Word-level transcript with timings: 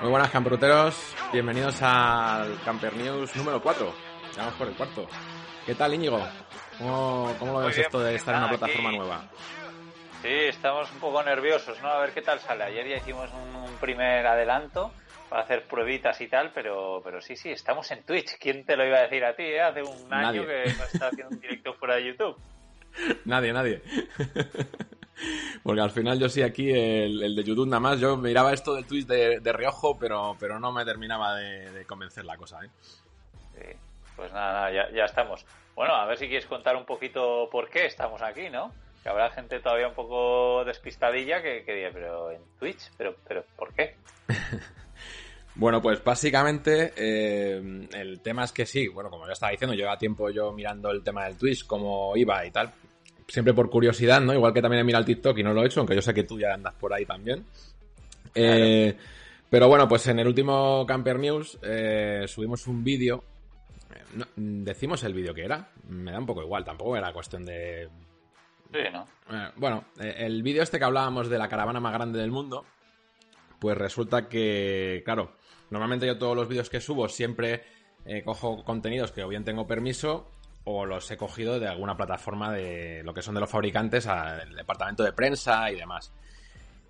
Muy 0.00 0.10
buenas 0.10 0.30
camperuteros, 0.30 1.14
bienvenidos 1.32 1.80
al 1.82 2.60
Camper 2.64 2.94
News 2.96 3.36
número 3.36 3.62
4. 3.62 3.92
Vamos 4.36 4.54
por 4.54 4.68
el 4.68 4.74
cuarto. 4.74 5.06
¿Qué 5.66 5.74
tal 5.74 5.94
Íñigo? 5.94 6.20
¿Cómo, 6.78 7.34
cómo 7.38 7.52
lo 7.60 7.66
ves 7.66 7.78
esto 7.78 8.00
de 8.00 8.14
estar 8.16 8.34
en 8.34 8.40
una 8.40 8.48
plataforma 8.48 8.90
nueva? 8.92 9.28
Sí, 10.22 10.28
estamos 10.28 10.90
un 10.92 11.00
poco 11.00 11.22
nerviosos, 11.22 11.80
¿no? 11.82 11.88
A 11.88 12.00
ver 12.00 12.12
qué 12.12 12.22
tal 12.22 12.38
sale. 12.38 12.64
Ayer 12.64 12.88
ya 12.88 12.96
hicimos 12.96 13.28
un, 13.32 13.72
primer 13.80 14.24
adelanto 14.24 14.92
para 15.32 15.44
hacer 15.44 15.66
pruebitas 15.66 16.20
y 16.20 16.28
tal, 16.28 16.52
pero, 16.52 17.00
pero 17.02 17.22
sí, 17.22 17.36
sí, 17.36 17.48
estamos 17.48 17.90
en 17.90 18.02
Twitch. 18.02 18.36
¿Quién 18.38 18.66
te 18.66 18.76
lo 18.76 18.84
iba 18.84 18.98
a 18.98 19.02
decir 19.04 19.24
a 19.24 19.34
ti? 19.34 19.44
Eh? 19.44 19.62
Hace 19.62 19.82
un 19.82 20.12
año 20.12 20.46
que 20.46 20.64
no 20.76 20.84
está 20.84 21.06
haciendo 21.06 21.34
un 21.34 21.40
directo 21.40 21.72
fuera 21.72 21.94
de 21.94 22.04
YouTube. 22.04 22.36
Nadie, 23.24 23.54
nadie. 23.54 23.80
Porque 25.62 25.80
al 25.80 25.90
final 25.90 26.18
yo 26.18 26.28
sí 26.28 26.42
aquí, 26.42 26.70
el, 26.70 27.34
de 27.34 27.44
YouTube 27.44 27.66
nada 27.66 27.80
más, 27.80 27.98
yo 27.98 28.18
miraba 28.18 28.52
esto 28.52 28.74
del 28.74 28.84
Twitch 28.84 29.06
de, 29.06 29.40
de 29.40 29.52
reojo, 29.54 29.98
pero, 29.98 30.36
pero 30.38 30.60
no 30.60 30.70
me 30.70 30.84
terminaba 30.84 31.36
de, 31.36 31.86
convencer 31.86 32.26
la 32.26 32.36
cosa, 32.36 32.62
¿eh? 32.62 32.68
Sí, 33.54 33.78
pues 34.16 34.30
nada, 34.34 34.70
ya, 34.70 34.90
ya 34.90 35.06
estamos. 35.06 35.46
Bueno, 35.74 35.94
a 35.94 36.04
ver 36.04 36.18
si 36.18 36.26
quieres 36.26 36.44
contar 36.44 36.76
un 36.76 36.84
poquito 36.84 37.48
por 37.50 37.70
qué 37.70 37.86
estamos 37.86 38.20
aquí, 38.20 38.50
¿no? 38.50 38.70
Que 39.02 39.08
habrá 39.08 39.30
gente 39.30 39.60
todavía 39.60 39.88
un 39.88 39.94
poco 39.94 40.62
despistadilla 40.66 41.40
que, 41.40 41.64
que 41.64 41.74
diga, 41.74 41.90
pero 41.90 42.30
en 42.30 42.42
Twitch, 42.58 42.90
pero, 42.98 43.16
pero 43.26 43.44
¿por 43.56 43.72
qué? 43.72 43.96
Bueno, 45.54 45.82
pues 45.82 46.02
básicamente 46.02 46.92
eh, 46.96 47.88
el 47.92 48.20
tema 48.20 48.44
es 48.44 48.52
que 48.52 48.64
sí, 48.64 48.88
bueno, 48.88 49.10
como 49.10 49.26
ya 49.26 49.34
estaba 49.34 49.52
diciendo, 49.52 49.74
lleva 49.76 49.98
tiempo 49.98 50.30
yo 50.30 50.50
mirando 50.52 50.90
el 50.90 51.02
tema 51.02 51.24
del 51.24 51.36
Twitch, 51.36 51.66
cómo 51.66 52.16
iba 52.16 52.44
y 52.46 52.50
tal, 52.50 52.72
siempre 53.28 53.52
por 53.52 53.68
curiosidad, 53.68 54.20
¿no? 54.20 54.32
Igual 54.32 54.54
que 54.54 54.62
también 54.62 54.80
he 54.80 54.84
mirado 54.84 55.00
el 55.00 55.06
TikTok 55.06 55.38
y 55.38 55.42
no 55.42 55.52
lo 55.52 55.62
he 55.62 55.66
hecho, 55.66 55.80
aunque 55.80 55.94
yo 55.94 56.02
sé 56.02 56.14
que 56.14 56.24
tú 56.24 56.38
ya 56.38 56.54
andas 56.54 56.74
por 56.74 56.92
ahí 56.94 57.04
también. 57.04 57.44
Eh, 58.34 58.96
pero 59.50 59.68
bueno, 59.68 59.86
pues 59.86 60.06
en 60.06 60.18
el 60.20 60.26
último 60.26 60.86
Camper 60.86 61.18
News 61.18 61.58
eh, 61.62 62.24
subimos 62.26 62.66
un 62.66 62.82
vídeo. 62.82 63.22
decimos 64.36 65.04
el 65.04 65.12
vídeo 65.12 65.34
que 65.34 65.44
era, 65.44 65.70
me 65.88 66.12
da 66.12 66.18
un 66.18 66.26
poco 66.26 66.42
igual, 66.42 66.64
tampoco 66.64 66.96
era 66.96 67.12
cuestión 67.12 67.44
de... 67.44 67.90
Sí, 68.72 68.78
¿no? 68.90 69.06
bueno, 69.56 69.84
el 69.98 70.42
vídeo 70.42 70.62
este 70.62 70.78
que 70.78 70.84
hablábamos 70.86 71.28
de 71.28 71.36
la 71.36 71.48
caravana 71.48 71.78
más 71.78 71.92
grande 71.92 72.18
del 72.18 72.30
mundo, 72.30 72.64
pues 73.60 73.76
resulta 73.76 74.28
que, 74.28 75.02
claro, 75.04 75.34
Normalmente 75.72 76.06
yo 76.06 76.18
todos 76.18 76.36
los 76.36 76.46
vídeos 76.48 76.68
que 76.68 76.82
subo 76.82 77.08
siempre 77.08 77.64
eh, 78.04 78.22
cojo 78.22 78.62
contenidos 78.62 79.10
que 79.10 79.24
o 79.24 79.28
bien 79.28 79.42
tengo 79.42 79.66
permiso 79.66 80.30
o 80.64 80.84
los 80.84 81.10
he 81.10 81.16
cogido 81.16 81.58
de 81.58 81.66
alguna 81.66 81.96
plataforma 81.96 82.52
de 82.52 83.02
lo 83.02 83.14
que 83.14 83.22
son 83.22 83.34
de 83.34 83.40
los 83.40 83.48
fabricantes 83.48 84.06
al 84.06 84.54
departamento 84.54 85.02
de 85.02 85.14
prensa 85.14 85.70
y 85.70 85.76
demás. 85.76 86.12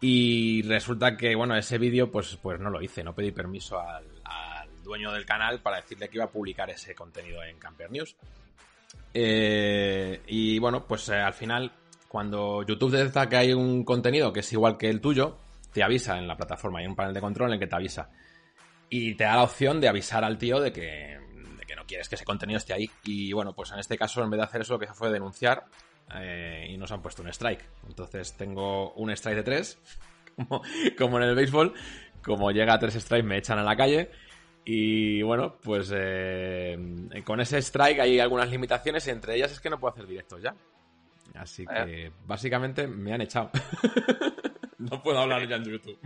Y 0.00 0.62
resulta 0.62 1.16
que, 1.16 1.36
bueno, 1.36 1.56
ese 1.56 1.78
vídeo 1.78 2.11
pues, 2.11 2.36
pues 2.42 2.58
no 2.58 2.70
lo 2.70 2.83
hice, 2.83 3.05
no 3.05 3.14
pedí 3.14 3.30
permiso 3.30 3.78
al, 3.78 4.05
dueño 4.83 5.12
del 5.12 5.24
canal 5.24 5.61
para 5.61 5.77
decirle 5.77 6.08
que 6.08 6.17
iba 6.17 6.24
a 6.24 6.30
publicar 6.30 6.69
ese 6.69 6.92
contenido 6.92 7.41
en 7.44 7.56
Camper 7.61 7.89
News. 7.89 8.17
Eh, 9.14 10.22
y 10.27 10.58
bueno, 10.58 10.84
pues 10.89 11.08
eh, 11.08 11.14
al 11.14 11.34
final, 11.34 11.70
cuando 12.08 12.64
YouTube 12.64 12.91
detecta 12.91 13.28
que 13.28 13.36
hay 13.36 13.52
un 13.52 13.84
contenido 13.84 14.33
que 14.33 14.41
es 14.41 14.52
igual 14.52 14.77
que 14.77 14.91
el 14.91 15.00
tuyo, 15.00 15.39
te 15.72 15.84
avisa 15.84 16.19
en 16.19 16.27
la 16.27 16.36
plataforma, 16.36 16.80
hay 16.80 16.86
un 16.86 16.96
panel 16.96 17.14
de 17.14 17.20
control 17.20 17.50
en 17.50 17.55
el 17.55 17.61
que 17.61 17.69
te 17.69 17.77
avisa 17.77 18.11
y 18.94 19.14
te 19.14 19.24
da 19.24 19.36
la 19.36 19.44
opción 19.44 19.80
de 19.80 19.88
avisar 19.88 20.22
al 20.22 20.36
tío 20.36 20.60
de 20.60 20.70
que, 20.70 21.18
no 21.74 21.86
quieres 21.86 22.10
que 22.10 22.16
ese 22.16 22.26
contenido 22.26 22.58
esté 22.58 22.74
ahí. 22.74 22.90
Y 23.04 23.32
bueno, 23.32 23.54
pues 23.54 23.72
en 23.72 23.78
este 23.78 23.96
caso, 23.96 24.22
en 24.22 24.28
vez 24.28 24.36
de 24.36 24.44
hacer 24.44 24.60
eso, 24.60 24.74
lo 24.74 24.78
que 24.78 24.86
fue 24.88 25.10
denunciar 25.10 25.64
eh, 26.14 26.66
y 26.68 26.76
nos 26.76 26.92
han 26.92 27.00
puesto 27.00 27.22
un 27.22 27.28
strike. 27.28 27.64
Entonces 27.88 28.36
tengo 28.36 28.92
un 28.92 29.10
strike 29.10 29.36
de 29.36 29.42
tres, 29.44 29.78
como, 30.98 31.17
en 31.17 31.24
el 31.24 31.34
béisbol. 31.34 31.72
Como 32.22 32.50
llega 32.50 32.74
a 32.74 32.78
tres 32.78 32.92
strikes, 32.92 33.27
me 33.27 33.39
echan 33.39 33.58
a 33.58 33.62
la 33.62 33.74
calle. 33.74 34.11
Y 34.62 35.22
bueno, 35.22 35.56
pues 35.62 35.90
eh, 35.94 36.77
con 37.24 37.40
ese 37.40 37.62
strike 37.62 37.98
hay 37.98 38.20
algunas 38.20 38.50
limitaciones 38.50 39.06
y 39.06 39.11
entre 39.11 39.36
ellas 39.36 39.52
es 39.52 39.61
que 39.61 39.70
no 39.70 39.80
puedo 39.80 39.94
hacer 39.94 40.06
directos 40.06 40.42
ya. 40.42 40.55
Así 41.34 41.64
que 41.64 42.12
básicamente 42.27 42.86
me 42.86 43.14
han 43.14 43.22
echado. 43.22 43.50
no 44.77 45.02
puedo 45.02 45.18
hablar 45.18 45.48
ya 45.48 45.56
en 45.56 45.64
YouTube. 45.64 45.98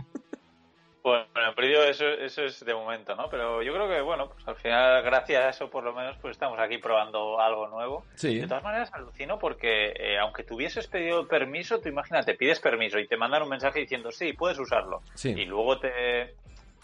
Bueno, 1.07 1.25
en 1.47 1.55
principio 1.55 1.83
eso, 1.83 2.05
eso 2.05 2.43
es 2.43 2.65
de 2.65 2.73
momento, 2.73 3.15
¿no? 3.15 3.29
Pero 3.29 3.63
yo 3.63 3.71
creo 3.73 3.87
que, 3.87 4.01
bueno, 4.01 4.27
pues 4.27 4.45
al 4.45 4.57
final, 4.57 5.01
gracias 5.03 5.41
a 5.41 5.49
eso, 5.49 5.69
por 5.69 5.85
lo 5.85 5.93
menos, 5.93 6.17
pues 6.21 6.33
estamos 6.33 6.59
aquí 6.59 6.79
probando 6.79 7.39
algo 7.39 7.65
nuevo. 7.69 8.03
Sí. 8.15 8.39
De 8.39 8.45
todas 8.45 8.61
maneras, 8.61 8.89
alucino 8.91 9.39
porque, 9.39 9.93
eh, 9.97 10.19
aunque 10.19 10.43
tuvieses 10.43 10.87
pedido 10.87 11.25
permiso, 11.25 11.79
tú 11.79 11.87
imagínate, 11.87 12.33
pides 12.35 12.59
permiso 12.59 12.99
y 12.99 13.07
te 13.07 13.15
mandan 13.15 13.43
un 13.43 13.49
mensaje 13.49 13.79
diciendo, 13.79 14.11
sí, 14.11 14.33
puedes 14.33 14.59
usarlo. 14.59 15.01
Sí. 15.13 15.29
Y 15.29 15.45
luego 15.45 15.79
te, 15.79 16.35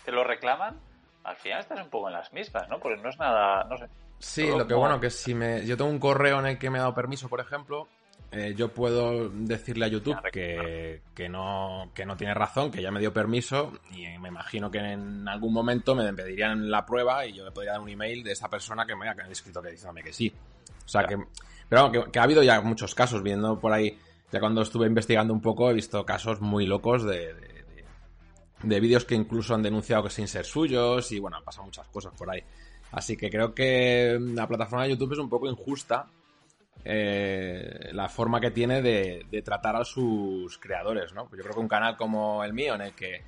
te 0.05 0.11
lo 0.13 0.23
reclaman, 0.23 0.79
al 1.25 1.35
final 1.35 1.59
estás 1.59 1.81
un 1.81 1.89
poco 1.89 2.07
en 2.07 2.13
las 2.13 2.31
mismas, 2.31 2.69
¿no? 2.69 2.79
Porque 2.79 3.01
no 3.01 3.09
es 3.09 3.19
nada, 3.19 3.65
no 3.65 3.77
sé. 3.77 3.87
Sí, 4.19 4.47
lo 4.47 4.65
que 4.65 4.73
bueno, 4.73 5.01
que 5.01 5.09
si 5.09 5.35
me... 5.35 5.65
Yo 5.65 5.75
tengo 5.75 5.91
un 5.91 5.99
correo 5.99 6.39
en 6.39 6.45
el 6.45 6.57
que 6.57 6.69
me 6.69 6.77
he 6.77 6.81
dado 6.81 6.93
permiso, 6.93 7.27
por 7.27 7.41
ejemplo, 7.41 7.89
eh, 8.35 8.55
yo 8.57 8.69
puedo 8.69 9.29
decirle 9.29 9.85
a 9.85 9.87
YouTube 9.89 10.17
que, 10.31 11.01
no, 11.29 11.91
que 11.93 12.03
no 12.03 12.17
tiene 12.17 12.33
razón, 12.33 12.71
que 12.71 12.81
ya 12.81 12.89
me 12.89 12.99
dio 12.99 13.13
permiso 13.13 13.73
y 13.91 14.07
me 14.17 14.29
imagino 14.29 14.71
que 14.71 14.79
en 14.79 15.27
algún 15.27 15.53
momento 15.53 15.93
me 15.93 16.11
pedirían 16.13 16.71
la 16.71 16.83
prueba 16.83 17.27
y 17.27 17.33
yo 17.33 17.45
le 17.45 17.51
podría 17.51 17.73
dar 17.73 17.81
un 17.81 17.89
email 17.89 18.23
de 18.23 18.31
esa 18.31 18.49
persona 18.49 18.87
que 18.87 18.95
me 18.95 19.07
haya 19.07 19.21
escrito 19.29 19.61
que 19.61 19.69
diciéndome 19.69 20.01
que 20.01 20.11
sí. 20.11 20.33
O 20.83 20.87
sea 20.87 21.03
que, 21.03 21.15
pero 21.69 21.91
que, 21.91 22.11
que, 22.11 22.17
ha 22.17 22.23
habido 22.23 22.41
ya 22.41 22.59
muchos 22.61 22.95
casos, 22.95 23.21
viendo 23.21 23.59
por 23.59 23.71
ahí, 23.71 23.99
ya 24.31 24.39
cuando 24.39 24.63
estuve 24.63 24.87
investigando 24.87 25.31
un 25.31 25.41
poco 25.41 25.69
he 25.69 25.73
visto 25.75 26.03
casos 26.03 26.41
muy 26.41 26.65
locos 26.65 27.03
de, 27.03 27.35
de, 28.63 28.79
vídeos 28.79 29.05
que 29.05 29.13
incluso 29.13 29.53
han 29.53 29.61
denunciado 29.61 30.03
que 30.03 30.09
sin 30.09 30.27
ser 30.27 30.45
suyos 30.45 31.11
y 31.11 31.19
bueno, 31.19 31.37
han 31.37 31.43
pasado 31.43 31.65
muchas 31.65 31.87
cosas 31.89 32.13
por 32.17 32.31
ahí. 32.31 32.43
Así 32.91 33.15
que 33.15 33.29
creo 33.29 33.53
que 33.53 34.17
la 34.19 34.47
plataforma 34.47 34.85
de 34.85 34.91
YouTube 34.91 35.13
es 35.13 35.19
un 35.19 35.29
poco 35.29 35.47
injusta 35.47 36.07
eh, 36.85 37.89
la 37.93 38.09
forma 38.09 38.41
que 38.41 38.51
tiene 38.51 38.81
de, 38.81 39.41
tratar 39.43 39.75
a 39.75 39.85
sus 39.85 40.57
creadores, 40.57 41.13
¿no? 41.13 41.23
Yo 41.23 41.43
creo 41.43 41.53
que 41.53 41.59
un 41.59 41.67
canal 41.67 41.97
como 41.97 42.43
el 42.43 42.53
mío, 42.53 42.75
en 42.75 42.81
el 42.81 42.93
que 42.93 43.23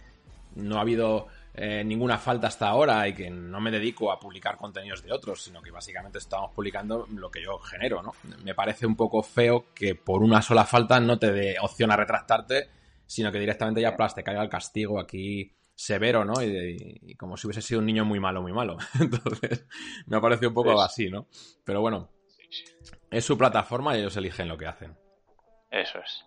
no 0.55 0.77
ha 0.77 0.81
habido 0.81 1.27
eh, 1.53 1.83
ninguna 1.85 2.17
falta 2.17 2.47
hasta 2.47 2.67
ahora 2.67 3.07
y 3.07 3.13
que 3.13 3.29
no 3.29 3.59
me 3.61 3.71
dedico 3.71 4.11
a 4.11 4.19
publicar 4.19 4.57
contenidos 4.57 5.03
de 5.03 5.11
otros, 5.11 5.43
sino 5.43 5.61
que 5.61 5.71
básicamente 5.71 6.17
estamos 6.17 6.51
publicando 6.51 7.07
lo 7.11 7.29
que 7.31 7.41
yo 7.41 7.57
genero, 7.59 8.01
¿no? 8.01 8.13
Me 8.43 8.53
parece 8.53 8.85
un 8.85 8.95
poco 8.95 9.23
feo 9.23 9.67
que 9.73 9.95
por 9.95 10.21
una 10.21 10.41
sola 10.41 10.65
falta 10.65 10.99
no 10.99 11.17
te 11.17 11.31
dé 11.31 11.55
opción 11.61 11.91
a 11.91 11.97
retractarte, 11.97 12.69
sino 13.05 13.31
que 13.31 13.39
directamente 13.39 13.81
ya 13.81 13.95
plas, 13.95 14.15
te 14.15 14.23
caiga 14.23 14.43
el 14.43 14.49
castigo 14.49 14.99
aquí 14.99 15.51
severo, 15.75 16.23
¿no? 16.25 16.41
Y, 16.41 17.15
como 17.15 17.37
si 17.37 17.47
hubiese 17.47 17.61
sido 17.61 17.79
un 17.79 17.85
niño 17.85 18.05
muy 18.05 18.19
malo, 18.19 18.41
muy 18.41 18.53
malo. 18.53 18.77
Entonces, 18.99 19.65
me 20.07 20.17
ha 20.17 20.21
parecido 20.21 20.49
un 20.49 20.55
poco 20.55 20.81
así, 20.81 21.09
¿no? 21.09 21.27
Pero 21.63 21.81
bueno, 21.81 22.09
es 23.11 23.25
su 23.25 23.37
plataforma 23.37 23.95
y 23.95 23.99
ellos 23.99 24.17
eligen 24.17 24.47
lo 24.47 24.57
que 24.57 24.67
hacen. 24.67 24.97
Eso 25.71 25.99
es. 25.99 26.25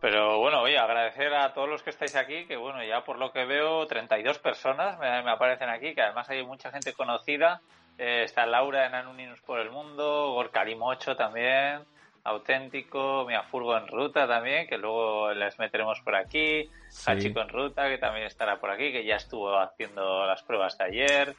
Pero 0.00 0.38
bueno, 0.38 0.60
oye, 0.60 0.78
agradecer 0.78 1.34
a 1.34 1.52
todos 1.54 1.68
los 1.68 1.82
que 1.82 1.90
estáis 1.90 2.14
aquí, 2.16 2.46
que 2.46 2.56
bueno, 2.56 2.84
ya 2.84 3.02
por 3.04 3.18
lo 3.18 3.32
que 3.32 3.44
veo, 3.44 3.86
32 3.86 4.38
personas 4.38 4.98
me, 4.98 5.08
aparecen 5.30 5.68
aquí, 5.68 5.94
que 5.94 6.02
además 6.02 6.28
hay 6.28 6.44
mucha 6.44 6.70
gente 6.70 6.92
conocida. 6.92 7.60
Eh, 7.98 8.22
está 8.24 8.44
Laura 8.44 8.86
en 8.86 8.94
Anuninos 8.94 9.40
por 9.40 9.58
el 9.58 9.70
Mundo, 9.70 10.32
Gorka 10.32 10.64
Limocho 10.64 11.16
también, 11.16 11.80
Auténtico, 12.24 13.24
Mia 13.26 13.42
Furgo 13.44 13.76
en 13.76 13.88
Ruta 13.88 14.28
también, 14.28 14.66
que 14.66 14.76
luego 14.76 15.32
les 15.32 15.58
meteremos 15.58 16.00
por 16.02 16.14
aquí, 16.14 16.68
sí. 16.90 17.10
Hachico 17.10 17.40
en 17.40 17.48
Ruta, 17.48 17.88
que 17.88 17.96
también 17.96 18.26
estará 18.26 18.60
por 18.60 18.70
aquí, 18.70 18.92
que 18.92 19.04
ya 19.04 19.16
estuvo 19.16 19.58
haciendo 19.58 20.26
las 20.26 20.42
pruebas 20.42 20.76
de 20.76 20.84
ayer. 20.84 21.36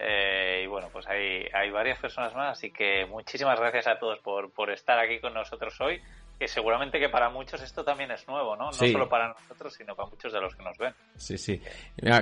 Eh, 0.00 0.62
y 0.64 0.66
bueno, 0.68 0.88
pues 0.92 1.08
hay, 1.08 1.46
hay 1.52 1.70
varias 1.70 1.98
personas 1.98 2.32
más, 2.34 2.56
así 2.56 2.70
que 2.70 3.04
muchísimas 3.06 3.58
gracias 3.58 3.88
a 3.88 3.98
todos 3.98 4.20
por, 4.20 4.52
por 4.52 4.70
estar 4.70 4.98
aquí 4.98 5.18
con 5.18 5.34
nosotros 5.34 5.74
hoy, 5.80 6.00
que 6.38 6.46
seguramente 6.46 7.00
que 7.00 7.08
para 7.08 7.30
muchos 7.30 7.60
esto 7.62 7.84
también 7.84 8.12
es 8.12 8.26
nuevo, 8.28 8.54
¿no? 8.54 8.66
No 8.66 8.72
solo 8.72 9.08
para 9.08 9.28
nosotros, 9.28 9.74
sino 9.74 9.96
para 9.96 10.08
muchos 10.08 10.32
de 10.32 10.40
los 10.40 10.54
que 10.54 10.62
nos 10.62 10.78
ven. 10.78 10.94
Sí, 11.16 11.36
sí. 11.36 11.60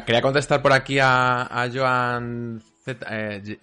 quería 0.07 0.23
contestar 0.23 0.63
por 0.63 0.73
aquí 0.73 0.99
a, 0.99 1.43
a 1.43 1.69
Joan 1.71 2.63
eh, 3.11 3.59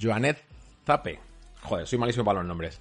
Joanet 0.00 0.42
Zape. 0.84 1.20
Joder, 1.62 1.86
soy 1.86 1.98
malísimo 1.98 2.24
para 2.24 2.40
los 2.40 2.48
nombres. 2.48 2.80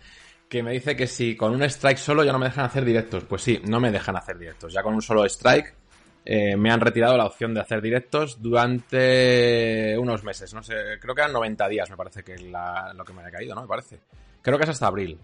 Que 0.50 0.64
me 0.64 0.72
dice 0.72 0.96
que 0.96 1.08
si 1.08 1.36
con 1.38 1.54
un 1.54 1.62
strike 1.64 1.98
solo 1.98 2.24
ya 2.24 2.32
no 2.32 2.40
me 2.40 2.48
dejan 2.48 2.66
hacer 2.66 2.84
directos. 2.84 3.24
Pues 3.26 3.44
sí, 3.44 3.62
no 3.64 3.80
me 3.80 3.92
dejan 3.92 4.18
hacer 4.18 4.38
directos. 4.38 4.74
Ya 4.74 4.82
con 4.82 4.96
un 4.96 5.02
solo 5.02 5.24
strike 5.26 5.76
eh, 6.24 6.56
me 6.56 6.72
han 6.72 6.80
retirado 6.80 7.18
la 7.18 7.26
opción 7.26 7.54
de 7.54 7.62
hacer 7.62 7.82
directos 7.82 8.42
durante 8.42 9.98
unos 9.98 10.24
meses, 10.24 10.54
no 10.54 10.62
sé, 10.62 10.76
creo 11.00 11.16
que 11.16 11.22
eran 11.22 11.34
90 11.34 11.68
días, 11.68 11.90
me 11.90 11.98
parece 11.98 12.24
que 12.24 12.38
la, 12.38 12.94
lo 12.94 13.04
que 13.04 13.14
me 13.14 13.24
ha 13.24 13.32
caído, 13.32 13.56
¿no? 13.56 13.62
Me 13.62 13.68
parece. 13.68 14.00
Creo 14.42 14.58
que 14.58 14.64
es 14.64 14.70
hasta 14.70 14.88
abril, 14.88 15.20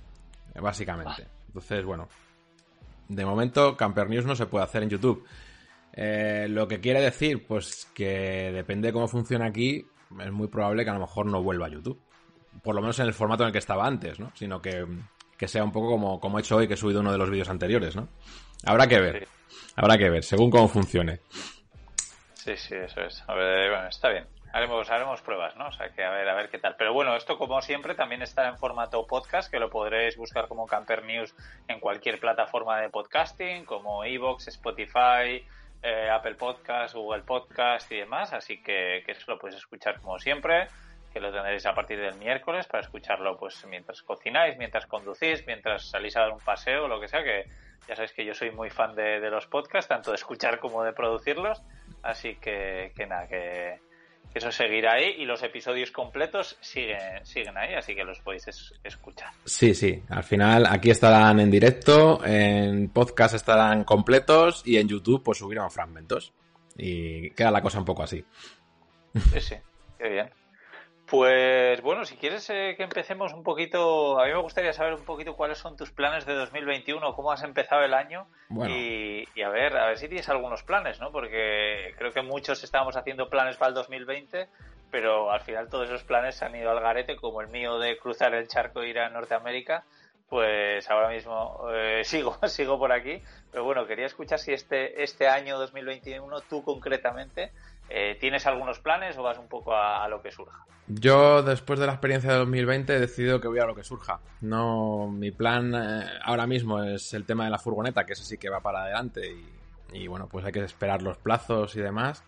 eh, 0.53 0.59
básicamente. 0.59 1.27
Entonces, 1.47 1.85
bueno, 1.85 2.07
de 3.07 3.25
momento 3.25 3.77
Camper 3.77 4.09
News 4.09 4.25
no 4.25 4.35
se 4.35 4.47
puede 4.47 4.65
hacer 4.65 4.83
en 4.83 4.89
YouTube. 4.89 5.25
Eh, 5.93 6.47
lo 6.49 6.67
que 6.67 6.79
quiere 6.79 7.01
decir, 7.01 7.45
pues 7.47 7.87
que 7.93 8.51
depende 8.51 8.89
de 8.89 8.93
cómo 8.93 9.07
funciona 9.07 9.45
aquí, 9.45 9.85
es 10.19 10.31
muy 10.31 10.47
probable 10.47 10.83
que 10.83 10.91
a 10.91 10.93
lo 10.93 10.99
mejor 10.99 11.25
no 11.25 11.41
vuelva 11.41 11.67
a 11.67 11.69
YouTube. 11.69 11.99
Por 12.63 12.75
lo 12.75 12.81
menos 12.81 12.99
en 12.99 13.05
el 13.07 13.13
formato 13.13 13.43
en 13.43 13.47
el 13.47 13.53
que 13.53 13.59
estaba 13.59 13.85
antes, 13.85 14.19
¿no? 14.19 14.31
Sino 14.35 14.61
que 14.61 14.85
que 15.37 15.47
sea 15.47 15.63
un 15.63 15.71
poco 15.71 15.91
como, 15.91 16.19
como 16.19 16.37
he 16.37 16.41
hecho 16.41 16.57
hoy, 16.57 16.67
que 16.67 16.73
he 16.73 16.77
subido 16.77 17.01
uno 17.01 17.11
de 17.11 17.17
los 17.17 17.29
vídeos 17.29 17.49
anteriores, 17.49 17.95
¿no? 17.95 18.09
Habrá 18.65 18.87
que 18.87 18.99
ver, 18.99 19.27
habrá 19.77 19.97
que 19.97 20.09
ver, 20.09 20.23
según 20.23 20.49
cómo 20.49 20.67
funcione. 20.67 21.19
Sí, 22.33 22.57
sí, 22.57 22.75
eso 22.75 23.01
es. 23.01 23.23
A 23.27 23.33
ver, 23.33 23.69
bueno, 23.69 23.87
está 23.87 24.09
bien. 24.09 24.25
Haremos, 24.53 24.89
haremos 24.89 25.21
pruebas, 25.21 25.55
¿no? 25.55 25.67
O 25.67 25.71
sea, 25.71 25.89
que 25.89 26.03
a 26.03 26.09
ver, 26.09 26.27
a 26.27 26.33
ver 26.33 26.49
qué 26.49 26.57
tal. 26.57 26.75
Pero 26.77 26.93
bueno, 26.93 27.15
esto 27.15 27.37
como 27.37 27.61
siempre 27.61 27.93
también 27.93 28.21
está 28.21 28.47
en 28.47 28.57
formato 28.57 29.05
podcast, 29.05 29.51
que 29.51 29.59
lo 29.59 29.69
podréis 29.69 30.17
buscar 30.17 30.47
como 30.47 30.65
Camper 30.65 31.03
News 31.03 31.35
en 31.67 31.79
cualquier 31.79 32.19
plataforma 32.19 32.79
de 32.81 32.89
podcasting, 32.89 33.65
como 33.65 34.03
Evox, 34.03 34.47
Spotify, 34.47 35.45
eh, 35.83 36.09
Apple 36.09 36.35
Podcast, 36.35 36.95
Google 36.95 37.23
Podcast 37.23 37.91
y 37.91 37.97
demás. 37.97 38.33
Así 38.33 38.63
que, 38.63 39.03
que 39.05 39.15
lo 39.27 39.37
podéis 39.37 39.59
escuchar 39.59 39.99
como 39.99 40.17
siempre, 40.17 40.69
que 41.13 41.19
lo 41.19 41.31
tendréis 41.31 41.65
a 41.65 41.75
partir 41.75 41.99
del 41.99 42.15
miércoles 42.15 42.65
para 42.65 42.81
escucharlo 42.81 43.37
pues 43.37 43.63
mientras 43.67 44.01
cocináis, 44.01 44.57
mientras 44.57 44.87
conducís, 44.87 45.45
mientras 45.45 45.89
salís 45.89 46.15
a 46.15 46.21
dar 46.21 46.31
un 46.31 46.39
paseo, 46.39 46.87
lo 46.87 46.99
que 46.99 47.09
sea, 47.09 47.23
que 47.23 47.45
ya 47.87 47.95
sabéis 47.95 48.13
que 48.13 48.25
yo 48.25 48.33
soy 48.33 48.51
muy 48.51 48.69
fan 48.69 48.95
de, 48.95 49.19
de 49.19 49.29
los 49.29 49.47
podcasts, 49.47 49.87
tanto 49.87 50.11
de 50.11 50.15
escuchar 50.15 50.59
como 50.59 50.83
de 50.83 50.93
producirlos. 50.93 51.61
Así 52.03 52.35
que, 52.35 52.91
que 52.95 53.05
nada, 53.05 53.27
que, 53.27 53.79
eso 54.33 54.51
seguirá 54.51 54.93
ahí 54.93 55.15
y 55.17 55.25
los 55.25 55.41
episodios 55.41 55.91
completos 55.91 56.57
siguen, 56.61 57.25
siguen 57.25 57.57
ahí, 57.57 57.73
así 57.73 57.95
que 57.95 58.03
los 58.03 58.19
podéis 58.19 58.45
escuchar. 58.83 59.31
Sí, 59.45 59.73
sí, 59.73 60.03
al 60.09 60.23
final 60.23 60.67
aquí 60.67 60.91
estarán 60.91 61.39
en 61.39 61.49
directo, 61.49 62.23
en 62.23 62.89
podcast 62.89 63.33
estarán 63.33 63.83
completos 63.83 64.61
y 64.65 64.77
en 64.77 64.87
YouTube 64.87 65.23
pues 65.23 65.39
subirán 65.39 65.71
fragmentos. 65.71 66.33
Y 66.77 67.31
queda 67.31 67.49
la 67.49 67.61
cosa 67.61 67.79
un 67.79 67.85
poco 67.85 68.03
así. 68.03 68.23
Sí, 69.33 69.41
sí, 69.41 69.55
qué 69.97 70.09
bien. 70.09 70.29
Pues 71.09 71.81
bueno, 71.83 72.03
si 72.03 72.17
quieres 72.17 72.49
eh, 72.49 72.73
que 72.75 72.83
empecemos 72.83 73.31
un 73.31 73.41
poquito, 73.41 74.19
a 74.19 74.25
mí 74.25 74.33
me 74.33 74.41
gustaría 74.41 74.73
saber 74.73 74.93
un 74.93 75.05
poquito 75.05 75.37
cuáles 75.37 75.57
son 75.57 75.77
tus 75.77 75.89
planes 75.89 76.25
de 76.25 76.33
2021, 76.33 77.15
cómo 77.15 77.31
has 77.31 77.43
empezado 77.43 77.81
el 77.83 77.93
año 77.93 78.27
y, 78.67 79.23
a 79.41 79.47
ver, 79.47 79.77
a 79.77 79.87
ver 79.87 79.97
si 79.97 80.09
tienes 80.09 80.27
algunos 80.27 80.63
planes, 80.63 80.99
¿no? 80.99 81.13
Porque 81.13 81.93
creo 81.97 82.11
que 82.11 82.21
muchos 82.21 82.61
estábamos 82.61 82.97
haciendo 82.97 83.29
planes 83.29 83.55
para 83.55 83.69
el 83.69 83.75
2020, 83.75 84.49
pero 84.91 85.31
al 85.31 85.39
final 85.39 85.69
todos 85.69 85.87
esos 85.87 86.03
planes 86.03 86.35
se 86.35 86.43
han 86.43 86.53
ido 86.57 86.71
al 86.71 86.81
garete, 86.81 87.15
como 87.15 87.39
el 87.39 87.47
mío 87.47 87.79
de 87.79 87.97
cruzar 87.97 88.33
el 88.33 88.49
charco 88.49 88.81
e 88.81 88.89
ir 88.89 88.99
a 88.99 89.09
Norteamérica. 89.09 89.85
Pues 90.27 90.89
ahora 90.89 91.07
mismo 91.07 91.69
eh, 91.71 92.01
sigo, 92.03 92.37
sigo 92.49 92.77
por 92.77 92.91
aquí, 92.91 93.23
pero 93.49 93.63
bueno, 93.63 93.87
quería 93.87 94.07
escuchar 94.07 94.39
si 94.39 94.51
este, 94.51 95.01
este 95.01 95.29
año 95.29 95.57
2021 95.57 96.41
tú 96.49 96.65
concretamente 96.65 97.53
eh, 97.89 98.17
¿Tienes 98.19 98.45
algunos 98.45 98.79
planes 98.79 99.17
o 99.17 99.23
vas 99.23 99.37
un 99.37 99.47
poco 99.47 99.73
a, 99.75 100.07
lo 100.09 100.21
que 100.21 100.31
surja? 100.31 100.65
Yo, 100.87 101.41
después 101.41 101.79
de 101.79 101.85
la 101.85 101.93
experiencia 101.93 102.31
de 102.31 102.37
2020, 102.39 102.95
he 102.95 102.99
decidido 102.99 103.39
que 103.39 103.47
voy 103.47 103.59
a 103.59 103.65
lo 103.65 103.75
que 103.75 103.83
surja. 103.83 104.19
No, 104.41 105.07
mi 105.09 105.31
plan 105.31 105.73
eh, 105.75 106.05
ahora 106.23 106.47
mismo 106.47 106.83
es 106.83 107.13
el 107.13 107.25
tema 107.25 107.45
de 107.45 107.51
la 107.51 107.59
furgoneta, 107.59 108.05
que 108.05 108.13
ese 108.13 108.23
sí 108.23 108.37
que 108.37 108.49
va 108.49 108.61
para 108.61 108.83
adelante 108.83 109.21
y, 109.93 110.07
bueno, 110.07 110.27
pues 110.29 110.45
hay 110.45 110.51
que 110.51 110.63
esperar 110.63 111.01
los 111.01 111.17
plazos 111.17 111.75
y 111.75 111.81
demás. 111.81 112.23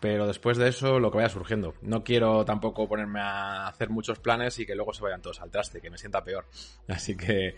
Pero 0.00 0.26
después 0.26 0.58
de 0.58 0.68
eso, 0.68 1.00
lo 1.00 1.10
que 1.10 1.16
vaya 1.16 1.28
surgiendo. 1.28 1.74
No 1.80 2.04
quiero 2.04 2.44
tampoco 2.44 2.86
ponerme 2.86 3.20
a 3.20 3.66
hacer 3.66 3.88
muchos 3.88 4.18
planes 4.18 4.58
y 4.58 4.66
que 4.66 4.74
luego 4.74 4.92
se 4.92 5.02
vayan 5.02 5.22
todos 5.22 5.40
al 5.40 5.50
traste, 5.50 5.80
que 5.80 5.90
me 5.90 5.98
sienta 5.98 6.22
peor. 6.22 6.46
Así 6.88 7.16
que 7.16 7.56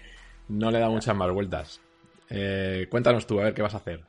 no 0.48 0.70
le 0.70 0.78
da 0.78 0.88
muchas 0.88 1.16
más 1.16 1.30
vueltas. 1.32 1.80
Eh, 2.30 2.86
cuéntanos 2.88 3.26
tú, 3.26 3.40
a 3.40 3.44
ver 3.44 3.54
qué 3.54 3.62
vas 3.62 3.74
a 3.74 3.78
hacer. 3.78 4.04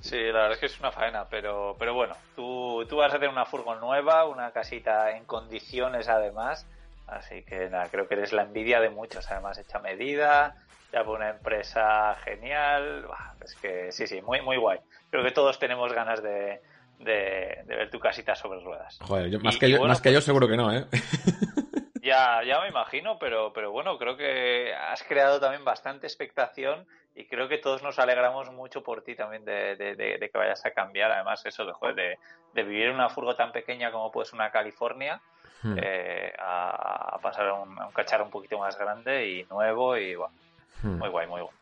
Sí, 0.00 0.16
la 0.16 0.42
verdad 0.42 0.52
es 0.52 0.58
que 0.58 0.66
es 0.66 0.80
una 0.80 0.92
faena, 0.92 1.26
pero, 1.28 1.76
pero 1.78 1.94
bueno, 1.94 2.16
tú, 2.36 2.86
tú 2.88 2.96
vas 2.96 3.12
a 3.12 3.16
tener 3.16 3.30
una 3.30 3.44
furgon 3.44 3.80
nueva, 3.80 4.26
una 4.26 4.52
casita 4.52 5.16
en 5.16 5.24
condiciones 5.24 6.08
además, 6.08 6.66
así 7.06 7.42
que 7.42 7.68
nada, 7.68 7.88
creo 7.90 8.06
que 8.06 8.14
eres 8.14 8.32
la 8.32 8.42
envidia 8.42 8.80
de 8.80 8.90
muchos, 8.90 9.28
además 9.30 9.58
hecha 9.58 9.80
medida, 9.80 10.54
ya 10.92 11.04
por 11.04 11.16
una 11.18 11.30
empresa 11.30 12.16
genial, 12.24 13.06
es 13.44 13.54
que 13.56 13.92
sí, 13.92 14.06
sí, 14.06 14.22
muy, 14.22 14.40
muy 14.40 14.56
guay. 14.56 14.78
Creo 15.10 15.24
que 15.24 15.32
todos 15.32 15.58
tenemos 15.58 15.92
ganas 15.92 16.22
de, 16.22 16.60
de, 17.00 17.64
ver 17.66 17.90
tu 17.90 17.98
casita 17.98 18.34
sobre 18.34 18.60
ruedas. 18.60 18.98
Joder, 19.00 19.42
más, 19.42 19.56
que, 19.56 19.70
yo, 19.70 19.82
más 19.84 20.00
que 20.00 20.12
yo 20.12 20.20
seguro 20.20 20.48
que 20.48 20.56
no, 20.56 20.72
¿eh? 20.72 20.86
Ya, 22.08 22.42
ya 22.42 22.60
me 22.62 22.68
imagino, 22.68 23.18
pero, 23.18 23.52
pero 23.52 23.70
bueno, 23.70 23.98
creo 23.98 24.16
que 24.16 24.72
has 24.74 25.02
creado 25.02 25.38
también 25.38 25.62
bastante 25.62 26.06
expectación 26.06 26.86
y 27.14 27.26
creo 27.26 27.48
que 27.48 27.58
todos 27.58 27.82
nos 27.82 27.98
alegramos 27.98 28.50
mucho 28.50 28.82
por 28.82 29.02
ti 29.02 29.14
también 29.14 29.44
de, 29.44 29.76
de, 29.76 30.18
que 30.18 30.38
vayas 30.38 30.64
a 30.64 30.70
cambiar. 30.70 31.12
Además, 31.12 31.44
eso 31.44 31.66
de, 31.66 32.16
de, 32.54 32.62
vivir 32.62 32.86
en 32.86 32.94
una 32.94 33.10
furgo 33.10 33.36
tan 33.36 33.52
pequeña 33.52 33.92
como 33.92 34.10
puede 34.10 34.24
ser 34.24 34.36
una 34.36 34.50
California 34.50 35.20
hmm. 35.62 35.76
eh, 35.82 36.32
a, 36.38 37.18
pasar 37.20 37.48
a 37.48 37.54
un, 37.54 37.76
cacharro 37.92 38.24
un 38.24 38.30
poquito 38.30 38.58
más 38.58 38.78
grande 38.78 39.28
y 39.28 39.44
nuevo 39.44 39.94
y 39.98 40.14
bueno, 40.14 40.34
hmm. 40.82 40.98
muy 40.98 41.08
guay, 41.10 41.26
muy 41.26 41.42
guay. 41.42 41.54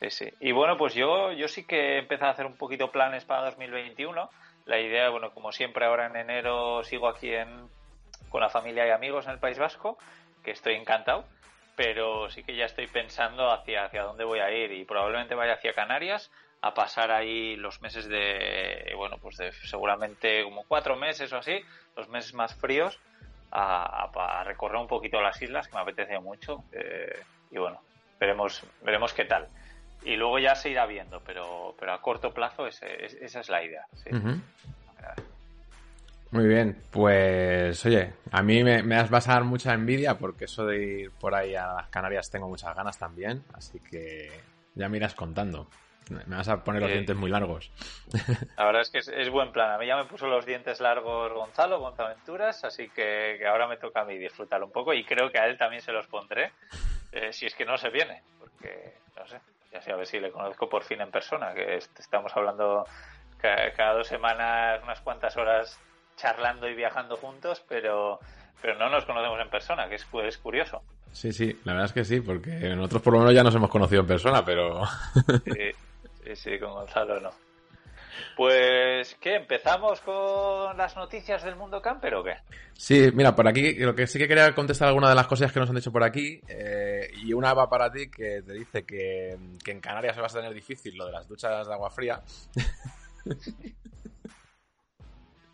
Sí, 0.00 0.10
sí. 0.10 0.34
Y 0.40 0.52
bueno, 0.52 0.78
pues 0.78 0.94
yo, 0.94 1.32
yo 1.32 1.48
sí 1.48 1.66
que 1.66 1.96
he 1.96 1.98
empezado 1.98 2.30
a 2.30 2.32
hacer 2.32 2.46
un 2.46 2.56
poquito 2.56 2.90
planes 2.90 3.26
para 3.26 3.44
2021. 3.44 4.30
La 4.64 4.80
idea, 4.80 5.10
bueno, 5.10 5.34
como 5.34 5.52
siempre 5.52 5.84
ahora 5.84 6.06
en 6.06 6.16
enero 6.16 6.82
sigo 6.82 7.08
aquí 7.08 7.34
en, 7.34 7.68
con 8.28 8.40
la 8.40 8.48
familia 8.48 8.86
y 8.86 8.90
amigos 8.90 9.26
en 9.26 9.32
el 9.32 9.38
País 9.38 9.58
Vasco, 9.58 9.98
que 10.42 10.50
estoy 10.50 10.74
encantado 10.74 11.24
pero 11.76 12.28
sí 12.30 12.42
que 12.42 12.54
ya 12.54 12.66
estoy 12.66 12.86
pensando 12.86 13.50
hacia, 13.50 13.84
hacia 13.84 14.02
dónde 14.02 14.24
voy 14.24 14.40
a 14.40 14.50
ir 14.50 14.72
y 14.72 14.84
probablemente 14.84 15.34
vaya 15.34 15.54
hacia 15.54 15.72
Canarias 15.72 16.30
a 16.60 16.74
pasar 16.74 17.10
ahí 17.10 17.56
los 17.56 17.80
meses 17.82 18.08
de, 18.08 18.92
bueno, 18.96 19.18
pues 19.18 19.36
de 19.36 19.52
seguramente 19.52 20.44
como 20.44 20.64
cuatro 20.64 20.96
meses 20.96 21.32
o 21.32 21.38
así, 21.38 21.60
los 21.96 22.08
meses 22.08 22.34
más 22.34 22.54
fríos, 22.54 23.00
a, 23.50 24.42
recorrer 24.44 24.80
un 24.80 24.86
poquito 24.86 25.20
las 25.20 25.40
islas, 25.42 25.66
que 25.66 25.74
me 25.74 25.82
apetece 25.82 26.18
mucho, 26.20 26.64
eh, 26.72 27.20
y 27.50 27.58
bueno, 27.58 27.80
veremos, 28.20 28.64
veremos 28.82 29.12
qué 29.12 29.24
tal. 29.24 29.48
Y 30.04 30.16
luego 30.16 30.38
ya 30.38 30.54
se 30.54 30.70
irá 30.70 30.86
viendo, 30.86 31.20
pero, 31.20 31.74
pero 31.78 31.92
a 31.92 32.00
corto 32.00 32.32
plazo 32.32 32.66
esa 32.66 32.86
es 32.86 33.48
la 33.48 33.64
idea. 33.64 33.84
Sí. 33.94 34.10
Muy 36.32 36.46
bien, 36.48 36.82
pues 36.90 37.84
oye, 37.84 38.14
a 38.30 38.42
mí 38.42 38.64
me, 38.64 38.80
vas 38.82 39.28
a 39.28 39.34
dar 39.34 39.44
mucha 39.44 39.74
envidia 39.74 40.16
porque 40.16 40.46
eso 40.46 40.64
de 40.64 40.82
ir 40.82 41.10
por 41.10 41.34
ahí 41.34 41.54
a 41.54 41.74
las 41.74 41.88
Canarias 41.88 42.30
tengo 42.30 42.48
muchas 42.48 42.74
ganas 42.74 42.98
también, 42.98 43.44
así 43.52 43.78
que 43.80 44.30
ya 44.74 44.88
me 44.88 44.96
irás 44.96 45.14
contando. 45.14 45.68
Me 46.08 46.36
vas 46.36 46.48
a 46.48 46.64
poner 46.64 46.80
los 46.80 46.90
dientes 46.90 47.14
muy 47.14 47.30
largos. 47.30 47.70
La 48.56 48.64
verdad 48.64 48.80
es 48.80 48.88
que 48.88 48.98
es, 48.98 49.28
buen 49.28 49.52
plan. 49.52 49.72
A 49.72 49.78
mí 49.78 49.86
ya 49.86 49.96
me 49.96 50.06
puso 50.06 50.26
los 50.26 50.46
dientes 50.46 50.80
largos 50.80 51.30
Gonzalo, 51.34 51.80
Gonzaventuras, 51.80 52.64
así 52.64 52.88
que, 52.88 53.38
ahora 53.46 53.68
me 53.68 53.76
toca 53.76 54.00
a 54.00 54.04
mí 54.06 54.16
disfrutar 54.16 54.64
un 54.64 54.72
poco 54.72 54.94
y 54.94 55.04
creo 55.04 55.30
que 55.30 55.38
a 55.38 55.46
él 55.46 55.58
también 55.58 55.82
se 55.82 55.92
los 55.92 56.06
pondré, 56.06 56.52
eh, 57.12 57.30
si 57.34 57.44
es 57.44 57.54
que 57.54 57.66
no 57.66 57.76
se 57.76 57.90
viene, 57.90 58.22
porque 58.38 58.94
no 59.18 59.26
sé, 59.26 59.38
ya 59.70 59.82
sé 59.82 59.92
a 59.92 59.96
ver 59.96 60.06
si 60.06 60.18
le 60.18 60.30
conozco 60.30 60.66
por 60.66 60.82
fin 60.82 61.02
en 61.02 61.10
persona, 61.10 61.52
que 61.52 61.76
estamos 61.76 62.34
hablando 62.34 62.86
cada 63.38 63.92
dos 63.92 64.08
semanas, 64.08 64.80
unas 64.82 65.00
cuantas 65.02 65.36
horas 65.36 65.78
charlando 66.22 66.68
y 66.68 66.74
viajando 66.74 67.16
juntos, 67.16 67.64
pero, 67.68 68.20
pero 68.60 68.78
no 68.78 68.88
nos 68.88 69.04
conocemos 69.04 69.40
en 69.40 69.50
persona, 69.50 69.88
que 69.88 69.96
es, 69.96 70.06
es 70.24 70.38
curioso. 70.38 70.82
Sí, 71.10 71.32
sí, 71.32 71.58
la 71.64 71.72
verdad 71.72 71.86
es 71.86 71.92
que 71.92 72.04
sí, 72.04 72.20
porque 72.20 72.50
nosotros 72.50 73.02
por 73.02 73.12
lo 73.14 73.18
menos 73.18 73.34
ya 73.34 73.42
nos 73.42 73.54
hemos 73.54 73.68
conocido 73.68 74.02
en 74.02 74.06
persona, 74.06 74.44
pero... 74.44 74.84
sí, 76.24 76.36
sí, 76.36 76.58
con 76.58 76.72
Gonzalo 76.72 77.20
no. 77.20 77.30
Pues, 78.36 79.16
¿qué? 79.20 79.36
¿Empezamos 79.36 80.00
con 80.00 80.76
las 80.76 80.96
noticias 80.96 81.42
del 81.42 81.56
mundo 81.56 81.82
camper 81.82 82.14
o 82.14 82.24
qué? 82.24 82.36
Sí, 82.72 83.10
mira, 83.12 83.34
por 83.34 83.48
aquí, 83.48 83.74
lo 83.74 83.94
que 83.94 84.06
sí 84.06 84.18
que 84.18 84.28
quería 84.28 84.54
contestar 84.54 84.88
algunas 84.88 85.10
de 85.10 85.16
las 85.16 85.26
cosas 85.26 85.52
que 85.52 85.60
nos 85.60 85.68
han 85.68 85.76
dicho 85.76 85.92
por 85.92 86.04
aquí, 86.04 86.40
eh, 86.48 87.10
y 87.16 87.32
una 87.32 87.52
va 87.52 87.68
para 87.68 87.90
ti 87.90 88.10
que 88.10 88.42
te 88.42 88.52
dice 88.52 88.84
que, 88.84 89.36
que 89.62 89.70
en 89.72 89.80
Canarias 89.80 90.14
se 90.14 90.20
va 90.20 90.28
a 90.28 90.30
tener 90.30 90.54
difícil 90.54 90.96
lo 90.96 91.06
de 91.06 91.12
las 91.12 91.28
duchas 91.28 91.66
de 91.66 91.74
agua 91.74 91.90
fría. 91.90 92.22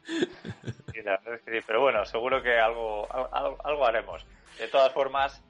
pero 1.66 1.80
bueno, 1.80 2.04
seguro 2.04 2.42
que 2.42 2.58
algo, 2.58 3.08
algo, 3.32 3.86
haremos. 3.86 4.24
De 4.58 4.68
todas 4.68 4.92
formas, 4.92 5.42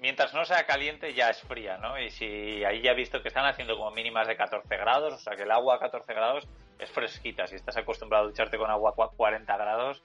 mientras 0.00 0.34
no 0.34 0.44
sea 0.44 0.66
caliente 0.66 1.14
ya 1.14 1.30
es 1.30 1.40
fría, 1.42 1.78
¿no? 1.78 1.98
Y 2.00 2.10
si 2.10 2.64
ahí 2.64 2.82
ya 2.82 2.92
he 2.92 2.94
visto 2.94 3.22
que 3.22 3.28
están 3.28 3.46
haciendo 3.46 3.76
como 3.76 3.90
mínimas 3.90 4.26
de 4.26 4.36
14 4.36 4.76
grados, 4.76 5.14
o 5.14 5.18
sea 5.18 5.36
que 5.36 5.42
el 5.42 5.50
agua 5.50 5.76
a 5.76 5.78
14 5.78 6.12
grados 6.14 6.48
es 6.78 6.90
fresquita. 6.90 7.46
Si 7.46 7.56
estás 7.56 7.76
acostumbrado 7.76 8.24
a 8.24 8.28
ducharte 8.28 8.58
con 8.58 8.70
agua 8.70 8.94
a 8.98 9.08
40 9.08 9.56
grados, 9.56 10.02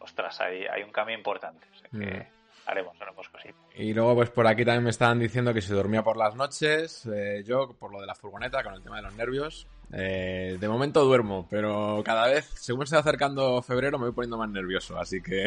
ostras, 0.00 0.40
hay, 0.40 0.66
hay 0.66 0.82
un 0.82 0.90
cambio 0.90 1.16
importante. 1.16 1.66
O 1.72 1.74
sea 1.74 1.90
que 1.90 1.98
mm. 1.98 2.37
Haremos, 2.68 3.00
haremos 3.00 3.28
cositas. 3.28 3.56
Y 3.74 3.94
luego, 3.94 4.14
pues 4.14 4.30
por 4.30 4.46
aquí 4.46 4.64
también 4.64 4.84
me 4.84 4.90
estaban 4.90 5.18
diciendo 5.18 5.54
que 5.54 5.62
se 5.62 5.74
dormía 5.74 6.02
por 6.02 6.16
las 6.16 6.36
noches, 6.36 7.06
eh, 7.06 7.42
yo 7.44 7.74
por 7.78 7.92
lo 7.92 8.00
de 8.00 8.06
la 8.06 8.14
furgoneta, 8.14 8.62
con 8.62 8.74
el 8.74 8.82
tema 8.82 8.96
de 8.96 9.02
los 9.02 9.14
nervios. 9.14 9.66
Eh, 9.90 10.58
de 10.60 10.68
momento 10.68 11.02
duermo, 11.02 11.46
pero 11.50 12.02
cada 12.04 12.26
vez, 12.26 12.44
según 12.56 12.86
se 12.86 12.94
va 12.94 13.00
acercando 13.00 13.62
febrero, 13.62 13.98
me 13.98 14.04
voy 14.04 14.14
poniendo 14.14 14.36
más 14.36 14.50
nervioso, 14.50 14.98
así 14.98 15.22
que 15.22 15.46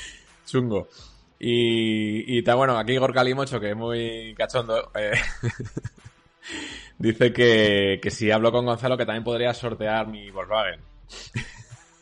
chungo. 0.46 0.88
Y, 1.38 2.38
y 2.38 2.42
bueno, 2.42 2.78
aquí 2.78 2.92
Igor 2.92 3.12
Calimocho, 3.12 3.60
que 3.60 3.72
es 3.72 3.76
muy 3.76 4.34
cachondo, 4.34 4.90
eh, 4.94 5.12
dice 6.98 7.34
que, 7.34 8.00
que 8.02 8.10
si 8.10 8.30
hablo 8.30 8.50
con 8.50 8.64
Gonzalo, 8.64 8.96
que 8.96 9.04
también 9.04 9.24
podría 9.24 9.52
sortear 9.52 10.06
mi 10.06 10.30
Volkswagen. 10.30 10.80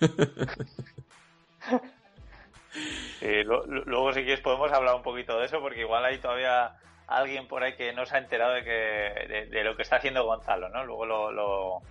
luego, 3.44 4.12
si 4.12 4.20
quieres, 4.22 4.40
podemos 4.40 4.72
hablar 4.72 4.94
un 4.94 5.02
poquito 5.02 5.38
de 5.38 5.46
eso, 5.46 5.60
porque 5.60 5.80
igual 5.80 6.04
hay 6.04 6.18
todavía 6.18 6.76
alguien 7.06 7.46
por 7.48 7.62
ahí 7.62 7.74
que 7.74 7.92
no 7.92 8.06
se 8.06 8.16
ha 8.16 8.18
enterado 8.18 8.54
de, 8.54 8.64
que, 8.64 9.48
de, 9.50 9.64
lo 9.64 9.76
que 9.76 9.82
está 9.82 9.96
haciendo 9.96 10.24
Gonzalo, 10.24 10.68
¿no? 10.68 10.84
Luego 10.84 11.04
lo, 11.06 11.32
lo, 11.32 11.82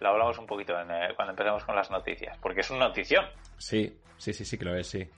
hablamos 0.00 0.38
un 0.38 0.46
poquito 0.46 0.74
eh, 0.80 1.12
cuando 1.14 1.32
empecemos 1.32 1.64
con 1.64 1.76
las 1.76 1.90
noticias, 1.90 2.36
porque 2.38 2.60
es 2.60 2.70
una 2.70 2.88
notición. 2.88 3.24
Sí, 3.58 3.96
sí, 4.16 4.32
sí, 4.32 4.44
sí 4.44 4.58
que 4.58 4.64
lo 4.64 4.82
sí. 4.82 5.08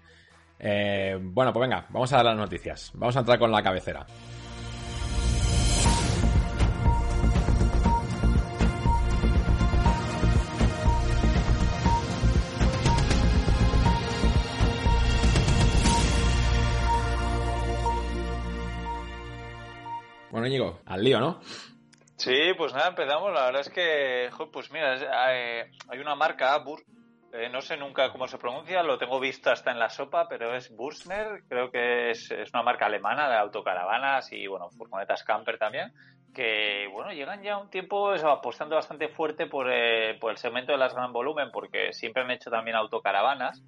Eh, 0.59 1.17
bueno, 1.21 1.53
pues 1.53 1.63
venga, 1.63 1.87
vamos 1.91 2.13
a 2.13 2.17
dar 2.17 2.27
las 2.27 2.37
noticias. 2.37 2.93
Vamos 2.95 3.17
a 3.17 3.21
entrar 3.21 3.39
con 3.39 3.51
la 3.51 3.63
cabecera. 3.63 4.07
Bueno, 20.45 20.57
Íñigo, 20.57 20.81
al 20.85 21.03
lío, 21.03 21.21
¿no? 21.21 21.41
Sí, 22.19 22.53
pues 22.59 22.75
nada, 22.75 22.89
empezamos. 22.89 23.33
La 23.33 23.47
verdad 23.47 23.63
es 23.63 23.71
que, 23.71 24.29
pues 24.53 24.71
mira, 24.71 24.99
eh, 25.33 25.71
hay 25.89 25.99
una 25.99 26.15
marca, 26.15 26.63
eh, 27.33 27.49
no 27.49 27.63
sé 27.63 27.79
nunca 27.79 28.13
cómo 28.13 28.29
se 28.29 28.37
pronuncia, 28.37 28.83
lo 28.83 28.99
tengo 28.99 29.19
visto 29.21 29.51
hasta 29.51 29.71
en 29.71 29.79
la 29.79 29.89
sopa, 29.89 30.29
pero 30.29 30.55
es 30.55 30.69
Bursner, 30.77 31.45
creo 31.49 31.71
que 31.71 32.11
es, 32.11 32.31
una 32.53 32.63
marca 32.63 32.85
alemana 32.85 33.27
de 33.31 33.37
autocaravanas 33.37 34.31
y, 34.33 34.47
bueno, 34.47 34.69
furgonetas 34.69 35.25
camper 35.25 35.57
también, 35.57 35.95
que, 36.35 36.91
bueno, 36.93 37.11
llegan 37.11 37.43
ya 37.43 37.57
un 37.57 37.71
tiempo 37.71 38.13
apostando 38.13 38.77
bastante 38.77 39.09
fuerte 39.09 39.47
por, 39.47 39.73
eh, 39.73 40.19
por 40.21 40.31
el 40.31 40.37
segmento 40.37 40.73
de 40.73 40.79
las 40.79 40.93
gran 40.93 41.15
volumen, 41.15 41.49
porque 41.51 41.95
siempre 41.95 42.23
han 42.23 42.31
hecho 42.31 42.51
también 42.51 42.77
autocaravanas, 42.77 43.63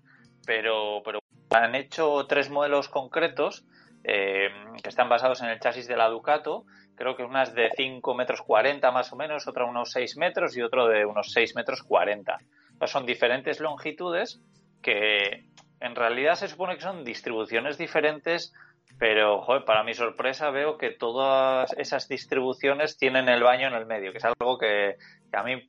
pero, 0.45 1.01
pero 1.03 1.21
han 1.49 1.75
hecho 1.75 2.27
tres 2.27 2.51
modelos 2.51 2.91
concretos 2.91 3.65
eh, 4.09 4.51
que 4.81 4.89
están 4.89 5.09
basados 5.09 5.43
en 5.43 5.49
el 5.49 5.59
chasis 5.59 5.89
de 5.89 5.97
la 5.97 6.09
Ducato. 6.09 6.65
Creo 6.95 7.17
que 7.17 7.25
unas 7.25 7.55
de 7.55 7.71
5 7.77 8.15
metros 8.15 8.41
40 8.41 8.93
más 8.93 9.13
o 9.13 9.17
menos, 9.17 9.49
otra 9.49 9.65
unos 9.65 9.91
6 9.91 10.17
metros 10.17 10.57
y 10.57 10.63
otro 10.63 10.87
de 10.87 11.05
unos 11.05 11.33
6 11.33 11.57
metros 11.57 11.83
40. 11.83 12.39
son 12.87 13.05
diferentes 13.05 13.59
longitudes 13.59 14.41
que 14.81 15.47
en 15.81 15.97
realidad 15.97 16.37
se 16.37 16.47
supone 16.47 16.77
que 16.77 16.83
son 16.83 17.03
distribuciones 17.03 17.79
diferentes, 17.79 18.55
pero 18.97 19.45
para 19.67 19.83
mi 19.83 19.93
sorpresa 19.93 20.51
veo 20.51 20.79
que 20.79 20.91
todas 20.91 21.73
esas 21.77 22.07
distribuciones 22.07 22.97
tienen 22.97 23.29
el 23.29 23.43
baño 23.43 23.67
en 23.67 23.75
el 23.75 23.87
medio, 23.87 24.13
que 24.13 24.19
es 24.19 24.25
algo 24.25 24.57
que, 24.57 24.97
que 25.33 25.37
a 25.37 25.43
mí 25.43 25.69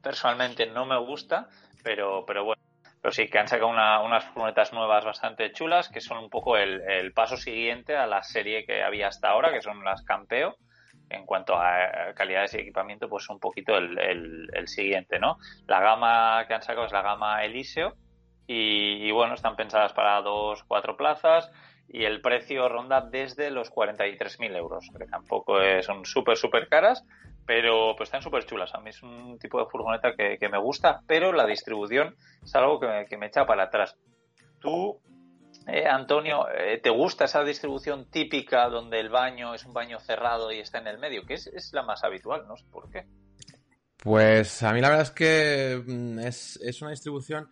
personalmente 0.00 0.66
no 0.66 0.86
me 0.86 0.98
gusta, 1.00 1.48
pero, 1.82 2.24
pero 2.24 2.44
bueno 2.44 2.62
pero 3.02 3.12
sí 3.12 3.28
que 3.28 3.38
han 3.38 3.48
sacado 3.48 3.68
unas 3.68 4.24
furgonetas 4.26 4.72
nuevas 4.72 5.04
bastante 5.04 5.50
chulas, 5.50 5.88
que 5.88 6.00
son 6.00 6.18
un 6.18 6.30
poco 6.30 6.56
el, 6.56 7.12
paso 7.12 7.36
siguiente 7.36 7.96
a 7.96 8.06
la 8.06 8.22
serie 8.22 8.64
que 8.64 8.84
había 8.84 9.08
hasta 9.08 9.28
ahora, 9.28 9.52
que 9.52 9.60
son 9.60 9.84
las 9.84 10.02
Campeo. 10.02 10.56
En 11.10 11.26
cuanto 11.26 11.54
a 11.56 12.14
calidades 12.14 12.54
y 12.54 12.58
equipamiento, 12.58 13.08
pues 13.08 13.28
un 13.28 13.40
poquito 13.40 13.76
el, 13.76 14.66
siguiente, 14.66 15.18
¿no? 15.18 15.36
La 15.66 15.80
gama 15.80 16.44
que 16.46 16.54
han 16.54 16.62
sacado 16.62 16.86
es 16.86 16.92
la 16.92 17.02
gama 17.02 17.44
Eliseo 17.44 17.96
y, 18.46 19.06
y 19.06 19.10
bueno, 19.10 19.34
están 19.34 19.56
pensadas 19.56 19.92
para 19.92 20.22
dos, 20.22 20.62
cuatro 20.62 20.96
plazas 20.96 21.50
y 21.88 22.04
el 22.04 22.22
precio 22.22 22.68
ronda 22.68 23.00
desde 23.02 23.50
los 23.50 23.70
43.000 23.70 24.56
euros, 24.56 24.88
que 24.96 25.06
tampoco 25.06 25.58
son 25.82 26.06
súper, 26.06 26.36
súper 26.38 26.68
caras, 26.68 27.04
pero 27.46 27.94
pues 27.96 28.08
están 28.08 28.22
súper 28.22 28.44
chulas. 28.44 28.74
A 28.74 28.80
mí 28.80 28.90
es 28.90 29.02
un 29.02 29.38
tipo 29.38 29.58
de 29.58 29.66
furgoneta 29.70 30.14
que, 30.14 30.48
me 30.48 30.58
gusta, 30.58 31.00
pero 31.06 31.32
la 31.32 31.46
distribución 31.46 32.16
es 32.42 32.54
algo 32.54 32.80
que 32.80 33.16
me, 33.16 33.26
echa 33.26 33.46
para 33.46 33.64
atrás. 33.64 33.96
Tú, 34.60 35.00
eh, 35.66 35.86
Antonio, 35.86 36.46
eh, 36.48 36.78
¿te 36.82 36.90
gusta 36.90 37.24
esa 37.24 37.42
distribución 37.42 38.10
típica 38.10 38.68
donde 38.68 39.00
el 39.00 39.08
baño 39.08 39.54
es 39.54 39.64
un 39.64 39.72
baño 39.72 39.98
cerrado 40.00 40.52
y 40.52 40.60
está 40.60 40.78
en 40.78 40.88
el 40.88 40.98
medio? 40.98 41.24
Que 41.26 41.34
es, 41.34 41.70
la 41.72 41.82
más 41.82 42.04
habitual, 42.04 42.46
no 42.46 42.56
sé 42.56 42.64
por 42.70 42.90
qué. 42.90 43.06
Pues 43.98 44.62
a 44.62 44.72
mí 44.72 44.80
la 44.80 44.88
verdad 44.88 45.04
es 45.04 45.10
que 45.10 45.82
mm, 45.86 46.18
es, 46.20 46.56
es 46.62 46.82
una 46.82 46.90
distribución 46.90 47.48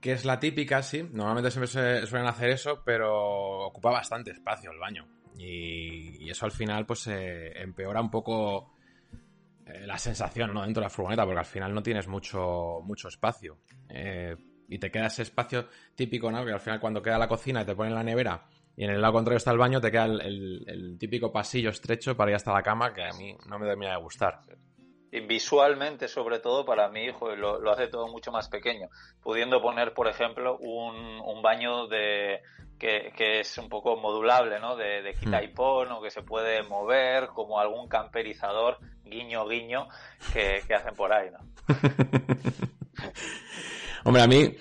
que 0.00 0.12
es 0.12 0.24
la 0.24 0.38
típica, 0.38 0.82
sí. 0.82 1.08
Normalmente 1.12 1.50
siempre 1.50 1.68
se 1.68 2.06
suelen 2.06 2.28
hacer 2.28 2.50
eso, 2.50 2.82
pero 2.84 3.66
ocupa 3.66 3.90
bastante 3.90 4.32
espacio 4.32 4.70
el 4.70 4.78
baño. 4.78 5.06
Y, 5.38 6.30
eso 6.30 6.46
al 6.46 6.52
final 6.52 6.86
pues 6.86 7.06
empeora 7.06 8.00
un 8.00 8.10
poco 8.10 8.73
eh, 9.66 9.86
la 9.86 9.98
sensación 9.98 10.52
¿no? 10.52 10.62
dentro 10.62 10.80
de 10.80 10.86
la 10.86 10.90
furgoneta, 10.90 11.24
porque 11.24 11.40
al 11.40 11.46
final 11.46 11.74
no 11.74 11.82
tienes 11.82 12.08
mucho, 12.08 12.80
mucho 12.84 13.08
espacio. 13.08 13.58
Eh, 13.88 14.36
y 14.68 14.78
te 14.78 14.90
queda 14.90 15.06
ese 15.06 15.22
espacio 15.22 15.68
típico, 15.94 16.30
¿no? 16.30 16.44
Que 16.44 16.52
al 16.52 16.60
final 16.60 16.80
cuando 16.80 17.02
queda 17.02 17.18
la 17.18 17.28
cocina 17.28 17.62
y 17.62 17.64
te 17.66 17.74
ponen 17.74 17.94
la 17.94 18.02
nevera 18.02 18.44
y 18.76 18.84
en 18.84 18.90
el 18.90 19.00
lado 19.00 19.14
contrario 19.14 19.36
está 19.36 19.52
el 19.52 19.58
baño, 19.58 19.80
te 19.80 19.90
queda 19.90 20.06
el, 20.06 20.96
típico 20.98 21.32
pasillo 21.32 21.70
estrecho 21.70 22.16
para 22.16 22.32
ir 22.32 22.36
hasta 22.36 22.52
la 22.52 22.62
cama 22.62 22.92
que 22.92 23.04
a 23.04 23.12
mí 23.12 23.36
no 23.46 23.58
me 23.58 23.66
termina 23.66 23.92
de 23.92 24.02
gustar. 24.02 24.40
Visualmente, 25.20 26.08
sobre 26.08 26.40
todo, 26.40 26.64
para 26.64 26.88
mi 26.88 27.04
hijo 27.04 27.36
lo, 27.36 27.70
hace 27.70 27.86
todo 27.86 28.08
mucho 28.08 28.32
más 28.32 28.48
pequeño. 28.48 28.88
Pudiendo 29.22 29.62
poner, 29.62 29.94
por 29.94 30.08
ejemplo, 30.08 30.58
un, 30.58 31.40
baño 31.40 31.86
de 31.86 32.40
que, 32.78 33.40
es 33.40 33.58
un 33.58 33.68
poco 33.68 33.96
modulable, 33.96 34.58
¿no? 34.58 34.76
De, 34.76 35.02
de 35.02 35.14
quita 35.14 35.42
y 35.42 35.48
hmm. 35.48 35.54
pon, 35.54 35.92
o 35.92 36.02
que 36.02 36.10
se 36.10 36.22
puede 36.22 36.62
mover, 36.64 37.28
como 37.28 37.60
algún 37.60 37.88
camperizador, 37.88 38.78
guiño, 39.04 39.46
guiño, 39.46 39.88
que, 40.32 40.62
hacen 40.74 40.94
por 40.94 41.12
ahí, 41.12 41.30
¿no? 41.30 41.38
Hombre, 44.04 44.22
a 44.22 44.26
mí, 44.26 44.56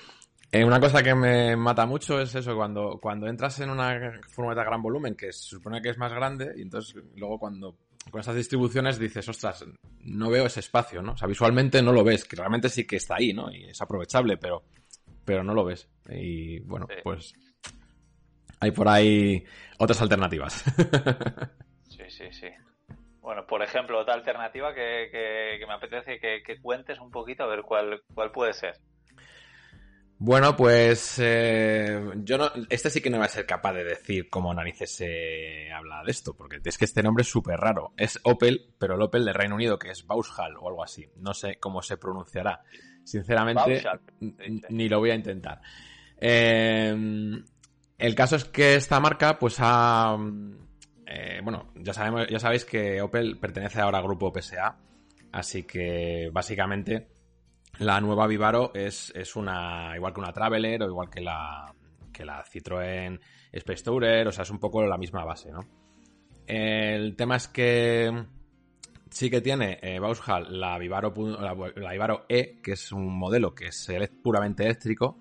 eh, 0.51 0.63
una 0.63 0.79
cosa 0.79 1.01
que 1.01 1.15
me 1.15 1.55
mata 1.55 1.85
mucho 1.85 2.19
es 2.19 2.35
eso, 2.35 2.55
cuando, 2.55 2.99
cuando 3.01 3.27
entras 3.27 3.59
en 3.59 3.71
una 3.71 4.19
furgoneta 4.29 4.63
gran 4.63 4.83
volumen, 4.83 5.15
que 5.15 5.33
se 5.33 5.55
supone 5.55 5.81
que 5.81 5.89
es 5.89 5.97
más 5.97 6.13
grande, 6.13 6.53
y 6.55 6.61
entonces 6.61 6.95
luego 7.15 7.39
cuando 7.39 7.75
con 8.11 8.21
esas 8.21 8.35
distribuciones 8.35 8.99
dices, 8.99 9.27
ostras, 9.29 9.65
no 9.99 10.29
veo 10.29 10.45
ese 10.45 10.59
espacio, 10.59 11.01
¿no? 11.01 11.13
O 11.13 11.17
sea, 11.17 11.27
visualmente 11.27 11.81
no 11.81 11.91
lo 11.91 12.03
ves, 12.03 12.25
que 12.25 12.35
realmente 12.35 12.69
sí 12.69 12.85
que 12.85 12.97
está 12.97 13.15
ahí, 13.15 13.33
¿no? 13.33 13.51
Y 13.51 13.65
es 13.65 13.81
aprovechable, 13.81 14.37
pero, 14.37 14.63
pero 15.25 15.43
no 15.43 15.53
lo 15.53 15.65
ves. 15.65 15.89
Y 16.09 16.59
bueno, 16.59 16.87
pues 17.03 17.33
hay 18.59 18.71
por 18.71 18.87
ahí 18.87 19.43
otras 19.77 20.01
alternativas. 20.01 20.63
sí, 21.89 22.03
sí, 22.09 22.31
sí. 22.31 22.47
Bueno, 23.19 23.45
por 23.47 23.63
ejemplo, 23.63 23.99
otra 23.99 24.13
alternativa 24.13 24.73
que, 24.73 25.07
que, 25.11 25.65
me 25.65 25.73
apetece 25.73 26.19
que, 26.19 26.43
que, 26.43 26.61
cuentes 26.61 26.99
un 26.99 27.09
poquito 27.09 27.43
a 27.43 27.47
ver 27.47 27.61
cuál, 27.61 28.01
cuál 28.13 28.31
puede 28.31 28.53
ser. 28.53 28.77
Bueno, 30.25 30.55
pues 30.55 31.19
eh, 31.21 32.01
yo 32.23 32.37
no, 32.37 32.49
este 32.69 32.89
sí 32.89 33.01
que 33.01 33.09
no 33.09 33.19
va 33.19 33.25
a 33.25 33.27
ser 33.27 33.45
capaz 33.45 33.73
de 33.73 33.83
decir 33.83 34.29
cómo 34.29 34.53
narices 34.53 34.89
se 34.89 35.69
habla 35.69 36.01
de 36.01 36.11
esto, 36.11 36.33
porque 36.33 36.61
es 36.63 36.77
que 36.77 36.85
este 36.85 37.03
nombre 37.03 37.23
es 37.23 37.27
súper 37.27 37.59
raro. 37.59 37.91
Es 37.97 38.17
Opel, 38.23 38.73
pero 38.79 38.95
el 38.95 39.01
Opel 39.01 39.25
de 39.25 39.33
Reino 39.33 39.55
Unido, 39.55 39.77
que 39.77 39.91
es 39.91 40.07
Vauxhall 40.07 40.55
o 40.61 40.69
algo 40.69 40.81
así. 40.81 41.05
No 41.17 41.33
sé 41.33 41.57
cómo 41.59 41.81
se 41.81 41.97
pronunciará. 41.97 42.61
Sinceramente, 43.03 43.83
ni 44.69 44.87
lo 44.87 44.99
voy 44.99 45.09
a 45.09 45.15
intentar. 45.15 45.59
Eh, 46.15 46.95
el 47.97 48.15
caso 48.15 48.37
es 48.37 48.45
que 48.45 48.75
esta 48.75 49.01
marca, 49.01 49.37
pues 49.37 49.57
ha... 49.59 50.15
Eh, 51.05 51.41
bueno, 51.43 51.73
ya, 51.75 51.91
sabemos, 51.91 52.27
ya 52.29 52.39
sabéis 52.39 52.63
que 52.63 53.01
Opel 53.01 53.39
pertenece 53.39 53.81
ahora 53.81 53.97
al 53.97 54.05
grupo 54.05 54.31
PSA, 54.33 54.77
así 55.33 55.63
que 55.63 56.29
básicamente 56.31 57.09
la 57.79 57.99
nueva 58.01 58.27
Vivaro 58.27 58.71
es, 58.73 59.11
es, 59.15 59.35
una, 59.35 59.93
igual 59.95 60.13
que 60.13 60.19
una 60.19 60.33
Traveler 60.33 60.83
o 60.83 60.87
igual 60.87 61.09
que 61.09 61.21
la, 61.21 61.73
que 62.11 62.23
la 62.23 62.43
Citroën 62.43 63.19
Space 63.51 63.83
Tourer, 63.83 64.27
o 64.27 64.31
sea, 64.31 64.43
es 64.43 64.49
un 64.49 64.59
poco 64.59 64.83
la 64.83 64.97
misma 64.97 65.23
base, 65.25 65.51
¿no? 65.51 65.61
El 66.45 67.15
tema 67.15 67.37
es 67.37 67.47
que 67.47 68.25
sí 69.09 69.29
que 69.29 69.41
tiene 69.41 69.79
eh, 69.81 69.99
Vauxhall 69.99 70.59
la 70.59 70.77
Vivaro, 70.77 71.13
la, 71.39 71.91
Vivaro 71.91 72.25
E, 72.27 72.59
que 72.61 72.73
es 72.73 72.91
un 72.91 73.17
modelo 73.17 73.53
que 73.53 73.67
es 73.67 73.87
puramente 74.21 74.63
eléctrico, 74.63 75.19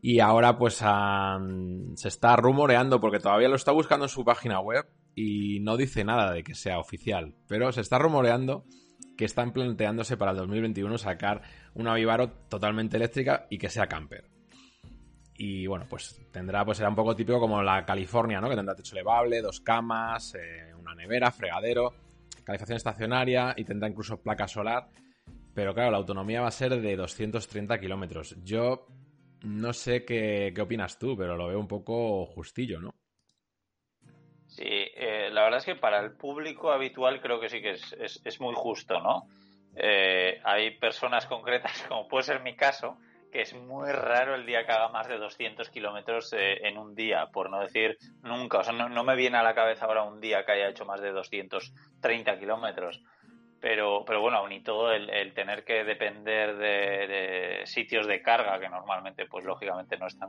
y 0.00 0.20
ahora 0.20 0.56
pues 0.56 0.74
se 0.76 2.08
está 2.08 2.36
rumoreando, 2.36 3.00
porque 3.00 3.18
todavía 3.18 3.48
lo 3.48 3.56
está 3.56 3.72
buscando 3.72 4.06
en 4.06 4.10
su 4.10 4.24
página 4.24 4.60
web 4.60 4.86
y 5.14 5.60
no 5.60 5.76
dice 5.76 6.04
nada 6.04 6.32
de 6.32 6.44
que 6.44 6.54
sea 6.54 6.78
oficial, 6.78 7.34
pero 7.48 7.72
se 7.72 7.80
está 7.80 7.98
rumoreando 7.98 8.64
que 9.16 9.24
están 9.24 9.52
planteándose 9.52 10.16
para 10.16 10.32
el 10.32 10.36
2021 10.38 10.98
sacar 10.98 11.42
una 11.74 11.94
Vivaro 11.94 12.30
totalmente 12.48 12.96
eléctrica 12.96 13.46
y 13.50 13.58
que 13.58 13.68
sea 13.68 13.86
camper. 13.86 14.24
Y 15.38 15.66
bueno, 15.66 15.86
pues 15.88 16.20
tendrá, 16.32 16.64
pues 16.64 16.78
será 16.78 16.88
un 16.88 16.96
poco 16.96 17.14
típico 17.14 17.38
como 17.38 17.62
la 17.62 17.84
California, 17.84 18.40
¿no? 18.40 18.48
Que 18.48 18.56
tendrá 18.56 18.74
techo 18.74 18.94
elevable, 18.94 19.42
dos 19.42 19.60
camas, 19.60 20.34
eh, 20.34 20.72
una 20.78 20.94
nevera, 20.94 21.30
fregadero, 21.30 21.92
calefacción 22.44 22.76
estacionaria 22.76 23.54
y 23.56 23.64
tendrá 23.64 23.88
incluso 23.88 24.20
placa 24.20 24.48
solar. 24.48 24.88
Pero 25.52 25.74
claro, 25.74 25.90
la 25.90 25.98
autonomía 25.98 26.40
va 26.40 26.48
a 26.48 26.52
ser 26.52 26.80
de 26.80 26.96
230 26.96 27.78
kilómetros. 27.78 28.36
Yo 28.42 28.86
no 29.42 29.72
sé 29.72 30.04
qué, 30.04 30.52
qué, 30.54 30.60
opinas 30.60 30.98
tú, 30.98 31.16
pero 31.16 31.36
lo 31.36 31.48
veo 31.48 31.58
un 31.58 31.68
poco 31.68 32.26
justillo, 32.26 32.80
¿no? 32.80 32.94
Sí, 34.56 34.64
eh, 34.64 35.28
la 35.30 35.42
verdad 35.42 35.58
es 35.58 35.66
que 35.66 35.76
para 35.76 36.00
el 36.00 36.16
público 36.16 36.72
habitual 36.72 37.20
creo 37.20 37.38
que 37.38 37.50
sí 37.50 37.60
que 37.60 37.72
es, 37.72 38.20
es 38.24 38.40
muy 38.40 38.54
justo, 38.54 39.00
¿no? 39.00 39.28
Eh, 39.76 40.40
hay 40.42 40.70
personas 40.78 41.26
concretas, 41.26 41.82
como 41.88 42.08
puede 42.08 42.24
ser 42.24 42.42
mi 42.42 42.56
caso, 42.56 42.96
que 43.30 43.42
es 43.42 43.52
muy 43.52 43.92
raro 43.92 44.34
el 44.34 44.46
día 44.46 44.64
que 44.64 44.72
haga 44.72 44.88
más 44.88 45.06
de 45.06 45.18
200 45.18 45.68
kilómetros 45.68 46.32
eh, 46.32 46.66
en 46.66 46.78
un 46.78 46.94
día, 46.94 47.26
por 47.26 47.50
no 47.50 47.60
decir 47.60 47.98
nunca. 48.22 48.58
O 48.58 48.64
sea, 48.64 48.72
no, 48.72 49.04
me 49.04 49.16
viene 49.16 49.36
a 49.36 49.42
la 49.42 49.54
cabeza 49.54 49.84
ahora 49.84 50.04
un 50.04 50.20
día 50.20 50.44
que 50.44 50.52
haya 50.52 50.68
hecho 50.68 50.86
más 50.86 51.02
de 51.02 51.12
230 51.12 52.38
kilómetros. 52.38 53.02
Pero, 53.60 54.04
pero 54.06 54.20
bueno, 54.20 54.38
aún 54.38 54.52
y 54.52 54.62
todo, 54.62 54.92
el, 54.92 55.34
tener 55.34 55.64
que 55.64 55.82
depender 55.82 56.56
de, 56.56 57.62
sitios 57.64 58.06
de 58.06 58.22
carga, 58.22 58.60
que 58.60 58.68
normalmente, 58.68 59.26
pues 59.26 59.44
lógicamente 59.44 59.96
no 59.96 60.06
están 60.06 60.28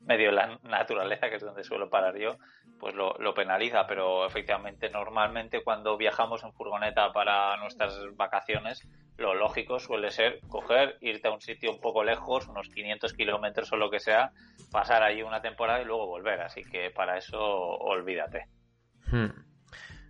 medio 0.00 0.28
de 0.28 0.36
la 0.36 0.58
naturaleza, 0.62 1.28
que 1.28 1.36
es 1.36 1.42
donde 1.42 1.64
suelo 1.64 1.88
parar 1.90 2.16
yo, 2.18 2.36
pues 2.82 2.96
lo, 2.96 3.14
lo, 3.20 3.32
penaliza. 3.32 3.86
Pero 3.86 4.26
efectivamente, 4.26 4.90
normalmente 4.90 5.62
cuando 5.62 5.96
viajamos 5.96 6.42
en 6.42 6.52
furgoneta 6.52 7.12
para 7.12 7.56
nuestras 7.58 7.96
vacaciones, 8.16 8.82
lo 9.18 9.34
lógico 9.34 9.78
suele 9.78 10.10
ser 10.10 10.40
coger, 10.48 10.98
irte 11.00 11.28
a 11.28 11.30
un 11.30 11.40
sitio 11.40 11.70
un 11.70 11.80
poco 11.80 12.02
lejos, 12.02 12.48
unos 12.48 12.68
500 12.70 13.14
kilómetros 13.14 13.72
o 13.72 13.76
lo 13.76 13.88
que 13.88 14.00
sea, 14.00 14.32
pasar 14.72 15.04
ahí 15.04 15.22
una 15.22 15.40
temporada 15.40 15.80
y 15.80 15.84
luego 15.84 16.08
volver. 16.08 16.40
Así 16.40 16.62
que 16.64 16.90
para 16.90 17.16
eso 17.16 17.38
olvídate. 17.38 18.48
Hmm. 19.06 19.30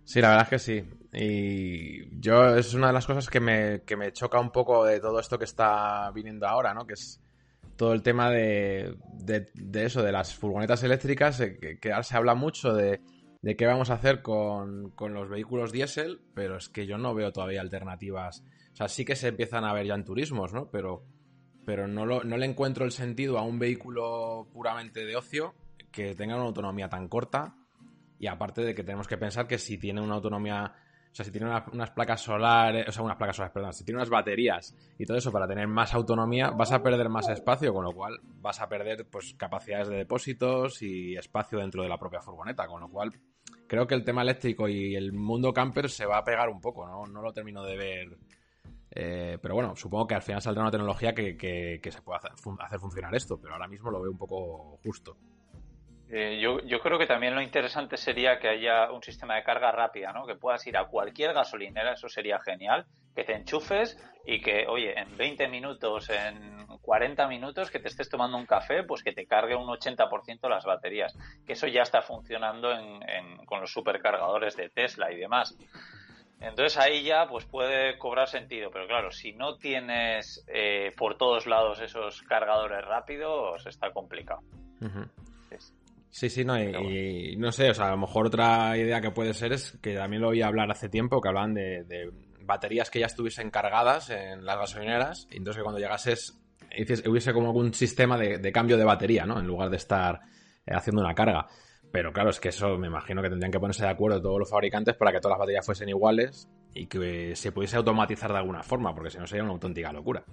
Sí, 0.03 0.19
la 0.19 0.29
verdad 0.29 0.45
es 0.45 0.49
que 0.49 0.59
sí. 0.59 0.83
Y 1.13 2.19
yo 2.19 2.55
es 2.55 2.73
una 2.73 2.87
de 2.87 2.93
las 2.93 3.05
cosas 3.05 3.29
que 3.29 3.39
me, 3.39 3.83
que 3.83 3.95
me 3.95 4.11
choca 4.13 4.39
un 4.39 4.49
poco 4.49 4.83
de 4.83 4.99
todo 4.99 5.19
esto 5.19 5.37
que 5.37 5.45
está 5.45 6.09
viniendo 6.09 6.47
ahora, 6.47 6.73
¿no? 6.73 6.87
Que 6.87 6.93
es 6.93 7.22
todo 7.75 7.93
el 7.93 8.03
tema 8.03 8.29
de, 8.29 8.95
de, 9.13 9.85
eso, 9.85 10.01
de 10.03 10.11
las 10.11 10.35
furgonetas 10.35 10.83
eléctricas, 10.83 11.39
eh, 11.39 11.79
que, 11.79 11.91
ahora 11.91 12.03
se 12.03 12.15
habla 12.15 12.35
mucho 12.35 12.73
de, 12.73 13.01
de 13.41 13.55
qué 13.55 13.65
vamos 13.65 13.89
a 13.89 13.95
hacer 13.95 14.21
con, 14.21 14.91
con, 14.91 15.13
los 15.13 15.29
vehículos 15.29 15.71
diésel, 15.71 16.21
pero 16.33 16.57
es 16.57 16.69
que 16.69 16.85
yo 16.85 16.97
no 16.97 17.13
veo 17.13 17.31
todavía 17.31 17.61
alternativas. 17.61 18.43
O 18.71 18.75
sea, 18.75 18.87
sí 18.87 19.05
que 19.05 19.15
se 19.15 19.29
empiezan 19.29 19.65
a 19.65 19.73
ver 19.73 19.87
ya 19.87 19.95
en 19.95 20.03
turismos, 20.03 20.53
¿no? 20.53 20.69
Pero, 20.71 21.03
pero 21.65 21.87
no, 21.87 22.05
lo, 22.05 22.23
no 22.23 22.37
le 22.37 22.45
encuentro 22.45 22.85
el 22.85 22.91
sentido 22.91 23.37
a 23.37 23.43
un 23.43 23.59
vehículo 23.59 24.47
puramente 24.51 25.05
de 25.05 25.15
ocio 25.15 25.55
que 25.91 26.15
tenga 26.15 26.35
una 26.35 26.45
autonomía 26.45 26.89
tan 26.89 27.07
corta. 27.07 27.55
Y 28.19 28.27
aparte 28.27 28.61
de 28.61 28.73
que 28.73 28.83
tenemos 28.83 29.07
que 29.07 29.17
pensar 29.17 29.47
que 29.47 29.57
si 29.57 29.77
tiene 29.77 29.99
una 30.01 30.15
autonomía 30.15 30.73
o 31.13 31.15
sea, 31.15 31.23
si 31.25 31.31
tiene 31.31 31.47
unas 31.71 31.91
placas 31.91 32.21
solares, 32.21 32.87
o 32.87 32.91
sea, 32.91 33.03
unas 33.03 33.17
placas 33.17 33.35
solares, 33.35 33.53
perdón, 33.53 33.71
si 33.73 33.85
tiene 33.85 33.99
unas 33.99 34.09
baterías 34.09 34.75
y 34.97 35.05
todo 35.05 35.15
eso 35.15 35.31
para 35.31 35.47
tener 35.47 35.67
más 35.67 35.93
autonomía, 35.93 36.49
vas 36.49 36.71
a 36.71 36.81
perder 36.81 37.07
más 37.07 37.29
espacio, 37.29 37.71
con 37.71 37.85
lo 37.85 37.91
cual 37.91 38.19
vas 38.41 38.59
a 38.59 38.67
perder 38.67 39.05
pues 39.11 39.35
capacidades 39.35 39.89
de 39.89 39.97
depósitos 39.97 40.81
y 40.81 41.15
espacio 41.15 41.59
dentro 41.59 41.83
de 41.83 41.89
la 41.89 41.99
propia 41.99 42.19
furgoneta, 42.19 42.65
con 42.65 42.81
lo 42.81 42.89
cual 42.89 43.13
creo 43.67 43.85
que 43.85 43.93
el 43.93 44.03
tema 44.03 44.23
eléctrico 44.23 44.67
y 44.67 44.95
el 44.95 45.13
mundo 45.13 45.53
camper 45.53 45.87
se 45.87 46.07
va 46.07 46.17
a 46.17 46.23
pegar 46.23 46.49
un 46.49 46.59
poco, 46.59 46.87
¿no? 46.87 47.05
No 47.05 47.21
lo 47.21 47.31
termino 47.31 47.63
de 47.63 47.77
ver. 47.77 48.17
Eh, 48.89 49.37
pero 49.39 49.53
bueno, 49.53 49.75
supongo 49.75 50.07
que 50.07 50.15
al 50.15 50.23
final 50.23 50.41
saldrá 50.41 50.63
una 50.63 50.71
tecnología 50.71 51.13
que, 51.13 51.37
que 51.37 51.91
se 51.91 52.01
pueda 52.01 52.21
hacer 52.59 52.79
funcionar 52.79 53.13
esto, 53.13 53.39
pero 53.39 53.53
ahora 53.53 53.67
mismo 53.67 53.91
lo 53.91 54.01
veo 54.01 54.11
un 54.11 54.17
poco 54.17 54.79
justo. 54.83 55.15
Eh, 56.15 56.39
yo, 56.39 56.59
yo, 56.59 56.79
creo 56.79 56.99
que 56.99 57.07
también 57.07 57.33
lo 57.33 57.41
interesante 57.41 57.97
sería 57.97 58.37
que 58.37 58.47
haya 58.47 58.91
un 58.91 59.01
sistema 59.01 59.33
de 59.33 59.43
carga 59.43 59.71
rápida, 59.71 60.13
¿no? 60.13 60.27
Que 60.27 60.35
puedas 60.35 60.65
ir 60.67 60.77
a 60.77 60.85
cualquier 60.85 61.33
gasolinera, 61.33 61.93
eso 61.93 62.07
sería 62.07 62.39
genial, 62.39 62.85
que 63.15 63.23
te 63.23 63.33
enchufes 63.33 63.97
y 64.23 64.39
que, 64.39 64.67
oye, 64.67 64.93
en 64.95 65.17
20 65.17 65.47
minutos, 65.47 66.11
en 66.11 66.67
40 66.83 67.27
minutos 67.27 67.71
que 67.71 67.79
te 67.79 67.87
estés 67.87 68.09
tomando 68.09 68.37
un 68.37 68.45
café, 68.45 68.83
pues 68.83 69.01
que 69.01 69.11
te 69.11 69.25
cargue 69.25 69.55
un 69.55 69.65
80% 69.65 70.47
las 70.47 70.65
baterías. 70.65 71.17
Que 71.47 71.53
eso 71.53 71.65
ya 71.65 71.81
está 71.81 72.03
funcionando 72.03 72.69
con 73.47 73.61
los 73.61 73.71
supercargadores 73.71 74.55
de 74.55 74.69
Tesla 74.69 75.11
y 75.11 75.17
demás. 75.17 75.57
Entonces 76.39 76.77
ahí 76.77 77.01
ya 77.01 77.27
pues 77.27 77.45
puede 77.45 77.97
cobrar 77.97 78.27
sentido, 78.27 78.69
pero 78.69 78.85
claro, 78.85 79.09
si 79.11 79.31
no 79.31 79.57
tienes 79.57 80.45
eh, 80.47 80.93
por 80.95 81.17
todos 81.17 81.47
lados 81.47 81.81
esos 81.81 82.21
cargadores 82.21 82.85
rápidos, 82.85 83.65
está 83.65 83.91
complicado. 83.91 84.41
Sí, 86.13 86.29
sí, 86.29 86.45
no, 86.45 86.61
y, 86.61 87.35
no 87.37 87.51
sé, 87.51 87.71
o 87.71 87.73
sea, 87.73 87.87
a 87.87 87.91
lo 87.91 87.97
mejor 87.97 88.27
otra 88.27 88.77
idea 88.77 89.01
que 89.01 89.09
puede 89.09 89.33
ser 89.33 89.51
es 89.51 89.71
que 89.81 89.95
también 89.95 90.21
lo 90.21 90.29
oí 90.29 90.43
hablar 90.43 90.69
hace 90.69 90.87
tiempo, 90.87 91.19
que 91.19 91.27
hablaban 91.27 91.55
de, 91.55 92.11
baterías 92.41 92.91
que 92.91 92.99
ya 92.99 93.07
estuviesen 93.07 93.49
cargadas 93.49 94.11
en 94.11 94.45
las 94.45 94.59
gasolineras, 94.59 95.27
y 95.31 95.37
entonces 95.37 95.57
que 95.57 95.63
cuando 95.63 95.79
llegases 95.79 96.39
hubiese 97.07 97.33
como 97.33 97.47
algún 97.47 97.73
sistema 97.73 98.15
de, 98.15 98.51
cambio 98.51 98.77
de 98.77 98.83
batería, 98.83 99.25
¿no? 99.25 99.39
En 99.39 99.47
lugar 99.47 99.71
de 99.71 99.77
estar 99.77 100.21
eh, 100.67 100.73
haciendo 100.75 101.01
una 101.01 101.15
carga. 101.15 101.47
Pero 101.91 102.13
claro, 102.13 102.29
es 102.29 102.39
que 102.39 102.49
eso 102.49 102.77
me 102.77 102.87
imagino 102.87 103.23
que 103.23 103.29
tendrían 103.29 103.51
que 103.51 103.59
ponerse 103.59 103.83
de 103.83 103.89
acuerdo 103.89 104.21
todos 104.21 104.37
los 104.37 104.49
fabricantes 104.51 104.95
para 104.95 105.11
que 105.11 105.19
todas 105.19 105.33
las 105.33 105.39
baterías 105.39 105.65
fuesen 105.65 105.89
iguales 105.89 106.47
y 106.75 106.85
que 106.85 107.35
se 107.35 107.51
pudiese 107.51 107.77
automatizar 107.77 108.31
de 108.31 108.37
alguna 108.37 108.61
forma, 108.61 108.93
porque 108.93 109.09
si 109.09 109.17
no 109.17 109.25
sería 109.25 109.45
una 109.45 109.53
auténtica 109.53 109.91
locura. 109.91 110.23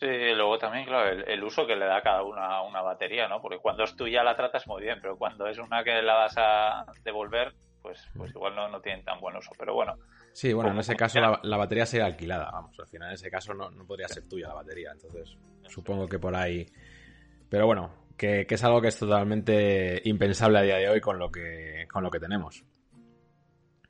Sí, 0.00 0.06
luego 0.34 0.56
también, 0.56 0.86
claro, 0.86 1.10
el, 1.26 1.44
uso 1.44 1.66
que 1.66 1.76
le 1.76 1.84
da 1.84 2.00
cada 2.00 2.22
una 2.22 2.46
a 2.46 2.62
una 2.62 2.80
batería, 2.80 3.28
¿no? 3.28 3.42
Porque 3.42 3.58
cuando 3.58 3.84
es 3.84 3.94
tuya 3.94 4.24
la 4.24 4.34
tratas 4.34 4.66
muy 4.66 4.80
bien, 4.80 4.98
pero 5.02 5.18
cuando 5.18 5.46
es 5.46 5.58
una 5.58 5.84
que 5.84 6.00
la 6.00 6.14
vas 6.14 6.34
a 6.38 6.86
devolver, 7.04 7.52
pues, 7.82 8.08
pues 8.16 8.30
igual 8.30 8.56
no, 8.56 8.66
no 8.68 8.80
tienen 8.80 9.04
tan 9.04 9.20
buen 9.20 9.36
uso. 9.36 9.50
Pero 9.58 9.74
bueno. 9.74 9.98
Sí, 10.32 10.54
bueno, 10.54 10.70
en 10.70 10.78
ese 10.78 10.96
caso 10.96 11.20
la, 11.20 11.56
batería 11.58 11.84
sería 11.84 12.06
alquilada, 12.06 12.50
vamos. 12.50 12.80
Al 12.80 12.86
final, 12.86 13.08
en 13.08 13.14
ese 13.14 13.30
caso 13.30 13.52
no, 13.52 13.68
podría 13.86 14.08
ser 14.08 14.26
tuya 14.26 14.48
la 14.48 14.54
batería. 14.54 14.90
Entonces, 14.90 15.36
supongo 15.68 16.08
que 16.08 16.18
por 16.18 16.34
ahí. 16.34 16.64
Pero 17.50 17.66
bueno, 17.66 18.06
que, 18.16 18.46
que, 18.46 18.54
es 18.54 18.64
algo 18.64 18.80
que 18.80 18.88
es 18.88 18.98
totalmente 18.98 20.00
impensable 20.04 20.60
a 20.60 20.62
día 20.62 20.76
de 20.76 20.88
hoy 20.88 21.02
con 21.02 21.18
lo 21.18 21.30
que, 21.30 21.86
con 21.92 22.02
lo 22.02 22.10
que 22.10 22.20
tenemos. 22.20 22.64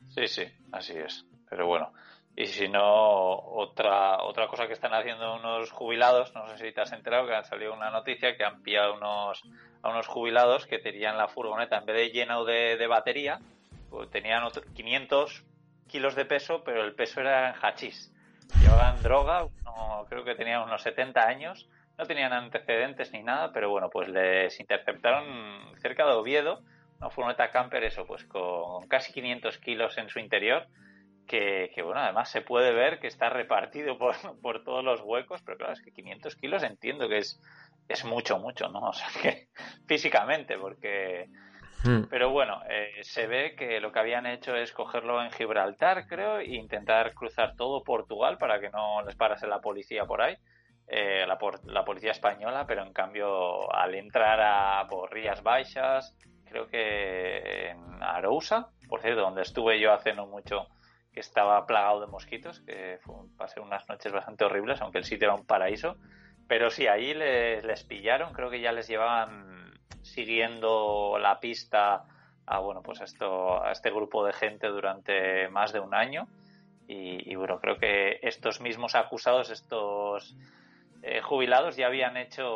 Sí, 0.08 0.26
sí, 0.26 0.42
así 0.72 0.94
es. 0.94 1.24
Pero 1.48 1.68
bueno. 1.68 1.92
Y 2.36 2.46
si 2.46 2.68
no, 2.68 3.34
otra, 3.34 4.22
otra 4.22 4.46
cosa 4.46 4.66
que 4.66 4.72
están 4.72 4.94
haciendo 4.94 5.34
unos 5.34 5.70
jubilados, 5.72 6.34
no 6.34 6.46
sé 6.46 6.58
si 6.58 6.72
te 6.72 6.80
has 6.80 6.92
enterado 6.92 7.26
que 7.26 7.34
ha 7.34 7.42
salido 7.42 7.74
una 7.74 7.90
noticia 7.90 8.36
que 8.36 8.44
han 8.44 8.62
pillado 8.62 8.94
unos, 8.94 9.42
a 9.82 9.90
unos 9.90 10.06
jubilados 10.06 10.66
que 10.66 10.78
tenían 10.78 11.18
la 11.18 11.28
furgoneta, 11.28 11.78
en 11.78 11.86
vez 11.86 11.96
de 11.96 12.10
lleno 12.10 12.44
de, 12.44 12.86
batería, 12.86 13.40
pues 13.90 14.10
tenían 14.10 14.44
500 14.74 15.44
kilos 15.88 16.14
de 16.14 16.24
peso, 16.24 16.62
pero 16.64 16.84
el 16.84 16.94
peso 16.94 17.20
era 17.20 17.50
en 17.50 17.56
hachís. 17.60 18.12
Llevaban 18.62 19.02
droga, 19.02 19.46
creo 20.08 20.24
que 20.24 20.34
tenían 20.34 20.62
unos 20.62 20.82
70 20.82 21.20
años, 21.20 21.68
no 21.98 22.06
tenían 22.06 22.32
antecedentes 22.32 23.12
ni 23.12 23.22
nada, 23.22 23.52
pero 23.52 23.70
bueno, 23.70 23.90
pues 23.90 24.08
les 24.08 24.58
interceptaron 24.60 25.76
cerca 25.80 26.06
de 26.06 26.12
Oviedo, 26.12 26.62
una 26.98 27.10
furgoneta 27.10 27.50
camper, 27.50 27.84
eso, 27.84 28.06
pues 28.06 28.24
con 28.24 28.86
casi 28.88 29.12
500 29.12 29.58
kilos 29.58 29.98
en 29.98 30.08
su 30.08 30.18
interior 30.20 30.66
que, 31.30 31.82
bueno, 31.84 32.00
además 32.00 32.28
se 32.28 32.42
puede 32.42 32.72
ver 32.72 32.98
que 32.98 33.06
está 33.06 33.30
repartido 33.30 33.96
por, 33.98 34.14
por, 34.42 34.64
todos 34.64 34.84
los 34.84 35.00
huecos, 35.02 35.40
pero 35.42 35.58
claro, 35.58 35.72
es 35.72 35.80
que 35.80 35.92
500 35.92 36.36
kilos 36.36 36.62
entiendo 36.64 37.08
que 37.08 37.18
es, 37.18 37.40
es 37.88 38.04
mucho, 38.04 38.38
mucho, 38.38 38.68
¿no? 38.68 38.80
O 38.88 38.92
sea, 38.92 39.08
que 39.22 39.48
físicamente, 39.86 40.58
porque... 40.58 41.28
Hmm. 41.82 42.02
Pero 42.10 42.28
bueno, 42.30 42.60
eh, 42.68 42.90
se 43.02 43.26
ve 43.26 43.54
que 43.56 43.80
lo 43.80 43.90
que 43.90 44.00
habían 44.00 44.26
hecho 44.26 44.54
es 44.54 44.70
cogerlo 44.72 45.22
en 45.22 45.30
Gibraltar, 45.30 46.06
creo, 46.06 46.40
e 46.40 46.56
intentar 46.56 47.14
cruzar 47.14 47.56
todo 47.56 47.82
Portugal 47.82 48.36
para 48.36 48.60
que 48.60 48.68
no 48.68 49.00
les 49.02 49.14
parase 49.14 49.46
la 49.46 49.62
policía 49.62 50.04
por 50.04 50.20
ahí, 50.20 50.36
eh, 50.88 51.24
la, 51.26 51.38
la, 51.64 51.84
policía 51.86 52.10
española, 52.10 52.66
pero 52.66 52.82
en 52.82 52.92
cambio 52.92 53.72
al 53.72 53.94
entrar 53.94 54.40
a 54.42 54.86
por 54.88 55.10
Rías 55.10 55.42
Baixas, 55.42 56.14
creo 56.44 56.66
que 56.66 57.70
en 57.70 58.02
Arousa, 58.02 58.68
por 58.86 59.00
cierto, 59.00 59.22
donde 59.22 59.40
estuve 59.40 59.80
yo 59.80 59.94
hace 59.94 60.12
no 60.12 60.26
mucho, 60.26 60.66
que 61.12 61.20
estaba 61.20 61.66
plagado 61.66 62.00
de 62.00 62.06
mosquitos, 62.06 62.60
que 62.60 62.98
pasé 63.36 63.60
unas 63.60 63.88
noches 63.88 64.12
bastante 64.12 64.44
horribles, 64.44 64.80
aunque 64.80 64.98
el 64.98 65.04
sitio 65.04 65.26
era 65.26 65.34
un 65.34 65.44
paraíso. 65.44 65.96
Pero 66.46 66.70
sí, 66.70 66.86
ahí 66.86 67.14
les, 67.14 67.84
pillaron, 67.84 68.32
creo 68.32 68.50
que 68.50 68.60
ya 68.60 68.72
les 68.72 68.88
llevaban 68.88 69.72
siguiendo 70.02 71.18
la 71.20 71.40
pista 71.40 72.04
a, 72.46 72.58
bueno, 72.58 72.82
pues 72.82 73.00
esto, 73.00 73.62
a 73.62 73.70
este 73.72 73.90
grupo 73.90 74.24
de 74.24 74.32
gente 74.32 74.66
durante 74.68 75.48
más 75.48 75.72
de 75.72 75.80
un 75.80 75.94
año. 75.94 76.26
Y, 76.92 77.36
bueno, 77.36 77.60
creo 77.60 77.78
que 77.78 78.18
estos 78.22 78.60
mismos 78.60 78.96
acusados, 78.96 79.50
estos 79.50 80.36
eh, 81.02 81.20
jubilados, 81.20 81.76
ya 81.76 81.86
habían 81.86 82.16
hecho, 82.16 82.50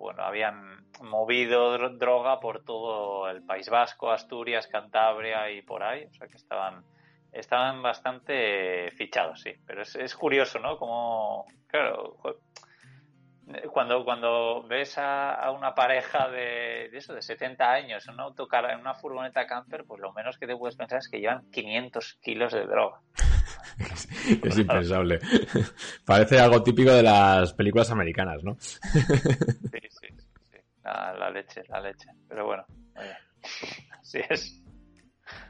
bueno, 0.00 0.24
habían 0.24 0.84
movido 1.00 1.78
droga 1.90 2.40
por 2.40 2.64
todo 2.64 3.30
el 3.30 3.44
País 3.44 3.70
Vasco, 3.70 4.10
Asturias, 4.10 4.66
Cantabria 4.66 5.52
y 5.52 5.62
por 5.62 5.84
ahí. 5.84 6.06
O 6.06 6.14
sea 6.14 6.26
que 6.26 6.36
estaban 6.36 6.82
estaban 7.32 7.82
bastante 7.82 8.90
fichados, 8.92 9.40
sí. 9.40 9.52
Pero 9.66 9.82
es, 9.82 9.96
es 9.96 10.14
curioso, 10.14 10.58
¿no? 10.58 10.76
Como, 10.78 11.46
claro, 11.66 12.16
cuando, 13.72 14.04
cuando 14.04 14.62
ves 14.68 14.98
a, 14.98 15.50
una 15.52 15.74
pareja 15.74 16.28
de, 16.28 16.86
eso, 16.96 17.14
de 17.14 17.22
70 17.22 17.70
años 17.70 18.06
en 18.06 18.14
una 18.14 18.24
autocar, 18.24 18.70
en 18.70 18.80
una 18.80 18.94
furgoneta 18.94 19.46
camper, 19.46 19.84
pues 19.86 20.00
lo 20.00 20.12
menos 20.12 20.36
que 20.38 20.46
te 20.46 20.56
puedes 20.56 20.76
pensar 20.76 20.98
es 20.98 21.08
que 21.08 21.20
llevan 21.20 21.50
500 21.50 22.18
kilos 22.22 22.52
de 22.52 22.66
droga. 22.66 23.00
es 24.44 24.58
impensable. 24.58 25.20
Parece 26.04 26.40
algo 26.40 26.62
típico 26.62 26.92
de 26.92 27.02
las 27.02 27.54
películas 27.54 27.90
americanas, 27.90 28.44
¿no? 28.44 28.56
sí, 28.60 28.80
sí, 29.88 30.06
sí. 30.50 30.58
La, 30.84 31.30
leche, 31.30 31.62
la 31.68 31.80
leche. 31.80 32.08
Pero 32.28 32.46
bueno, 32.46 32.64
oye, 32.96 33.16
así 34.00 34.20
es. 34.28 34.62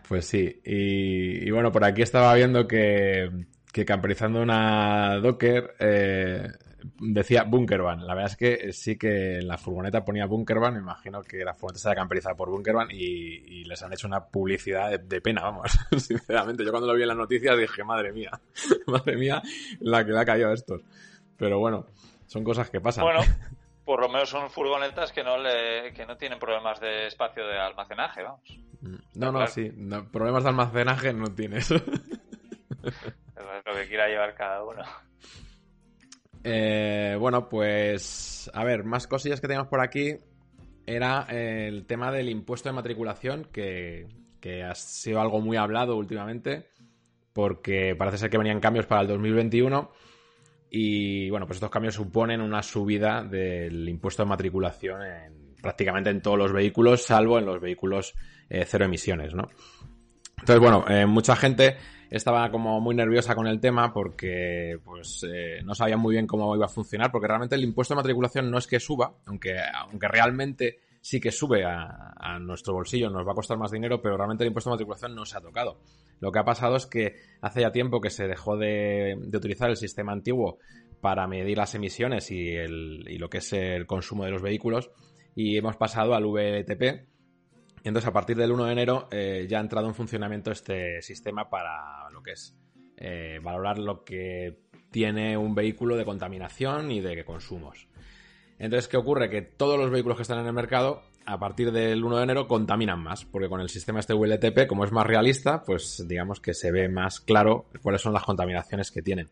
Pues 0.09 0.25
sí, 0.25 0.61
y, 0.65 1.51
bueno, 1.51 1.71
por 1.71 1.85
aquí 1.85 2.03
estaba 2.03 2.35
viendo 2.35 2.67
que, 2.67 3.31
que 3.73 3.85
camperizando 3.85 4.41
una 4.41 5.17
Docker, 5.17 5.75
eh, 5.79 6.49
decía 7.01 7.45
Bunkerban. 7.45 8.07
La 8.07 8.15
verdad 8.15 8.33
es 8.33 8.37
que 8.37 8.73
sí 8.73 8.97
que 8.97 9.41
la 9.43 9.59
furgoneta 9.59 10.05
ponía 10.05 10.27
Bunkerban. 10.27 10.75
Me 10.75 10.81
imagino 10.81 11.23
que 11.23 11.45
la 11.45 11.55
furgoneta 11.55 11.79
está 11.79 11.95
camperizada 11.95 12.37
por 12.37 12.51
Bunkerban 12.51 12.89
y, 12.91 13.65
les 13.65 13.83
han 13.83 13.93
hecho 13.93 14.07
una 14.07 14.25
publicidad 14.25 14.99
de, 14.99 15.21
pena, 15.21 15.43
vamos. 15.43 15.73
Sinceramente, 15.97 16.65
yo 16.65 16.71
cuando 16.71 16.87
lo 16.87 16.95
vi 16.95 17.03
en 17.03 17.09
las 17.09 17.17
noticias 17.17 17.59
dije, 17.59 17.85
madre 17.85 18.13
mía, 18.13 18.31
madre 18.87 19.17
mía, 19.17 19.43
la 19.81 20.05
que 20.05 20.13
le 20.13 20.19
ha 20.19 20.25
caído 20.25 20.51
a 20.51 20.55
estos. 20.55 20.83
Pero 21.37 21.59
bueno, 21.59 21.87
son 22.27 22.45
cosas 22.45 22.71
que 22.71 22.81
pasan. 22.81 23.05
Bueno, 23.05 23.21
por 23.89 24.03
lo 24.03 24.09
menos 24.11 24.29
son 24.29 24.51
furgonetas 24.51 25.13
que 25.13 25.25
no 25.25 25.39
le, 25.39 25.95
que 25.95 26.05
no 26.05 26.19
tienen 26.19 26.39
problemas 26.39 26.79
de 26.79 27.07
espacio 27.07 27.47
de 27.47 27.59
almacenaje, 27.59 28.23
vamos. 28.23 28.43
Mm, 28.83 28.97
no, 29.15 29.33
no, 29.33 29.47
sí. 29.47 29.73
problemas 30.13 30.43
de 30.43 30.51
almacenaje 30.51 31.15
no 31.15 31.35
tienes. 31.35 31.71
es 31.71 31.83
lo 33.65 33.73
que 33.73 33.89
quiera 33.89 34.09
llevar 34.09 34.35
cada 34.35 34.63
uno. 34.63 34.83
Eh, 36.45 37.17
bueno, 37.19 37.49
pues 37.49 38.51
a 38.53 38.63
ver, 38.63 38.85
más 38.85 39.07
cosillas 39.07 39.41
que 39.41 39.49
tenemos 39.49 39.69
por 39.69 39.81
aquí. 39.81 40.19
Era 40.85 41.23
el 41.31 41.87
tema 41.87 42.13
del 42.13 42.29
impuesto 42.29 42.69
de 42.69 42.75
matriculación, 42.75 43.45
que, 43.47 44.07
que 44.39 44.65
ha 44.65 44.75
sido 44.75 45.23
algo 45.23 45.41
muy 45.41 45.57
hablado 45.57 45.97
últimamente, 45.97 46.69
porque 47.33 47.97
parece 47.97 48.19
ser 48.19 48.29
que 48.29 48.37
venían 48.37 48.61
cambios 48.61 48.85
para 48.85 49.01
el 49.01 49.09
2021 49.09 49.91
y 50.71 51.31
bueno, 51.31 51.47
pues 51.47 51.57
estos 51.57 51.71
cambios 51.71 51.95
suponen 51.95 52.41
una 52.41 52.63
subida 52.63 53.23
del 53.23 53.89
impuesto 53.89 54.23
de 54.23 54.29
matriculación 54.29 55.03
en, 55.03 55.55
prácticamente 55.61 56.11
en 56.11 56.21
todos 56.21 56.39
los 56.39 56.53
vehículos, 56.53 57.03
salvo 57.05 57.39
en 57.39 57.47
los 57.47 57.61
vehículos 57.61 58.15
eh, 58.49 58.65
cero 58.67 58.85
emisiones, 58.85 59.35
¿no? 59.35 59.49
Entonces, 60.39 60.61
bueno, 60.61 60.85
eh, 60.89 61.05
mucha 61.07 61.35
gente 61.37 61.77
estaba 62.11 62.51
como 62.51 62.81
muy 62.81 62.95
nerviosa 62.95 63.35
con 63.35 63.47
el 63.47 63.61
tema 63.61 63.93
porque 63.93 64.79
pues 64.85 65.27
eh, 65.29 65.61
no 65.65 65.75
sabía 65.75 65.97
muy 65.97 66.15
bien 66.15 66.27
cómo 66.27 66.55
iba 66.55 66.67
a 66.67 66.71
funcionar, 66.71 67.11
porque 67.11 67.27
realmente 67.27 67.57
el 67.57 67.65
impuesto 67.65 67.95
de 67.95 67.97
matriculación 67.97 68.51
no 68.51 68.59
es 68.59 68.67
que 68.67 68.81
suba, 68.81 69.13
aunque, 69.27 69.57
aunque 69.59 70.09
realmente 70.09 70.79
sí 71.01 71.21
que 71.21 71.31
sube 71.31 71.65
a, 71.65 72.39
nuestro 72.41 72.75
bolsillo, 72.75 73.11
nos 73.11 73.27
va 73.27 73.33
a 73.33 73.35
costar 73.35 73.59
más 73.59 73.71
dinero, 73.71 74.01
pero 74.01 74.17
realmente 74.17 74.45
el 74.45 74.49
impuesto 74.49 74.71
de 74.71 74.75
matriculación 74.75 75.15
no 75.15 75.25
se 75.25 75.37
ha 75.37 75.41
tocado. 75.41 75.81
Lo 76.21 76.33
que 76.33 76.39
ha 76.39 76.45
pasado 76.45 76.77
es 76.77 76.87
que 76.87 77.17
hace 77.41 77.63
ya 77.63 77.73
tiempo 77.73 78.01
que 78.01 78.11
se 78.11 78.27
dejó 78.27 78.57
de, 78.57 79.17
utilizar 79.33 79.71
el 79.71 79.77
sistema 79.77 80.13
antiguo 80.13 80.59
para 81.01 81.27
medir 81.27 81.59
las 81.59 81.75
emisiones 81.75 82.31
y, 82.31 82.55
lo 83.19 83.29
que 83.29 83.39
es 83.39 83.53
el 83.53 83.87
consumo 83.87 84.25
de 84.25 84.31
los 84.31 84.43
vehículos 84.43 84.91
y 85.35 85.57
hemos 85.57 85.77
pasado 85.77 86.15
al 86.15 86.27
VTP. 86.27 87.07
entonces 87.85 88.09
a 88.09 88.13
partir 88.13 88.37
del 88.37 88.51
1 88.51 88.65
de 88.65 88.73
enero 88.73 89.09
eh, 89.13 89.47
ya 89.49 89.59
ha 89.59 89.61
entrado 89.61 89.87
en 89.87 89.95
funcionamiento 89.95 90.51
este 90.51 91.01
sistema 91.03 91.49
para 91.49 92.11
lo 92.11 92.23
que 92.23 92.33
es 92.33 92.57
eh, 92.97 93.39
valorar 93.41 93.79
lo 93.79 94.03
que 94.03 94.59
tiene 94.91 95.37
un 95.37 95.55
vehículo 95.55 95.97
de 95.97 96.05
contaminación 96.05 96.91
y 96.91 97.01
de 97.01 97.25
consumos. 97.25 97.89
Entonces, 98.59 98.89
¿qué 98.89 98.97
ocurre? 98.97 99.31
Que 99.31 99.43
todos 99.43 99.79
los 99.79 99.91
vehículos 99.91 100.17
que 100.17 100.23
están 100.23 100.41
en 100.41 100.47
el 100.47 100.53
mercado, 100.53 101.03
a 101.27 101.39
partir 101.39 101.71
del 101.71 102.03
1 102.03 102.17
de 102.17 102.23
enero, 102.25 102.49
contaminan 102.49 103.01
más, 103.01 103.25
porque 103.25 103.49
con 103.49 103.61
el 103.61 103.69
sistema 103.69 104.01
este 104.01 104.15
WLTP, 104.15 104.67
como 104.67 104.85
es 104.85 104.91
más 104.91 105.07
realista, 105.07 105.63
pues 105.63 106.05
digamos 106.09 106.41
que 106.41 106.55
se 106.55 106.73
ve 106.73 106.89
más 106.89 107.21
claro 107.21 107.67
cuáles 107.83 108.03
son 108.03 108.13
las 108.13 108.25
contaminaciones 108.25 108.91
que 108.91 109.03
tienen. 109.03 109.29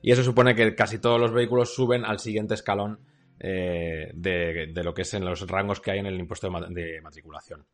Y 0.00 0.12
eso 0.12 0.22
supone 0.22 0.54
que 0.54 0.74
casi 0.74 0.98
todos 0.98 1.20
los 1.20 1.32
vehículos 1.32 1.74
suben 1.74 2.04
al 2.04 2.20
siguiente 2.20 2.54
escalón 2.54 3.00
eh, 3.40 4.10
de, 4.14 4.72
lo 4.82 4.94
que 4.94 5.02
es 5.02 5.12
en 5.12 5.24
los 5.24 5.46
rangos 5.46 5.80
que 5.80 5.90
hay 5.90 5.98
en 5.98 6.06
el 6.06 6.18
impuesto 6.18 6.48
de, 6.70 7.00
matriculación. 7.02 7.66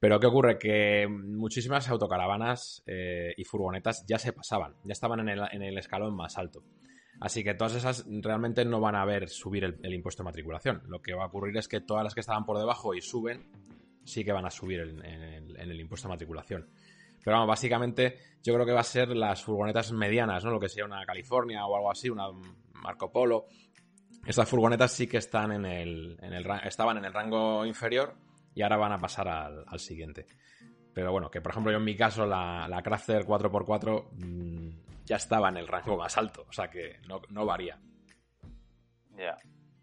Pero 0.00 0.18
¿qué 0.18 0.26
ocurre? 0.26 0.58
Que 0.58 1.06
muchísimas 1.08 1.88
autocaravanas 1.88 2.82
eh, 2.86 3.34
y 3.36 3.44
furgonetas 3.44 4.04
ya 4.06 4.18
se 4.18 4.32
pasaban, 4.32 4.74
ya 4.84 4.92
estaban 4.92 5.28
en 5.28 5.62
el 5.62 5.78
escalón 5.78 6.16
más 6.16 6.38
alto. 6.38 6.62
Así 7.20 7.42
que 7.42 7.54
todas 7.54 7.74
esas 7.74 8.06
realmente 8.06 8.64
no 8.64 8.80
van 8.80 8.94
a 8.94 9.04
ver 9.04 9.28
subir 9.28 9.64
el, 9.64 9.94
impuesto 9.94 10.22
de 10.22 10.26
matriculación. 10.26 10.82
Lo 10.86 11.02
que 11.02 11.14
va 11.14 11.24
a 11.24 11.26
ocurrir 11.26 11.56
es 11.56 11.66
que 11.66 11.80
todas 11.80 12.04
las 12.04 12.14
que 12.14 12.20
estaban 12.20 12.44
por 12.44 12.58
debajo 12.58 12.94
y 12.94 13.00
suben, 13.00 13.50
sí 14.04 14.24
que 14.24 14.32
van 14.32 14.46
a 14.46 14.50
subir 14.50 14.80
en, 14.80 15.02
el, 15.02 15.80
impuesto 15.80 16.06
de 16.06 16.14
matriculación. 16.14 16.68
Pero 17.24 17.36
vamos, 17.36 17.48
básicamente 17.48 18.18
yo 18.42 18.54
creo 18.54 18.64
que 18.64 18.72
va 18.72 18.80
a 18.80 18.84
ser 18.84 19.08
las 19.08 19.42
furgonetas 19.42 19.90
medianas, 19.92 20.44
¿no? 20.44 20.52
Lo 20.52 20.60
que 20.60 20.68
sería 20.68 20.84
una 20.84 21.04
California 21.04 21.66
o 21.66 21.74
algo 21.74 21.90
así, 21.90 22.08
una 22.08 22.28
Marco 22.74 23.10
Polo. 23.10 23.46
Estas 24.24 24.48
furgonetas 24.48 24.92
sí 24.92 25.08
que 25.08 25.16
están 25.16 25.52
en 25.52 25.66
el, 25.66 26.18
estaban 26.64 26.98
en 26.98 27.04
el 27.04 27.12
rango 27.12 27.66
inferior 27.66 28.14
y 28.54 28.62
ahora 28.62 28.76
van 28.76 28.92
a 28.92 28.98
pasar 28.98 29.26
al, 29.26 29.80
siguiente. 29.80 30.26
Pero 30.94 31.10
bueno, 31.10 31.30
que 31.30 31.40
por 31.40 31.50
ejemplo 31.50 31.72
yo 31.72 31.78
en 31.78 31.84
mi 31.84 31.96
caso 31.96 32.26
la, 32.26 32.68
la 32.68 32.82
Crafter 32.82 33.24
4x4 33.24 34.87
ya 35.08 35.16
estaba 35.16 35.48
en 35.48 35.56
el 35.56 35.66
rango 35.66 35.96
más 35.96 36.16
alto, 36.18 36.44
o 36.48 36.52
sea 36.52 36.68
que 36.68 37.00
no, 37.06 37.46
varía. 37.46 37.78
Ya. 39.16 39.36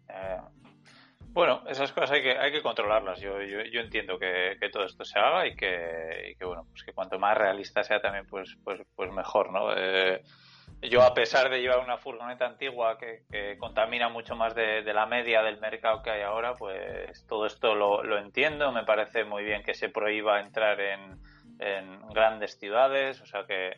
Eh, 0.08 0.40
bueno, 1.30 1.64
esas 1.68 1.92
cosas 1.92 2.12
hay 2.12 2.22
que, 2.22 2.38
hay 2.38 2.52
que 2.52 2.62
controlarlas. 2.62 3.20
Yo, 3.20 3.42
yo, 3.42 3.80
entiendo 3.80 4.18
que, 4.18 4.56
todo 4.72 4.84
esto 4.84 5.04
se 5.04 5.18
haga 5.18 5.46
y 5.46 5.54
que, 5.54 6.36
bueno, 6.40 6.64
pues 6.70 6.82
que 6.84 6.92
cuanto 6.92 7.18
más 7.18 7.36
realista 7.36 7.82
sea 7.82 8.00
también, 8.00 8.26
pues, 8.26 8.56
pues, 8.64 8.80
pues 8.94 9.12
mejor, 9.12 9.52
¿no? 9.52 9.76
Eh, 9.76 10.22
yo, 10.82 11.02
a 11.02 11.12
pesar 11.12 11.50
de 11.50 11.60
llevar 11.60 11.80
una 11.80 11.98
furgoneta 11.98 12.46
antigua 12.46 12.96
que, 12.96 13.56
contamina 13.58 14.08
mucho 14.08 14.36
más 14.36 14.54
de, 14.54 14.82
la 14.94 15.06
media 15.06 15.42
del 15.42 15.60
mercado 15.60 16.02
que 16.02 16.10
hay 16.10 16.22
ahora, 16.22 16.54
pues 16.54 17.26
todo 17.26 17.46
esto 17.46 17.74
lo, 17.74 18.02
lo 18.02 18.18
entiendo. 18.18 18.72
Me 18.72 18.84
parece 18.84 19.24
muy 19.24 19.44
bien 19.44 19.62
que 19.62 19.74
se 19.74 19.88
prohíba 19.88 20.40
entrar 20.40 20.80
en, 20.80 21.20
en 21.58 22.08
grandes 22.08 22.58
ciudades, 22.58 23.20
o 23.20 23.26
sea 23.26 23.44
que, 23.46 23.76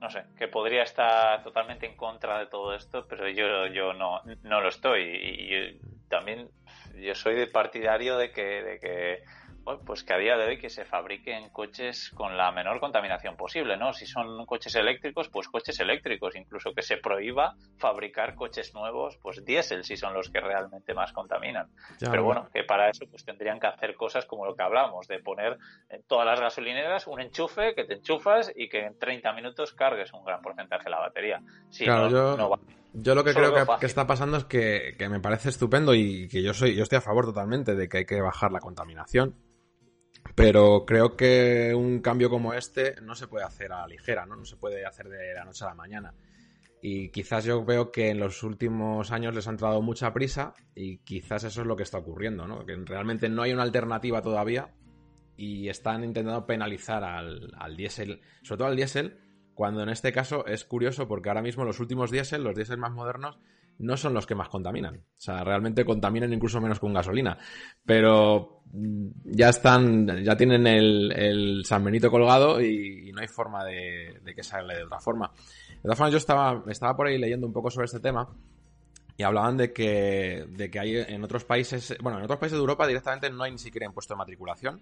no 0.00 0.10
sé, 0.10 0.24
que 0.36 0.48
podría 0.48 0.82
estar 0.82 1.42
totalmente 1.42 1.86
en 1.86 1.96
contra 1.96 2.38
de 2.38 2.46
todo 2.46 2.74
esto, 2.74 3.06
pero 3.08 3.28
yo, 3.28 3.66
yo 3.66 3.92
no, 3.92 4.22
no 4.42 4.60
lo 4.60 4.68
estoy. 4.68 5.02
Y, 5.02 5.80
también 6.08 6.48
yo 6.94 7.14
soy 7.14 7.44
partidario 7.46 8.16
de 8.16 8.30
que, 8.30 8.62
de 8.62 8.80
que 8.80 9.22
pues 9.84 10.02
que 10.02 10.14
a 10.14 10.18
día 10.18 10.36
de 10.36 10.46
hoy 10.46 10.58
que 10.58 10.70
se 10.70 10.84
fabriquen 10.84 11.50
coches 11.50 12.10
con 12.14 12.36
la 12.36 12.50
menor 12.52 12.80
contaminación 12.80 13.36
posible, 13.36 13.76
¿no? 13.76 13.92
Si 13.92 14.06
son 14.06 14.46
coches 14.46 14.74
eléctricos, 14.74 15.28
pues 15.28 15.48
coches 15.48 15.78
eléctricos, 15.80 16.36
incluso 16.36 16.72
que 16.72 16.82
se 16.82 16.96
prohíba 16.96 17.54
fabricar 17.76 18.34
coches 18.34 18.74
nuevos, 18.74 19.18
pues 19.22 19.44
diésel, 19.44 19.84
si 19.84 19.96
son 19.96 20.14
los 20.14 20.30
que 20.30 20.40
realmente 20.40 20.94
más 20.94 21.12
contaminan. 21.12 21.68
Pero 21.98 22.24
bueno, 22.24 22.48
que 22.52 22.64
para 22.64 22.88
eso 22.88 23.04
pues 23.10 23.24
tendrían 23.24 23.60
que 23.60 23.66
hacer 23.66 23.94
cosas 23.94 24.24
como 24.26 24.46
lo 24.46 24.54
que 24.54 24.62
hablamos, 24.62 25.06
de 25.06 25.18
poner 25.20 25.58
en 25.90 26.02
todas 26.04 26.26
las 26.26 26.40
gasolineras 26.40 27.06
un 27.06 27.20
enchufe 27.20 27.74
que 27.74 27.84
te 27.84 27.94
enchufas 27.94 28.52
y 28.54 28.68
que 28.68 28.86
en 28.86 28.98
30 28.98 29.32
minutos 29.32 29.72
cargues 29.72 30.12
un 30.12 30.24
gran 30.24 30.40
porcentaje 30.40 30.84
de 30.84 30.90
la 30.90 31.00
batería. 31.00 31.40
Si 31.70 31.84
claro, 31.84 32.08
yo... 32.08 32.58
Yo 32.94 33.14
lo 33.14 33.22
que 33.22 33.34
creo 33.34 33.52
que, 33.52 33.64
que, 33.80 33.86
está 33.86 34.06
pasando 34.06 34.38
es 34.38 34.44
que, 34.44 34.94
que, 34.98 35.10
me 35.10 35.20
parece 35.20 35.50
estupendo 35.50 35.94
y 35.94 36.26
que 36.26 36.42
yo 36.42 36.54
soy, 36.54 36.74
yo 36.74 36.82
estoy 36.82 36.96
a 36.96 37.02
favor 37.02 37.26
totalmente 37.26 37.76
de 37.76 37.86
que 37.86 37.98
hay 37.98 38.04
que 38.06 38.20
bajar 38.22 38.50
la 38.50 38.60
contaminación. 38.60 39.34
Pero 40.38 40.84
creo 40.86 41.16
que 41.16 41.74
un 41.74 41.98
cambio 41.98 42.30
como 42.30 42.54
este 42.54 42.94
no 43.02 43.16
se 43.16 43.26
puede 43.26 43.44
hacer 43.44 43.72
a 43.72 43.80
la 43.80 43.88
ligera, 43.88 44.24
¿no? 44.24 44.36
No 44.36 44.44
se 44.44 44.56
puede 44.56 44.86
hacer 44.86 45.08
de 45.08 45.34
la 45.34 45.44
noche 45.44 45.64
a 45.64 45.68
la 45.68 45.74
mañana. 45.74 46.14
Y 46.80 47.08
quizás 47.08 47.44
yo 47.44 47.64
veo 47.64 47.90
que 47.90 48.10
en 48.10 48.20
los 48.20 48.44
últimos 48.44 49.10
años 49.10 49.34
les 49.34 49.48
han 49.48 49.54
entrado 49.54 49.82
mucha 49.82 50.12
prisa 50.12 50.54
y 50.76 50.98
quizás 50.98 51.42
eso 51.42 51.62
es 51.62 51.66
lo 51.66 51.74
que 51.74 51.82
está 51.82 51.98
ocurriendo, 51.98 52.46
¿no? 52.46 52.64
Que 52.64 52.76
realmente 52.76 53.28
no 53.28 53.42
hay 53.42 53.52
una 53.52 53.64
alternativa 53.64 54.22
todavía 54.22 54.72
y 55.36 55.68
están 55.70 56.04
intentando 56.04 56.46
penalizar 56.46 57.02
al, 57.02 57.52
al 57.58 57.76
diésel, 57.76 58.20
sobre 58.42 58.58
todo 58.58 58.68
al 58.68 58.76
diésel, 58.76 59.18
cuando 59.54 59.82
en 59.82 59.88
este 59.88 60.12
caso 60.12 60.46
es 60.46 60.64
curioso 60.64 61.08
porque 61.08 61.30
ahora 61.30 61.42
mismo 61.42 61.64
los 61.64 61.80
últimos 61.80 62.12
diésel, 62.12 62.44
los 62.44 62.54
diésel 62.54 62.78
más 62.78 62.92
modernos, 62.92 63.40
no 63.78 63.96
son 63.96 64.14
los 64.14 64.26
que 64.26 64.34
más 64.34 64.48
contaminan. 64.48 64.96
O 64.96 65.20
sea, 65.20 65.44
realmente 65.44 65.84
contaminan 65.84 66.32
incluso 66.32 66.60
menos 66.60 66.80
con 66.80 66.92
gasolina. 66.92 67.38
Pero 67.84 68.62
mm, 68.72 69.08
ya 69.24 69.48
están, 69.48 70.24
ya 70.24 70.36
tienen 70.36 70.66
el, 70.66 71.12
el 71.12 71.64
San 71.64 71.84
Benito 71.84 72.10
colgado 72.10 72.60
y, 72.60 73.12
no 73.12 73.20
hay 73.20 73.28
forma 73.28 73.64
de, 73.64 74.20
que 74.34 74.42
salga 74.42 74.74
de 74.76 74.84
otra 74.84 75.00
forma. 75.00 75.32
De 75.68 75.82
todas 75.82 75.98
formas, 75.98 76.12
yo 76.12 76.18
estaba, 76.18 76.62
estaba 76.68 76.96
por 76.96 77.06
ahí 77.06 77.18
leyendo 77.18 77.46
un 77.46 77.52
poco 77.52 77.70
sobre 77.70 77.86
este 77.86 78.00
tema 78.00 78.28
y 79.16 79.22
hablaban 79.24 79.56
de 79.56 79.72
que, 79.72 80.46
de 80.48 80.70
que 80.70 80.78
hay 80.78 80.96
en 80.96 81.24
otros 81.24 81.44
países, 81.44 81.96
bueno, 82.00 82.18
en 82.18 82.24
otros 82.24 82.38
países 82.38 82.56
de 82.56 82.60
Europa 82.60 82.86
directamente 82.86 83.30
no 83.30 83.42
hay 83.42 83.50
ni 83.50 83.58
siquiera 83.58 83.86
impuesto 83.86 84.14
de 84.14 84.18
matriculación 84.18 84.80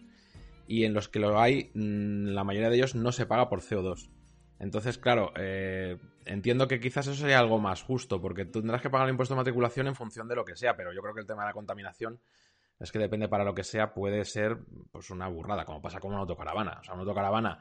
y 0.68 0.84
en 0.84 0.92
los 0.92 1.08
que 1.08 1.18
lo 1.18 1.40
hay, 1.40 1.70
mm, 1.74 2.28
la 2.28 2.44
mayoría 2.44 2.68
de 2.68 2.76
ellos 2.76 2.94
no 2.94 3.12
se 3.12 3.26
paga 3.26 3.48
por 3.48 3.62
CO2. 3.62 4.10
Entonces, 4.58 4.98
claro, 4.98 5.32
eh, 5.36 5.96
entiendo 6.26 6.68
que 6.68 6.80
quizás 6.80 7.06
eso 7.06 7.16
sería 7.16 7.38
algo 7.38 7.58
más 7.58 7.82
justo, 7.82 8.20
porque 8.20 8.44
tendrás 8.44 8.82
que 8.82 8.90
pagar 8.90 9.06
el 9.06 9.12
impuesto 9.12 9.34
de 9.34 9.38
matriculación 9.38 9.86
en 9.86 9.94
función 9.94 10.28
de 10.28 10.36
lo 10.36 10.44
que 10.44 10.56
sea, 10.56 10.76
pero 10.76 10.92
yo 10.92 11.00
creo 11.00 11.14
que 11.14 11.20
el 11.20 11.26
tema 11.26 11.42
de 11.42 11.48
la 11.48 11.54
contaminación 11.54 12.20
es 12.78 12.92
que 12.92 12.98
depende 12.98 13.28
para 13.28 13.44
lo 13.44 13.54
que 13.54 13.64
sea, 13.64 13.94
puede 13.94 14.24
ser 14.24 14.58
pues 14.90 15.10
una 15.10 15.28
burrada, 15.28 15.64
como 15.64 15.80
pasa 15.80 15.98
con 15.98 16.12
una 16.12 16.20
autocaravana. 16.20 16.78
O 16.80 16.84
sea, 16.84 16.94
una 16.94 17.02
autocaravana 17.02 17.58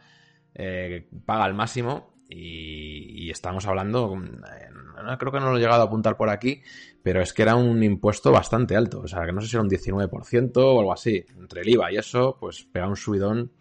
eh, 0.53 1.07
paga 1.25 1.45
al 1.45 1.53
máximo 1.53 2.15
y, 2.27 3.29
estamos 3.29 3.65
hablando, 3.67 4.15
eh, 4.15 5.17
creo 5.19 5.31
que 5.31 5.39
no 5.39 5.51
lo 5.51 5.57
he 5.57 5.59
llegado 5.59 5.83
a 5.83 5.85
apuntar 5.85 6.17
por 6.17 6.29
aquí, 6.29 6.61
pero 7.03 7.21
es 7.21 7.33
que 7.33 7.43
era 7.43 7.55
un 7.55 7.81
impuesto 7.83 8.31
bastante 8.31 8.75
alto, 8.75 9.01
o 9.01 9.07
sea, 9.07 9.25
que 9.25 9.31
no 9.31 9.41
sé 9.41 9.47
si 9.47 9.55
era 9.55 9.63
un 9.63 9.69
19% 9.69 10.57
o 10.57 10.79
algo 10.79 10.93
así. 10.93 11.23
Entre 11.37 11.61
el 11.61 11.69
IVA 11.69 11.91
y 11.91 11.97
eso, 11.97 12.37
pues 12.39 12.63
pega 12.63 12.87
un 12.87 12.95
subidón 12.95 13.51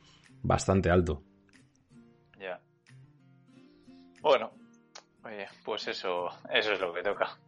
bastante 0.43 0.91
alto. 0.91 1.23
Bueno, 4.25 4.51
Oye, 4.51 4.64
pues 5.65 5.89
eso, 5.89 6.29
eso 6.51 6.73
es 6.73 6.81
lo 6.81 6.93
que 6.93 7.03
toca. 7.03 7.39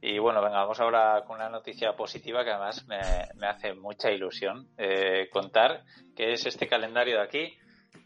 Y 0.00 0.18
bueno, 0.18 0.42
venga, 0.42 0.60
vamos 0.60 0.78
ahora 0.80 1.22
con 1.26 1.36
una 1.36 1.48
noticia 1.48 1.96
positiva 1.96 2.44
que 2.44 2.50
además 2.50 2.86
me, 2.86 3.46
hace 3.46 3.72
mucha 3.72 4.10
ilusión 4.10 4.68
eh, 4.76 5.28
contar, 5.32 5.82
que 6.14 6.32
es 6.32 6.44
este 6.44 6.68
calendario 6.68 7.16
de 7.16 7.22
aquí. 7.22 7.58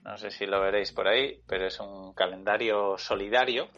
No 0.04 0.16
sé 0.16 0.30
si 0.30 0.46
lo 0.46 0.60
veréis 0.60 0.92
por 0.92 1.08
ahí, 1.08 1.40
pero 1.48 1.66
es 1.66 1.80
un 1.80 2.14
calendario 2.14 2.96
solidario 2.98 3.68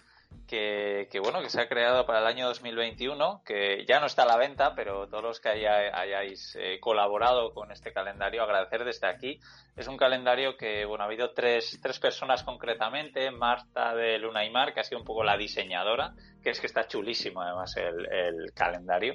que, 0.51 1.21
bueno, 1.23 1.40
que 1.40 1.49
se 1.49 1.61
ha 1.61 1.69
creado 1.69 2.05
para 2.07 2.19
el 2.19 2.27
año 2.27 2.47
2021, 2.47 3.43
que 3.45 3.85
ya 3.87 4.01
no 4.01 4.07
está 4.07 4.25
a 4.25 4.27
la 4.27 4.37
venta, 4.37 4.75
pero 4.75 5.07
todos 5.09 5.23
los 5.23 5.40
que 5.40 5.49
hayáis 5.49 6.57
eh, 6.57 6.81
colaborado 6.81 7.53
con 7.53 7.71
este 7.71 7.93
calendario, 7.93 8.43
agradecer 8.43 8.85
desde 8.85 9.07
aquí. 9.07 9.38
Es 9.77 9.87
un 9.87 9.97
calendario 9.97 10.57
que, 10.57 10.85
bueno, 10.85 11.05
ha 11.05 11.07
habido 11.07 11.33
tres, 11.35 11.79
tres 11.81 12.01
personas 12.01 12.43
concretamente, 12.43 13.31
Marta 13.31 13.95
de 13.95 14.19
Luna 14.19 14.45
y 14.45 14.51
Mar, 14.51 14.75
que 14.75 14.81
ha 14.81 14.85
sido 14.85 14.99
un 14.99 15.05
poco 15.05 15.23
la 15.23 15.37
diseñadora, 15.37 16.14
que 16.43 16.51
es 16.51 16.61
que 16.61 16.66
está 16.66 16.88
chulísimo 16.88 17.43
además 17.43 17.77
el, 17.77 18.53
calendario. 18.53 19.14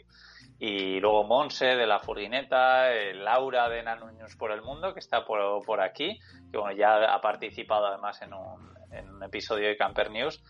Y 0.58 1.01
luego 1.01 1.25
Monse 1.25 1.65
de 1.65 1.86
la 1.86 1.99
Furguineta, 1.99 2.93
eh, 2.93 3.13
Laura 3.13 3.67
de 3.67 3.84
Nanuños 3.84 4.38
por 4.38 4.51
el 4.51 4.62
Mundo, 4.62 4.93
que 4.93 5.01
está 5.01 5.25
por, 5.25 5.65
por 5.65 5.82
aquí, 5.82 6.17
que 6.49 6.58
bueno, 6.58 6.78
ya 6.78 7.13
ha 7.13 7.19
participado 7.19 7.88
además 7.88 8.21
en 8.21 8.34
un 8.34 9.21
episodio 9.21 9.67
de 9.67 9.75
Camper 9.75 10.10
News 10.12 10.41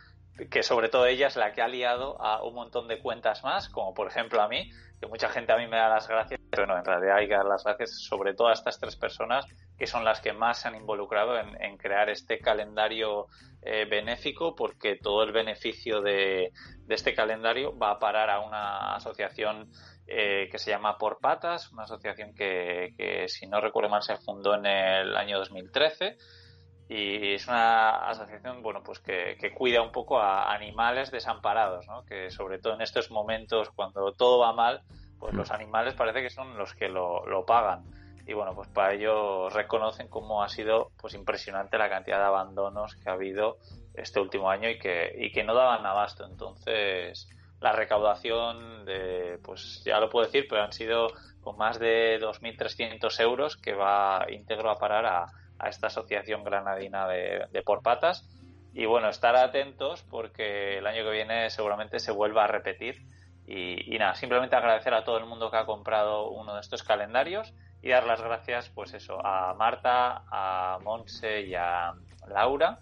que 0.50 0.64
sobre 0.64 0.90
todo 0.90 1.06
ella 1.06 1.28
es 1.28 1.36
la 1.36 1.54
que 1.54 1.62
ha 1.62 1.68
liado 1.68 2.22
a 2.22 2.44
un 2.44 2.56
montón 2.56 2.88
de 2.88 3.00
cuentas 3.00 3.44
más, 3.44 3.70
como 3.70 3.94
por 3.94 4.08
ejemplo 4.08 4.42
a 4.42 4.48
mí, 4.48 4.70
que 5.00 5.08
mucha 5.08 5.30
gente 5.30 5.54
a 5.54 5.58
mí 5.58 5.68
me 5.68 5.78
da 5.78 5.88
las 5.88 6.08
gracias, 6.08 6.40
pero 6.50 6.68
no, 6.68 6.78
en 6.78 6.84
realidad 6.84 7.18
hay 7.18 7.28
que 7.28 7.36
dar 7.36 7.46
las 7.46 7.64
gracias 7.64 8.02
sobre 8.02 8.34
todo 8.34 8.50
a 8.50 8.54
estas 8.54 8.80
tres 8.80 8.96
personas 8.96 9.46
que 9.78 9.88
son 9.88 10.04
las 10.04 10.22
que 10.22 10.34
más 10.34 10.60
se 10.60 10.68
han 10.68 10.76
involucrado 10.76 11.38
en, 11.38 11.78
crear 11.78 12.10
este 12.10 12.40
calendario 12.40 13.28
eh, 13.62 13.86
benéfico, 13.90 14.56
porque 14.56 14.96
todo 14.96 15.24
el 15.24 15.32
beneficio 15.32 16.02
de, 16.02 16.52
este 16.88 17.14
calendario 17.14 17.78
va 17.78 17.92
a 17.92 18.00
parar 18.00 18.30
a 18.30 18.40
una 18.40 18.96
asociación 18.96 19.70
eh, 20.08 20.48
que 20.52 20.58
se 20.58 20.72
llama 20.72 20.98
Por 20.98 21.20
Patas, 21.20 21.72
una 21.72 21.84
asociación 21.84 22.34
que, 22.34 22.94
que, 22.98 23.28
si 23.28 23.48
no 23.48 23.60
recuerdo 23.60 23.90
mal, 23.90 24.04
se 24.04 24.18
fundó 24.18 24.56
en 24.56 24.66
el 24.66 25.16
año 25.18 25.40
2013 25.40 26.18
y 26.88 27.34
es 27.34 27.48
una 27.48 28.08
asociación 28.08 28.62
bueno 28.62 28.84
pues 28.84 29.00
que, 29.00 29.38
cuida 29.56 29.82
un 29.82 29.92
poco 29.92 30.20
a 30.20 30.54
animales 30.54 31.10
desamparados 31.10 31.88
¿no? 31.88 32.06
que 32.06 32.30
sobre 32.30 32.60
todo 32.60 32.76
en 32.76 32.82
estos 32.82 33.10
momentos 33.10 33.72
cuando 33.72 34.12
todo 34.14 34.40
va 34.40 34.54
mal 34.54 34.84
pues 35.20 35.34
los 35.34 35.50
animales 35.52 35.94
parece 35.94 36.22
que 36.22 36.30
son 36.30 36.58
los 36.58 36.74
que 36.74 36.90
lo, 36.90 37.26
lo 37.26 37.46
pagan. 37.46 37.84
Y 38.28 38.34
bueno 38.34 38.54
pues 38.54 38.68
para 38.70 38.94
ello 38.94 39.50
reconocen 39.50 40.08
cómo 40.08 40.44
ha 40.44 40.50
sido 40.50 40.92
pues 40.98 41.14
impresionante 41.14 41.78
la 41.78 41.90
cantidad 41.90 42.20
de 42.20 42.26
abandonos 42.26 42.96
que 42.96 43.10
ha 43.10 43.14
habido 43.14 43.58
este 43.94 44.20
último 44.20 44.50
año 44.50 44.70
y 44.70 44.78
que 44.78 45.16
y 45.18 45.32
que 45.32 45.44
no 45.44 45.54
daban 45.54 45.86
abasto. 45.86 46.26
Entonces 46.26 47.30
la 47.62 47.72
recaudación 47.72 48.86
de 48.86 49.40
pues 49.44 49.84
ya 49.86 50.00
lo 50.00 50.10
puedo 50.10 50.26
decir 50.26 50.48
pero 50.50 50.64
han 50.64 50.74
sido 50.74 51.08
con 51.42 51.58
más 51.58 51.80
de 51.80 52.20
2.300 52.20 53.20
euros 53.22 53.58
que 53.58 53.74
va 53.74 54.26
íntegro 54.30 54.70
a 54.72 54.78
parar 54.78 55.06
a 55.06 55.28
a 55.60 55.70
esta 55.70 55.88
asociación 55.88 56.44
granadina 56.44 57.08
de, 57.08 57.48
de 57.52 57.62
por 57.62 57.82
patas. 57.82 58.28
Y 58.74 58.86
bueno, 58.86 59.08
estar 59.10 59.36
atentos 59.36 60.04
porque 60.10 60.80
el 60.80 60.88
año 60.88 61.04
que 61.06 61.12
viene 61.12 61.50
seguramente 61.50 62.00
se 62.00 62.12
vuelva 62.12 62.44
a 62.44 62.48
repetir. 62.48 63.06
Y, 63.48 63.98
nada, 64.00 64.16
simplemente 64.16 64.56
agradecer 64.56 64.94
a 64.94 65.04
todo 65.04 65.18
el 65.18 65.26
mundo 65.26 65.52
que 65.52 65.58
ha 65.58 65.66
comprado 65.66 66.30
uno 66.30 66.56
de 66.56 66.62
estos 66.62 66.84
calendarios 66.84 67.54
y 67.82 67.90
dar 67.90 68.06
las 68.06 68.20
gracias, 68.20 68.70
pues 68.70 68.94
eso, 68.94 69.24
a 69.24 69.54
Marta, 69.54 70.24
a 70.32 70.80
Monse 70.82 71.42
y 71.42 71.54
a 71.54 71.94
Laura 72.28 72.80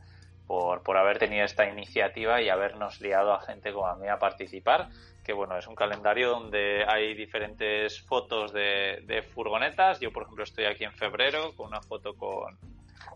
por, 0.47 0.81
por 0.81 0.97
haber 0.97 1.19
tenido 1.19 1.43
esta 1.43 1.67
iniciativa 1.67 2.41
y 2.41 2.49
habernos 2.49 3.01
liado 3.01 3.33
a 3.33 3.41
gente 3.41 3.73
como 3.73 3.87
a 3.87 3.97
mí 3.97 4.07
a 4.07 4.19
participar 4.19 4.87
que 5.23 5.33
bueno, 5.33 5.57
es 5.57 5.67
un 5.67 5.75
calendario 5.75 6.29
donde 6.29 6.83
hay 6.87 7.13
diferentes 7.15 8.01
fotos 8.01 8.51
de, 8.51 9.25
furgonetas. 9.33 9.99
Yo, 9.99 10.11
por 10.11 10.23
ejemplo, 10.23 10.43
estoy 10.43 10.65
aquí 10.65 10.83
en 10.83 10.93
febrero 10.93 11.55
con 11.55 11.67
una 11.67 11.81
foto 11.81 12.13
con 12.15 12.57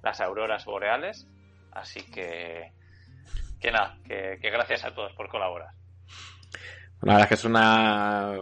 las 0.04 0.22
auroras 0.22 0.66
boreales. 0.66 1.28
Así 1.72 2.02
que, 2.10 2.72
que 3.60 3.72
nada, 3.72 3.98
que, 4.06 4.38
gracias 4.42 4.86
a 4.86 4.94
todos 4.94 5.14
por 5.14 5.30
colaborar. 5.30 5.70
La 7.02 7.14
verdad 7.14 7.24
es 7.24 7.28
que 7.28 7.36
es 7.36 7.46
una 7.46 8.38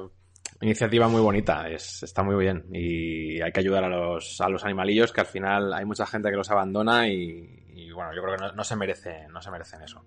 iniciativa 0.61 1.07
muy 1.07 1.21
bonita, 1.21 1.67
es, 1.67 2.03
está 2.03 2.23
muy 2.23 2.35
bien 2.35 2.65
y 2.71 3.41
hay 3.41 3.51
que 3.51 3.59
ayudar 3.59 3.83
a 3.83 3.89
los, 3.89 4.39
a 4.39 4.47
los 4.47 4.63
animalillos 4.63 5.11
que 5.11 5.21
al 5.21 5.27
final 5.27 5.73
hay 5.73 5.83
mucha 5.83 6.05
gente 6.05 6.29
que 6.29 6.37
los 6.37 6.49
abandona 6.49 7.07
y, 7.09 7.91
bueno, 7.91 8.13
yo 8.15 8.21
creo 8.21 8.37
que 8.37 8.55
no, 8.55 8.63
se 8.63 8.75
merece, 8.75 9.27
no 9.29 9.41
se 9.41 9.51
merecen 9.51 9.81
eso. 9.81 10.01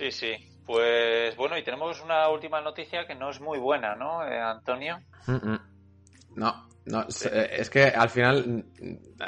Sí, 0.00 0.10
sí. 0.12 0.34
Pues 0.64 1.36
bueno, 1.36 1.58
y 1.58 1.62
tenemos 1.62 2.00
una 2.00 2.26
última 2.30 2.62
noticia 2.62 3.06
que 3.06 3.14
no 3.14 3.28
es 3.28 3.38
muy 3.38 3.58
buena, 3.58 3.94
¿no, 3.96 4.26
eh, 4.26 4.40
Antonio? 4.40 4.98
No, 6.34 6.68
no, 6.86 7.02
eh, 7.02 7.50
es 7.50 7.68
que 7.68 7.84
al 7.84 8.08
final, 8.08 8.64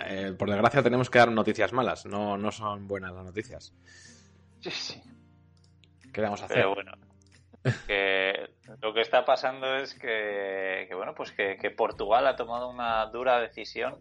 eh, 0.07 0.33
por 0.39 0.49
desgracia, 0.49 0.83
tenemos 0.83 1.11
que 1.11 1.19
dar 1.19 1.31
noticias 1.31 1.75
malas, 1.75 2.07
no, 2.07 2.39
no 2.39 2.51
son 2.51 2.89
buenas 2.89 3.13
las 3.13 3.23
noticias. 3.23 3.75
Sí, 4.61 4.71
sí. 4.71 5.03
¿Qué 6.11 6.23
vamos 6.23 6.41
a 6.41 6.47
hacer? 6.47 6.57
Pero 6.57 6.75
bueno, 6.75 6.93
que 7.87 8.49
lo 8.81 8.95
que 8.95 9.03
está 9.03 9.27
pasando 9.27 9.77
es 9.77 9.93
que, 9.93 10.89
bueno, 10.95 11.15
pues 11.15 11.33
que, 11.33 11.71
Portugal 11.77 12.27
ha 12.27 12.37
tomado 12.37 12.71
una 12.71 13.05
dura 13.07 13.41
decisión 13.41 13.99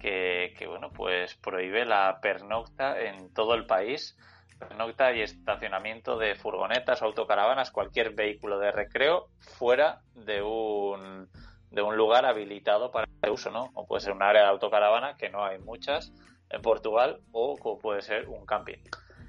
que, 0.00 0.54
que, 0.56 0.66
bueno, 0.66 0.90
pues 0.94 1.34
prohíbe 1.34 1.84
la 1.84 2.20
pernocta 2.22 2.98
en 3.02 3.34
todo 3.34 3.54
el 3.54 3.66
país 3.66 4.16
pernocta 4.58 5.12
y 5.12 5.22
estacionamiento 5.22 6.18
de 6.18 6.34
furgonetas, 6.34 7.02
autocaravanas, 7.02 7.70
cualquier 7.70 8.14
vehículo 8.14 8.58
de 8.58 8.72
recreo 8.72 9.28
fuera 9.38 10.00
de 10.14 10.42
un, 10.42 11.28
de 11.70 11.82
un 11.82 11.96
lugar 11.96 12.24
habilitado 12.26 12.90
para 12.90 13.06
el 13.22 13.30
uso, 13.30 13.50
¿no? 13.50 13.70
O 13.74 13.86
puede 13.86 14.00
ser 14.00 14.12
un 14.12 14.22
área 14.22 14.42
de 14.42 14.48
autocaravana, 14.48 15.16
que 15.16 15.28
no 15.28 15.44
hay 15.44 15.58
muchas 15.58 16.12
en 16.48 16.62
Portugal, 16.62 17.20
o 17.32 17.56
puede 17.78 18.02
ser 18.02 18.28
un 18.28 18.46
camping. 18.46 18.78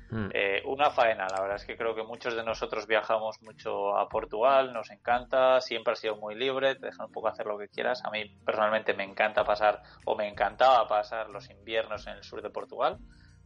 Hmm. 0.09 0.29
Eh, 0.33 0.61
una 0.65 0.89
faena, 0.89 1.27
la 1.29 1.41
verdad 1.41 1.57
es 1.57 1.65
que 1.65 1.75
creo 1.75 1.93
que 1.93 2.03
muchos 2.03 2.33
de 2.33 2.43
nosotros 2.43 2.87
viajamos 2.87 3.41
mucho 3.41 3.97
a 3.97 4.07
Portugal, 4.07 4.71
nos 4.71 4.89
encanta, 4.89 5.59
siempre 5.59 5.93
ha 5.93 5.95
sido 5.97 6.15
muy 6.15 6.33
libre, 6.35 6.75
te 6.75 6.85
dejan 6.85 7.07
un 7.07 7.11
poco 7.11 7.27
hacer 7.27 7.45
lo 7.45 7.57
que 7.57 7.67
quieras. 7.67 8.05
A 8.05 8.11
mí 8.11 8.23
personalmente 8.45 8.93
me 8.93 9.03
encanta 9.03 9.43
pasar, 9.43 9.81
o 10.05 10.15
me 10.15 10.29
encantaba 10.29 10.87
pasar 10.87 11.29
los 11.29 11.49
inviernos 11.49 12.07
en 12.07 12.13
el 12.13 12.23
sur 12.23 12.41
de 12.41 12.49
Portugal, 12.49 12.97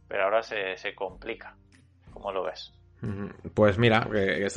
pero 0.06 0.24
ahora 0.24 0.42
se, 0.42 0.76
se 0.76 0.94
complica. 0.94 1.56
¿Cómo 2.12 2.32
lo 2.32 2.44
ves? 2.44 2.72
Pues 3.54 3.78
mira, 3.78 4.08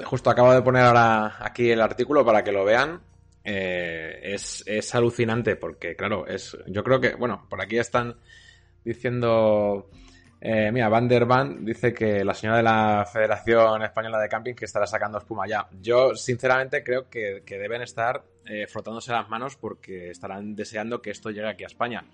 justo 0.05 0.29
acabo 0.29 0.53
de 0.53 0.61
poner 0.61 0.83
ahora 0.83 1.37
aquí 1.39 1.71
el 1.71 1.81
artículo 1.81 2.23
para 2.23 2.43
que 2.43 2.51
lo 2.51 2.63
vean. 2.63 3.01
Eh, 3.43 4.33
es, 4.33 4.95
alucinante 4.95 5.55
porque, 5.55 5.95
claro, 5.95 6.25
es 6.27 6.57
yo 6.67 6.83
creo 6.83 6.99
que, 6.99 7.15
bueno, 7.15 7.45
por 7.49 7.61
aquí 7.61 7.77
están 7.77 8.15
diciendo... 8.83 9.89
Eh, 10.41 10.71
mira, 10.71 10.89
Van 10.89 11.07
der 11.07 11.25
Van 11.25 11.65
dice 11.65 11.91
que 11.91 12.23
la 12.23 12.35
señora 12.35 12.57
de 12.57 12.63
la 12.63 13.07
Federación 13.11 13.81
Española 13.81 14.19
de 14.19 14.29
Camping 14.29 14.53
que 14.53 14.65
estará 14.65 14.85
sacando 14.85 15.17
espuma 15.17 15.47
ya. 15.47 15.67
Yo, 15.81 16.13
sinceramente, 16.13 16.83
creo 16.83 17.09
que, 17.09 17.41
deben 17.47 17.81
estar 17.81 18.23
eh, 18.45 18.67
frotándose 18.67 19.11
las 19.11 19.27
manos 19.27 19.55
porque 19.55 20.11
estarán 20.11 20.55
deseando 20.55 21.01
que 21.01 21.09
esto 21.09 21.31
llegue 21.31 21.49
aquí 21.49 21.63
a 21.63 21.67
España. 21.67 22.05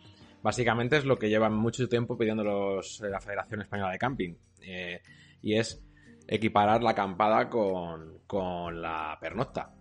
Básicamente 0.41 0.95
es 0.95 1.03
lo 1.03 1.19
que 1.19 1.27
llevan 1.27 1.53
mucho 1.53 1.89
tiempo 1.89 2.17
pidiendo 2.17 2.43
los, 2.43 3.01
la 3.01 3.19
Federación 3.19 3.61
Española 3.61 3.91
de 3.91 3.99
Camping 3.99 4.35
y 5.41 5.55
es 5.55 5.83
equiparar 6.27 6.83
la 6.83 6.91
acampada 6.91 7.49
con, 7.49 8.19
con 8.27 8.81
la 8.81 9.17
pernocta 9.19 9.73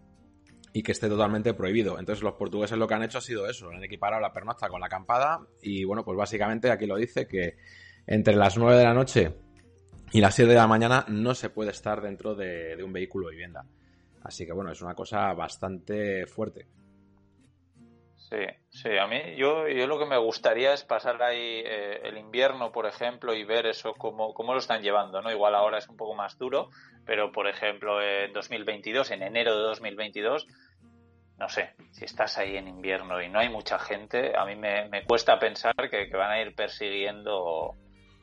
y 0.72 0.82
que 0.82 0.92
esté 0.92 1.08
totalmente 1.08 1.54
prohibido. 1.54 1.98
Entonces 1.98 2.22
los 2.22 2.34
portugueses 2.34 2.78
lo 2.78 2.86
que 2.86 2.94
han 2.94 3.02
hecho 3.02 3.18
ha 3.18 3.22
sido 3.22 3.48
eso, 3.48 3.70
han 3.70 3.82
equiparado 3.82 4.20
la 4.20 4.32
pernocta 4.32 4.68
con 4.68 4.80
la 4.80 4.86
acampada 4.86 5.40
y 5.62 5.84
bueno, 5.84 6.04
pues 6.04 6.16
básicamente 6.16 6.70
aquí 6.70 6.86
lo 6.86 6.96
dice 6.96 7.26
que 7.26 7.56
entre 8.06 8.34
las 8.36 8.56
9 8.56 8.76
de 8.76 8.84
la 8.84 8.94
noche 8.94 9.34
y 10.12 10.20
las 10.20 10.34
7 10.34 10.50
de 10.50 10.56
la 10.56 10.66
mañana 10.66 11.04
no 11.08 11.34
se 11.34 11.50
puede 11.50 11.70
estar 11.70 12.00
dentro 12.00 12.34
de, 12.34 12.76
un 12.82 12.92
vehículo 12.92 13.28
vivienda. 13.28 13.64
Así 14.22 14.44
que 14.44 14.52
bueno, 14.52 14.70
es 14.70 14.82
una 14.82 14.94
cosa 14.94 15.32
bastante 15.32 16.26
fuerte. 16.26 16.66
Sí, 18.30 18.46
sí, 18.68 18.96
a 18.96 19.08
mí 19.08 19.34
yo, 19.36 19.66
yo 19.66 19.88
lo 19.88 19.98
que 19.98 20.06
me 20.06 20.16
gustaría 20.16 20.72
es 20.72 20.84
pasar 20.84 21.20
ahí 21.20 21.62
eh, 21.66 22.00
el 22.04 22.16
invierno, 22.16 22.70
por 22.70 22.86
ejemplo, 22.86 23.34
y 23.34 23.42
ver 23.42 23.66
eso, 23.66 23.92
cómo, 23.94 24.34
cómo 24.34 24.52
lo 24.52 24.60
están 24.60 24.82
llevando, 24.82 25.20
¿no? 25.20 25.32
Igual 25.32 25.56
ahora 25.56 25.78
es 25.78 25.88
un 25.88 25.96
poco 25.96 26.14
más 26.14 26.38
duro, 26.38 26.70
pero 27.04 27.32
por 27.32 27.48
ejemplo 27.48 28.00
en 28.00 28.32
2022, 28.32 29.10
en 29.10 29.24
enero 29.24 29.56
de 29.56 29.62
2022, 29.64 30.46
no 31.38 31.48
sé, 31.48 31.74
si 31.90 32.04
estás 32.04 32.38
ahí 32.38 32.56
en 32.56 32.68
invierno 32.68 33.20
y 33.20 33.28
no 33.28 33.40
hay 33.40 33.48
mucha 33.48 33.80
gente, 33.80 34.36
a 34.36 34.44
mí 34.44 34.54
me, 34.54 34.88
me 34.88 35.04
cuesta 35.04 35.40
pensar 35.40 35.74
que, 35.90 36.08
que, 36.08 36.16
van 36.16 36.30
a 36.30 36.40
ir 36.40 36.54
persiguiendo 36.54 37.74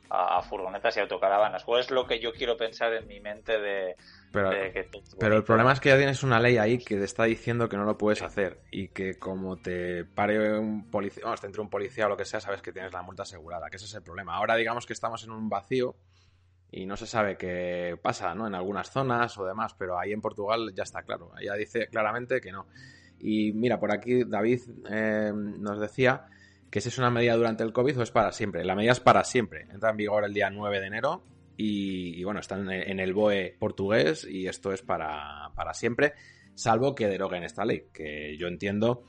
a, 0.08 0.40
furgonetas 0.40 0.96
y 0.96 1.00
autocaravanas. 1.00 1.64
O 1.66 1.78
es 1.78 1.90
lo 1.90 2.06
que 2.06 2.18
yo 2.18 2.32
quiero 2.32 2.56
pensar 2.56 2.94
en 2.94 3.06
mi 3.06 3.20
mente 3.20 3.58
de, 3.58 3.96
pero, 4.32 4.50
pero 5.18 5.36
el 5.36 5.44
problema 5.44 5.72
es 5.72 5.80
que 5.80 5.88
ya 5.88 5.96
tienes 5.96 6.22
una 6.22 6.38
ley 6.38 6.58
ahí 6.58 6.78
que 6.78 6.96
te 6.96 7.04
está 7.04 7.24
diciendo 7.24 7.68
que 7.68 7.76
no 7.76 7.84
lo 7.84 7.96
puedes 7.96 8.22
hacer 8.22 8.60
y 8.70 8.88
que 8.88 9.18
como 9.18 9.56
te 9.56 10.04
pare 10.04 10.58
un 10.58 10.90
policía, 10.90 11.24
vamos, 11.24 11.40
te 11.40 11.46
entre 11.46 11.62
un 11.62 11.70
policía 11.70 12.06
o 12.06 12.08
lo 12.08 12.16
que 12.16 12.24
sea, 12.24 12.40
sabes 12.40 12.60
que 12.60 12.72
tienes 12.72 12.92
la 12.92 13.02
multa 13.02 13.22
asegurada, 13.22 13.70
que 13.70 13.76
ese 13.76 13.86
es 13.86 13.94
el 13.94 14.02
problema. 14.02 14.34
Ahora 14.34 14.56
digamos 14.56 14.86
que 14.86 14.92
estamos 14.92 15.24
en 15.24 15.30
un 15.30 15.48
vacío 15.48 15.96
y 16.70 16.84
no 16.84 16.96
se 16.96 17.06
sabe 17.06 17.36
qué 17.36 17.98
pasa, 18.00 18.34
¿no? 18.34 18.46
En 18.46 18.54
algunas 18.54 18.90
zonas 18.90 19.36
o 19.38 19.46
demás, 19.46 19.74
pero 19.74 19.98
ahí 19.98 20.12
en 20.12 20.20
Portugal 20.20 20.72
ya 20.74 20.82
está 20.82 21.02
claro, 21.02 21.32
ya 21.42 21.54
dice 21.54 21.88
claramente 21.88 22.40
que 22.40 22.52
no. 22.52 22.66
Y 23.20 23.52
mira, 23.52 23.80
por 23.80 23.92
aquí 23.92 24.24
David 24.24 24.60
eh, 24.90 25.32
nos 25.34 25.80
decía 25.80 26.26
que 26.70 26.80
si 26.80 26.88
es 26.88 26.98
una 26.98 27.10
medida 27.10 27.34
durante 27.34 27.64
el 27.64 27.72
COVID 27.72 27.98
o 27.98 28.02
es 28.02 28.10
para 28.10 28.30
siempre. 28.32 28.64
La 28.64 28.74
medida 28.74 28.92
es 28.92 29.00
para 29.00 29.24
siempre. 29.24 29.66
Entra 29.72 29.90
en 29.90 29.96
vigor 29.96 30.24
el 30.24 30.34
día 30.34 30.50
9 30.50 30.80
de 30.80 30.86
enero 30.86 31.22
y, 31.60 32.22
bueno, 32.22 32.38
están 32.38 32.70
en 32.70 33.00
el 33.00 33.12
BOE 33.12 33.56
portugués 33.58 34.24
y 34.24 34.46
esto 34.46 34.72
es 34.72 34.80
para, 34.80 35.50
para 35.56 35.74
siempre, 35.74 36.14
salvo 36.54 36.94
que 36.94 37.08
deroguen 37.08 37.42
esta 37.42 37.64
ley, 37.64 37.86
que 37.92 38.36
yo 38.38 38.46
entiendo 38.46 39.02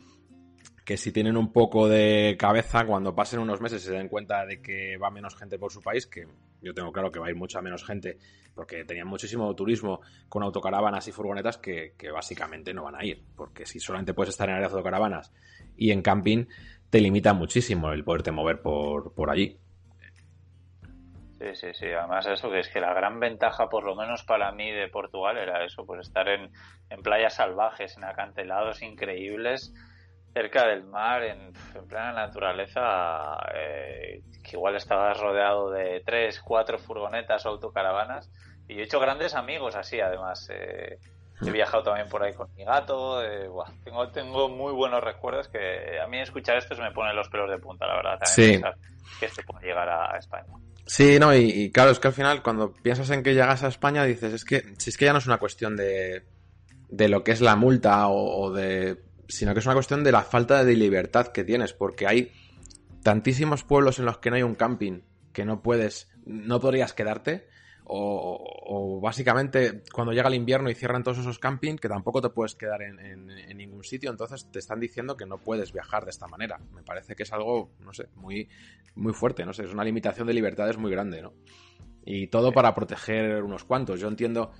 que 0.84 0.98
si 0.98 1.12
tienen 1.12 1.38
un 1.38 1.54
poco 1.54 1.88
de 1.88 2.36
cabeza, 2.40 2.84
cuando 2.88 3.14
pasen 3.14 3.40
unos 3.40 3.62
meses 3.62 3.84
se 3.84 3.92
den 3.92 4.08
cuenta 4.08 4.44
de 4.48 4.60
que 4.60 4.98
va 4.98 5.12
menos 5.12 5.36
gente 5.36 5.60
por 5.60 5.72
su 5.72 5.80
país, 5.80 6.08
que 6.08 6.26
yo 6.64 6.74
tengo 6.74 6.92
claro 6.92 7.12
que 7.12 7.20
va 7.20 7.28
a 7.28 7.30
ir 7.30 7.36
mucha 7.36 7.62
menos 7.62 7.86
gente, 7.86 8.18
porque 8.56 8.84
tenían 8.84 9.08
muchísimo 9.08 9.54
turismo 9.54 10.02
con 10.28 10.42
autocaravanas 10.42 11.08
y 11.08 11.12
furgonetas 11.12 11.60
que, 11.60 11.94
básicamente 12.12 12.74
no 12.74 12.86
van 12.86 12.96
a 12.96 13.06
ir, 13.06 13.24
porque 13.36 13.68
si 13.68 13.80
solamente 13.80 14.16
puedes 14.16 14.32
estar 14.32 14.50
en 14.50 14.56
áreas 14.56 14.72
de 14.72 14.78
autocaravanas 14.78 15.32
y 15.78 15.92
en 15.92 16.02
camping, 16.02 16.46
te 16.90 17.00
limita 17.00 17.34
muchísimo 17.34 17.92
el 17.92 18.04
poderte 18.04 18.32
mover 18.32 18.64
por, 18.64 19.14
por 19.14 19.30
allí. 19.30 19.60
Sí, 21.40 21.56
sí, 21.56 21.68
sí. 21.74 21.86
Además 21.88 22.28
eso 22.28 22.52
que 22.52 22.60
es 22.60 22.70
que 22.70 22.82
la 22.82 22.94
gran 22.94 23.20
ventaja, 23.20 23.70
por 23.70 23.86
lo 23.86 23.96
menos 23.96 24.24
para 24.24 24.52
mí 24.52 24.72
de 24.72 24.90
Portugal, 24.90 25.38
era 25.38 25.64
eso, 25.64 25.86
pues 25.86 26.08
estar 26.08 26.28
en, 26.28 26.52
en 26.90 27.02
playas 27.02 27.36
salvajes, 27.36 27.96
en 27.96 28.04
acantilados 28.04 28.82
increíbles, 28.82 29.74
cerca 30.34 30.68
del 30.68 30.84
mar, 30.84 31.24
en, 31.24 31.54
plena 31.88 32.12
naturaleza, 32.12 33.38
eh, 33.54 34.22
que 34.44 34.58
igual 34.58 34.76
estabas 34.76 35.20
rodeado 35.20 35.72
de 35.72 36.02
tres, 36.06 36.42
cuatro 36.42 36.78
furgonetas 36.78 37.46
o 37.46 37.50
autocaravanas. 37.50 38.30
Y 38.68 38.80
he 38.80 38.84
hecho 38.84 39.00
grandes 39.00 39.34
amigos 39.34 39.76
así, 39.76 40.00
además. 40.00 40.48
Eh, 40.52 41.00
he 41.42 41.52
viajado 41.52 41.84
también 41.84 42.10
por 42.10 42.22
ahí 42.22 42.34
con 42.34 42.54
mi 42.54 42.64
gato. 42.64 43.24
Eh, 43.24 43.50
tengo, 43.84 44.10
tengo 44.12 44.50
muy 44.50 44.74
buenos 44.74 45.04
recuerdos 45.04 45.48
que 45.48 46.00
a 46.00 46.08
mí 46.08 46.20
escuchar 46.20 46.58
esto 46.58 46.76
se 46.76 46.82
me 46.82 46.92
pone 46.92 47.14
los 47.14 47.30
pelos 47.30 47.50
de 47.50 47.58
punta, 47.58 47.88
la 47.88 47.96
verdad. 47.96 48.20
sí. 48.24 48.62
que 49.20 49.26
esto 49.26 49.42
puede 49.48 49.68
llegar 49.68 49.90
a, 49.90 50.18
España. 50.18 50.54
Sí, 50.90 51.20
no, 51.20 51.36
y, 51.36 51.70
claro, 51.72 51.92
es 51.92 52.00
que 52.00 52.08
al 52.08 52.16
final 52.16 52.42
cuando 52.42 52.74
piensas 52.74 53.12
en 53.12 53.22
que 53.22 53.36
llegas 53.36 53.62
a 53.64 53.68
España 53.68 54.04
dices, 54.06 54.34
es 54.34 54.44
que 54.44 54.74
si 54.80 54.90
es 54.90 54.98
que 54.98 55.06
ya 55.06 55.14
no 55.14 55.20
es 55.20 55.28
una 55.28 55.38
cuestión 55.38 55.76
de, 55.76 56.24
de 56.90 57.08
lo 57.10 57.24
que 57.24 57.32
es 57.32 57.42
la 57.42 57.56
multa 57.56 58.08
o 58.10 58.52
de 58.52 58.98
sino 59.30 59.54
que 59.54 59.60
es 59.60 59.66
una 59.66 59.76
cuestión 59.76 60.04
de 60.04 60.12
la 60.12 60.24
falta 60.24 60.66
de 60.66 60.76
libertad 60.76 61.28
que 61.28 61.44
tienes, 61.44 61.74
porque 61.74 62.08
hay 62.08 62.32
tantísimos 63.04 63.64
pueblos 63.64 64.00
en 64.00 64.06
los 64.06 64.18
que 64.18 64.32
no 64.32 64.36
hay 64.36 64.44
un 64.44 64.56
camping 64.56 65.02
que 65.32 65.46
no 65.46 65.62
puedes, 65.62 66.10
no 66.26 66.60
podrías 66.60 66.94
quedarte, 66.94 67.48
o, 67.92 69.00
básicamente 69.02 69.84
cuando 69.92 70.14
llega 70.14 70.28
el 70.28 70.36
invierno 70.36 70.70
y 70.70 70.76
cierran 70.76 71.04
todos 71.04 71.18
esos 71.18 71.40
campings, 71.40 71.82
que 71.82 71.90
tampoco 71.90 72.22
te 72.22 72.30
puedes 72.30 72.56
quedar 72.56 72.82
en, 72.84 73.26
ningún 73.58 73.84
sitio, 73.84 74.12
entonces 74.12 74.50
te 74.52 74.60
están 74.60 74.80
diciendo 74.80 75.18
que 75.18 75.26
no 75.26 75.40
puedes 75.40 75.74
viajar 75.74 76.06
de 76.06 76.12
esta 76.12 76.28
manera. 76.28 76.60
Me 76.72 76.84
parece 76.84 77.16
que 77.16 77.24
es 77.24 77.34
algo, 77.34 77.72
no 77.80 77.94
sé, 77.94 78.08
muy, 78.16 78.48
muy 78.96 79.14
fuerte, 79.14 79.46
no 79.46 79.54
sé, 79.54 79.64
es 79.64 79.74
una 79.74 79.84
limitación 79.84 80.28
de 80.28 80.34
libertades 80.34 80.78
muy 80.78 80.92
grande, 80.92 81.22
¿no? 81.22 81.34
Y 82.06 82.28
todo 82.28 82.52
para 82.52 82.74
proteger 82.74 83.44
unos 83.44 83.64
cuantos. 83.64 84.00
Yo 84.00 84.08
entiendo 84.08 84.52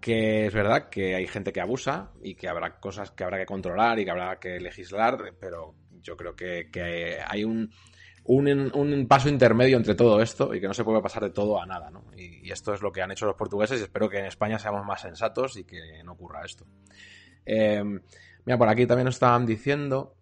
que 0.00 0.46
es 0.46 0.52
verdad 0.52 0.90
que 0.90 1.14
hay 1.14 1.26
gente 1.26 1.52
que 1.52 1.62
abusa 1.62 2.12
y 2.22 2.34
que 2.34 2.48
habrá 2.48 2.78
cosas 2.78 3.10
que 3.10 3.24
habrá 3.24 3.38
que 3.38 3.46
controlar 3.46 3.98
y 3.98 4.04
que 4.04 4.10
habrá 4.10 4.38
que 4.38 4.60
legislar, 4.60 5.34
pero 5.40 5.74
yo 6.02 6.16
creo 6.16 6.36
que, 6.36 7.18
hay 7.26 7.44
un, 7.44 7.70
un, 8.24 9.06
paso 9.08 9.28
intermedio 9.28 9.76
entre 9.76 9.94
todo 9.94 10.20
esto 10.20 10.54
y 10.54 10.60
que 10.60 10.66
no 10.66 10.74
se 10.74 10.84
puede 10.84 11.02
pasar 11.02 11.24
de 11.24 11.30
todo 11.30 11.60
a 11.60 11.66
nada, 11.66 11.90
¿no? 11.90 12.04
Y, 12.16 12.50
esto 12.50 12.72
es 12.72 12.82
lo 12.82 12.92
que 12.92 13.02
han 13.02 13.10
hecho 13.10 13.26
los 13.26 13.36
portugueses 13.36 13.80
y 13.80 13.84
espero 13.84 14.08
que 14.08 14.18
en 14.18 14.26
España 14.26 14.58
seamos 14.58 14.84
más 14.84 15.02
sensatos 15.02 15.56
y 15.56 15.64
que 15.64 16.02
no 16.04 16.12
ocurra 16.12 16.44
esto. 16.44 16.64
Em, 17.44 18.00
mira, 18.44 18.58
por 18.58 18.68
aquí 18.68 18.86
también 18.86 19.06
nos 19.06 19.16
estaban 19.16 19.44
diciendo... 19.46 20.16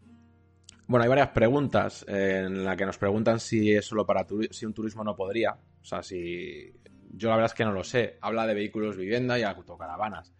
Bueno, 0.86 1.04
hay 1.04 1.08
varias 1.08 1.28
preguntas 1.28 2.04
en 2.08 2.64
las 2.64 2.76
que 2.76 2.84
nos 2.84 2.98
preguntan 2.98 3.38
si 3.40 3.72
es 3.72 3.86
solo 3.86 4.04
para 4.04 4.26
si 4.50 4.66
un 4.66 4.74
turismo 4.74 5.04
no 5.04 5.14
podría, 5.14 5.52
o 5.52 5.84
sea, 5.84 6.02
si 6.02 6.74
yo 7.12 7.28
la 7.28 7.36
verdad 7.36 7.52
es 7.52 7.54
que 7.54 7.64
no 7.64 7.72
lo 7.72 7.84
sé. 7.84 8.18
Habla 8.20 8.46
de 8.46 8.54
vehículos 8.54 8.96
vivienda 8.96 9.38
y 9.38 9.42
autocaravanas. 9.42 10.34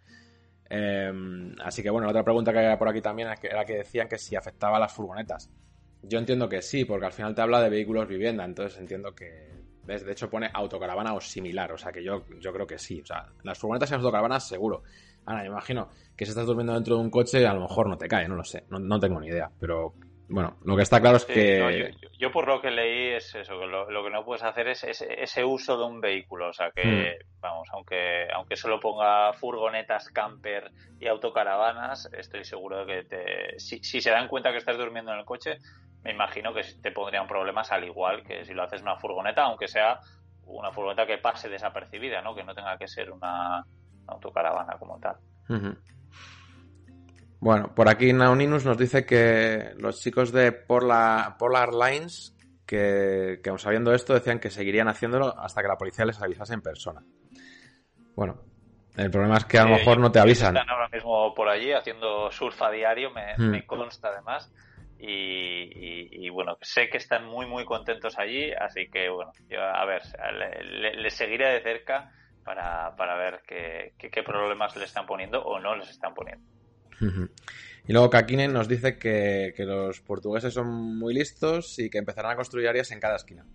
Em, 0.69 1.55
así 1.63 1.81
que 1.81 1.89
bueno, 1.89 2.05
la 2.05 2.11
otra 2.11 2.23
pregunta 2.23 2.51
que 2.51 2.59
había 2.59 2.77
por 2.77 2.89
aquí 2.89 3.01
también 3.01 3.29
era 3.41 3.65
que 3.65 3.77
decían 3.77 4.07
que 4.07 4.17
si 4.17 4.35
afectaba 4.35 4.77
a 4.77 4.79
las 4.81 4.91
furgonetas. 4.91 5.49
Yo 6.03 6.19
entiendo 6.19 6.49
que 6.49 6.61
sí, 6.61 6.85
porque 6.85 7.05
al 7.05 7.13
final 7.13 7.33
te 7.33 7.41
habla 7.41 7.61
de 7.61 7.69
vehículos 7.69 8.07
vivienda, 8.07 8.45
entonces 8.45 8.79
entiendo 8.79 9.13
que. 9.13 9.51
¿ves? 9.85 10.05
De 10.05 10.11
hecho 10.11 10.29
pone 10.29 10.49
autocaravana 10.53 11.13
o 11.13 11.21
similar, 11.21 11.71
o 11.71 11.77
sea 11.77 11.91
que 11.91 12.03
yo, 12.03 12.25
yo 12.39 12.53
creo 12.53 12.67
que 12.67 12.77
sí. 12.77 13.01
O 13.01 13.05
sea, 13.05 13.25
las 13.43 13.57
furgonetas 13.57 13.89
y 13.89 13.93
las 13.93 13.99
autocaravanas 13.99 14.47
seguro. 14.47 14.83
Ahora, 15.25 15.41
me 15.41 15.47
imagino 15.47 15.89
que 16.15 16.25
si 16.25 16.31
estás 16.31 16.45
durmiendo 16.45 16.73
dentro 16.73 16.95
de 16.95 17.01
un 17.01 17.09
coche, 17.09 17.45
a 17.45 17.53
lo 17.53 17.61
mejor 17.61 17.87
no 17.87 17.97
te 17.97 18.07
cae, 18.07 18.27
no 18.27 18.35
lo 18.35 18.43
sé, 18.43 18.65
no, 18.69 18.79
no 18.79 18.99
tengo 18.99 19.19
ni 19.21 19.27
idea, 19.27 19.49
pero 19.59 19.93
bueno, 20.29 20.57
lo 20.63 20.75
que 20.75 20.83
está 20.83 20.99
claro 20.99 21.17
es 21.17 21.25
que... 21.25 21.93
yo, 22.17 22.31
por 22.31 22.47
lo 22.47 22.61
que 22.61 22.71
leí 22.71 23.13
es 23.13 23.35
eso, 23.35 23.59
que 23.59 23.67
lo, 23.67 24.03
que 24.03 24.09
no 24.09 24.23
puedes 24.23 24.43
hacer 24.43 24.67
es, 24.67 24.83
ese 24.83 25.43
uso 25.43 25.77
de 25.77 25.85
un 25.85 26.01
vehículo, 26.01 26.49
o 26.49 26.53
sea 26.53 26.71
que, 26.71 26.83
hmm. 26.83 27.39
vamos, 27.39 27.67
aunque, 27.71 28.27
aunque 28.33 28.55
solo 28.55 28.79
ponga 28.79 29.33
furgonetas, 29.33 30.09
camper 30.09 30.71
y 30.99 31.07
autocaravanas, 31.07 32.09
estoy 32.17 32.45
seguro 32.45 32.85
de 32.85 32.85
que 32.85 33.03
te, 33.03 33.59
si, 33.59 33.79
se 33.83 34.09
dan 34.09 34.27
cuenta 34.27 34.51
que 34.51 34.57
estás 34.57 34.77
durmiendo 34.77 35.11
en 35.11 35.19
el 35.19 35.25
coche, 35.25 35.57
me 36.03 36.11
imagino 36.11 36.53
que 36.53 36.61
te 36.81 36.91
pondrían 36.91 37.27
problemas 37.27 37.71
al 37.71 37.83
igual 37.83 38.23
que 38.23 38.43
si 38.45 38.53
lo 38.53 38.63
haces 38.63 38.81
una 38.81 38.97
furgoneta, 38.97 39.43
aunque 39.43 39.67
sea 39.67 39.99
una 40.45 40.71
furgoneta 40.71 41.05
que 41.05 41.17
pase 41.17 41.49
desapercibida, 41.49 42.21
¿no? 42.21 42.35
Que 42.35 42.43
no 42.43 42.53
tenga 42.53 42.77
que 42.77 42.87
ser 42.87 43.11
una 43.11 43.65
autocaravana 44.07 44.77
como 44.77 44.99
tal. 44.99 45.15
Bueno, 47.39 47.73
por 47.73 47.89
aquí 47.89 48.13
Nauninus 48.13 48.65
nos 48.65 48.77
dice 48.77 49.05
que 49.05 49.73
los 49.77 50.01
chicos 50.01 50.31
de 50.31 50.51
Polar, 50.51 51.37
Polar 51.37 51.73
Lines, 51.73 52.35
que, 52.65 53.39
que 53.43 53.57
sabiendo 53.57 53.93
esto, 53.93 54.13
decían 54.13 54.39
que 54.39 54.49
seguirían 54.49 54.87
haciéndolo 54.87 55.37
hasta 55.37 55.61
que 55.61 55.67
la 55.67 55.77
policía 55.77 56.05
les 56.05 56.21
avisase 56.21 56.53
en 56.53 56.61
persona. 56.61 57.01
Bueno, 58.15 58.41
el 58.95 59.09
problema 59.09 59.37
es 59.37 59.45
que 59.45 59.57
a 59.57 59.63
lo 59.63 59.71
mejor 59.71 59.99
no 59.99 60.11
te 60.11 60.19
avisan. 60.19 60.55
Están 60.55 60.69
ahora 60.69 60.89
mismo 60.89 61.33
por 61.33 61.49
allí 61.49 61.71
haciendo 61.71 62.31
surf 62.31 62.61
a 62.61 62.69
diario, 62.69 63.11
me, 63.11 63.35
hmm. 63.37 63.65
consta 63.65 64.09
además. 64.09 64.53
Y, 65.05 66.29
bueno, 66.29 66.57
sé 66.61 66.89
que 66.89 66.97
están 66.97 67.25
muy, 67.25 67.45
muy 67.45 67.65
contentos 67.65 68.17
allí, 68.17 68.53
así 68.53 68.87
que 68.89 69.09
bueno, 69.09 69.33
yo, 69.49 69.61
a 69.61 69.83
ver, 69.85 70.01
les 70.97 71.13
seguiré 71.13 71.49
de 71.49 71.61
cerca 71.61 72.11
para, 72.45 72.95
para 72.95 73.15
ver 73.17 73.41
qué, 73.45 73.93
qué 73.97 74.23
problemas 74.23 74.75
le 74.77 74.85
están 74.85 75.05
poniendo 75.05 75.43
o 75.43 75.59
no 75.59 75.75
les 75.75 75.89
están 75.89 76.13
poniendo. 76.13 76.45
Y 77.85 77.91
luego 77.91 78.09
Kakinen 78.09 78.53
nos 78.53 78.69
dice 78.69 78.97
que, 78.97 79.53
los 79.57 79.99
portugueses 79.99 80.53
son 80.53 80.97
muy 80.97 81.13
listos 81.13 81.77
y 81.79 81.89
que 81.89 81.97
empezarán 81.97 82.31
a 82.31 82.35
construir 82.37 82.69
áreas 82.69 82.91
en 82.91 83.01
cada 83.01 83.17
esquina. 83.17 83.45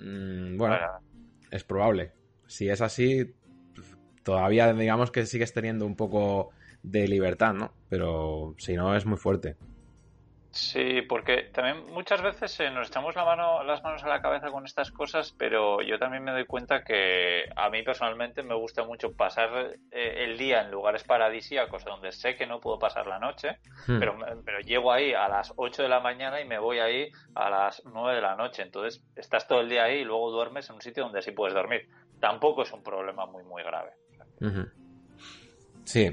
Mm, 0.00 0.56
bueno, 0.56 0.76
es 1.52 1.62
probable. 1.62 2.10
Si 2.48 2.68
es 2.68 2.80
así, 2.80 3.34
todavía 4.24 4.72
digamos 4.72 5.12
que 5.12 5.26
sigues 5.26 5.52
teniendo 5.52 5.86
un 5.86 5.94
poco 5.94 6.50
de 6.82 7.06
libertad, 7.06 7.54
¿no? 7.54 7.72
Pero 7.88 8.56
si 8.58 8.74
no, 8.74 8.96
es 8.96 9.06
muy 9.06 9.16
fuerte. 9.16 9.56
Sí, 10.58 11.02
porque 11.02 11.44
también 11.54 11.86
muchas 11.92 12.20
veces 12.20 12.58
eh, 12.58 12.68
nos 12.68 12.88
echamos 12.88 13.14
la 13.14 13.24
mano, 13.24 13.62
las 13.62 13.80
manos 13.84 14.02
a 14.02 14.08
la 14.08 14.20
cabeza 14.20 14.50
con 14.50 14.64
estas 14.64 14.90
cosas, 14.90 15.32
pero 15.38 15.80
yo 15.82 16.00
también 16.00 16.24
me 16.24 16.32
doy 16.32 16.46
cuenta 16.46 16.82
que 16.82 17.44
a 17.54 17.70
mí 17.70 17.84
personalmente 17.84 18.42
me 18.42 18.56
gusta 18.56 18.82
mucho 18.82 19.12
pasar 19.12 19.76
eh, 19.92 20.24
el 20.24 20.36
día 20.36 20.62
en 20.62 20.72
lugares 20.72 21.04
paradisíacos 21.04 21.84
donde 21.84 22.10
sé 22.10 22.34
que 22.34 22.44
no 22.44 22.58
puedo 22.58 22.76
pasar 22.76 23.06
la 23.06 23.20
noche, 23.20 23.60
hmm. 23.86 24.00
pero, 24.00 24.18
pero 24.44 24.58
llego 24.58 24.90
ahí 24.90 25.14
a 25.14 25.28
las 25.28 25.52
8 25.54 25.84
de 25.84 25.88
la 25.88 26.00
mañana 26.00 26.40
y 26.40 26.44
me 26.44 26.58
voy 26.58 26.80
ahí 26.80 27.08
a 27.36 27.48
las 27.48 27.80
9 27.84 28.16
de 28.16 28.22
la 28.22 28.34
noche. 28.34 28.62
Entonces 28.62 29.00
estás 29.14 29.46
todo 29.46 29.60
el 29.60 29.68
día 29.68 29.84
ahí 29.84 30.00
y 30.00 30.04
luego 30.04 30.32
duermes 30.32 30.68
en 30.70 30.74
un 30.74 30.82
sitio 30.82 31.04
donde 31.04 31.22
sí 31.22 31.30
puedes 31.30 31.54
dormir. 31.54 31.88
Tampoco 32.18 32.62
es 32.62 32.72
un 32.72 32.82
problema 32.82 33.26
muy, 33.26 33.44
muy 33.44 33.62
grave. 33.62 33.92
Sí. 35.84 36.12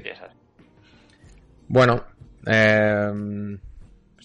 Bueno, 1.66 2.04
eh 2.46 3.10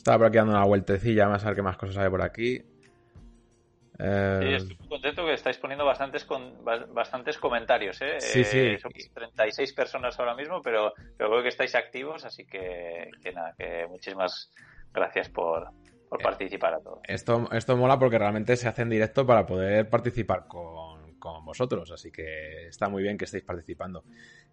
estaba 0.02 0.18
por 0.18 0.28
aquí 0.28 0.38
dando 0.38 0.54
una 0.54 0.66
vueltecilla, 0.66 1.28
vamos 1.28 1.44
a 1.44 1.48
ver 1.48 1.56
qué 1.56 1.62
más 1.62 1.78
cosas 1.78 1.98
hay 1.98 2.10
por 2.10 2.24
aquí. 2.24 2.60
Eh... 4.00 4.40
Sí, 4.42 4.54
estoy 4.54 4.78
muy 4.80 4.88
contento 4.88 5.26
que 5.26 5.34
estáis 5.34 5.58
poniendo 5.60 5.86
bastantes 5.86 6.26
con, 6.26 6.66
bastantes 6.66 7.38
comentarios. 7.38 8.02
¿eh? 8.02 8.20
Sí, 8.20 8.44
sí. 8.44 8.58
Eh, 8.58 8.80
somos 8.80 9.12
36 9.14 9.74
personas 9.74 10.20
ahora 10.20 10.34
mismo, 10.34 10.60
pero, 10.64 10.94
pero 11.16 11.30
veo 11.30 11.44
que 11.44 11.50
estáis 11.50 11.76
activos, 11.76 12.26
así 12.26 12.48
que, 12.48 13.12
que 13.22 13.32
nada, 13.32 13.54
que 13.56 13.86
muchísimas 13.88 14.52
gracias 14.92 15.30
por, 15.30 15.70
por 16.10 16.20
eh, 16.20 16.24
participar 16.24 16.74
a 16.74 16.80
todos. 16.80 17.02
Esto, 17.04 17.48
esto 17.52 17.78
mola 17.78 18.00
porque 18.00 18.18
realmente 18.18 18.58
se 18.58 18.68
hace 18.68 18.82
en 18.82 18.90
directo 18.90 19.24
para 19.24 19.46
poder 19.46 19.88
participar 19.88 20.48
con, 20.48 21.20
con 21.20 21.46
vosotros, 21.46 21.92
así 21.92 22.12
que 22.12 22.70
está 22.70 22.90
muy 22.90 23.04
bien 23.04 23.20
que 23.20 23.26
estéis 23.26 23.44
participando. 23.44 24.04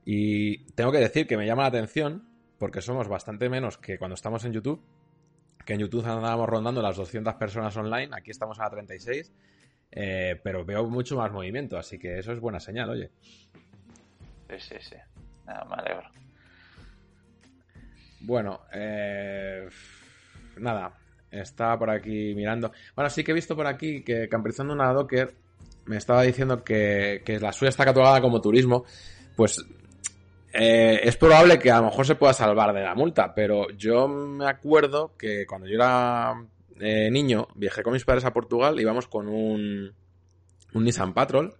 Y 0.04 0.66
tengo 0.74 0.92
que 0.92 0.98
decir 0.98 1.26
que 1.26 1.38
me 1.38 1.46
llama 1.46 1.62
la 1.62 1.68
atención 1.68 2.28
porque 2.58 2.82
somos 2.82 3.08
bastante 3.08 3.48
menos 3.48 3.78
que 3.78 3.98
cuando 3.98 4.14
estamos 4.14 4.44
en 4.44 4.52
YouTube 4.52 4.84
que 5.68 5.74
en 5.74 5.80
YouTube 5.80 6.06
andábamos 6.06 6.48
rondando 6.48 6.80
las 6.80 6.96
200 6.96 7.34
personas 7.34 7.76
online, 7.76 8.08
aquí 8.16 8.30
estamos 8.30 8.58
a 8.58 8.70
36. 8.70 9.30
Eh, 9.90 10.40
pero 10.42 10.64
veo 10.64 10.86
mucho 10.86 11.18
más 11.18 11.30
movimiento, 11.30 11.76
así 11.76 11.98
que 11.98 12.18
eso 12.18 12.32
es 12.32 12.40
buena 12.40 12.58
señal, 12.58 12.88
oye. 12.88 13.10
Sí, 14.48 14.56
sí, 14.60 14.74
sí. 14.80 14.96
Nada, 15.44 15.66
me 15.66 15.74
alegro. 15.74 16.10
Bueno, 18.20 18.62
eh, 18.72 19.68
nada, 20.56 20.94
estaba 21.30 21.78
por 21.78 21.90
aquí 21.90 22.34
mirando. 22.34 22.72
Bueno, 22.94 23.10
sí 23.10 23.22
que 23.22 23.32
he 23.32 23.34
visto 23.34 23.54
por 23.54 23.66
aquí 23.66 24.02
que 24.02 24.26
Camperizando 24.26 24.72
una 24.72 24.90
Docker 24.94 25.34
me 25.84 25.98
estaba 25.98 26.22
diciendo 26.22 26.64
que, 26.64 27.20
que 27.26 27.38
la 27.38 27.52
suya 27.52 27.68
está 27.68 27.84
catalogada 27.84 28.22
como 28.22 28.40
turismo. 28.40 28.86
Pues 29.36 29.62
eh, 30.52 31.00
es 31.02 31.16
probable 31.16 31.58
que 31.58 31.70
a 31.70 31.78
lo 31.78 31.86
mejor 31.86 32.06
se 32.06 32.14
pueda 32.14 32.32
salvar 32.32 32.72
de 32.72 32.82
la 32.82 32.94
multa, 32.94 33.34
pero 33.34 33.70
yo 33.70 34.08
me 34.08 34.46
acuerdo 34.46 35.14
que 35.16 35.46
cuando 35.46 35.66
yo 35.66 35.74
era 35.74 36.34
eh, 36.80 37.10
niño 37.10 37.48
viajé 37.54 37.82
con 37.82 37.92
mis 37.92 38.04
padres 38.04 38.24
a 38.24 38.32
Portugal, 38.32 38.80
íbamos 38.80 39.08
con 39.08 39.28
un, 39.28 39.92
un 40.72 40.84
Nissan 40.84 41.14
Patrol. 41.14 41.54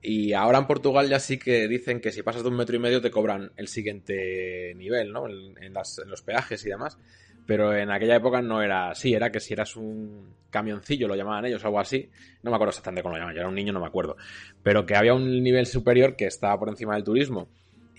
Y 0.00 0.32
ahora 0.32 0.58
en 0.58 0.66
Portugal 0.66 1.08
ya 1.08 1.18
sí 1.18 1.38
que 1.38 1.66
dicen 1.66 2.00
que 2.00 2.12
si 2.12 2.22
pasas 2.22 2.42
de 2.42 2.48
un 2.48 2.56
metro 2.56 2.76
y 2.76 2.78
medio 2.78 3.00
te 3.00 3.10
cobran 3.10 3.50
el 3.56 3.66
siguiente 3.66 4.72
nivel, 4.76 5.12
¿no? 5.12 5.26
En, 5.28 5.74
los 6.06 6.22
peajes 6.22 6.64
y 6.64 6.68
demás. 6.68 6.98
Pero 7.46 7.74
en 7.74 7.90
aquella 7.90 8.16
época 8.16 8.42
no 8.42 8.62
era 8.62 8.90
así, 8.90 9.14
era 9.14 9.32
que 9.32 9.40
si 9.40 9.54
eras 9.54 9.74
un 9.74 10.34
camioncillo, 10.50 11.08
lo 11.08 11.16
llamaban 11.16 11.46
ellos, 11.46 11.64
algo 11.64 11.80
así. 11.80 12.10
No 12.42 12.50
me 12.50 12.56
acuerdo 12.56 12.70
exactamente 12.70 13.02
cómo 13.02 13.14
lo 13.14 13.18
llamaban, 13.18 13.34
yo 13.34 13.40
era 13.40 13.48
un 13.48 13.54
niño, 13.54 13.72
no 13.72 13.80
me 13.80 13.86
acuerdo. 13.86 14.16
Pero 14.62 14.86
que 14.86 14.94
había 14.94 15.14
un 15.14 15.42
nivel 15.42 15.66
superior 15.66 16.14
que 16.14 16.26
estaba 16.26 16.58
por 16.58 16.68
encima 16.68 16.94
del 16.94 17.04
turismo. 17.04 17.48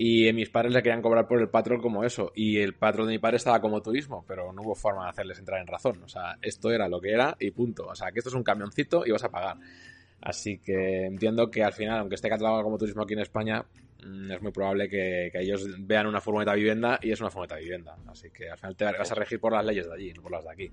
Y 0.02 0.32
mis 0.32 0.50
padres 0.50 0.72
le 0.72 0.82
querían 0.82 1.02
cobrar 1.02 1.28
por 1.28 1.42
el 1.42 1.50
patrón 1.50 1.82
como 1.82 2.06
eso. 2.06 2.32
Y 2.34 2.60
el 2.60 2.74
patrón 2.74 3.08
de 3.08 3.16
mi 3.16 3.20
padre 3.20 3.36
estaba 3.36 3.60
como 3.60 3.82
turismo, 3.82 4.24
pero 4.26 4.54
no 4.54 4.62
hubo 4.62 4.74
forma 4.74 5.04
de 5.04 5.10
hacerles 5.10 5.40
entrar 5.40 5.60
en 5.60 5.68
razón. 5.68 6.02
O 6.04 6.08
sea, 6.08 6.38
esto 6.42 6.72
era 6.72 6.88
lo 6.88 7.02
que 7.02 7.12
era 7.12 7.36
y 7.38 7.52
punto. 7.52 7.86
O 7.86 7.94
sea, 7.94 8.10
que 8.14 8.20
esto 8.20 8.30
es 8.30 8.36
un 8.36 8.44
camioncito 8.44 9.06
y 9.06 9.12
vas 9.12 9.26
a 9.26 9.30
pagar. 9.30 9.58
Así 10.22 10.58
que 10.60 11.06
entiendo 11.06 11.52
que 11.52 11.66
al 11.66 11.74
final, 11.74 12.00
aunque 12.00 12.16
esté 12.16 12.30
catalogado 12.30 12.64
como 12.64 12.78
turismo 12.78 13.04
aquí 13.04 13.12
en 13.12 13.20
España, 13.20 13.66
mm, 14.02 14.32
es 14.32 14.42
muy 14.42 14.54
probable 14.54 14.88
que, 14.88 15.32
que, 15.34 15.42
ellos 15.42 15.68
vean 15.80 16.08
una 16.08 16.22
furgoneta 16.22 16.54
vivienda 16.54 16.98
y 17.02 17.12
es 17.12 17.20
una 17.20 17.30
furgoneta 17.30 17.58
vivienda. 17.58 17.98
Así 18.08 18.30
que 18.32 18.50
al 18.50 18.58
final 18.58 18.78
te 18.78 18.86
vas 18.86 19.12
a 19.12 19.16
regir 19.16 19.42
por 19.42 19.52
las 19.52 19.66
leyes 19.66 19.86
de 19.86 19.96
allí, 19.96 20.14
no 20.14 20.22
por 20.22 20.32
las 20.32 20.46
de 20.46 20.52
aquí. 20.52 20.72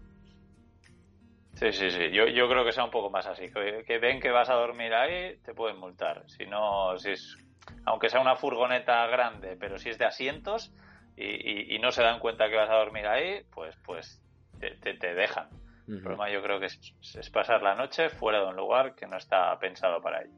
Sí, 1.54 1.72
sí, 1.72 1.90
sí. 1.90 2.12
Yo, 2.12 2.28
yo 2.28 2.48
creo 2.48 2.64
que 2.64 2.70
sea 2.70 2.84
un 2.84 2.92
poco 2.92 3.10
más 3.10 3.26
así. 3.26 3.48
Que, 3.48 3.82
que 3.84 3.98
ven 3.98 4.20
que 4.20 4.30
vas 4.30 4.50
a 4.50 4.54
dormir 4.54 4.94
ahí, 4.94 5.36
te 5.44 5.52
pueden 5.52 5.78
multar. 5.78 6.22
Si 6.28 6.46
no, 6.46 6.96
si 6.96 7.10
es 7.10 7.36
aunque 7.84 8.08
sea 8.08 8.20
una 8.20 8.36
furgoneta 8.36 9.06
grande, 9.06 9.56
pero 9.58 9.78
si 9.78 9.90
es 9.90 9.98
de 9.98 10.04
asientos 10.04 10.72
y, 11.16 11.24
y, 11.24 11.74
y 11.74 11.78
no 11.78 11.92
se 11.92 12.02
dan 12.02 12.18
cuenta 12.18 12.48
que 12.48 12.56
vas 12.56 12.70
a 12.70 12.74
dormir 12.74 13.06
ahí, 13.06 13.42
pues, 13.54 13.76
pues 13.84 14.20
te, 14.60 14.72
te, 14.76 14.94
te 14.94 15.14
dejan. 15.14 15.48
Uh 15.48 15.92
-huh. 15.92 15.94
El 15.96 16.00
problema 16.02 16.30
yo 16.30 16.42
creo 16.42 16.58
que 16.58 16.66
es, 16.66 16.78
es, 17.14 17.30
pasar 17.30 17.62
la 17.62 17.74
noche 17.74 18.08
fuera 18.08 18.40
de 18.40 18.46
un 18.46 18.56
lugar 18.56 18.94
que 18.94 19.06
no 19.06 19.16
está 19.16 19.58
pensado 19.58 20.00
para 20.00 20.22
ello. 20.22 20.32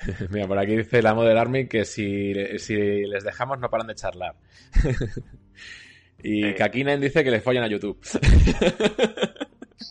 Mira, 0.30 0.46
por 0.46 0.58
aquí 0.58 0.76
dice 0.76 1.00
el 1.00 1.06
amo 1.06 1.24
del 1.24 1.36
Army 1.36 1.68
que 1.68 1.84
si, 1.84 2.32
si 2.58 2.74
les 3.04 3.24
dejamos 3.24 3.58
no 3.58 3.68
paran 3.68 3.86
de 3.86 3.94
charlar. 3.94 4.34
y 6.22 6.42
sí. 6.42 6.54
Kakinen 6.54 7.00
dice 7.00 7.22
que 7.22 7.30
le 7.30 7.40
follan 7.40 7.64
a 7.64 7.68
YouTube. 7.68 8.00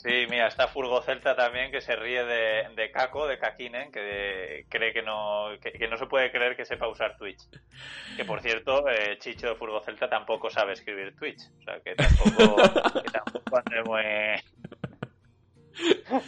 Sí, 0.02 0.28
mira, 0.30 0.48
está 0.48 0.70
Furgo 0.70 1.02
Celta 1.02 1.36
también 1.36 1.72
que 1.72 1.82
se 1.82 1.94
ríe 1.94 2.24
de, 2.24 2.70
de 2.74 2.90
Caco, 2.90 3.28
de 3.28 3.38
Kakinen, 3.38 3.92
que 3.92 4.66
cree 4.70 4.94
que 4.94 5.02
no, 5.02 5.48
que, 5.62 5.88
no 5.90 5.98
se 5.98 6.06
puede 6.06 6.32
creer 6.32 6.56
que 6.56 6.64
sepa 6.64 6.88
usar 6.88 7.18
Twitch. 7.18 7.42
Que 8.16 8.24
por 8.24 8.42
cierto, 8.42 8.88
eh, 8.88 9.18
Chicho 9.20 9.50
de 9.50 9.56
Furgo 9.56 9.82
Celta 9.82 10.10
tampoco 10.10 10.50
sabe 10.50 10.72
escribir 10.72 11.18
Twitch. 11.18 11.42
O 11.60 11.64
sea, 11.64 11.82
que 11.82 11.96
tampoco, 11.96 12.56
muy... 13.86 14.04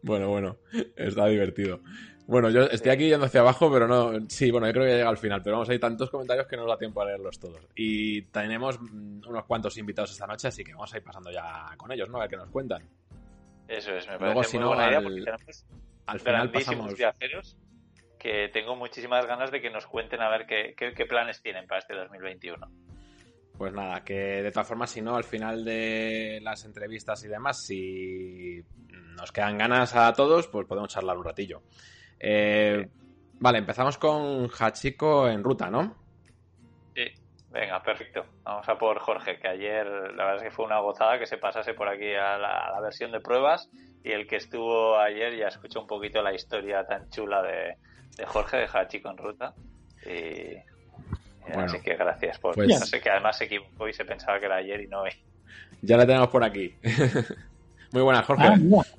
Bueno, 0.00 0.28
bueno, 0.28 0.56
está 0.96 1.26
divertido. 1.26 1.80
Bueno, 2.28 2.50
yo 2.50 2.64
estoy 2.64 2.92
aquí 2.92 3.08
yendo 3.08 3.24
hacia 3.24 3.40
abajo, 3.40 3.72
pero 3.72 3.88
no. 3.88 4.12
Sí, 4.28 4.50
bueno, 4.50 4.66
yo 4.66 4.74
creo 4.74 4.84
que 4.84 4.96
llega 4.96 5.08
al 5.08 5.16
final, 5.16 5.40
pero 5.42 5.56
vamos, 5.56 5.70
hay 5.70 5.78
tantos 5.78 6.10
comentarios 6.10 6.46
que 6.46 6.56
no 6.56 6.64
nos 6.64 6.72
da 6.72 6.78
tiempo 6.78 7.00
a 7.00 7.06
leerlos 7.06 7.38
todos. 7.38 7.66
Y 7.74 8.20
tenemos 8.20 8.78
unos 8.78 9.46
cuantos 9.46 9.78
invitados 9.78 10.10
esta 10.10 10.26
noche, 10.26 10.48
así 10.48 10.62
que 10.62 10.74
vamos 10.74 10.92
a 10.92 10.98
ir 10.98 11.02
pasando 11.02 11.30
ya 11.30 11.74
con 11.78 11.90
ellos, 11.90 12.06
¿no? 12.10 12.18
A 12.18 12.20
ver 12.20 12.28
qué 12.28 12.36
nos 12.36 12.50
cuentan. 12.50 12.82
Eso 13.66 13.92
es, 13.92 14.06
me 14.06 14.18
parece 14.18 14.24
Luego, 14.26 14.44
si 14.44 14.56
muy 14.58 14.62
no, 14.64 14.68
buena 14.68 14.84
al, 14.84 14.90
idea 14.90 15.00
porque 15.00 15.22
tenemos 15.22 15.64
al 16.04 16.20
final 16.20 16.50
pasamos... 16.50 16.94
viajeros 16.96 17.56
que 18.18 18.50
tengo 18.52 18.76
muchísimas 18.76 19.24
ganas 19.24 19.50
de 19.50 19.62
que 19.62 19.70
nos 19.70 19.86
cuenten 19.86 20.20
a 20.20 20.28
ver 20.28 20.46
qué, 20.46 20.74
qué, 20.76 20.92
qué 20.92 21.06
planes 21.06 21.40
tienen 21.40 21.66
para 21.66 21.80
este 21.80 21.94
2021. 21.94 22.70
Pues 23.56 23.72
nada, 23.72 24.04
que 24.04 24.42
de 24.42 24.52
todas 24.52 24.68
formas, 24.68 24.90
si 24.90 25.00
no, 25.00 25.16
al 25.16 25.24
final 25.24 25.64
de 25.64 26.40
las 26.42 26.66
entrevistas 26.66 27.24
y 27.24 27.28
demás, 27.28 27.64
si 27.64 28.62
nos 29.16 29.32
quedan 29.32 29.56
ganas 29.56 29.96
a 29.96 30.12
todos, 30.12 30.46
pues 30.48 30.66
podemos 30.66 30.90
charlar 30.90 31.16
un 31.16 31.24
ratillo. 31.24 31.62
Eh, 32.20 32.88
vale, 33.40 33.58
empezamos 33.58 33.98
con 33.98 34.48
Hachiko 34.50 35.28
en 35.28 35.42
ruta, 35.42 35.70
¿no? 35.70 35.94
Sí, 36.94 37.04
venga, 37.50 37.82
perfecto. 37.82 38.24
Vamos 38.42 38.68
a 38.68 38.78
por 38.78 38.98
Jorge, 38.98 39.38
que 39.38 39.48
ayer 39.48 39.86
la 39.86 40.24
verdad 40.24 40.36
es 40.36 40.42
que 40.44 40.50
fue 40.50 40.64
una 40.64 40.80
gozada 40.80 41.18
que 41.18 41.26
se 41.26 41.38
pasase 41.38 41.74
por 41.74 41.88
aquí 41.88 42.14
a 42.14 42.38
la, 42.38 42.66
a 42.66 42.72
la 42.72 42.80
versión 42.80 43.12
de 43.12 43.20
pruebas 43.20 43.70
y 44.02 44.12
el 44.12 44.26
que 44.26 44.36
estuvo 44.36 44.98
ayer 44.98 45.36
ya 45.36 45.48
escuchó 45.48 45.80
un 45.80 45.86
poquito 45.86 46.22
la 46.22 46.34
historia 46.34 46.84
tan 46.86 47.08
chula 47.10 47.42
de, 47.42 47.76
de 48.16 48.26
Jorge, 48.26 48.58
de 48.58 48.68
Hachiko 48.72 49.10
en 49.10 49.16
ruta. 49.16 49.54
Y, 50.04 50.54
bueno, 51.46 51.64
así 51.64 51.80
que 51.80 51.94
gracias 51.94 52.38
por... 52.38 52.54
Pues, 52.54 52.68
no 52.68 52.86
sé, 52.86 53.00
que 53.00 53.10
además 53.10 53.38
se 53.38 53.44
equivocó 53.44 53.88
y 53.88 53.92
se 53.92 54.04
pensaba 54.04 54.38
que 54.38 54.46
era 54.46 54.56
ayer 54.56 54.80
y 54.80 54.86
no 54.86 55.02
hoy. 55.02 55.10
Ya 55.82 55.96
la 55.96 56.06
tenemos 56.06 56.28
por 56.28 56.44
aquí. 56.44 56.74
Muy 57.92 58.02
buenas, 58.02 58.26
Jorge. 58.26 58.44
Ah, 58.46 58.56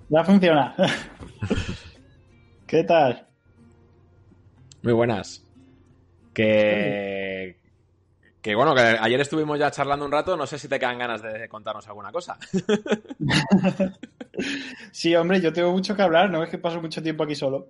ya 0.09 0.23
funciona. 0.23 0.75
¿Qué 2.69 2.83
tal? 2.83 3.25
Muy 4.83 4.93
buenas. 4.93 5.43
Que. 6.35 7.57
Que 8.43 8.53
bueno, 8.53 8.75
que 8.75 8.81
ayer 8.81 9.19
estuvimos 9.19 9.57
ya 9.57 9.71
charlando 9.71 10.05
un 10.05 10.11
rato, 10.11 10.37
no 10.37 10.45
sé 10.45 10.59
si 10.59 10.69
te 10.69 10.77
quedan 10.77 10.99
ganas 10.99 11.23
de 11.23 11.49
contarnos 11.49 11.87
alguna 11.87 12.11
cosa. 12.11 12.37
sí, 14.91 15.15
hombre, 15.15 15.41
yo 15.41 15.51
tengo 15.51 15.71
mucho 15.71 15.95
que 15.95 16.03
hablar, 16.03 16.29
no 16.29 16.43
es 16.43 16.49
que 16.51 16.59
paso 16.59 16.79
mucho 16.79 17.01
tiempo 17.01 17.23
aquí 17.23 17.33
solo. 17.33 17.69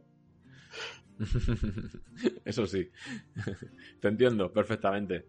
Eso 2.43 2.67
sí, 2.67 2.91
te 4.01 4.07
entiendo 4.09 4.51
perfectamente. 4.51 5.27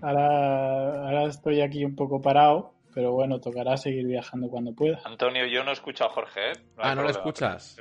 Ahora, 0.00 1.04
ahora 1.04 1.26
estoy 1.26 1.60
aquí 1.60 1.84
un 1.84 1.94
poco 1.94 2.22
parado, 2.22 2.72
pero 2.94 3.12
bueno, 3.12 3.40
tocará 3.40 3.76
seguir 3.76 4.06
viajando 4.06 4.48
cuando 4.48 4.72
pueda. 4.72 5.02
Antonio, 5.04 5.44
yo 5.44 5.64
no 5.64 5.72
escucho 5.72 6.06
a 6.06 6.08
Jorge, 6.08 6.52
¿eh? 6.52 6.54
No 6.78 6.82
ah, 6.82 6.94
¿no 6.94 7.02
lo 7.02 7.10
escuchas? 7.10 7.76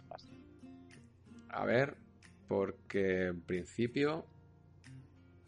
A 1.56 1.64
ver, 1.64 1.96
porque 2.50 3.28
en 3.28 3.42
principio 3.42 4.26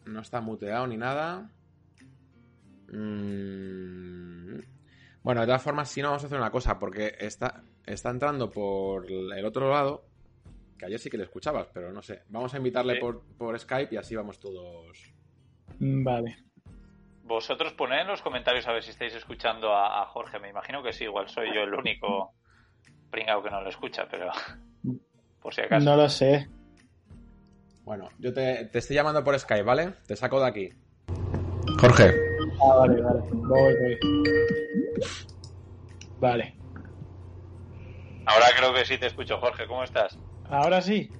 no 0.06 0.20
está 0.20 0.40
muteado 0.40 0.86
ni 0.86 0.96
nada. 0.96 1.50
Mm. 2.90 4.58
Bueno, 5.22 5.42
de 5.42 5.46
todas 5.46 5.62
formas, 5.62 5.90
si 5.90 6.00
no, 6.00 6.08
vamos 6.08 6.22
a 6.22 6.26
hacer 6.26 6.38
una 6.38 6.50
cosa, 6.50 6.78
porque 6.78 7.14
está, 7.20 7.62
está 7.84 8.08
entrando 8.08 8.50
por 8.50 9.04
el 9.10 9.44
otro 9.44 9.70
lado, 9.70 10.06
que 10.78 10.86
ayer 10.86 10.98
sí 10.98 11.10
que 11.10 11.18
le 11.18 11.24
escuchabas, 11.24 11.68
pero 11.74 11.92
no 11.92 12.00
sé. 12.00 12.22
Vamos 12.28 12.54
a 12.54 12.56
invitarle 12.56 12.94
sí. 12.94 13.00
por, 13.00 13.22
por 13.36 13.58
Skype 13.58 13.94
y 13.94 13.98
así 13.98 14.16
vamos 14.16 14.40
todos. 14.40 15.12
Vale. 15.78 16.38
Vosotros 17.22 17.74
poned 17.74 18.00
en 18.00 18.06
los 18.06 18.22
comentarios 18.22 18.66
a 18.66 18.72
ver 18.72 18.82
si 18.82 18.92
estáis 18.92 19.14
escuchando 19.14 19.74
a, 19.74 20.00
a 20.00 20.06
Jorge. 20.06 20.38
Me 20.38 20.48
imagino 20.48 20.82
que 20.82 20.94
sí, 20.94 21.04
igual 21.04 21.28
soy 21.28 21.54
yo 21.54 21.60
el 21.60 21.74
único 21.74 22.32
pringao 23.10 23.42
que 23.42 23.50
no 23.50 23.60
lo 23.60 23.68
escucha, 23.68 24.08
pero 24.10 24.30
por 25.40 25.54
si 25.54 25.60
acaso. 25.62 25.84
No 25.84 25.96
lo 25.96 26.08
sé. 26.08 26.48
Bueno, 27.84 28.10
yo 28.18 28.32
te, 28.34 28.66
te, 28.66 28.78
estoy 28.78 28.96
llamando 28.96 29.24
por 29.24 29.38
Skype, 29.38 29.62
¿vale? 29.62 29.94
Te 30.06 30.14
saco 30.14 30.40
de 30.40 30.46
aquí. 30.46 30.72
Jorge. 31.80 32.12
Ah, 32.62 32.74
vale, 32.80 33.00
vale. 33.00 33.20
Voy, 33.32 33.74
voy. 33.74 33.98
Vale. 36.20 36.54
Ahora 38.26 38.46
creo 38.56 38.74
que 38.74 38.84
sí 38.84 38.98
te 38.98 39.06
escucho, 39.06 39.38
Jorge. 39.38 39.66
¿Cómo 39.66 39.84
estás? 39.84 40.18
Ahora 40.50 40.82
sí. 40.82 41.10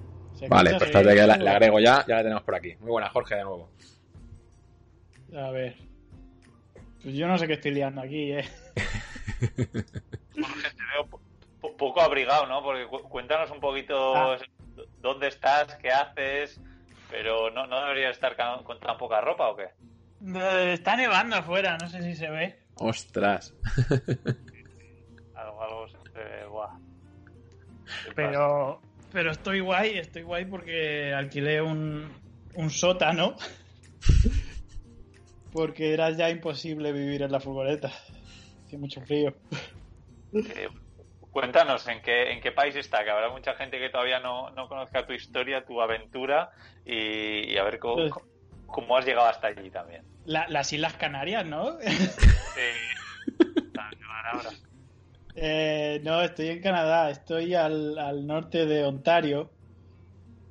Vale, 0.47 0.71
pues 0.71 0.83
espérate 0.83 1.15
que 1.15 1.27
la, 1.27 1.37
la, 1.37 1.51
agrego 1.51 1.79
ya. 1.79 2.05
Ya 2.07 2.17
la 2.17 2.23
tenemos 2.23 2.43
por 2.43 2.55
aquí. 2.55 2.75
Muy 2.79 2.91
buena, 2.91 3.09
Jorge, 3.09 3.35
de 3.35 3.43
nuevo. 3.43 3.71
A 5.35 5.49
ver. 5.51 5.75
Pues 7.01 7.15
yo 7.15 7.27
no 7.27 7.37
sé 7.37 7.47
qué 7.47 7.53
estoy 7.53 7.71
liando 7.71 8.01
aquí, 8.01 8.31
¿eh? 8.33 8.45
Jorge, 9.39 10.69
te 10.75 10.83
veo 10.93 11.09
poco 11.59 12.01
abrigado, 12.01 12.45
¿no? 12.47 12.63
Porque 12.63 12.87
cuéntanos 12.87 13.51
un 13.51 13.59
poquito 13.59 14.15
ah. 14.15 14.37
dónde 14.99 15.27
estás, 15.27 15.75
qué 15.75 15.89
haces, 15.89 16.59
pero 17.09 17.49
no, 17.51 17.67
no 17.67 17.81
debería 17.81 18.09
estar 18.09 18.35
con 18.63 18.79
tan 18.79 18.97
poca 18.97 19.21
ropa 19.21 19.49
o 19.49 19.55
qué? 19.55 19.69
Está 20.73 20.95
nevando 20.95 21.37
afuera, 21.37 21.77
no 21.77 21.87
sé 21.87 22.01
si 22.03 22.15
se 22.15 22.29
ve. 22.29 22.59
Ostras. 22.75 23.53
algo, 25.35 25.63
algo 25.63 25.87
se 25.87 26.19
ve, 26.19 26.45
guau. 26.47 26.79
Pero, 28.15 28.81
pero 29.11 29.31
estoy 29.31 29.61
guay, 29.61 29.97
estoy 29.97 30.23
guay 30.23 30.45
porque 30.45 31.13
alquilé 31.13 31.61
un, 31.61 32.11
un 32.55 32.69
sótano. 32.69 33.35
porque 35.53 35.93
era 35.93 36.11
ya 36.11 36.29
imposible 36.29 36.91
vivir 36.91 37.23
en 37.23 37.31
la 37.31 37.39
furgoneta. 37.39 37.91
Hacía 38.65 38.79
mucho 38.79 39.01
frío. 39.01 39.33
Cuéntanos 41.39 41.87
en 41.87 42.01
qué, 42.01 42.33
en 42.33 42.41
qué 42.41 42.51
país 42.51 42.75
está, 42.75 43.01
que 43.05 43.11
habrá 43.11 43.29
mucha 43.29 43.53
gente 43.53 43.79
que 43.79 43.89
todavía 43.89 44.19
no, 44.19 44.49
no 44.51 44.67
conozca 44.67 45.07
tu 45.07 45.13
historia, 45.13 45.63
tu 45.65 45.81
aventura 45.81 46.51
y, 46.85 47.55
a 47.55 47.63
ver 47.63 47.79
cómo, 47.79 47.95
pues 47.95 48.11
cómo, 48.67 48.97
has 48.97 49.05
llegado 49.05 49.29
hasta 49.29 49.47
allí 49.47 49.69
también. 49.69 50.03
las 50.25 50.73
Islas 50.73 50.95
Canarias, 50.95 51.45
¿no? 51.45 51.79
sí. 51.79 51.91
ahora. 54.33 54.49
Eh, 55.33 56.01
no, 56.03 56.21
estoy 56.21 56.49
en 56.49 56.61
Canadá, 56.61 57.09
estoy 57.09 57.55
al, 57.55 57.97
al, 57.97 58.27
norte 58.27 58.65
de 58.65 58.83
Ontario 58.83 59.49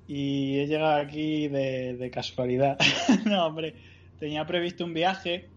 y 0.06 0.58
he 0.60 0.66
llegado 0.68 0.96
aquí 0.96 1.48
de, 1.48 1.98
de 1.98 2.10
casualidad. 2.10 2.78
no, 3.26 3.44
hombre, 3.44 3.74
tenía 4.18 4.46
previsto 4.46 4.86
un 4.86 4.94
viaje 4.94 5.50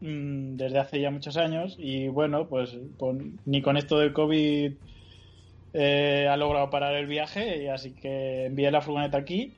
Mm, 0.00 0.56
desde 0.56 0.78
hace 0.78 1.00
ya 1.00 1.10
muchos 1.10 1.36
años 1.36 1.76
y 1.78 2.08
bueno, 2.08 2.46
pues, 2.48 2.74
ni 3.44 3.60
con 3.60 3.76
esto 3.76 3.98
del 3.98 4.14
COVID 4.14 4.72
eh, 5.74 6.26
ha 6.26 6.36
logrado 6.38 6.70
parar 6.70 6.94
el 6.94 7.06
viaje 7.06 7.62
y 7.62 7.68
así 7.68 7.92
que 7.92 8.46
envié 8.46 8.70
la 8.70 8.80
furgoneta 8.80 9.18
aquí 9.18 9.52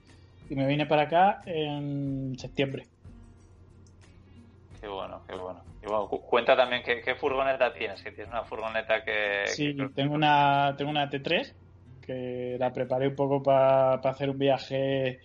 y 0.51 0.57
me 0.57 0.67
vine 0.67 0.87
para 0.87 1.03
acá 1.03 1.43
en 1.47 2.37
septiembre. 2.39 2.87
Qué 4.81 4.89
bueno, 4.89 5.23
qué 5.29 5.37
bueno. 5.37 5.63
Y 5.81 5.87
bueno, 5.87 6.09
cuenta 6.09 6.57
también 6.57 6.83
qué, 6.83 7.15
furgoneta 7.15 7.73
tienes, 7.73 8.03
que 8.03 8.11
tienes 8.11 8.33
una 8.33 8.43
furgoneta 8.43 9.05
que... 9.05 9.47
Sí, 9.47 9.77
tengo, 9.95 10.15
una, 10.15 10.75
tengo 10.77 10.91
una 10.91 11.09
T3 11.09 11.53
que 12.05 12.57
la 12.59 12.73
preparé 12.73 13.07
un 13.07 13.15
poco 13.15 13.45
para 13.45 13.95
hacer 13.95 14.29
un 14.29 14.39
viaje 14.39 15.21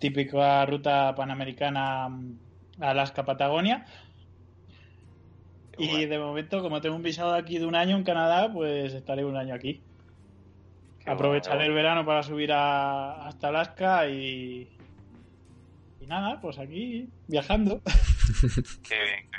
típico 0.00 0.42
a 0.42 0.66
ruta 0.66 1.14
panamericana 1.14 2.06
a 2.06 2.90
Alaska-Patagonia 2.90 3.86
y 5.78 6.06
de 6.06 6.18
momento, 6.18 6.60
como 6.60 6.80
tengo 6.80 6.96
un 6.96 7.02
visado 7.02 7.34
aquí 7.34 7.58
de 7.58 7.66
un 7.66 7.74
año 7.74 7.96
en 7.96 8.04
Canadá, 8.04 8.52
pues 8.52 8.92
estaré 8.92 9.24
un 9.24 9.36
año 9.36 9.54
aquí. 9.54 9.82
Aprovecharé 11.06 11.64
el 11.64 11.72
verano 11.72 12.04
para 12.04 12.22
subir 12.22 12.52
hasta 12.52 13.48
Alaska 13.48 14.08
y. 14.08 14.68
Y 16.00 16.06
nada, 16.06 16.40
pues 16.40 16.58
aquí 16.58 17.08
viajando. 17.26 17.80
qué 18.88 19.02
bien, 19.02 19.30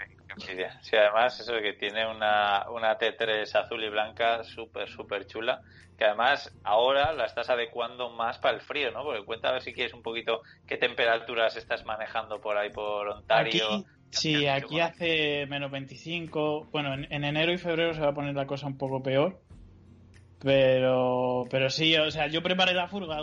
qué 0.46 0.56
bien. 0.56 0.72
Sí, 0.82 0.96
además, 0.96 1.40
eso 1.40 1.54
que 1.62 1.74
tiene 1.74 2.08
una, 2.08 2.70
una 2.72 2.98
T3 2.98 3.56
azul 3.56 3.84
y 3.84 3.90
blanca 3.90 4.44
súper, 4.44 4.90
súper 4.90 5.28
chula. 5.28 5.62
Que 5.98 6.06
además 6.06 6.52
ahora 6.64 7.12
la 7.14 7.26
estás 7.26 7.50
adecuando 7.50 8.10
más 8.10 8.40
para 8.40 8.56
el 8.56 8.62
frío, 8.62 8.92
¿no? 8.92 9.04
Porque 9.04 9.26
cuenta 9.26 9.50
a 9.50 9.52
ver 9.52 9.62
si 9.62 9.74
quieres 9.74 9.94
un 9.94 10.02
poquito 10.02 10.42
qué 10.66 10.78
temperaturas 10.78 11.56
estás 11.56 11.86
manejando 11.86 12.40
por 12.40 12.58
ahí 12.58 12.70
por 12.72 13.10
Ontario. 13.10 13.86
Sí, 14.12 14.48
aquí 14.48 14.80
hace 14.80 15.46
menos 15.48 15.72
25. 15.72 16.70
Bueno, 16.72 16.94
en, 16.94 17.24
enero 17.24 17.54
y 17.54 17.58
febrero 17.58 17.94
se 17.94 18.02
va 18.02 18.10
a 18.10 18.14
poner 18.14 18.36
la 18.36 18.48
cosa 18.48 18.68
un 18.68 18.78
poco 18.78 19.04
peor. 19.04 19.42
Pero, 20.40 21.46
pero 21.50 21.70
sí, 21.70 21.96
o 21.96 22.10
sea, 22.12 22.28
yo 22.28 22.42
preparé 22.42 22.74
la 22.74 22.88
furga 22.88 23.18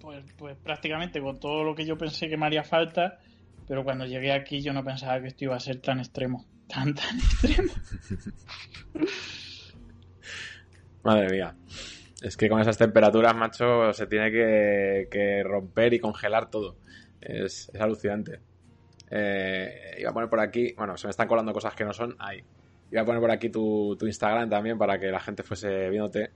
pues, 0.00 0.24
pues 0.36 0.56
prácticamente 0.58 1.20
con 1.20 1.40
todo 1.40 1.64
lo 1.64 1.74
que 1.74 1.86
yo 1.86 1.96
pensé 1.96 2.28
que 2.28 2.36
me 2.36 2.46
haría 2.46 2.62
falta. 2.62 3.18
Pero 3.66 3.84
cuando 3.84 4.04
llegué 4.04 4.32
aquí 4.32 4.60
yo 4.60 4.72
no 4.72 4.84
pensaba 4.84 5.20
que 5.20 5.28
esto 5.28 5.44
iba 5.44 5.56
a 5.56 5.60
ser 5.60 5.80
tan 5.80 5.98
extremo. 5.98 6.46
Tan, 6.68 6.94
tan 6.94 7.18
extremo. 7.18 7.72
Madre 11.02 11.30
mía. 11.30 11.56
Es 12.22 12.36
que 12.36 12.48
con 12.48 12.60
esas 12.60 12.76
temperaturas, 12.76 13.34
macho, 13.34 13.92
se 13.94 14.06
tiene 14.06 14.30
que, 14.30 15.42
romper 15.44 15.94
y 15.94 15.98
congelar 15.98 16.50
todo. 16.50 16.76
es 17.20 17.70
alucinante. 17.78 18.40
Eh, 19.10 19.96
iba 19.98 20.10
a 20.10 20.12
poner 20.12 20.30
por 20.30 20.40
aquí, 20.40 20.72
bueno, 20.76 20.96
se 20.96 21.08
me 21.08 21.10
están 21.10 21.26
colando 21.26 21.52
cosas 21.52 21.74
que 21.74 21.84
no 21.84 21.92
son, 21.92 22.14
ahí. 22.18 22.42
Iba 22.92 23.02
a 23.02 23.04
poner 23.04 23.20
por 23.20 23.30
aquí 23.30 23.50
tu, 23.50 23.98
Instagram 24.00 24.48
también 24.48 24.78
para 24.78 24.98
que 24.98 25.06
la 25.08 25.20
gente 25.20 25.42
fuese 25.42 25.90
viéndote. 25.90 26.30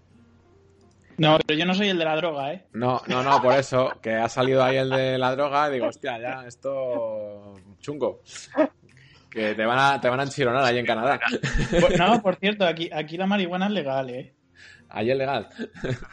No, 1.17 1.39
pero 1.47 1.57
yo 1.57 1.65
no 1.65 1.75
soy 1.75 1.91
el 1.91 1.99
de 1.99 2.05
la 2.05 2.17
droga, 2.17 2.53
¿eh? 2.53 2.65
No, 2.73 3.01
no, 3.07 3.23
no, 3.23 3.41
por 3.41 3.55
eso, 3.55 3.93
que 4.03 4.15
ha 4.15 4.29
salido 4.29 4.65
ahí 4.65 4.77
el 4.77 4.91
de 4.91 5.17
la 5.17 5.37
droga 5.37 5.69
y 5.69 5.75
digo, 5.75 5.87
hostia, 5.87 6.19
ya, 6.19 6.45
esto 6.47 7.55
chungo. 7.79 8.21
Que 9.31 9.55
te 9.55 9.65
van 9.65 9.79
a, 9.79 10.01
te 10.01 10.09
van 10.09 10.21
a 10.21 10.25
enchironar 10.25 10.65
ahí 10.65 10.79
en 10.79 10.87
Canadá. 10.87 11.21
Pues, 11.71 11.99
no, 11.99 12.23
por 12.23 12.37
cierto, 12.37 12.65
aquí, 12.67 12.89
aquí 12.93 13.17
la 13.17 13.27
marihuana 13.27 13.67
es 13.67 13.73
legal, 13.73 14.11
¿eh? 14.11 14.33
Ahí 14.89 15.11
es 15.11 15.17
legal. 15.17 15.49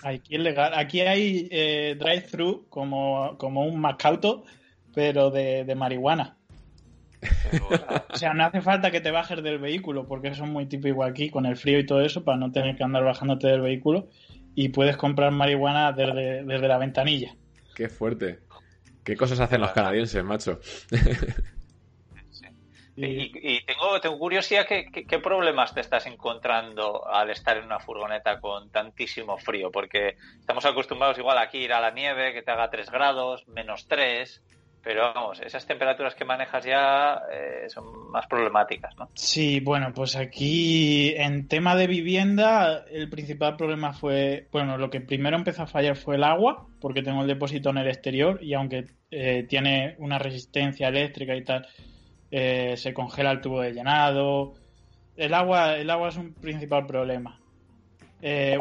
Aquí 0.04 0.36
es 0.36 0.42
legal. 0.42 0.74
Aquí 0.76 1.02
hay 1.02 1.48
eh, 1.52 1.96
drive-thru 2.00 2.66
como, 2.68 3.38
como 3.38 3.66
un 3.66 3.80
Macauto, 3.80 4.44
pero 4.94 5.30
de, 5.30 5.66
de 5.66 5.76
marihuana 5.76 6.38
o 8.12 8.16
sea, 8.16 8.34
no 8.34 8.46
hace 8.46 8.62
falta 8.62 8.92
que 8.92 9.02
te 9.02 9.12
bajes 9.12 9.42
del 9.44 9.60
vehículo, 9.60 10.08
porque 10.08 10.30
eso 10.30 10.44
es 10.44 10.50
muy 10.50 10.66
típico 10.66 11.04
aquí 11.04 11.30
con 11.30 11.46
el 11.46 11.58
frío 11.58 11.80
y 11.80 11.86
todo 11.86 12.02
eso, 12.02 12.24
para 12.24 12.38
no 12.38 12.52
tener 12.52 12.76
que 12.76 12.84
andar 12.84 13.04
bajándote 13.04 13.48
del 13.48 13.62
vehículo. 13.62 14.08
Y 14.56 14.70
puedes 14.70 14.98
comprar 14.98 15.32
marihuana 15.32 15.92
desde, 15.94 16.68
la 16.68 16.78
ventanilla. 16.78 17.36
Qué 17.76 17.88
fuerte. 17.88 18.40
¿Qué 19.04 19.16
cosas 19.16 19.40
hacen 19.40 19.62
los 19.62 19.72
canadienses, 19.72 20.24
macho? 20.24 20.60
Y, 23.04 23.64
tengo, 23.66 24.00
tengo 24.02 24.20
curiosidad, 24.20 24.68
¿qué, 24.68 24.86
¿qué, 24.92 25.20
problemas 25.20 25.74
te 25.74 25.80
estás 25.80 26.06
encontrando 26.06 27.08
al 27.08 27.30
estar 27.30 27.58
en 27.58 27.64
una 27.64 27.80
furgoneta 27.80 28.40
con 28.40 28.70
tantísimo 28.70 29.38
frío? 29.38 29.72
Porque 29.72 30.18
estamos 30.40 30.66
acostumbrados 30.66 31.18
igual 31.18 31.38
aquí 31.38 31.60
ir 31.60 31.74
a 31.74 31.80
la 31.80 31.92
nieve, 31.92 32.34
que 32.34 32.44
te 32.44 32.52
haga 32.52 32.70
3 32.70 32.92
grados, 32.92 33.48
menos 33.48 33.88
3, 33.88 34.44
pero 34.84 35.14
vamos, 35.14 35.40
esas 35.42 35.66
temperaturas 35.66 36.16
que 36.16 36.26
manejas 36.26 36.66
ya 36.66 37.22
eh, 37.32 37.70
son 37.70 38.10
más 38.10 38.26
problemáticas, 38.28 38.96
¿no? 38.98 39.10
Sí, 39.14 39.60
bueno, 39.60 39.94
pues 39.94 40.16
aquí 40.16 41.14
en 41.16 41.48
tema 41.48 41.76
de 41.76 41.88
vivienda 41.88 42.84
el 42.90 43.10
principal 43.10 43.58
problema 43.58 43.94
fue, 43.94 44.48
bueno, 44.52 44.78
lo 44.78 44.90
que 44.90 45.02
primero 45.02 45.38
empezó 45.38 45.64
a 45.64 45.68
fallar 45.68 45.96
fue 45.96 46.16
el 46.16 46.24
agua, 46.24 46.68
porque 46.80 47.04
tengo 47.04 47.22
el 47.22 47.28
depósito 47.28 47.70
en 47.70 47.78
el 47.78 47.88
exterior 47.88 48.40
y 48.42 48.56
aunque 48.56 48.88
eh, 49.12 49.46
tiene 49.48 49.96
una 50.00 50.18
resistencia 50.18 50.88
eléctrica 50.88 51.36
y 51.36 51.44
tal, 51.44 51.68
eh, 52.32 52.76
se 52.76 52.94
congela 52.94 53.32
el 53.32 53.42
tubo 53.42 53.62
de 53.62 53.74
llenado. 53.74 54.54
El 55.16 55.34
agua, 55.36 55.76
el 55.76 55.90
agua 55.92 56.10
es 56.10 56.18
un 56.18 56.34
principal 56.34 56.88
problema. 56.88 57.40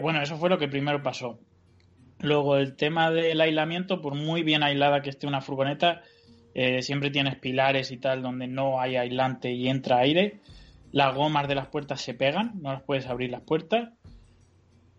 bueno, 0.03 0.21
eso 0.21 0.37
fue 0.37 0.51
lo 0.51 0.59
que 0.59 0.69
primero 0.69 1.03
pasó. 1.03 1.39
Luego, 2.23 2.57
el 2.57 2.77
tema 2.77 3.11
del 3.11 3.41
aislamiento, 3.41 4.01
por 4.01 4.15
muy 4.15 4.43
bien 4.43 4.63
aislada 4.63 5.01
que 5.01 5.11
esté 5.11 5.27
una 5.27 5.41
furgoneta, 5.41 6.03
eh, 6.55 6.83
siempre 6.83 7.11
tienes 7.11 7.37
pilares 7.37 7.91
y 7.91 7.97
tal 7.97 8.23
donde 8.23 8.47
no 8.47 8.81
hay 8.81 8.97
aislante 8.97 9.53
y 9.53 9.69
entra 9.69 9.99
aire. 9.99 10.41
Las 10.93 11.15
gomas 11.15 11.49
de 11.49 11.55
las 11.55 11.69
puertas 11.69 12.01
se 12.01 12.15
pegan, 12.15 12.61
no 12.61 12.73
las 12.73 12.83
puedes 12.83 13.07
abrir 13.07 13.31
las 13.31 13.41
puertas. 13.41 13.91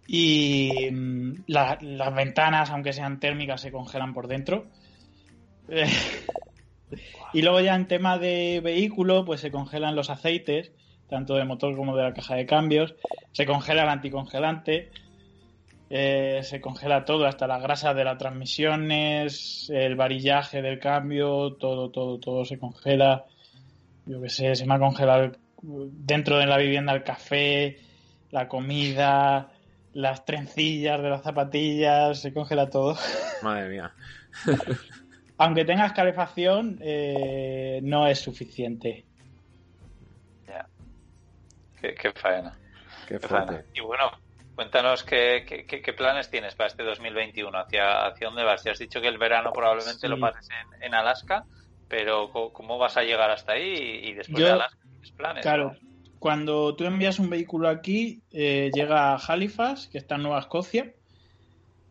Y 0.08 0.90
mm, 0.92 1.44
las 1.48 2.16
ventanas, 2.16 2.72
aunque 2.72 2.94
sean 2.94 3.20
térmicas, 3.20 3.62
se 3.62 3.72
congelan 3.72 4.14
por 4.14 4.28
dentro. 4.28 4.66
y 7.34 7.42
luego 7.42 7.60
ya 7.60 7.76
en 7.76 7.88
tema 7.88 8.18
de 8.18 8.62
vehículo, 8.64 9.26
pues 9.26 9.42
se 9.42 9.52
congelan 9.52 9.96
los 9.96 10.10
aceites, 10.10 10.72
tanto 11.08 11.36
de 11.36 11.46
motor 11.46 11.76
como 11.76 11.96
de 11.96 12.04
la 12.04 12.14
caja 12.14 12.36
de 12.36 12.48
cambios. 12.48 12.96
Se 13.32 13.46
congela 13.46 13.84
el 13.84 13.90
anticongelante 13.90 14.90
eh, 15.94 16.40
se 16.44 16.62
congela 16.62 17.04
todo, 17.04 17.26
hasta 17.26 17.48
la 17.48 17.60
grasa 17.60 17.94
de 17.94 18.06
las 18.06 18.18
transmisiones, 18.18 19.70
el 19.74 19.98
varillaje 19.98 20.62
del 20.62 20.80
cambio, 20.80 21.56
todo, 21.56 21.92
todo, 21.92 22.18
todo 22.18 22.46
se 22.46 22.58
congela. 22.58 23.26
Yo 24.06 24.22
qué 24.22 24.30
sé, 24.30 24.56
se 24.56 24.66
me 24.66 24.76
ha 24.76 24.80
congelado 24.80 25.34
dentro 25.62 26.38
de 26.38 26.46
la 26.46 26.58
vivienda 26.58 26.94
el 26.94 27.04
café, 27.04 27.78
la 28.30 28.48
comida, 28.48 29.52
las 29.92 30.24
trencillas 30.24 31.02
de 31.02 31.10
las 31.10 31.24
zapatillas, 31.24 32.22
se 32.22 32.34
congela 32.34 32.70
todo. 32.70 32.96
Madre 33.44 33.68
mía. 33.68 33.94
Aunque 35.38 35.66
tengas 35.66 35.92
calefacción, 35.92 36.80
eh, 36.80 37.82
no 37.84 38.08
es 38.08 38.18
suficiente. 38.18 39.04
Ya. 40.48 40.66
Qué, 41.82 42.14
faena. 42.16 42.58
Qué, 43.10 43.20
faena. 43.20 43.62
Y 43.74 43.82
bueno, 43.82 44.10
Cuéntanos 44.62 45.04
qué, 45.04 45.44
qué, 45.68 45.94
planes 45.94 46.30
tienes 46.30 46.54
para 46.54 46.68
este 46.68 46.84
2021, 46.84 47.58
hacia, 47.58 48.06
hacia 48.06 48.28
dónde 48.28 48.44
vas. 48.44 48.64
Ya 48.64 48.74
has 48.74 48.78
dicho 48.78 49.02
que 49.02 49.08
el 49.08 49.18
verano 49.18 49.52
probablemente 49.52 50.08
lo 50.08 50.20
pases 50.20 50.50
en, 50.82 50.94
Alaska, 50.94 51.46
pero 51.88 52.30
¿cómo, 52.30 52.78
vas 52.78 52.96
a 52.96 53.02
llegar 53.02 53.32
hasta 53.32 53.54
ahí 53.54 54.02
y, 54.04 54.14
después 54.14 54.44
de 54.44 54.52
Alaska? 54.52 54.78
¿Qué 55.02 55.14
planes? 55.18 55.42
Claro, 55.42 55.76
cuando 56.20 56.76
tú 56.76 56.86
envías 56.86 57.18
un 57.18 57.32
vehículo 57.32 57.70
aquí, 57.70 58.22
eh, 58.32 58.70
llega 58.72 59.14
a 59.14 59.16
Halifax, 59.16 59.88
que 59.88 59.98
está 59.98 60.14
en 60.14 60.22
Nueva 60.22 60.42
Escocia, 60.42 60.94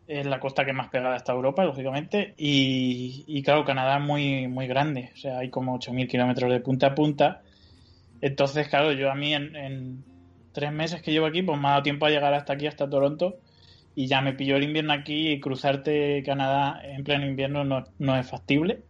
es 0.06 0.26
la 0.26 0.38
costa 0.38 0.64
que 0.64 0.72
más 0.72 0.90
pegada 0.90 1.16
está 1.16 1.32
Europa, 1.32 1.64
lógicamente, 1.64 2.34
y, 2.36 3.42
claro, 3.42 3.64
Canadá 3.64 3.96
es 3.96 4.04
muy, 4.04 4.46
muy 4.46 4.68
grande, 4.68 5.10
o 5.12 5.16
sea, 5.16 5.38
hay 5.38 5.50
como 5.50 5.76
8.000 5.76 6.06
kilómetros 6.06 6.52
de 6.52 6.60
punta 6.60 6.86
a 6.86 6.94
punta. 6.94 7.42
Entonces, 8.20 8.68
claro, 8.68 8.92
yo 8.92 9.10
a 9.10 9.16
mí 9.16 9.34
en 9.34 10.04
tres 10.52 10.72
meses 10.72 11.02
que 11.02 11.12
llevo 11.12 11.26
aquí, 11.26 11.42
pues 11.42 11.58
me 11.58 11.68
ha 11.68 11.70
dado 11.72 11.82
tiempo 11.82 12.06
a 12.06 12.10
llegar 12.10 12.34
hasta 12.34 12.54
aquí, 12.54 12.66
hasta 12.66 12.88
Toronto, 12.88 13.38
y 13.94 14.06
ya 14.06 14.20
me 14.20 14.34
pilló 14.34 14.56
el 14.56 14.64
invierno 14.64 14.92
aquí 14.92 15.30
y 15.30 15.40
cruzarte 15.40 16.22
Canadá 16.24 16.80
en 16.82 17.04
pleno 17.04 17.26
invierno 17.26 17.64
no, 17.98 18.16
es 18.16 18.28
factible. 18.28 18.82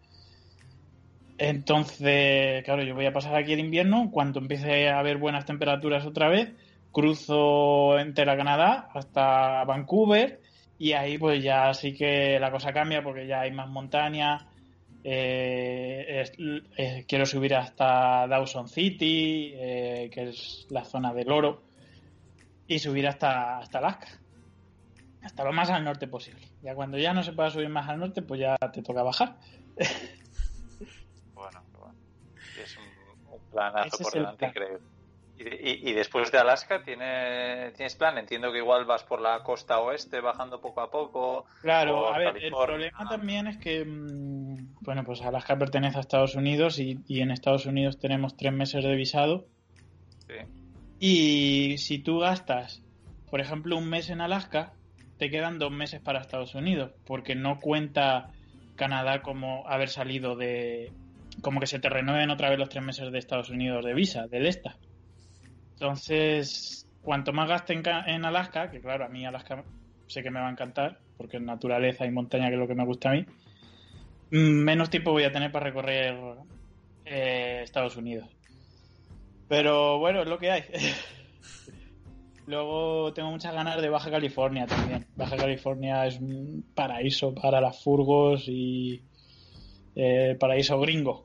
Entonces, 1.39 2.63
claro, 2.65 2.83
yo 2.83 2.95
voy 2.95 3.07
a 3.07 3.13
pasar 3.13 3.35
aquí 3.35 3.55
el 3.55 3.61
invierno, 3.61 4.11
cuando 4.11 4.41
empiece 4.41 4.89
a 4.89 4.99
haber 4.99 5.17
buenas 5.17 5.47
temperaturas 5.47 6.05
otra 6.05 6.29
vez, 6.29 6.53
cruzo 6.93 7.99
entera 7.99 8.37
Canadá 8.37 8.89
hasta 8.95 9.65
Vancouver 9.65 10.41
y 10.79 10.93
ahí 10.93 11.19
pues 11.19 11.43
ya 11.43 11.73
sí 11.75 11.95
que 11.95 12.39
la 12.41 12.51
cosa 12.51 12.73
cambia 12.73 13.03
porque 13.03 13.27
ya 13.27 13.41
hay 13.41 13.53
más 13.53 13.69
montaña. 13.69 14.50
Eh, 15.03 16.25
eh, 16.77 17.05
quiero 17.09 17.25
subir 17.25 17.55
hasta 17.55 18.27
Dawson 18.27 18.69
City, 18.69 19.53
eh, 19.55 20.11
que 20.13 20.29
es 20.29 20.67
la 20.71 20.85
zona 20.85 21.15
del 21.15 21.31
oro, 21.31 21.63
y 22.67 22.79
subir 22.79 23.07
hasta, 23.07 23.59
hasta 23.59 23.79
Alaska. 23.79 24.09
Hasta 25.23 25.45
lo 25.45 25.53
más 25.53 25.71
al 25.71 25.85
norte 25.85 26.07
posible. 26.07 26.47
Ya 26.63 26.75
cuando 26.75 26.99
ya 26.99 27.13
no 27.13 27.23
se 27.23 27.33
pueda 27.33 27.51
subir 27.51 27.69
más 27.69 27.89
al 27.89 27.99
norte, 27.99 28.23
pues 28.23 28.41
ya 28.41 28.57
te 28.73 28.83
toca 28.83 29.03
bajar. 29.03 29.37
bueno, 31.35 31.63
bueno. 31.79 31.95
Es 32.63 32.77
un, 32.77 33.35
un 33.35 33.41
planazo 33.51 33.99
por 33.99 34.13
delante 34.13 34.47
increíble. 34.47 34.90
Y, 35.43 35.93
después 35.95 36.31
de 36.31 36.39
Alaska, 36.39 36.83
¿tienes, 36.83 37.73
¿tienes 37.73 37.97
plan? 37.97 38.19
Entiendo 38.19 38.53
que 38.53 38.59
igual 38.59 38.85
vas 38.85 39.05
por 39.05 39.23
la 39.23 39.43
costa 39.43 39.79
oeste 39.81 40.21
bajando 40.21 40.61
poco 40.61 40.83
a 40.83 40.91
poco. 40.91 41.47
Claro, 41.63 42.13
a 42.13 42.19
ver, 42.19 42.37
el 42.37 42.53
problema 42.53 43.09
también 43.09 43.47
es 43.47 43.57
que, 43.57 43.83
mm, 43.83 44.75
bueno, 44.83 45.03
pues 45.03 45.23
Alaska 45.23 45.57
pertenece 45.57 45.97
a 45.97 46.01
Estados 46.01 46.35
Unidos 46.35 46.79
y, 46.79 46.99
en 47.09 47.31
Estados 47.31 47.65
Unidos 47.65 47.99
tenemos 47.99 48.37
tres 48.37 48.53
meses 48.53 48.85
de 48.85 48.95
visado. 48.95 49.47
Sí. 50.27 50.35
Y 50.99 51.79
si 51.79 52.01
tú 52.01 52.19
gastas, 52.19 52.83
por 53.31 53.41
ejemplo, 53.41 53.79
un 53.79 53.89
mes 53.89 54.11
en 54.11 54.21
Alaska, 54.21 54.75
te 55.17 55.31
quedan 55.31 55.59
dos 55.59 55.73
meses 55.73 56.01
para 56.03 56.21
Estados 56.21 56.55
Unidos, 56.55 56.93
porque 57.07 57.35
no 57.35 57.61
cuenta 57.61 58.31
Canadá 58.77 59.23
como 59.23 59.67
haber 59.67 59.89
salido 59.89 60.37
de. 60.37 60.93
como 61.41 61.61
que 61.61 61.67
se 61.67 61.79
te 61.79 61.89
renueven 61.89 62.29
otra 62.29 62.51
vez 62.51 62.59
los 62.59 62.69
tres 62.69 62.85
meses 62.85 63.11
de 63.11 63.19
Estados 63.19 63.49
Unidos 63.49 63.87
de 63.87 63.95
visa, 63.95 64.27
del 64.27 64.47
ESTA. 64.47 64.77
Entonces, 65.81 66.87
cuanto 67.01 67.33
más 67.33 67.49
gaste 67.49 67.73
en, 67.73 68.25
Alaska, 68.27 68.71
que 68.71 68.83
claro, 68.83 69.07
a 69.07 69.09
mí 69.09 69.25
Alaska 69.25 69.65
sé 70.09 70.23
que 70.23 70.31
me 70.31 70.39
va 70.39 70.49
a 70.49 70.51
encantar, 70.51 70.99
porque 71.17 71.39
es 71.39 71.43
naturaleza 71.43 72.05
y 72.05 72.11
montaña 72.11 72.49
que 72.49 72.55
es 72.55 72.61
lo 72.61 72.69
que 72.69 72.75
me 72.75 72.85
gusta 72.85 73.09
a 73.09 73.15
mí, 73.15 73.25
mm, 74.31 74.63
menos 74.63 74.91
tiempo 74.91 75.13
voy 75.13 75.25
a 75.25 75.33
tener 75.33 75.51
para 75.51 75.65
recorrer 75.65 76.19
eh, 77.07 77.63
Estados 77.65 77.97
Unidos. 77.97 78.29
Pero 79.49 79.99
bueno, 79.99 80.21
es 80.21 80.29
lo 80.29 80.39
que 80.39 80.51
hay. 80.51 80.65
Luego 82.47 83.15
tengo 83.15 83.31
muchas 83.31 83.55
ganas 83.55 83.81
de 83.81 83.89
Baja 83.89 84.11
California 84.11 84.67
también. 84.67 85.07
Baja 85.17 85.39
California 85.39 86.07
es 86.07 86.19
un 86.19 86.63
paraíso 86.75 87.35
para 87.35 87.59
las 87.59 87.83
furgos 87.83 88.45
y 88.49 89.03
eh, 89.97 90.37
paraíso 90.39 90.79
gringo. 90.79 91.25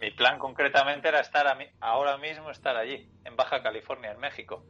Mi, 0.00 0.10
plan 0.12 0.38
concretamente 0.38 1.08
era 1.08 1.20
estar 1.20 1.46
ahora 1.80 2.18
mismo 2.18 2.50
estar 2.50 2.76
allí, 2.76 3.08
en 3.24 3.36
Baja 3.36 3.62
California, 3.62 4.12
en 4.12 4.20
México. 4.20 4.64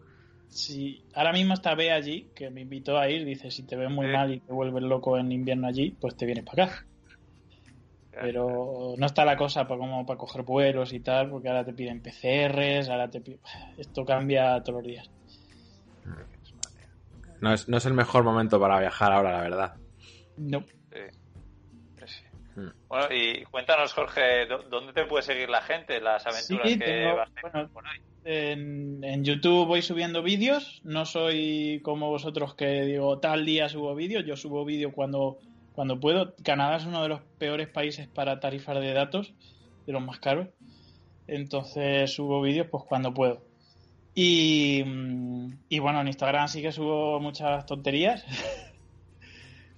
Sí, 0.48 1.04
ahora 1.14 1.32
mismo 1.32 1.54
está 1.54 1.74
B 1.74 1.92
allí, 1.92 2.30
que 2.34 2.50
me 2.50 2.62
invitó 2.62 2.98
a 2.98 3.08
ir, 3.08 3.24
dice, 3.24 3.50
si 3.50 3.62
te 3.64 3.76
ves 3.76 3.90
muy 3.90 4.08
mal 4.08 4.32
y 4.32 4.40
te 4.40 4.52
vuelves 4.52 4.82
loco 4.82 5.16
en 5.16 5.30
invierno 5.30 5.68
allí, 5.68 5.92
pues 5.92 6.16
te 6.16 6.26
vienes 6.26 6.44
para 6.44 6.64
acá. 6.64 6.86
Pero 8.10 8.94
no 8.98 9.06
está 9.06 9.24
la 9.24 9.36
cosa 9.36 9.68
para 9.68 9.78
como 9.78 10.04
para 10.04 10.18
coger 10.18 10.42
vuelos 10.42 10.92
y 10.92 11.00
tal, 11.00 11.30
porque 11.30 11.48
ahora 11.48 11.64
te 11.64 11.72
piden 11.72 12.02
PCRs, 12.02 12.88
ahora 12.88 13.08
te 13.08 13.20
piden... 13.20 13.40
Esto 13.78 14.04
cambia 14.04 14.60
todos 14.62 14.82
los 14.82 14.86
días. 14.86 15.10
No 17.40 17.54
es, 17.54 17.68
no 17.68 17.76
es 17.76 17.86
el 17.86 17.94
mejor 17.94 18.24
momento 18.24 18.60
para 18.60 18.80
viajar 18.80 19.12
ahora, 19.12 19.32
la 19.32 19.40
verdad. 19.42 19.74
No. 20.36 20.64
Mm. 22.60 22.72
Bueno, 22.88 23.06
y 23.14 23.44
cuéntanos, 23.44 23.92
Jorge, 23.92 24.46
¿dónde 24.46 24.92
te 24.92 25.04
puede 25.06 25.22
seguir 25.22 25.48
la 25.48 25.62
gente? 25.62 26.00
Las 26.00 26.26
aventuras 26.26 26.76
que 26.76 27.04
vas 27.06 27.54
a 27.54 27.66
por 27.68 27.86
ahí. 27.86 28.00
En, 28.24 29.24
YouTube 29.24 29.66
voy 29.66 29.82
subiendo 29.82 30.22
vídeos. 30.22 30.80
No 30.84 31.06
soy 31.06 31.80
como 31.82 32.10
vosotros 32.10 32.54
que 32.54 32.82
digo 32.82 33.18
tal 33.18 33.46
día 33.46 33.68
subo 33.68 33.94
vídeos. 33.94 34.24
Yo 34.26 34.36
subo 34.36 34.64
vídeos 34.64 34.92
cuando, 34.94 35.38
cuando 35.72 35.98
puedo. 35.98 36.34
Canadá 36.42 36.76
es 36.76 36.84
uno 36.84 37.02
de 37.02 37.08
los 37.08 37.20
peores 37.38 37.68
países 37.68 38.08
para 38.08 38.40
tarifar 38.40 38.78
de 38.80 38.92
datos, 38.92 39.32
de 39.86 39.92
los 39.92 40.02
más 40.02 40.18
caros. 40.18 40.48
Entonces 41.26 42.12
subo 42.12 42.42
vídeos 42.42 42.66
pues 42.70 42.84
cuando 42.84 43.14
puedo. 43.14 43.42
Y, 44.14 44.84
y 45.68 45.78
bueno, 45.78 46.00
en 46.00 46.08
Instagram 46.08 46.48
sí 46.48 46.60
que 46.60 46.72
subo 46.72 47.20
muchas 47.20 47.64
tonterías. 47.64 48.24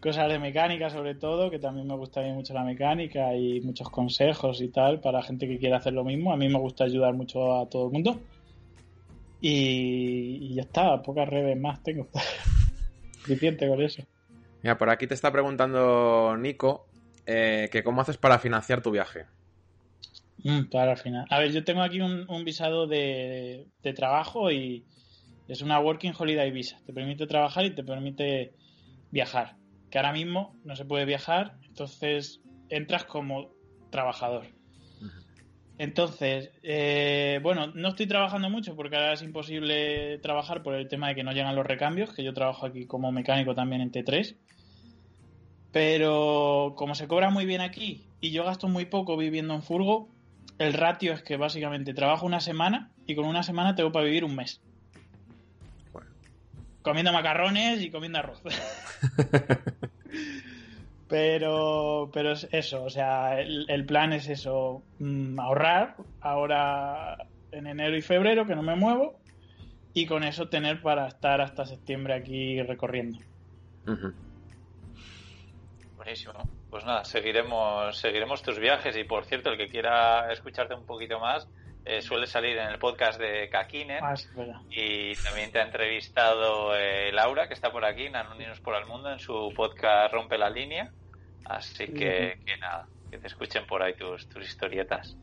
cosas 0.02 0.28
de 0.28 0.38
mecánica 0.40 0.90
sobre 0.90 1.14
todo, 1.14 1.48
que 1.48 1.60
también 1.60 1.86
me 1.86 1.94
gusta 1.94 2.20
mucho 2.22 2.52
la 2.52 2.64
mecánica 2.64 3.34
y 3.36 3.60
muchos 3.60 3.88
consejos 3.88 4.60
y 4.60 4.68
tal 4.68 5.00
para 5.00 5.22
gente 5.22 5.46
que 5.46 5.58
quiera 5.58 5.76
hacer 5.76 5.92
lo 5.92 6.02
mismo. 6.02 6.32
A 6.32 6.36
mí 6.36 6.48
me 6.48 6.58
gusta 6.58 6.84
ayudar 6.84 7.14
mucho 7.14 7.56
a 7.56 7.70
todo 7.70 7.86
el 7.86 7.92
mundo. 7.92 8.20
Y, 9.40 10.54
ya 10.54 10.62
está, 10.62 11.00
pocas 11.02 11.28
redes 11.28 11.58
más 11.58 11.82
tengo. 11.84 12.08
Suficiente 13.20 13.68
con 13.68 13.80
eso. 13.80 14.02
Mira, 14.62 14.76
por 14.76 14.90
aquí 14.90 15.06
te 15.06 15.14
está 15.14 15.30
preguntando 15.30 16.36
Nico 16.36 16.86
eh, 17.24 17.68
que 17.70 17.84
cómo 17.84 18.00
haces 18.00 18.16
para 18.16 18.40
financiar 18.40 18.82
tu 18.82 18.90
viaje. 18.90 19.26
Mm, 20.42 20.64
para 20.64 20.96
final. 20.96 21.26
A 21.30 21.38
ver, 21.38 21.52
yo 21.52 21.62
tengo 21.62 21.82
aquí 21.82 22.00
un, 22.00 22.44
visado 22.44 22.88
de, 22.88 23.68
de, 23.82 23.92
trabajo 23.92 24.50
y 24.50 24.84
es 25.46 25.62
una 25.62 25.78
Working 25.78 26.12
Holiday 26.18 26.50
Visa. 26.50 26.80
Te 26.84 26.92
permite 26.92 27.28
trabajar 27.28 27.64
y 27.64 27.70
te 27.70 27.84
permite 27.84 28.52
viajar 29.12 29.61
que 29.92 29.98
ahora 29.98 30.12
mismo 30.12 30.56
no 30.64 30.74
se 30.74 30.86
puede 30.86 31.04
viajar, 31.04 31.58
entonces 31.68 32.40
entras 32.70 33.04
como 33.04 33.50
trabajador. 33.90 34.46
Entonces, 35.76 36.50
eh, 36.62 37.40
bueno, 37.42 37.66
no 37.74 37.88
estoy 37.88 38.06
trabajando 38.06 38.48
mucho 38.48 38.74
porque 38.74 38.96
ahora 38.96 39.12
es 39.12 39.22
imposible 39.22 40.16
trabajar 40.18 40.62
por 40.62 40.74
el 40.74 40.88
tema 40.88 41.08
de 41.08 41.14
que 41.14 41.24
no 41.24 41.32
llegan 41.32 41.54
los 41.54 41.66
recambios, 41.66 42.14
que 42.14 42.24
yo 42.24 42.32
trabajo 42.32 42.64
aquí 42.64 42.86
como 42.86 43.12
mecánico 43.12 43.54
también 43.54 43.82
en 43.82 43.92
T3. 43.92 44.34
Pero 45.72 46.72
como 46.74 46.94
se 46.94 47.06
cobra 47.06 47.28
muy 47.28 47.44
bien 47.44 47.60
aquí 47.60 48.06
y 48.22 48.30
yo 48.30 48.44
gasto 48.44 48.68
muy 48.68 48.86
poco 48.86 49.18
viviendo 49.18 49.52
en 49.52 49.62
furgo, 49.62 50.08
el 50.58 50.72
ratio 50.72 51.12
es 51.12 51.22
que 51.22 51.36
básicamente 51.36 51.92
trabajo 51.92 52.24
una 52.24 52.40
semana 52.40 52.92
y 53.06 53.14
con 53.14 53.26
una 53.26 53.42
semana 53.42 53.74
tengo 53.74 53.92
para 53.92 54.06
vivir 54.06 54.24
un 54.24 54.36
mes 54.36 54.62
comiendo 56.82 57.12
macarrones 57.12 57.80
y 57.80 57.90
comiendo 57.90 58.18
arroz. 58.18 58.42
pero, 61.08 62.10
pero 62.12 62.32
es 62.32 62.48
eso, 62.52 62.84
o 62.84 62.90
sea, 62.90 63.40
el, 63.40 63.84
plan 63.86 64.12
es 64.12 64.28
eso, 64.28 64.82
mm, 64.98 65.38
ahorrar 65.38 65.96
ahora 66.20 67.16
en 67.50 67.66
enero 67.66 67.96
y 67.96 68.02
febrero, 68.02 68.46
que 68.46 68.54
no 68.54 68.62
me 68.62 68.76
muevo, 68.76 69.18
y 69.94 70.06
con 70.06 70.24
eso 70.24 70.48
tener 70.48 70.82
para 70.82 71.06
estar 71.06 71.40
hasta 71.40 71.66
septiembre 71.66 72.14
aquí 72.14 72.60
recorriendo. 72.62 73.18
Buenísimo. 75.96 76.34
Pues 76.70 76.86
nada, 76.86 77.04
seguiremos, 77.04 77.98
seguiremos 77.98 78.42
tus 78.42 78.58
viajes 78.58 78.96
y 78.96 79.04
por 79.04 79.26
cierto, 79.26 79.50
el 79.50 79.58
que 79.58 79.68
quiera 79.68 80.32
escucharte 80.32 80.74
un 80.74 80.86
poquito 80.86 81.20
más, 81.20 81.46
eh, 81.84 82.00
suele 82.00 82.28
salir 82.28 82.56
en 82.56 82.68
el 82.68 82.78
podcast 82.78 83.20
de 83.20 83.48
Kakinen 83.48 84.04
ah, 84.04 84.14
y 84.70 85.16
también 85.16 85.50
te 85.50 85.58
ha 85.58 85.64
entrevistado 85.64 86.76
eh, 86.76 87.10
Laura, 87.10 87.48
que 87.48 87.54
está 87.54 87.72
por 87.72 87.84
aquí, 87.84 88.04
en 88.04 88.14
Anónimos 88.14 88.60
por 88.60 88.76
el 88.76 88.86
Mundo, 88.86 89.10
en 89.10 89.18
su 89.18 89.52
podcast 89.54 90.12
Rompe 90.12 90.38
la 90.38 90.48
Línea. 90.48 90.92
Así 91.44 91.88
que, 91.88 92.38
nada, 92.60 92.86
que 93.10 93.18
te 93.18 93.26
escuchen 93.26 93.66
por 93.66 93.82
ahí 93.82 93.94
tus, 93.94 94.28
tus 94.28 94.46
historietas. 94.46 95.16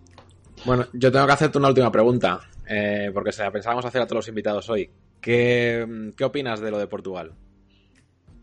Bueno, 0.66 0.86
yo 0.92 1.14
tengo 1.14 1.26
que 1.26 1.32
hacerte 1.32 1.58
una 1.58 1.70
última 1.70 1.94
pregunta, 1.94 2.42
eh, 2.68 3.10
porque 3.14 3.32
se 3.32 3.42
la 3.42 3.52
pensábamos 3.52 3.86
hacer 3.86 4.02
a 4.02 4.06
todos 4.06 4.18
los 4.18 4.28
invitados 4.28 4.70
hoy. 4.70 4.92
¿Qué, 5.22 6.12
qué 6.18 6.26
opinas 6.26 6.60
de 6.60 6.72
lo 6.72 6.78
de 6.78 6.88
Portugal? 6.88 7.36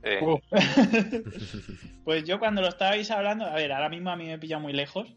pues 2.05 2.25
yo 2.25 2.39
cuando 2.39 2.63
lo 2.63 2.69
estabais 2.69 3.11
hablando, 3.11 3.45
a 3.45 3.57
ver, 3.57 3.73
ahora 3.73 3.91
mismo 3.91 4.09
a 4.09 4.17
mí 4.17 4.27
me 4.27 4.39
pilla 4.39 4.59
muy 4.59 4.73
lejos. 4.73 5.15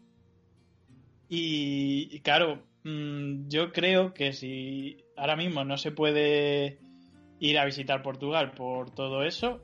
y 1.28 2.20
claro, 2.20 2.68
Mm, 2.84 3.48
yo 3.48 3.72
creo 3.72 4.14
que 4.14 4.32
si 4.32 5.04
ahora 5.16 5.36
mismo 5.36 5.64
no 5.64 5.76
se 5.76 5.92
puede 5.92 6.78
ir 7.38 7.58
a 7.58 7.64
visitar 7.64 8.02
Portugal 8.02 8.52
por 8.52 8.90
todo 8.90 9.24
eso, 9.24 9.62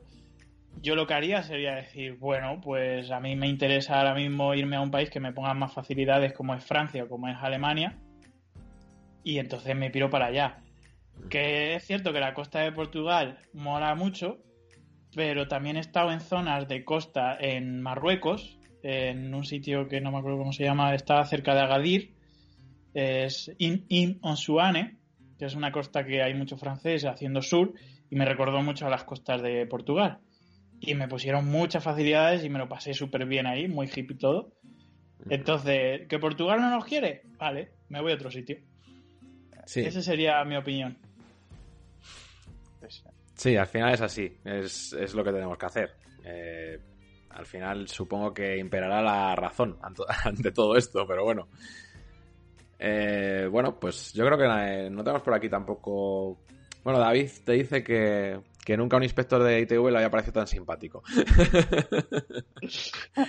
yo 0.81 0.95
lo 0.95 1.07
que 1.07 1.13
haría 1.13 1.41
sería 1.43 1.75
decir, 1.75 2.17
bueno, 2.17 2.59
pues 2.61 3.09
a 3.11 3.19
mí 3.19 3.35
me 3.35 3.47
interesa 3.47 3.97
ahora 3.97 4.13
mismo 4.13 4.53
irme 4.53 4.75
a 4.75 4.81
un 4.81 4.91
país 4.91 5.09
que 5.09 5.19
me 5.19 5.33
ponga 5.33 5.53
más 5.53 5.73
facilidades 5.73 6.33
como 6.33 6.53
es 6.53 6.63
Francia 6.63 7.03
o 7.03 7.09
como 7.09 7.27
es 7.27 7.37
Alemania, 7.41 7.97
y 9.23 9.39
entonces 9.39 9.75
me 9.75 9.89
piro 9.89 10.09
para 10.09 10.27
allá. 10.27 10.59
Que 11.29 11.75
es 11.75 11.83
cierto 11.85 12.13
que 12.13 12.19
la 12.19 12.33
costa 12.33 12.59
de 12.59 12.71
Portugal 12.71 13.39
mola 13.53 13.95
mucho, 13.95 14.37
pero 15.15 15.47
también 15.47 15.77
he 15.77 15.79
estado 15.79 16.11
en 16.11 16.21
zonas 16.21 16.67
de 16.67 16.85
costa 16.85 17.35
en 17.39 17.81
Marruecos, 17.81 18.59
en 18.83 19.33
un 19.33 19.43
sitio 19.43 19.87
que 19.87 19.99
no 19.99 20.11
me 20.11 20.19
acuerdo 20.19 20.37
cómo 20.37 20.53
se 20.53 20.63
llama, 20.63 20.93
está 20.93 21.25
cerca 21.25 21.55
de 21.55 21.61
Agadir, 21.61 22.16
es 22.97 23.51
In, 23.59 23.85
In 23.89 24.17
Onsuane, 24.23 24.97
que 25.37 25.45
es 25.45 25.53
una 25.53 25.71
costa 25.71 26.03
que 26.03 26.23
hay 26.23 26.33
mucho 26.33 26.57
francés 26.57 27.05
haciendo 27.05 27.43
sur 27.43 27.73
y 28.09 28.15
me 28.15 28.25
recordó 28.25 28.61
mucho 28.63 28.87
a 28.87 28.89
las 28.89 29.03
costas 29.03 29.43
de 29.43 29.67
Portugal. 29.67 30.19
Y 30.79 30.95
me 30.95 31.07
pusieron 31.07 31.45
muchas 31.45 31.83
facilidades 31.83 32.43
y 32.43 32.49
me 32.49 32.57
lo 32.57 32.67
pasé 32.67 32.95
súper 32.95 33.25
bien 33.27 33.45
ahí, 33.45 33.67
muy 33.67 33.87
hippie 33.87 34.17
todo. 34.17 34.51
Entonces, 35.29 36.07
¿que 36.07 36.17
Portugal 36.17 36.59
no 36.59 36.71
nos 36.71 36.85
quiere? 36.85 37.21
Vale, 37.37 37.71
me 37.89 38.01
voy 38.01 38.13
a 38.13 38.15
otro 38.15 38.31
sitio. 38.31 38.57
Esa 39.65 40.01
sería 40.01 40.43
mi 40.43 40.55
opinión. 40.55 40.97
Sí, 43.35 43.55
al 43.55 43.67
final 43.67 43.93
es 43.93 44.01
así, 44.01 44.37
es, 44.43 44.93
es 44.93 45.13
lo 45.13 45.23
que 45.23 45.31
tenemos 45.31 45.57
que 45.57 45.65
hacer. 45.67 45.91
Eh, 46.23 46.79
al 47.29 47.45
final 47.45 47.87
supongo 47.87 48.33
que 48.33 48.57
imperará 48.57 49.01
la 49.03 49.35
razón 49.35 49.77
ante 50.23 50.51
todo 50.51 50.75
esto, 50.75 51.05
pero 51.05 51.23
bueno. 51.23 51.47
Eh, 52.79 53.47
bueno, 53.51 53.79
pues 53.79 54.13
yo 54.13 54.25
creo 54.25 54.37
que 54.37 54.45
eh, 54.45 54.89
no 54.89 55.03
tenemos 55.03 55.23
por 55.23 55.33
aquí 55.33 55.49
tampoco. 55.49 56.39
Bueno, 56.83 56.99
David 56.99 57.29
te 57.43 57.53
dice 57.53 57.83
que, 57.83 58.39
que 58.63 58.77
nunca 58.77 58.97
un 58.97 59.03
inspector 59.03 59.43
de 59.43 59.61
ITV 59.61 59.89
le 59.89 59.97
había 59.97 60.11
parecido 60.11 60.33
tan 60.33 60.47
simpático. 60.47 61.03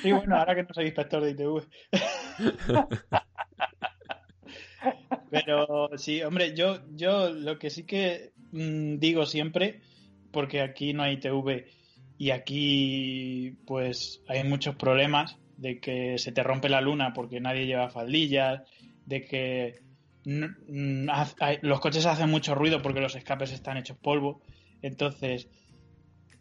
Sí, 0.02 0.12
bueno, 0.12 0.36
ahora 0.36 0.54
que 0.54 0.64
no 0.64 0.68
soy 0.72 0.86
inspector 0.86 1.22
de 1.22 1.30
ITV. 1.30 1.62
Pero 5.30 5.90
sí, 5.96 6.22
hombre, 6.22 6.54
yo, 6.54 6.80
yo 6.90 7.30
lo 7.30 7.58
que 7.58 7.70
sí 7.70 7.84
que 7.84 8.32
mm, 8.52 8.98
digo 8.98 9.26
siempre, 9.26 9.80
porque 10.32 10.60
aquí 10.60 10.92
no 10.92 11.02
hay 11.02 11.14
ITV 11.14 11.66
y 12.18 12.30
aquí 12.30 13.56
pues 13.66 14.22
hay 14.28 14.44
muchos 14.44 14.74
problemas 14.76 15.36
de 15.56 15.80
que 15.80 16.18
se 16.18 16.32
te 16.32 16.42
rompe 16.42 16.68
la 16.68 16.80
luna 16.80 17.12
porque 17.14 17.40
nadie 17.40 17.66
lleva 17.66 17.90
faldillas, 17.90 18.62
de 19.08 19.24
que 19.24 19.74
los 21.62 21.80
coches 21.80 22.04
hacen 22.04 22.30
mucho 22.30 22.54
ruido 22.54 22.82
porque 22.82 23.00
los 23.00 23.16
escapes 23.16 23.52
están 23.52 23.78
hechos 23.78 23.96
polvo. 23.96 24.42
Entonces, 24.82 25.48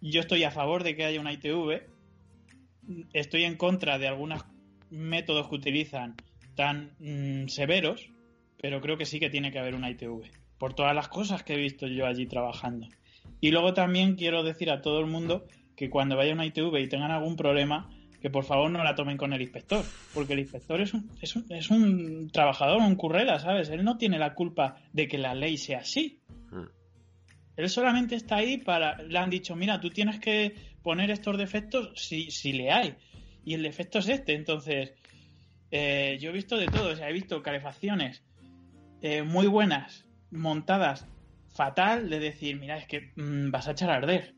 yo 0.01 0.19
estoy 0.19 0.43
a 0.43 0.51
favor 0.51 0.83
de 0.83 0.95
que 0.95 1.05
haya 1.05 1.21
una 1.21 1.31
ITV, 1.31 1.83
estoy 3.13 3.43
en 3.43 3.55
contra 3.55 3.97
de 3.97 4.07
algunos 4.07 4.43
métodos 4.89 5.47
que 5.47 5.55
utilizan 5.55 6.15
tan 6.55 6.91
mm, 6.99 7.47
severos, 7.47 8.11
pero 8.61 8.81
creo 8.81 8.97
que 8.97 9.05
sí 9.05 9.19
que 9.19 9.29
tiene 9.29 9.51
que 9.51 9.59
haber 9.59 9.73
una 9.73 9.89
ITV, 9.89 10.23
por 10.57 10.73
todas 10.73 10.93
las 10.93 11.07
cosas 11.07 11.43
que 11.43 11.53
he 11.53 11.57
visto 11.57 11.87
yo 11.87 12.05
allí 12.05 12.25
trabajando. 12.25 12.87
Y 13.39 13.51
luego 13.51 13.73
también 13.73 14.15
quiero 14.15 14.43
decir 14.43 14.69
a 14.71 14.81
todo 14.81 14.99
el 14.99 15.05
mundo 15.05 15.45
que 15.77 15.89
cuando 15.89 16.17
vaya 16.17 16.31
a 16.31 16.35
una 16.35 16.45
ITV 16.45 16.79
y 16.79 16.89
tengan 16.89 17.11
algún 17.11 17.37
problema, 17.37 17.89
que 18.27 18.31
por 18.31 18.43
favor 18.43 18.69
no 18.69 18.83
la 18.83 18.93
tomen 18.93 19.15
con 19.15 19.31
el 19.31 19.41
inspector, 19.41 19.85
porque 20.13 20.33
el 20.33 20.39
inspector 20.39 20.81
es 20.81 20.93
un, 20.93 21.09
es 21.21 21.33
un, 21.37 21.45
es 21.49 21.69
un 21.69 22.29
trabajador, 22.29 22.81
un 22.81 22.97
currela, 22.97 23.39
¿sabes? 23.39 23.69
Él 23.69 23.85
no 23.85 23.97
tiene 23.97 24.19
la 24.19 24.33
culpa 24.33 24.81
de 24.91 25.07
que 25.07 25.17
la 25.17 25.33
ley 25.33 25.55
sea 25.57 25.79
así. 25.79 26.19
Hmm. 26.51 26.65
Él 27.55 27.69
solamente 27.69 28.15
está 28.15 28.35
ahí 28.35 28.57
para... 28.57 29.01
Le 29.01 29.17
han 29.17 29.29
dicho, 29.29 29.55
mira, 29.55 29.79
tú 29.79 29.91
tienes 29.91 30.19
que 30.19 30.53
poner 30.83 31.09
estos 31.09 31.37
defectos 31.37 31.91
si, 31.95 32.29
si 32.29 32.51
le 32.51 32.69
hay. 32.69 32.95
Y 33.45 33.53
el 33.53 33.63
defecto 33.63 33.99
es 33.99 34.09
este. 34.09 34.35
Entonces, 34.35 34.91
eh, 35.71 36.17
yo 36.19 36.31
he 36.31 36.33
visto 36.33 36.57
de 36.57 36.65
todo. 36.65 36.89
O 36.89 36.95
sea, 36.97 37.09
he 37.09 37.13
visto 37.13 37.41
calefacciones 37.41 38.25
eh, 39.01 39.23
muy 39.23 39.47
buenas, 39.47 40.05
montadas 40.31 41.07
fatal, 41.55 42.09
de 42.09 42.19
decir, 42.19 42.59
mira, 42.59 42.77
es 42.77 42.87
que 42.87 43.13
mm, 43.15 43.51
vas 43.51 43.69
a 43.69 43.71
echar 43.71 43.89
a 43.89 43.95
arder. 43.95 44.35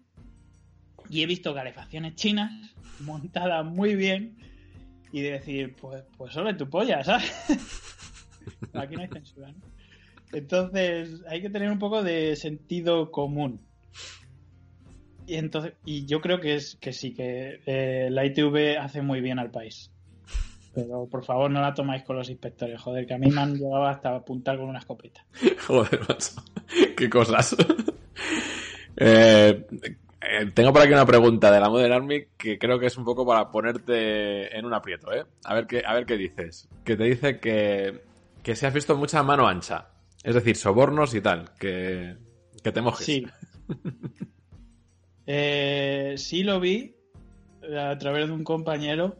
Y 1.09 1.23
he 1.23 1.25
visto 1.25 1.55
calefacciones 1.55 2.13
chinas 2.13 2.75
montadas 3.05 3.65
muy 3.65 3.95
bien 3.95 4.37
y 5.11 5.21
de 5.21 5.31
decir, 5.31 5.75
pues, 5.75 6.03
pues 6.17 6.33
solo 6.33 6.55
tu 6.55 6.69
polla, 6.69 7.03
¿sabes? 7.03 7.31
Aquí 8.73 8.95
no 8.95 9.01
hay 9.01 9.07
censura, 9.07 9.51
¿no? 9.51 9.59
Entonces 10.31 11.23
hay 11.27 11.41
que 11.41 11.49
tener 11.49 11.71
un 11.71 11.79
poco 11.79 12.03
de 12.03 12.35
sentido 12.35 13.11
común. 13.11 13.61
Y 15.25 15.35
entonces, 15.35 15.73
y 15.85 16.05
yo 16.05 16.21
creo 16.21 16.39
que 16.39 16.55
es 16.55 16.75
que 16.75 16.93
sí, 16.93 17.13
que 17.13 17.61
eh, 17.65 18.09
la 18.11 18.25
ITV 18.25 18.77
hace 18.79 19.01
muy 19.01 19.21
bien 19.21 19.39
al 19.39 19.51
país. 19.51 19.91
Pero 20.73 21.07
por 21.07 21.25
favor 21.25 21.49
no 21.49 21.61
la 21.61 21.73
tomáis 21.73 22.03
con 22.03 22.15
los 22.15 22.29
inspectores, 22.29 22.79
joder, 22.79 23.05
que 23.05 23.13
a 23.13 23.17
mí 23.17 23.29
me 23.29 23.41
han 23.41 23.55
llegado 23.55 23.85
hasta 23.85 24.15
apuntar 24.15 24.57
con 24.57 24.69
una 24.69 24.79
escopeta. 24.79 25.25
Joder, 25.67 25.99
macho. 26.07 26.43
Qué 26.95 27.09
cosas. 27.09 27.55
eh, 28.97 29.65
eh, 30.29 30.51
tengo 30.53 30.71
por 30.71 30.81
aquí 30.81 30.93
una 30.93 31.05
pregunta 31.05 31.51
de 31.51 31.59
la 31.59 31.69
Modern 31.69 31.93
Army 31.93 32.25
que 32.37 32.57
creo 32.57 32.79
que 32.79 32.87
es 32.87 32.97
un 32.97 33.05
poco 33.05 33.25
para 33.25 33.49
ponerte 33.51 34.55
en 34.57 34.65
un 34.65 34.73
aprieto, 34.73 35.11
¿eh? 35.11 35.25
A 35.43 35.53
ver 35.53 35.67
qué, 35.67 35.83
a 35.85 35.93
ver 35.93 36.05
qué 36.05 36.17
dices. 36.17 36.69
Que 36.83 36.95
te 36.95 37.03
dice 37.05 37.39
que, 37.39 38.03
que 38.43 38.55
se 38.55 38.67
has 38.67 38.73
visto 38.73 38.95
mucha 38.95 39.23
mano 39.23 39.47
ancha. 39.47 39.89
Es 40.23 40.35
decir, 40.35 40.55
sobornos 40.55 41.15
y 41.15 41.21
tal. 41.21 41.51
Que, 41.59 42.17
que 42.63 42.71
te 42.71 42.81
mojes. 42.81 43.05
Sí. 43.05 43.25
eh, 45.25 46.13
sí 46.17 46.43
lo 46.43 46.59
vi 46.59 46.95
a 47.77 47.97
través 47.97 48.27
de 48.27 48.33
un 48.33 48.43
compañero 48.43 49.17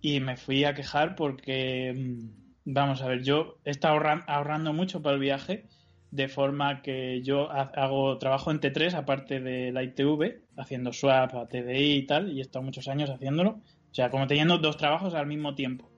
y 0.00 0.20
me 0.20 0.36
fui 0.36 0.64
a 0.64 0.74
quejar 0.74 1.14
porque, 1.14 1.92
mm, 1.94 2.72
vamos 2.72 3.02
a 3.02 3.08
ver, 3.08 3.22
yo 3.22 3.58
he 3.64 3.70
estado 3.70 4.00
ahorrando 4.26 4.72
mucho 4.72 5.02
para 5.02 5.14
el 5.14 5.20
viaje 5.20 5.66
de 6.12 6.28
forma 6.28 6.82
que 6.82 7.22
yo 7.22 7.50
hago 7.50 8.18
trabajo 8.18 8.50
en 8.50 8.60
T3 8.60 8.92
aparte 8.94 9.40
de 9.40 9.72
la 9.72 9.82
ITV, 9.82 10.42
haciendo 10.58 10.92
swap 10.92 11.34
a 11.34 11.48
TDI 11.48 11.94
y 11.94 12.06
tal, 12.06 12.30
y 12.30 12.38
he 12.38 12.42
estado 12.42 12.62
muchos 12.62 12.86
años 12.86 13.08
haciéndolo. 13.08 13.62
O 13.90 13.94
sea, 13.94 14.10
como 14.10 14.26
teniendo 14.26 14.58
dos 14.58 14.76
trabajos 14.76 15.14
al 15.14 15.26
mismo 15.26 15.54
tiempo. 15.54 15.90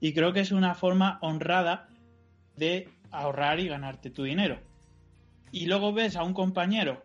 Y 0.00 0.12
creo 0.12 0.34
que 0.34 0.40
es 0.40 0.52
una 0.52 0.74
forma 0.74 1.18
honrada 1.22 1.88
de 2.56 2.88
ahorrar 3.10 3.58
y 3.58 3.68
ganarte 3.68 4.10
tu 4.10 4.24
dinero. 4.24 4.58
Y 5.50 5.64
luego 5.64 5.94
ves 5.94 6.16
a 6.16 6.24
un 6.24 6.34
compañero 6.34 7.02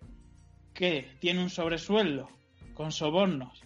que 0.74 1.08
tiene 1.20 1.42
un 1.42 1.50
sobresueldo 1.50 2.30
con 2.74 2.92
sobornos 2.92 3.62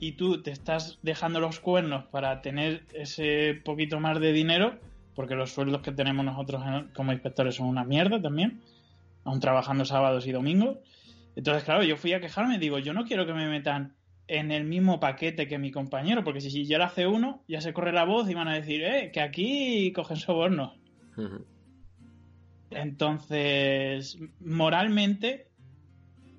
y 0.00 0.12
tú 0.12 0.42
te 0.42 0.50
estás 0.50 0.98
dejando 1.02 1.38
los 1.38 1.60
cuernos 1.60 2.06
para 2.06 2.42
tener 2.42 2.86
ese 2.92 3.54
poquito 3.64 4.00
más 4.00 4.18
de 4.20 4.32
dinero, 4.32 4.80
porque 5.14 5.34
los 5.34 5.52
sueldos 5.52 5.82
que 5.82 5.92
tenemos 5.92 6.24
nosotros 6.24 6.62
como 6.94 7.12
inspectores 7.12 7.56
son 7.56 7.66
una 7.66 7.84
mierda 7.84 8.20
también, 8.20 8.60
aún 9.24 9.40
trabajando 9.40 9.84
sábados 9.84 10.26
y 10.26 10.32
domingos. 10.32 10.78
Entonces, 11.36 11.64
claro, 11.64 11.82
yo 11.82 11.96
fui 11.96 12.12
a 12.12 12.20
quejarme 12.20 12.58
digo, 12.58 12.78
yo 12.78 12.92
no 12.92 13.04
quiero 13.04 13.26
que 13.26 13.34
me 13.34 13.48
metan 13.48 13.94
en 14.26 14.50
el 14.52 14.64
mismo 14.64 15.00
paquete 15.00 15.46
que 15.46 15.58
mi 15.58 15.70
compañero, 15.70 16.24
porque 16.24 16.40
si, 16.40 16.66
yo 16.66 16.78
lo 16.78 16.84
hace 16.84 17.06
uno, 17.06 17.42
ya 17.48 17.60
se 17.60 17.72
corre 17.72 17.92
la 17.92 18.04
voz 18.04 18.30
y 18.30 18.34
van 18.34 18.48
a 18.48 18.54
decir, 18.54 18.82
eh, 18.82 19.10
que 19.12 19.20
aquí 19.20 19.92
cogen 19.92 20.16
sobornos. 20.16 20.72
Entonces, 22.70 24.18
moralmente, 24.40 25.48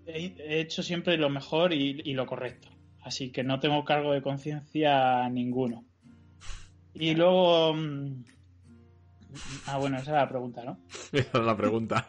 he 0.07 0.59
hecho 0.59 0.83
siempre 0.83 1.17
lo 1.17 1.29
mejor 1.29 1.73
y, 1.73 2.13
lo 2.13 2.25
correcto. 2.25 2.69
Así 3.01 3.31
que 3.31 3.43
no 3.43 3.59
tengo 3.59 3.85
cargo 3.85 4.13
de 4.13 4.21
conciencia 4.21 5.29
ninguno. 5.29 5.85
Y 6.93 7.13
luego, 7.13 7.73
mm, 7.75 8.23
Ah, 9.67 9.77
bueno, 9.77 9.97
esa 9.97 10.11
es 10.11 10.17
la 10.17 10.29
pregunta, 10.29 10.63
¿no? 10.63 10.77
Esa 11.11 11.37
es 11.39 11.45
la 11.45 11.55
pregunta. 11.57 12.07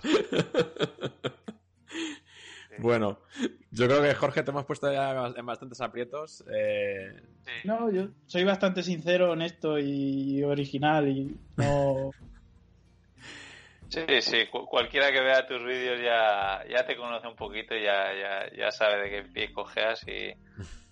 bueno, 2.79 3.19
yo 3.71 3.87
creo 3.87 4.03
que 4.03 4.15
Jorge 4.15 4.43
te 4.43 4.51
hemos 4.51 4.65
puesto 4.65 4.93
ya 4.93 5.33
en 5.35 5.47
bastantes 5.47 5.81
aprietos. 5.81 6.45
Eh, 6.53 7.21
no, 7.65 7.91
yo 7.91 8.09
soy 8.27 8.45
bastante 8.45 8.83
sincero, 8.83 9.33
honesto 9.33 9.79
y 9.79 10.43
original 10.43 11.09
y 11.09 11.37
no... 11.57 12.11
Sí, 13.89 14.03
sí, 14.21 14.39
cualquiera 14.51 15.13
que 15.13 15.21
vea 15.21 15.47
tus 15.47 15.65
vídeos 15.65 16.01
ya, 16.03 16.65
ya 16.69 16.85
te 16.85 16.97
conoce 16.97 17.29
un 17.29 17.37
poquito, 17.37 17.73
ya, 17.77 18.13
ya, 18.13 18.51
ya 18.55 18.73
sabe 18.73 19.03
de 19.03 19.11
qué 19.11 19.23
pie 19.23 19.53
cojeas 19.53 20.05
y, 20.09 20.35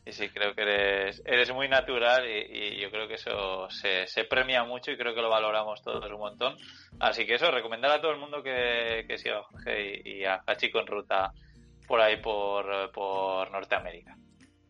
y 0.06 0.12
sí, 0.12 0.28
creo 0.28 0.54
que 0.54 0.62
eres, 0.62 1.22
eres 1.24 1.52
muy 1.52 1.68
natural 1.68 2.24
y, 2.28 2.78
yo 2.80 2.90
creo 2.90 3.08
que 3.08 3.14
eso 3.14 3.68
se, 3.70 4.06
se, 4.06 4.24
premia 4.24 4.62
mucho 4.62 4.90
y 4.90 4.98
creo 4.98 5.14
que 5.14 5.22
lo 5.22 5.30
valoramos 5.30 5.82
todos 5.82 6.10
un 6.10 6.18
montón. 6.18 6.56
Así 7.00 7.24
que 7.24 7.34
eso, 7.34 7.50
recomendar 7.50 7.90
a 7.90 8.00
todo 8.00 8.12
el 8.12 8.18
mundo 8.18 8.42
que, 8.42 9.06
que 9.08 9.16
siga 9.16 9.38
a 9.38 9.42
Jorge 9.44 10.02
y, 10.04 10.24
a, 10.24 10.42
Chico 10.56 10.80
en 10.80 10.86
ruta 10.86 11.32
por 11.86 12.00
ahí 12.00 12.18
por, 12.18 12.92
por 12.92 13.50
Norteamérica. 13.50 14.16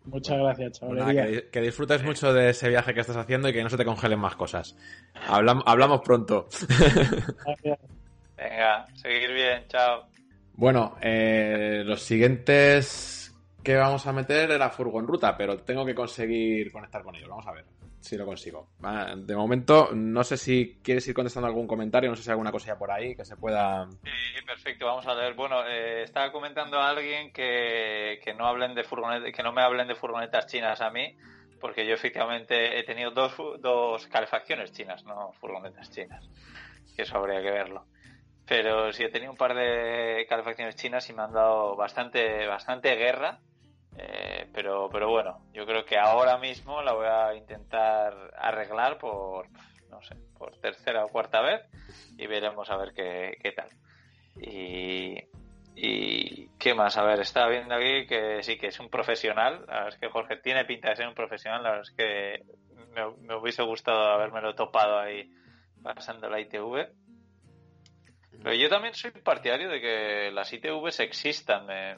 Muchas 0.04 0.38
gracias, 0.38 0.78
chaval. 0.78 1.48
que, 1.50 1.60
disfrutes 1.60 2.04
mucho 2.04 2.32
de 2.32 2.50
ese 2.50 2.68
viaje 2.68 2.94
que 2.94 3.00
estás 3.00 3.16
haciendo 3.16 3.48
y 3.48 3.52
que 3.52 3.62
no 3.62 3.70
se 3.70 3.76
te 3.76 3.84
congelen 3.84 4.20
más 4.20 4.36
cosas. 4.36 4.76
Hablamos, 5.26 5.64
hablamos 5.66 6.02
pronto. 6.02 6.46
Venga, 8.36 8.84
seguir 8.94 9.32
bien, 9.32 9.64
chao. 9.68 10.06
Bueno, 10.52 10.96
eh, 11.00 11.82
los 11.84 12.02
siguientes 12.02 13.23
que 13.64 13.76
vamos 13.76 14.06
a 14.06 14.12
meter 14.12 14.50
era 14.50 14.68
furgo 14.68 15.00
en 15.00 15.06
ruta, 15.06 15.36
pero 15.36 15.58
tengo 15.58 15.86
que 15.86 15.94
conseguir 15.94 16.70
conectar 16.70 17.02
con 17.02 17.16
ellos. 17.16 17.30
Vamos 17.30 17.46
a 17.46 17.52
ver 17.52 17.64
si 17.98 18.18
lo 18.18 18.26
consigo. 18.26 18.68
De 19.16 19.34
momento, 19.34 19.88
no 19.94 20.22
sé 20.22 20.36
si 20.36 20.78
quieres 20.82 21.08
ir 21.08 21.14
contestando 21.14 21.46
algún 21.46 21.66
comentario, 21.66 22.10
no 22.10 22.16
sé 22.16 22.22
si 22.22 22.28
hay 22.28 22.32
alguna 22.32 22.52
cosilla 22.52 22.76
por 22.76 22.90
ahí 22.90 23.16
que 23.16 23.24
se 23.24 23.36
pueda. 23.36 23.88
Sí, 24.04 24.44
perfecto, 24.46 24.84
vamos 24.84 25.06
a 25.06 25.14
ver. 25.14 25.32
Bueno, 25.32 25.66
eh, 25.66 26.02
estaba 26.02 26.30
comentando 26.30 26.78
a 26.78 26.90
alguien 26.90 27.32
que, 27.32 28.20
no 28.36 28.46
hablen 28.46 28.74
de 28.74 28.84
furgonetas, 28.84 29.32
que 29.32 29.42
no 29.42 29.52
me 29.52 29.62
hablen 29.62 29.88
de 29.88 29.94
furgonetas 29.94 30.46
chinas 30.46 30.82
a 30.82 30.90
mí, 30.90 31.16
porque 31.58 31.86
yo 31.86 31.94
efectivamente 31.94 32.78
he 32.78 32.84
tenido 32.84 33.12
dos, 33.12 33.34
dos 33.60 34.06
calefacciones 34.08 34.72
chinas, 34.72 35.02
no 35.04 35.32
furgonetas 35.40 35.90
chinas. 35.90 36.28
Que 36.94 37.02
eso 37.02 37.16
habría 37.16 37.40
que 37.40 37.50
verlo. 37.50 37.86
Pero 38.46 38.92
sí 38.92 39.02
he 39.02 39.08
tenido 39.08 39.32
un 39.32 39.38
par 39.38 39.54
de 39.54 40.26
calefacciones 40.28 40.76
chinas 40.76 41.08
y 41.08 41.14
me 41.14 41.22
han 41.22 41.32
dado 41.32 41.74
bastante, 41.74 42.46
bastante 42.46 42.94
guerra 42.96 43.40
eh, 43.96 44.48
pero, 44.52 44.88
pero 44.90 45.10
bueno, 45.10 45.38
yo 45.52 45.66
creo 45.66 45.84
que 45.84 45.98
ahora 45.98 46.38
mismo 46.38 46.82
la 46.82 46.92
voy 46.92 47.06
a 47.06 47.34
intentar 47.34 48.32
arreglar 48.36 48.98
por, 48.98 49.48
no 49.90 50.02
sé, 50.02 50.16
por 50.36 50.56
tercera 50.58 51.04
o 51.04 51.08
cuarta 51.08 51.40
vez 51.40 51.62
y 52.16 52.26
veremos 52.26 52.70
a 52.70 52.76
ver 52.76 52.92
qué, 52.92 53.36
qué 53.42 53.52
tal. 53.52 53.68
Y, 54.40 55.16
y 55.76 56.48
qué 56.58 56.74
más, 56.74 56.96
a 56.96 57.04
ver, 57.04 57.20
estaba 57.20 57.48
viendo 57.50 57.74
aquí 57.74 58.06
que 58.06 58.42
sí 58.42 58.58
que 58.58 58.68
es 58.68 58.80
un 58.80 58.88
profesional, 58.88 59.64
la 59.66 59.74
verdad 59.74 59.88
es 59.88 59.98
que 59.98 60.08
Jorge 60.08 60.36
tiene 60.36 60.64
pinta 60.64 60.90
de 60.90 60.96
ser 60.96 61.08
un 61.08 61.14
profesional, 61.14 61.62
la 61.62 61.70
verdad 61.70 61.86
es 61.88 61.96
que 61.96 62.44
me, 62.94 63.10
me 63.26 63.36
hubiese 63.36 63.62
gustado 63.62 64.12
habérmelo 64.12 64.54
topado 64.54 64.98
ahí 64.98 65.30
pasando 65.82 66.28
la 66.28 66.40
ITV. 66.40 66.88
Pero 68.42 68.56
yo 68.56 68.68
también 68.68 68.94
soy 68.94 69.10
partidario 69.10 69.68
de 69.68 69.80
que 69.80 70.30
las 70.32 70.52
ITVs 70.52 71.00
existan. 71.00 71.66
Me, 71.66 71.96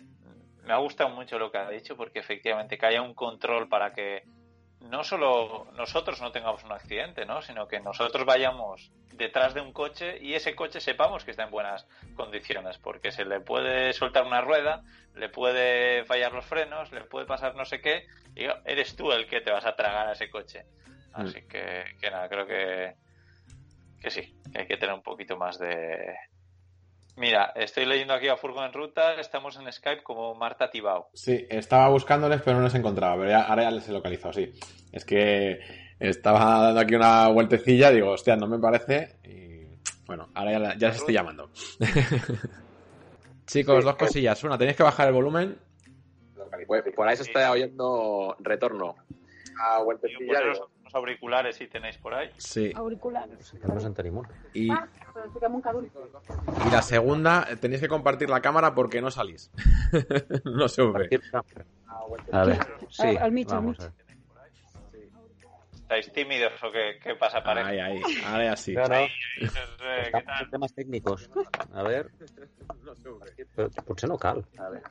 me 0.67 0.73
ha 0.73 0.79
gustado 0.79 1.11
mucho 1.11 1.39
lo 1.39 1.51
que 1.51 1.59
ha 1.59 1.71
dicho 1.71 1.97
porque 1.97 2.19
efectivamente 2.19 2.77
que 2.77 2.87
haya 2.87 3.01
un 3.01 3.14
control 3.14 3.69
para 3.69 3.93
que 3.93 4.25
no 4.81 5.05
solo 5.05 5.67
nosotros 5.77 6.21
no 6.21 6.33
tengamos 6.33 6.64
un 6.64 6.73
accidente, 6.73 7.25
¿no? 7.25 7.41
sino 7.41 7.67
que 7.67 7.81
nosotros 7.81 8.27
vayamos 8.27 8.93
detrás 9.12 9.55
de 9.55 9.61
un 9.61 9.73
coche 9.73 10.19
y 10.21 10.35
ese 10.35 10.55
coche 10.55 10.81
sepamos 10.81 11.25
que 11.25 11.31
está 11.31 11.45
en 11.45 11.51
buenas 11.51 11.87
condiciones, 12.14 12.79
porque 12.79 13.12
se 13.12 13.25
le 13.25 13.41
puede 13.41 13.93
soltar 13.93 14.27
una 14.27 14.41
rueda, 14.41 14.83
le 15.14 15.29
puede 15.29 16.05
fallar 16.05 16.33
los 16.33 16.45
frenos, 16.45 16.93
le 16.93 17.03
puede 17.05 17.27
pasar 17.27 17.55
no 17.55 17.64
sé 17.64 17.81
qué, 17.81 18.07
y 18.35 18.45
eres 18.64 18.97
tú 18.97 19.12
el 19.12 19.27
que 19.27 19.41
te 19.41 19.51
vas 19.51 19.64
a 19.64 19.77
tragar 19.77 20.09
a 20.09 20.12
ese 20.12 20.29
coche. 20.29 20.67
Así 21.12 21.47
que, 21.49 21.85
que 21.99 22.11
nada, 22.11 22.29
creo 22.29 22.47
que, 22.47 22.95
que 24.03 24.11
sí, 24.11 24.37
que 24.53 24.61
hay 24.61 24.67
que 24.67 24.77
tener 24.77 24.95
un 24.95 25.03
poquito 25.03 25.39
más 25.39 25.59
de... 25.59 26.14
Mira, 27.17 27.53
estoy 27.55 27.87
leyendo 27.87 28.12
aquí 28.12 28.29
a 28.29 28.37
Furgo 28.37 28.62
en 28.64 28.73
Ruta, 28.73 29.14
estamos 29.14 29.57
en 29.57 29.73
Skype 29.73 30.03
como 30.03 30.35
Marta 30.35 30.71
Tibao. 30.71 31.09
Sí, 31.14 31.47
estaba 31.49 31.89
buscándoles, 31.89 32.43
pero 32.43 32.59
no 32.59 32.64
les 32.64 32.75
encontraba, 32.75 33.17
pero 33.17 33.31
ya, 33.31 33.43
ahora 33.43 33.62
ya 33.62 33.71
les 33.71 33.89
he 33.89 33.93
localizado, 33.93 34.35
sí. 34.35 34.53
Es 34.93 35.05
que 35.05 35.61
estaba 35.99 36.64
dando 36.64 36.81
aquí 36.81 36.95
una 36.95 37.29
vueltecilla, 37.29 37.91
digo, 37.91 38.11
hostia, 38.11 38.37
no 38.37 38.47
me 38.47 38.59
parece, 38.59 39.17
y 39.25 39.79
bueno, 40.07 40.29
ahora 40.35 40.53
ya, 40.53 40.77
ya 40.77 40.89
les 40.89 40.97
estoy 40.99 41.14
llamando. 41.14 41.51
Chicos, 43.47 43.85
dos 43.85 43.97
cosillas. 43.97 44.43
Una, 44.45 44.59
tenéis 44.59 44.77
que 44.77 44.83
bajar 44.83 45.09
el 45.09 45.14
volumen. 45.14 45.57
Pues 46.67 46.83
por 46.95 47.09
ahí 47.09 47.17
se 47.17 47.23
está 47.23 47.51
oyendo 47.51 48.37
retorno. 48.41 48.97
A 49.59 49.83
vueltecilla. 49.83 50.41
Auriculares 50.97 51.57
si 51.57 51.66
tenéis 51.68 51.97
por 51.99 52.14
ahí. 52.14 52.30
Sí. 52.38 52.72
Auriculares. 52.74 53.55
Y, 54.55 54.70
Ah, 54.70 54.86
y 56.66 56.70
la 56.70 56.82
segunda, 56.82 57.47
tenéis 57.61 57.80
que 57.80 57.88
compartir 57.88 58.28
la 58.30 58.40
cámara 58.40 58.74
porque 58.74 59.01
no 59.01 59.11
salís. 59.11 59.51
no 60.44 60.68
se 60.68 60.82
ve. 60.82 61.09
A 62.32 62.44
ver, 62.44 62.59
sí. 62.90 63.03
Al- 63.03 63.18
al 63.18 63.32
mig, 63.32 63.47
al 63.51 63.57
vamos 63.57 63.80
a 63.80 63.84
ver. 63.84 63.92
¿Estáis 65.87 66.12
tímidos 66.12 66.53
o 66.64 66.72
qué, 66.72 66.99
qué 67.01 67.14
pasa, 67.14 67.41
pareja? 67.45 67.68
Ahí, 67.68 67.78
ahí. 67.78 68.03
Ahora 68.26 68.45
ya 68.47 68.57
sí. 68.57 68.74
No, 68.74 68.89
no, 68.89 70.51
temes 70.51 70.74
tècnics. 70.74 71.28
A 71.72 71.84
ver, 71.87 72.09
però 73.55 73.68
potser 73.87 74.09
no 74.11 74.16
cal. 74.18 74.43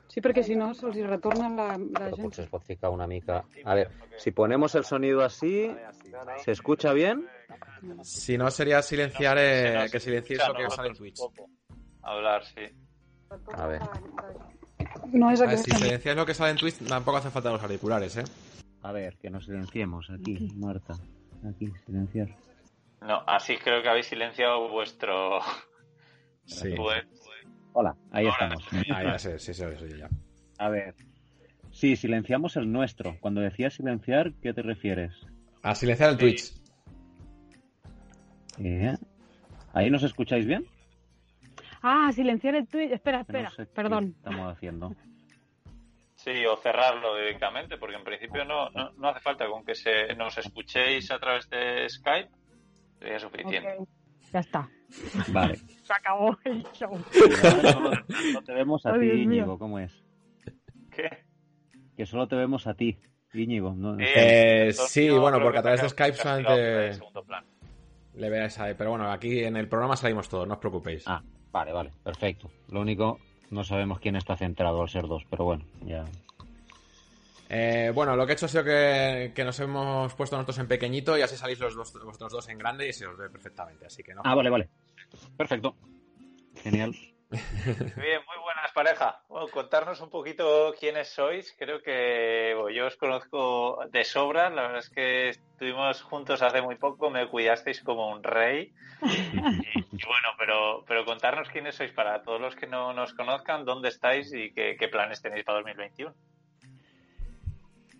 Sí, 0.08 0.22
perquè 0.24 0.40
si 0.42 0.56
no 0.56 0.70
se'ls 0.72 0.96
retorna 1.04 1.50
la, 1.52 1.66
la 1.76 2.00
Pero 2.00 2.16
gent. 2.16 2.24
potser 2.24 2.46
es 2.46 2.50
pot 2.50 2.64
ficar 2.64 2.88
una 2.96 3.06
mica... 3.06 3.42
A 3.64 3.74
ver, 3.76 3.90
si 4.16 4.32
ponemos 4.32 4.74
el 4.74 4.86
sonido 4.88 5.20
así, 5.22 5.68
¿se 6.42 6.52
escucha 6.52 6.94
bien? 6.94 7.28
Si 8.02 8.38
no, 8.38 8.50
sería 8.50 8.80
silenciar, 8.80 9.36
eh, 9.38 9.88
que 9.92 10.00
silenciéis 10.00 10.40
escucha 10.40 10.58
lo 10.62 10.68
que 10.70 10.74
sale 10.74 10.88
en 10.88 10.96
Twitch. 10.96 11.20
Hablar, 12.00 12.42
sí. 12.46 12.72
A 13.52 13.66
ver. 13.66 13.82
No 15.12 15.28
és 15.30 15.40
A 15.42 15.44
ver, 15.44 15.54
aquest. 15.58 15.68
si 15.70 15.76
silenciáis 15.76 16.16
lo 16.16 16.24
que 16.24 16.32
sale 16.32 16.52
en 16.52 16.56
Twitch, 16.56 16.78
tampoco 16.88 17.18
hace 17.18 17.28
falta 17.30 17.52
los 17.52 17.62
auriculares, 17.62 18.16
¿eh? 18.16 18.24
A 18.86 18.92
ver, 18.92 19.16
que 19.16 19.30
nos 19.30 19.44
silenciemos 19.46 20.08
aquí, 20.10 20.48
Marta. 20.54 20.94
Aquí, 21.44 21.72
silenciar. 21.86 22.28
No, 23.00 23.20
así 23.26 23.56
creo 23.56 23.82
que 23.82 23.88
habéis 23.88 24.06
silenciado 24.06 24.68
vuestro... 24.68 25.40
Sí. 26.44 26.74
Pues, 26.76 27.04
Hola, 27.72 27.96
ahí 28.12 28.28
estamos. 28.28 28.64
Ah, 28.94 29.02
ya 29.02 29.18
sé, 29.18 29.40
sí, 29.40 29.52
sí, 29.52 29.64
sí, 29.76 29.98
ya. 29.98 30.08
A 30.58 30.68
ver. 30.68 30.94
Sí, 31.72 31.96
silenciamos 31.96 32.56
el 32.56 32.70
nuestro. 32.70 33.16
Cuando 33.18 33.40
decías 33.40 33.74
silenciar, 33.74 34.32
¿qué 34.34 34.54
te 34.54 34.62
refieres? 34.62 35.12
A 35.64 35.74
silenciar 35.74 36.10
el 36.10 36.18
Twitch. 36.18 36.52
Eh, 38.60 38.94
¿Ahí 39.72 39.90
nos 39.90 40.04
escucháis 40.04 40.46
bien? 40.46 40.64
Ah, 41.82 42.12
silenciar 42.12 42.54
el 42.54 42.68
tweet. 42.68 42.92
Espera, 42.92 43.16
no 43.18 43.22
espera. 43.22 43.50
sé 43.50 43.66
qué 43.66 43.72
Perdón. 43.74 44.14
estamos 44.16 44.52
haciendo. 44.52 44.94
sí, 46.26 46.44
o 46.44 46.56
cerrarlo 46.56 47.16
directamente, 47.16 47.78
porque 47.78 47.94
en 47.96 48.02
principio 48.04 48.44
no, 48.44 48.68
no, 48.70 48.90
no 48.98 49.08
hace 49.08 49.20
falta 49.20 49.46
con 49.46 49.64
que 49.64 49.74
se, 49.76 50.12
nos 50.16 50.36
escuchéis 50.38 51.10
a 51.12 51.18
través 51.20 51.48
de 51.48 51.88
Skype, 51.88 52.28
sería 52.98 53.18
suficiente. 53.20 53.76
Ya 54.32 54.40
está. 54.40 54.68
Vale. 55.28 55.56
Se 55.56 55.92
acabó 55.92 56.36
el 56.44 56.62
show. 56.72 56.90
Solo, 57.12 57.92
solo 57.92 58.42
te 58.44 58.52
vemos 58.52 58.84
a 58.86 58.92
ti. 58.98 59.06
Íñigo. 59.06 59.56
¿Cómo 59.58 59.78
es? 59.78 60.02
¿Qué? 60.90 61.08
Que 61.96 62.06
solo 62.06 62.26
te 62.26 62.34
vemos 62.36 62.66
a 62.66 62.74
ti, 62.74 62.98
Íñigo. 63.32 63.72
No, 63.74 63.98
Eh, 64.00 64.68
entonces, 64.70 64.88
sí, 64.90 65.06
no, 65.08 65.20
bueno, 65.20 65.40
porque 65.40 65.58
a 65.58 65.62
través 65.62 65.80
de 65.82 65.88
Skype 65.88 66.16
solamente- 66.16 66.86
en 66.88 66.94
segundo 66.94 67.22
plano. 67.24 67.46
Le 68.14 68.30
veáis 68.30 68.58
ahí. 68.58 68.74
Pero 68.76 68.90
bueno, 68.90 69.10
aquí 69.10 69.44
en 69.44 69.56
el 69.56 69.68
programa 69.68 69.96
salimos 69.96 70.28
todos, 70.28 70.46
no 70.48 70.54
os 70.54 70.60
preocupéis. 70.60 71.04
Ah, 71.06 71.22
vale, 71.52 71.72
vale, 71.72 71.92
perfecto. 72.02 72.50
Lo 72.68 72.80
único, 72.80 73.18
no 73.50 73.64
sabemos 73.64 74.00
quién 74.00 74.16
está 74.16 74.36
centrado 74.36 74.82
al 74.82 74.88
ser 74.88 75.06
dos, 75.06 75.24
pero 75.30 75.44
bueno, 75.44 75.64
ya. 75.84 76.04
Eh, 77.48 77.92
bueno, 77.94 78.16
lo 78.16 78.26
que 78.26 78.32
he 78.32 78.34
hecho 78.34 78.46
ha 78.46 78.48
sido 78.48 78.64
que, 78.64 79.32
que 79.34 79.44
nos 79.44 79.58
hemos 79.60 80.12
puesto 80.14 80.36
nosotros 80.36 80.58
en 80.58 80.66
pequeñito 80.66 81.16
y 81.16 81.22
así 81.22 81.36
salís 81.36 81.60
los 81.60 81.74
dos, 81.74 81.92
vosotros 81.92 82.32
dos 82.32 82.48
en 82.48 82.58
grande 82.58 82.88
y 82.88 82.92
se 82.92 83.06
os 83.06 83.16
ve 83.16 83.30
perfectamente. 83.30 83.86
Así 83.86 84.02
que 84.02 84.14
no. 84.14 84.22
Ah, 84.24 84.34
vale, 84.34 84.50
vale. 84.50 84.68
Perfecto. 85.36 85.76
Genial. 86.62 86.94
Bien, 87.30 88.20
muy 88.26 88.38
buenas 88.42 88.72
pareja. 88.72 89.20
Bueno, 89.28 89.48
contarnos 89.48 90.00
un 90.00 90.10
poquito 90.10 90.74
quiénes 90.78 91.08
sois. 91.08 91.54
Creo 91.58 91.82
que 91.82 92.54
yo 92.74 92.86
os 92.86 92.96
conozco 92.96 93.80
de 93.90 94.04
sobra. 94.04 94.48
La 94.50 94.62
verdad 94.62 94.78
es 94.78 94.90
que 94.90 95.28
estuvimos 95.30 96.02
juntos 96.02 96.42
hace 96.42 96.62
muy 96.62 96.76
poco. 96.76 97.10
Me 97.10 97.26
cuidasteis 97.28 97.82
como 97.82 98.10
un 98.10 98.22
rey. 98.22 98.72
Y, 99.02 99.38
bueno, 99.38 100.28
pero, 100.38 100.84
pero 100.86 101.04
contarnos 101.04 101.48
quiénes 101.48 101.74
sois 101.74 101.90
para 101.92 102.22
todos 102.22 102.40
los 102.40 102.54
que 102.54 102.66
no 102.66 102.92
nos 102.92 103.12
conozcan, 103.14 103.64
dónde 103.64 103.88
estáis 103.88 104.32
y 104.32 104.52
qué, 104.52 104.76
qué 104.78 104.88
planes 104.88 105.20
tenéis 105.22 105.44
para 105.44 105.58
2021. 105.58 106.14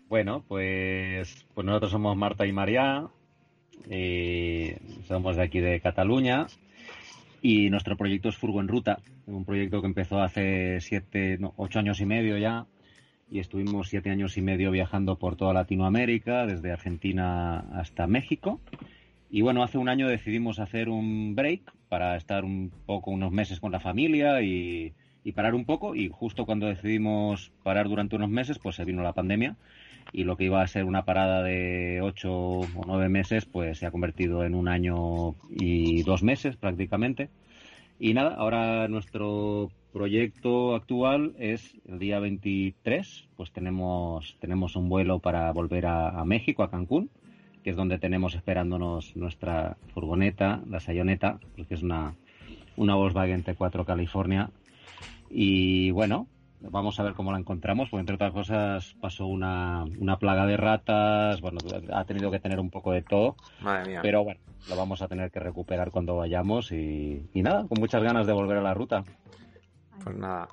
Bueno, 0.09 0.45
pues, 0.47 1.47
pues 1.53 1.65
nosotros 1.65 1.91
somos 1.91 2.17
Marta 2.17 2.47
y 2.47 2.53
María, 2.53 3.09
y 3.91 4.75
somos 5.09 5.37
de 5.37 5.43
aquí 5.43 5.59
de 5.61 5.81
Cataluña 5.81 6.47
y 7.43 7.71
nuestro 7.71 7.97
proyecto 7.97 8.29
es 8.29 8.37
Furgo 8.37 8.61
en 8.61 8.69
Ruta, 8.69 8.99
un 9.27 9.45
proyecto 9.45 9.81
que 9.81 9.87
empezó 9.87 10.21
hace 10.21 10.81
siete, 10.81 11.39
ocho 11.57 11.79
años 11.79 12.01
y 12.01 12.07
medio 12.07 12.39
ya 12.39 12.67
y 13.31 13.41
estuvimos 13.41 13.89
siete 13.89 14.11
años 14.11 14.37
y 14.37 14.43
medio 14.43 14.71
viajando 14.71 15.19
por 15.19 15.37
toda 15.37 15.53
Latinoamérica, 15.53 16.47
desde 16.47 16.73
Argentina 16.73 17.59
hasta 17.73 18.07
México. 18.07 18.61
Y 19.31 19.43
bueno, 19.43 19.63
hace 19.63 19.79
un 19.79 19.89
año 19.89 20.09
decidimos 20.09 20.61
hacer 20.61 20.89
un 20.89 21.35
break 21.35 21.73
para 21.89 22.17
estar 22.17 22.45
un 22.45 22.71
poco, 22.87 23.11
unos 23.11 23.33
meses 23.33 23.59
con 23.59 23.73
la 23.73 23.81
familia 23.81 24.43
y 24.43 24.93
parar 25.35 25.55
un 25.57 25.65
poco. 25.65 25.97
Y 25.97 26.09
justo 26.09 26.47
cuando 26.47 26.67
decidimos 26.67 27.51
parar 27.65 27.89
durante 27.89 28.15
unos 28.15 28.31
meses, 28.31 28.61
pues 28.61 28.77
se 28.77 28.85
vino 28.85 29.03
la 29.03 29.13
pandemia 29.13 29.57
y 30.13 30.25
lo 30.25 30.37
que 30.37 30.45
iba 30.45 30.63
a 30.63 30.67
ser 30.67 30.85
una 30.85 31.05
parada 31.05 31.43
de 31.43 32.01
ocho 32.03 32.33
o 32.33 32.85
nueve 32.87 33.09
meses, 33.09 33.45
pues 33.45 33.79
se 33.79 33.87
ha 33.87 33.91
convertido 33.91 34.45
en 34.45 34.55
un 34.55 34.69
año 34.69 35.35
y 35.51 36.03
dos 36.03 36.23
meses 36.23 36.57
prácticamente. 36.57 37.29
Y 37.99 38.15
nada, 38.15 38.35
ahora 38.35 38.89
nuestro 38.89 39.71
proyecto 39.93 40.75
actual 40.75 41.35
es 41.39 41.75
el 41.89 41.99
día 41.99 42.19
23, 42.21 43.29
pues 43.37 43.51
tenemos, 43.53 44.37
tenemos 44.41 44.77
un 44.77 44.89
vuelo 44.89 45.19
para 45.19 45.51
volver 45.53 45.87
a, 45.87 46.11
a 46.11 46.25
México, 46.25 46.63
a 46.63 46.71
Cancún, 46.71 47.09
que 47.65 47.71
es 47.71 47.77
donde 47.77 47.99
tenemos 47.99 48.35
esperándonos 48.35 49.17
nuestra 49.17 49.77
furgoneta, 49.95 50.61
la 50.69 50.81
Sayoneta, 50.81 51.41
porque 51.57 51.75
es 51.75 51.83
una, 51.83 52.15
una 52.77 52.95
Volkswagen 52.95 53.45
T4 53.45 53.85
California. 53.85 54.51
Y 55.31 55.91
bueno, 55.91 56.27
vamos 56.71 56.99
a 57.01 57.03
ver 57.03 57.15
cómo 57.15 57.33
la 57.33 57.39
encontramos, 57.39 57.89
porque 57.91 58.01
entre 58.01 58.15
otras 58.17 58.33
cosas 58.33 58.95
pasó 59.01 59.27
una, 59.27 59.85
una 59.99 60.19
plaga 60.19 60.47
de 60.47 60.57
ratas, 60.57 61.41
bueno, 61.41 61.59
ha 61.93 62.05
tenido 62.05 62.31
que 62.31 62.41
tener 62.41 62.59
un 62.61 62.71
poco 62.71 62.93
de 62.93 63.03
todo, 63.03 63.37
Madre 63.61 63.87
mía. 63.91 64.01
pero 64.03 64.25
bueno, 64.25 64.41
lo 64.69 64.77
vamos 64.77 65.03
a 65.03 65.09
tener 65.09 65.31
que 65.31 65.41
recuperar 65.41 65.91
cuando 65.91 66.17
vayamos 66.17 66.73
y, 66.73 67.29
y 67.33 67.43
nada, 67.43 67.67
con 67.69 67.79
muchas 67.81 68.03
ganas 68.03 68.27
de 68.27 68.33
volver 68.33 68.59
a 68.59 68.63
la 68.63 68.75
ruta. 68.75 69.05
Pues 70.03 70.17
nada. 70.17 70.49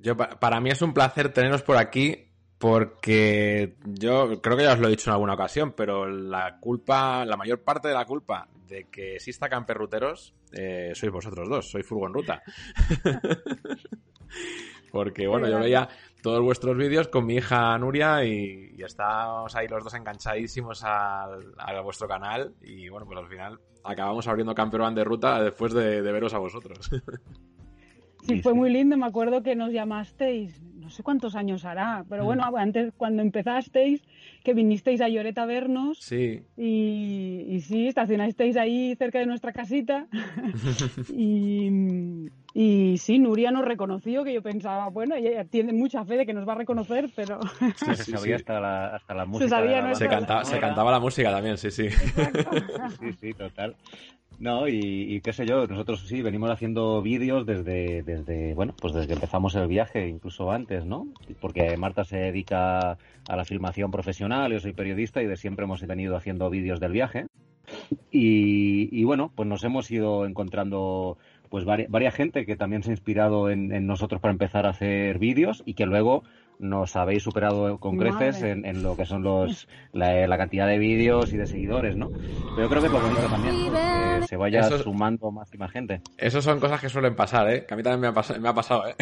Yo, 0.00 0.16
pa- 0.16 0.30
para 0.40 0.60
mí 0.60 0.70
es 0.70 0.82
un 0.82 0.92
placer 0.92 1.32
teneros 1.32 1.62
por 1.62 1.76
aquí 1.76 2.28
porque 2.58 3.74
yo 3.84 4.40
creo 4.40 4.56
que 4.56 4.62
ya 4.64 4.72
os 4.74 4.78
lo 4.78 4.86
he 4.86 4.90
dicho 4.90 5.10
en 5.10 5.14
alguna 5.14 5.34
ocasión, 5.34 5.72
pero 5.76 6.06
la 6.08 6.58
culpa, 6.60 7.24
la 7.24 7.36
mayor 7.36 7.62
parte 7.62 7.88
de 7.88 7.94
la 7.94 8.04
culpa 8.04 8.48
de 8.68 8.84
que 8.84 9.16
exista 9.16 9.48
Camperruteros 9.48 10.32
eh, 10.52 10.92
sois 10.94 11.12
vosotros 11.12 11.48
dos, 11.48 11.70
soy 11.70 11.82
Furgo 11.82 12.06
en 12.06 12.14
Ruta. 12.14 12.42
Porque, 14.92 15.26
bueno, 15.26 15.48
yo 15.48 15.58
veía 15.58 15.88
todos 16.22 16.42
vuestros 16.42 16.76
vídeos 16.76 17.08
con 17.08 17.24
mi 17.26 17.36
hija 17.36 17.76
Nuria 17.78 18.24
y, 18.24 18.74
y 18.76 18.82
estábamos 18.82 19.56
ahí 19.56 19.66
los 19.66 19.82
dos 19.82 19.94
enganchadísimos 19.94 20.84
al, 20.84 21.54
a 21.56 21.80
vuestro 21.80 22.06
canal 22.06 22.54
y, 22.60 22.90
bueno, 22.90 23.06
pues 23.06 23.18
al 23.18 23.26
final 23.26 23.58
acabamos 23.82 24.28
abriendo 24.28 24.54
Campervan 24.54 24.94
de 24.94 25.02
ruta 25.02 25.42
después 25.42 25.72
de, 25.72 26.02
de 26.02 26.12
veros 26.12 26.34
a 26.34 26.38
vosotros. 26.38 26.90
Sí, 28.22 28.40
fue 28.40 28.54
muy 28.54 28.70
lindo. 28.70 28.96
Me 28.96 29.06
acuerdo 29.06 29.42
que 29.42 29.56
nos 29.56 29.72
llamasteis, 29.72 30.62
no 30.76 30.90
sé 30.90 31.02
cuántos 31.02 31.34
años 31.34 31.64
hará, 31.64 32.04
pero 32.08 32.24
bueno, 32.24 32.44
antes 32.56 32.92
cuando 32.96 33.20
empezasteis, 33.20 34.00
que 34.44 34.54
vinisteis 34.54 35.00
a 35.00 35.08
Lloret 35.08 35.36
a 35.38 35.46
vernos. 35.46 35.98
Sí. 35.98 36.42
Y, 36.56 37.46
y 37.48 37.60
sí, 37.62 37.88
estacionasteis 37.88 38.56
ahí 38.56 38.94
cerca 38.96 39.18
de 39.18 39.26
nuestra 39.26 39.52
casita. 39.52 40.06
y, 41.12 42.28
y 42.54 42.96
sí, 42.98 43.18
Nuria 43.18 43.50
nos 43.50 43.64
reconoció, 43.64 44.24
que 44.24 44.32
yo 44.34 44.42
pensaba, 44.42 44.88
bueno, 44.88 45.14
ella 45.14 45.44
tiene 45.44 45.72
mucha 45.72 46.04
fe 46.04 46.16
de 46.18 46.26
que 46.26 46.34
nos 46.34 46.46
va 46.46 46.52
a 46.52 46.56
reconocer, 46.56 47.08
pero... 47.16 47.40
Sí, 47.76 47.94
se 47.94 48.04
sabía 48.16 48.36
hasta 48.36 48.60
la, 48.60 48.86
hasta 48.94 49.14
la 49.14 49.24
música. 49.24 49.48
sabía 49.48 49.82
de 49.82 49.88
la 49.88 49.94
Se, 49.94 50.08
canta- 50.08 50.44
se 50.44 50.58
cantaba 50.60 50.90
la 50.90 51.00
música 51.00 51.30
también, 51.30 51.56
sí, 51.58 51.70
sí. 51.70 51.88
Sí, 51.90 53.12
sí, 53.20 53.34
total. 53.34 53.76
No, 54.38 54.66
y, 54.66 54.74
y 55.14 55.20
qué 55.20 55.32
sé 55.32 55.46
yo, 55.46 55.66
nosotros 55.68 56.06
sí 56.08 56.20
venimos 56.20 56.50
haciendo 56.50 57.00
vídeos 57.00 57.46
desde, 57.46 58.02
desde, 58.02 58.54
bueno, 58.54 58.74
pues 58.80 58.92
desde 58.92 59.06
que 59.06 59.14
empezamos 59.14 59.54
el 59.54 59.68
viaje, 59.68 60.08
incluso 60.08 60.50
antes, 60.50 60.84
¿no? 60.84 61.06
Porque 61.40 61.76
Marta 61.76 62.02
se 62.04 62.16
dedica 62.16 62.92
a 63.28 63.36
la 63.36 63.44
filmación 63.44 63.90
profesional, 63.92 64.50
yo 64.50 64.58
soy 64.58 64.72
periodista 64.72 65.22
y 65.22 65.26
de 65.26 65.36
siempre 65.36 65.64
hemos 65.64 65.86
venido 65.86 66.16
haciendo 66.16 66.50
vídeos 66.50 66.80
del 66.80 66.92
viaje. 66.92 67.26
Y, 68.10 68.88
y 68.90 69.04
bueno, 69.04 69.30
pues 69.34 69.48
nos 69.48 69.62
hemos 69.64 69.90
ido 69.90 70.26
encontrando 70.26 71.18
pues 71.52 71.66
varia, 71.66 71.84
varias 71.90 72.14
gente 72.14 72.46
que 72.46 72.56
también 72.56 72.82
se 72.82 72.88
ha 72.88 72.94
inspirado 72.94 73.50
en, 73.50 73.72
en 73.72 73.86
nosotros 73.86 74.22
para 74.22 74.32
empezar 74.32 74.64
a 74.64 74.70
hacer 74.70 75.18
vídeos 75.18 75.62
y 75.66 75.74
que 75.74 75.84
luego 75.84 76.24
nos 76.58 76.96
habéis 76.96 77.22
superado 77.24 77.76
con 77.78 77.98
creces 77.98 78.42
en, 78.42 78.64
en 78.64 78.82
lo 78.82 78.96
que 78.96 79.04
son 79.04 79.22
los 79.22 79.68
la, 79.92 80.26
la 80.26 80.38
cantidad 80.38 80.66
de 80.66 80.78
vídeos 80.78 81.30
y 81.34 81.36
de 81.36 81.46
seguidores, 81.46 81.94
¿no? 81.94 82.08
Pero 82.08 82.62
yo 82.62 82.68
creo 82.70 82.80
que 82.80 82.86
es 82.86 82.92
lo 82.94 83.00
bonito 83.00 83.20
también, 83.28 83.54
pues, 83.68 84.20
que 84.22 84.28
se 84.28 84.36
vaya 84.36 84.60
Eso 84.60 84.78
sumando 84.78 85.30
más 85.30 85.52
y 85.52 85.58
más 85.58 85.70
gente. 85.70 86.00
Eso 86.16 86.40
son 86.40 86.58
cosas 86.58 86.80
que 86.80 86.88
suelen 86.88 87.14
pasar, 87.16 87.50
¿eh? 87.50 87.66
Que 87.66 87.74
a 87.74 87.76
mí 87.76 87.82
también 87.82 88.00
me 88.00 88.06
ha, 88.06 88.14
pas- 88.14 88.38
me 88.40 88.48
ha 88.48 88.54
pasado, 88.54 88.84
¿eh? 88.88 88.94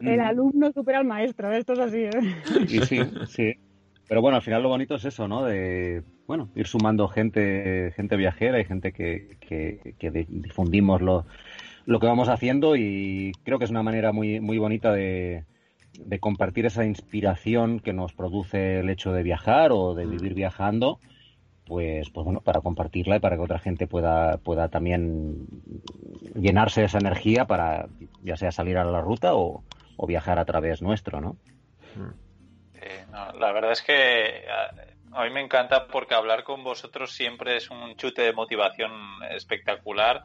El 0.00 0.20
alumno 0.20 0.72
supera 0.72 0.98
al 0.98 1.04
maestro, 1.06 1.52
esto 1.52 1.74
es 1.74 1.78
así. 1.78 1.98
¿eh? 1.98 2.34
Y 2.68 2.80
sí, 2.80 2.98
sí. 3.28 3.54
Pero 4.08 4.20
bueno, 4.20 4.36
al 4.36 4.42
final 4.42 4.62
lo 4.62 4.68
bonito 4.68 4.94
es 4.96 5.04
eso, 5.04 5.28
¿no? 5.28 5.44
De, 5.44 6.02
bueno, 6.26 6.50
ir 6.54 6.66
sumando 6.66 7.08
gente, 7.08 7.92
gente 7.96 8.16
viajera 8.16 8.60
y 8.60 8.64
gente 8.64 8.92
que, 8.92 9.38
que, 9.40 9.94
que 9.98 10.10
di- 10.10 10.26
difundimos 10.28 11.00
lo, 11.00 11.26
lo 11.86 12.00
que 12.00 12.06
vamos 12.06 12.28
haciendo 12.28 12.76
y 12.76 13.32
creo 13.44 13.58
que 13.58 13.64
es 13.66 13.70
una 13.70 13.82
manera 13.82 14.12
muy, 14.12 14.40
muy 14.40 14.58
bonita 14.58 14.92
de, 14.92 15.44
de 15.92 16.20
compartir 16.20 16.66
esa 16.66 16.84
inspiración 16.84 17.80
que 17.80 17.92
nos 17.92 18.12
produce 18.14 18.80
el 18.80 18.90
hecho 18.90 19.12
de 19.12 19.22
viajar 19.22 19.72
o 19.72 19.94
de 19.94 20.06
vivir 20.06 20.34
viajando, 20.34 21.00
pues, 21.66 22.10
pues 22.10 22.24
bueno, 22.24 22.40
para 22.42 22.60
compartirla 22.60 23.16
y 23.16 23.20
para 23.20 23.36
que 23.36 23.42
otra 23.42 23.58
gente 23.58 23.86
pueda, 23.86 24.38
pueda 24.38 24.68
también 24.68 25.46
llenarse 26.34 26.80
de 26.80 26.86
esa 26.86 26.98
energía 26.98 27.46
para 27.46 27.88
ya 28.22 28.36
sea 28.36 28.52
salir 28.52 28.76
a 28.78 28.84
la 28.84 29.00
ruta 29.00 29.34
o, 29.34 29.64
o 29.96 30.06
viajar 30.06 30.38
a 30.38 30.44
través 30.44 30.82
nuestro, 30.82 31.20
¿no? 31.20 31.36
No, 33.10 33.32
la 33.32 33.52
verdad 33.52 33.72
es 33.72 33.82
que 33.82 34.44
a, 34.48 35.18
a 35.20 35.24
mí 35.24 35.30
me 35.30 35.40
encanta 35.40 35.86
porque 35.86 36.14
hablar 36.14 36.44
con 36.44 36.64
vosotros 36.64 37.12
siempre 37.12 37.56
es 37.56 37.70
un 37.70 37.96
chute 37.96 38.22
de 38.22 38.32
motivación 38.32 38.90
espectacular. 39.30 40.22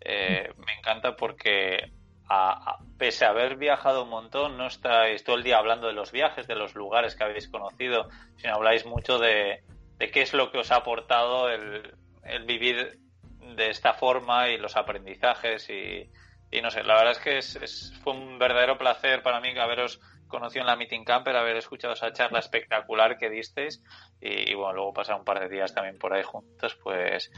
Eh, 0.00 0.48
me 0.56 0.72
encanta 0.78 1.14
porque 1.16 1.92
a- 2.28 2.72
a- 2.72 2.78
pese 2.98 3.24
a 3.24 3.28
haber 3.30 3.56
viajado 3.56 4.04
un 4.04 4.10
montón, 4.10 4.56
no 4.56 4.66
estáis 4.66 5.22
todo 5.24 5.36
el 5.36 5.42
día 5.42 5.58
hablando 5.58 5.86
de 5.86 5.92
los 5.92 6.12
viajes, 6.12 6.46
de 6.46 6.54
los 6.56 6.74
lugares 6.74 7.14
que 7.14 7.24
habéis 7.24 7.48
conocido, 7.48 8.08
sino 8.36 8.54
habláis 8.54 8.84
mucho 8.86 9.18
de, 9.18 9.62
de 9.98 10.10
qué 10.10 10.22
es 10.22 10.32
lo 10.34 10.50
que 10.50 10.58
os 10.58 10.70
ha 10.72 10.76
aportado 10.76 11.48
el, 11.48 11.94
el 12.24 12.44
vivir 12.44 12.98
de 13.56 13.70
esta 13.70 13.94
forma 13.94 14.48
y 14.48 14.56
los 14.58 14.76
aprendizajes 14.76 15.68
y, 15.70 16.10
y 16.50 16.60
no 16.62 16.70
sé, 16.70 16.82
la 16.84 16.94
verdad 16.94 17.12
es 17.12 17.18
que 17.18 17.38
es, 17.38 17.56
es- 17.56 17.92
fue 18.02 18.12
un 18.14 18.38
verdadero 18.38 18.76
placer 18.78 19.22
para 19.22 19.40
mí 19.40 19.56
haberos 19.58 20.00
conocido 20.32 20.62
en 20.62 20.66
la 20.66 20.74
Meeting 20.74 21.04
Camper, 21.04 21.36
haber 21.36 21.56
escuchado 21.56 21.94
esa 21.94 22.12
charla 22.12 22.40
espectacular 22.40 23.16
que 23.16 23.30
disteis 23.30 23.84
y, 24.20 24.52
bueno, 24.54 24.72
luego 24.72 24.92
pasar 24.92 25.16
un 25.16 25.24
par 25.24 25.38
de 25.38 25.48
días 25.48 25.72
también 25.72 25.98
por 25.98 26.12
ahí 26.12 26.24
juntos, 26.24 26.76
pues 26.82 27.30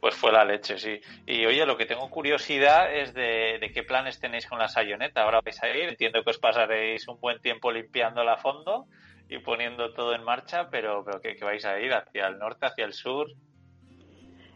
pues 0.00 0.14
fue 0.14 0.30
la 0.30 0.44
leche, 0.44 0.78
sí. 0.78 1.00
Y 1.26 1.46
oye, 1.46 1.64
lo 1.66 1.76
que 1.76 1.86
tengo 1.86 2.08
curiosidad 2.10 2.94
es 2.94 3.14
de, 3.14 3.58
de 3.60 3.72
qué 3.72 3.82
planes 3.82 4.20
tenéis 4.20 4.46
con 4.46 4.58
la 4.58 4.68
Sayoneta. 4.68 5.22
Ahora 5.22 5.40
vais 5.40 5.62
a 5.62 5.68
ir, 5.68 5.88
entiendo 5.88 6.22
que 6.22 6.30
os 6.30 6.38
pasaréis 6.38 7.08
un 7.08 7.18
buen 7.18 7.40
tiempo 7.40 7.72
limpiándola 7.72 8.34
a 8.34 8.36
fondo 8.36 8.86
y 9.28 9.38
poniendo 9.38 9.92
todo 9.94 10.14
en 10.14 10.22
marcha, 10.22 10.68
pero, 10.70 11.04
pero 11.04 11.20
que, 11.20 11.34
que 11.34 11.44
vais 11.44 11.64
a 11.64 11.80
ir 11.80 11.92
hacia 11.92 12.26
el 12.26 12.38
norte, 12.38 12.66
hacia 12.66 12.84
el 12.84 12.92
sur. 12.92 13.28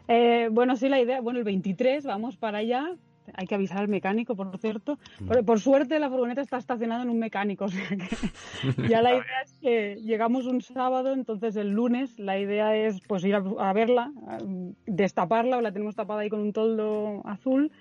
Eh, 0.07 0.49
bueno, 0.51 0.75
sí, 0.75 0.89
la 0.89 0.99
idea, 0.99 1.21
bueno, 1.21 1.39
el 1.39 1.45
23 1.45 2.05
vamos 2.05 2.37
para 2.37 2.59
allá. 2.59 2.95
Hay 3.33 3.47
que 3.47 3.55
avisar 3.55 3.77
al 3.79 3.87
mecánico, 3.87 4.35
por 4.35 4.57
cierto. 4.57 4.97
Por, 5.27 5.45
por 5.45 5.59
suerte 5.59 5.99
la 5.99 6.09
furgoneta 6.09 6.41
está 6.41 6.57
estacionada 6.57 7.03
en 7.03 7.09
un 7.09 7.19
mecánico, 7.19 7.65
o 7.65 7.69
sea 7.69 7.87
que 7.87 8.87
ya 8.89 9.01
la 9.01 9.11
idea 9.11 9.41
es 9.45 9.53
que 9.61 9.95
llegamos 10.01 10.45
un 10.47 10.61
sábado, 10.61 11.13
entonces 11.13 11.55
el 11.55 11.69
lunes 11.71 12.17
la 12.19 12.37
idea 12.39 12.75
es 12.75 12.99
pues 13.07 13.23
ir 13.23 13.35
a, 13.35 13.43
a 13.59 13.73
verla, 13.73 14.11
a- 14.27 14.39
destaparla, 14.85 15.61
la 15.61 15.71
tenemos 15.71 15.95
tapada 15.95 16.21
ahí 16.21 16.29
con 16.29 16.39
un 16.41 16.53
toldo 16.53 17.21
azul 17.25 17.71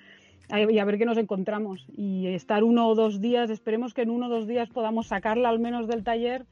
y 0.69 0.79
a 0.79 0.85
ver 0.85 0.99
qué 0.99 1.05
nos 1.05 1.17
encontramos. 1.17 1.87
Y 1.97 2.27
estar 2.27 2.65
uno 2.65 2.89
o 2.89 2.95
dos 2.97 3.21
días, 3.21 3.51
esperemos 3.51 3.95
que 3.95 4.03
en 4.03 4.11
uno 4.11 4.27
o 4.27 4.29
dos 4.29 4.49
días 4.49 4.69
podamos 4.69 5.07
sacarla 5.07 5.49
al 5.49 5.61
menos 5.61 5.87
del 5.87 6.03
taller 6.03 6.45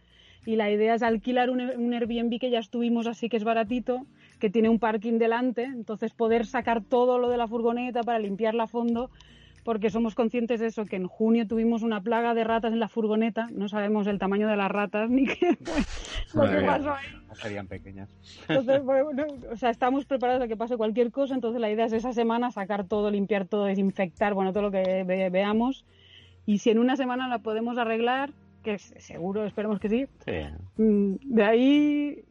y 0.47 0.55
la 0.55 0.71
idea 0.71 0.95
es 0.95 1.03
alquilar 1.03 1.51
un, 1.51 1.61
un 1.61 1.93
Airbnb 1.93 2.39
que 2.39 2.49
ya 2.51 2.61
estuvimos 2.61 3.09
así 3.09 3.29
que 3.29 3.37
es 3.37 3.43
baratito, 3.45 4.07
que 4.39 4.51
tiene 4.51 4.69
un 4.69 4.79
parking 4.79 5.19
delante, 5.19 5.65
entonces 5.65 6.13
poder 6.15 6.47
sacar 6.47 6.83
todo 6.85 7.19
lo 7.19 7.29
de 7.29 7.37
la 7.37 7.49
furgoneta 7.49 8.03
para 8.03 8.19
limpiarla 8.19 8.65
a 8.65 8.67
fondo, 8.69 9.11
porque 9.65 9.91
somos 9.91 10.15
conscientes 10.15 10.61
de 10.61 10.67
eso, 10.69 10.87
que 10.87 10.97
en 10.97 11.07
junio 11.07 11.47
tuvimos 11.47 11.83
una 11.83 12.01
plaga 12.01 12.33
de 12.35 12.45
ratas 12.45 12.73
en 12.73 12.81
la 12.81 12.89
furgoneta, 12.89 13.49
no 13.53 13.69
sabemos 13.69 14.07
el 14.07 14.19
tamaño 14.19 14.49
de 14.49 14.57
las 14.57 14.71
ratas 14.71 15.11
ni 15.11 15.27
qué 15.27 15.57
fue 15.57 15.77
lo 16.35 16.43
Madre 16.43 16.57
que 16.57 16.63
mía. 16.63 16.77
pasó 16.77 16.91
ahí. 16.95 17.07
No 17.29 17.35
serían 17.35 17.67
pequeñas. 17.67 18.09
Entonces, 18.49 18.83
bueno, 18.85 19.25
o 19.51 19.57
sea, 19.57 19.71
estamos 19.71 20.07
preparados 20.07 20.43
a 20.43 20.49
que 20.49 20.57
pase 20.57 20.77
cualquier 20.77 21.11
cosa, 21.11 21.35
entonces 21.35 21.61
la 21.61 21.71
idea 21.71 21.85
es 21.87 21.93
esa 21.93 22.13
semana 22.13 22.51
sacar 22.51 22.85
todo, 22.87 23.11
limpiar 23.11 23.47
todo, 23.47 23.65
desinfectar, 23.67 24.33
bueno, 24.35 24.53
todo 24.53 24.63
lo 24.63 24.71
que 24.71 25.05
ve- 25.05 25.29
veamos. 25.31 25.85
Y 26.47 26.59
si 26.59 26.71
en 26.71 26.79
una 26.79 26.97
semana 26.97 27.29
la 27.29 27.41
podemos 27.41 27.77
arreglar, 27.77 28.31
que 28.63 28.79
seguro, 28.79 29.45
esperemos 29.45 29.79
que 29.81 29.89
sí, 29.91 30.07
Sí. 30.25 30.83
mm, 30.83 31.15
de 31.23 31.45
ahí 31.45 32.25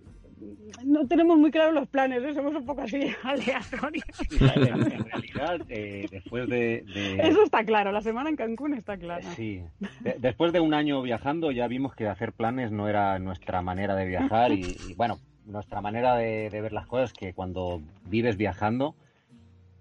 no 0.85 1.07
tenemos 1.07 1.37
muy 1.37 1.51
claros 1.51 1.73
los 1.73 1.87
planes, 1.87 2.23
¿eh? 2.23 2.33
somos 2.33 2.53
un 2.55 2.65
poco 2.65 2.81
así 2.81 2.99
aleatorios. 3.23 4.05
En, 4.39 5.03
realidad, 5.05 5.61
eh, 5.69 6.07
después 6.11 6.47
de, 6.49 6.83
de- 6.93 7.17
Eso 7.27 7.43
está 7.43 7.63
claro, 7.63 7.91
la 7.91 8.01
semana 8.01 8.29
en 8.29 8.35
Cancún 8.35 8.73
está 8.73 8.97
clara. 8.97 9.23
Sí. 9.35 9.61
De- 10.01 10.15
después 10.19 10.53
de 10.53 10.59
un 10.59 10.73
año 10.73 11.01
viajando 11.01 11.51
ya 11.51 11.67
vimos 11.67 11.95
que 11.95 12.07
hacer 12.07 12.33
planes 12.33 12.71
no 12.71 12.87
era 12.87 13.17
nuestra 13.19 13.61
manera 13.61 13.95
de 13.95 14.05
viajar 14.05 14.51
y, 14.51 14.77
y, 14.89 14.93
bueno, 14.95 15.19
nuestra 15.45 15.81
manera 15.81 16.15
de, 16.15 16.49
de 16.49 16.61
ver 16.61 16.73
las 16.73 16.87
cosas 16.87 17.13
que 17.13 17.33
cuando 17.33 17.81
vives 18.05 18.37
viajando, 18.37 18.95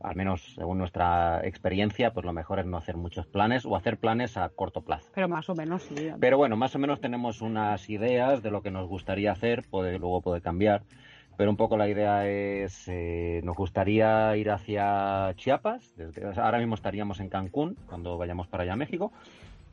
al 0.06 0.14
menos 0.14 0.54
según 0.54 0.78
nuestra 0.78 1.40
experiencia, 1.44 2.12
pues 2.12 2.24
lo 2.24 2.32
mejor 2.32 2.60
es 2.60 2.66
no 2.66 2.76
hacer 2.76 2.96
muchos 2.96 3.26
planes 3.26 3.66
o 3.66 3.74
hacer 3.74 3.98
planes 3.98 4.36
a 4.36 4.48
corto 4.48 4.80
plazo. 4.82 5.10
Pero 5.12 5.28
más 5.28 5.48
o 5.50 5.54
menos 5.54 5.82
sí. 5.82 6.10
Pero 6.20 6.38
bueno, 6.38 6.56
más 6.56 6.74
o 6.76 6.78
menos 6.78 7.00
tenemos 7.00 7.40
unas 7.42 7.90
ideas 7.90 8.40
de 8.40 8.52
lo 8.52 8.62
que 8.62 8.70
nos 8.70 8.86
gustaría 8.88 9.32
hacer, 9.32 9.64
puede, 9.68 9.98
luego 9.98 10.20
puede 10.22 10.40
cambiar. 10.40 10.82
Pero 11.36 11.50
un 11.50 11.56
poco 11.56 11.76
la 11.76 11.88
idea 11.88 12.26
es, 12.26 12.86
eh, 12.86 13.40
nos 13.44 13.56
gustaría 13.56 14.34
ir 14.36 14.48
hacia 14.50 15.34
Chiapas, 15.34 15.92
desde- 15.96 16.24
ahora 16.40 16.58
mismo 16.58 16.76
estaríamos 16.76 17.18
en 17.20 17.28
Cancún, 17.28 17.76
cuando 17.86 18.16
vayamos 18.16 18.46
para 18.46 18.62
allá 18.62 18.74
a 18.74 18.76
México. 18.76 19.12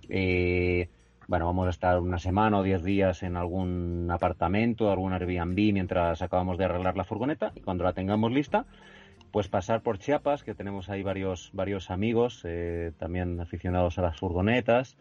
Eh, 0.10 0.90
bueno, 1.28 1.46
vamos 1.46 1.68
a 1.68 1.70
estar 1.70 2.00
una 2.00 2.18
semana 2.20 2.58
o 2.58 2.64
diez 2.64 2.84
días 2.84 3.24
en 3.24 3.38
algún 3.38 4.10
apartamento, 4.12 4.92
algún 4.92 5.14
Airbnb 5.14 5.72
mientras 5.74 6.22
acabamos 6.22 6.58
de 6.58 6.66
arreglar 6.66 6.98
la 6.98 7.06
furgoneta 7.06 7.52
y 7.56 7.62
cuando 7.62 7.84
la 7.86 7.94
tengamos 7.94 8.32
lista, 8.32 8.66
pues 9.34 9.48
pasar 9.48 9.82
por 9.82 9.98
Chiapas, 9.98 10.44
que 10.44 10.54
tenemos 10.54 10.92
ahí 10.92 11.02
varios, 11.02 11.50
varios 11.54 11.90
amigos, 11.90 12.44
eh, 12.46 12.92
también 13.00 13.42
aficionados 13.42 13.98
a 13.98 14.04
las 14.04 14.20
furgonetas 14.20 14.96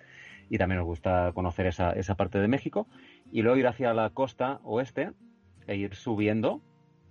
y 0.48 0.56
también 0.56 0.78
nos 0.78 0.86
gusta 0.86 1.32
conocer 1.34 1.66
esa, 1.66 1.92
esa 1.92 2.14
parte 2.14 2.38
de 2.38 2.48
México 2.48 2.88
y 3.30 3.42
luego 3.42 3.58
ir 3.58 3.66
hacia 3.66 3.92
la 3.92 4.08
costa 4.08 4.58
oeste 4.64 5.12
e 5.66 5.76
ir 5.76 5.94
subiendo, 5.94 6.62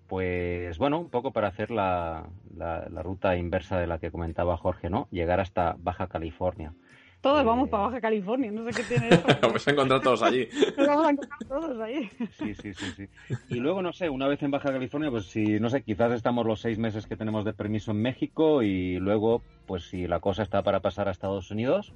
pues 0.08 0.80
bueno, 0.80 1.00
un 1.00 1.12
poco 1.12 1.32
para 1.32 1.50
hacer 1.50 1.70
la, 1.70 2.28
la, 2.58 2.90
la 2.90 3.04
ruta 3.04 3.38
inversa 3.38 3.80
de 3.80 3.86
la 3.86 4.00
que 4.00 4.10
comentaba 4.10 4.58
Jorge, 4.58 4.90
¿no? 4.90 5.08
Llegar 5.12 5.40
hasta 5.40 5.76
Baja 5.78 6.08
California. 6.08 6.74
Todos 7.22 7.42
Eh, 7.42 7.46
vamos 7.46 7.70
para 7.70 7.84
Baja 7.84 8.02
California, 8.02 8.52
no 8.52 8.64
sé 8.70 8.82
qué 8.82 8.88
tiene 8.88 9.10
eso. 9.16 9.50
Vais 9.50 9.68
a 9.68 9.72
encontrar 9.72 10.02
todos 10.02 10.24
allí. 10.24 10.48
Nos 10.78 10.88
vamos 10.88 11.06
a 11.06 11.10
encontrar 11.12 11.40
todos 11.48 11.80
ahí. 11.80 12.10
Sí, 12.38 12.56
sí, 12.56 12.74
sí, 12.74 12.86
sí. 12.98 13.36
Y 13.50 13.56
luego, 13.56 13.82
no 13.82 13.94
sé, 13.94 14.10
una 14.10 14.28
vez 14.28 14.42
en 14.44 14.52
Baja 14.52 14.72
California, 14.72 15.12
pues 15.12 15.26
si, 15.28 15.60
no 15.60 15.70
sé, 15.70 15.84
quizás 15.84 16.12
estamos 16.14 16.46
los 16.46 16.60
seis 16.62 16.78
meses 16.80 17.06
que 17.06 17.16
tenemos 17.16 17.46
de 17.46 17.54
permiso 17.54 17.92
en 17.92 18.02
México 18.02 18.64
y 18.64 18.98
luego, 18.98 19.44
pues 19.68 19.84
si 19.90 20.08
la 20.08 20.20
cosa 20.20 20.44
está 20.44 20.64
para 20.64 20.80
pasar 20.80 21.08
a 21.08 21.12
Estados 21.12 21.52
Unidos, 21.52 21.94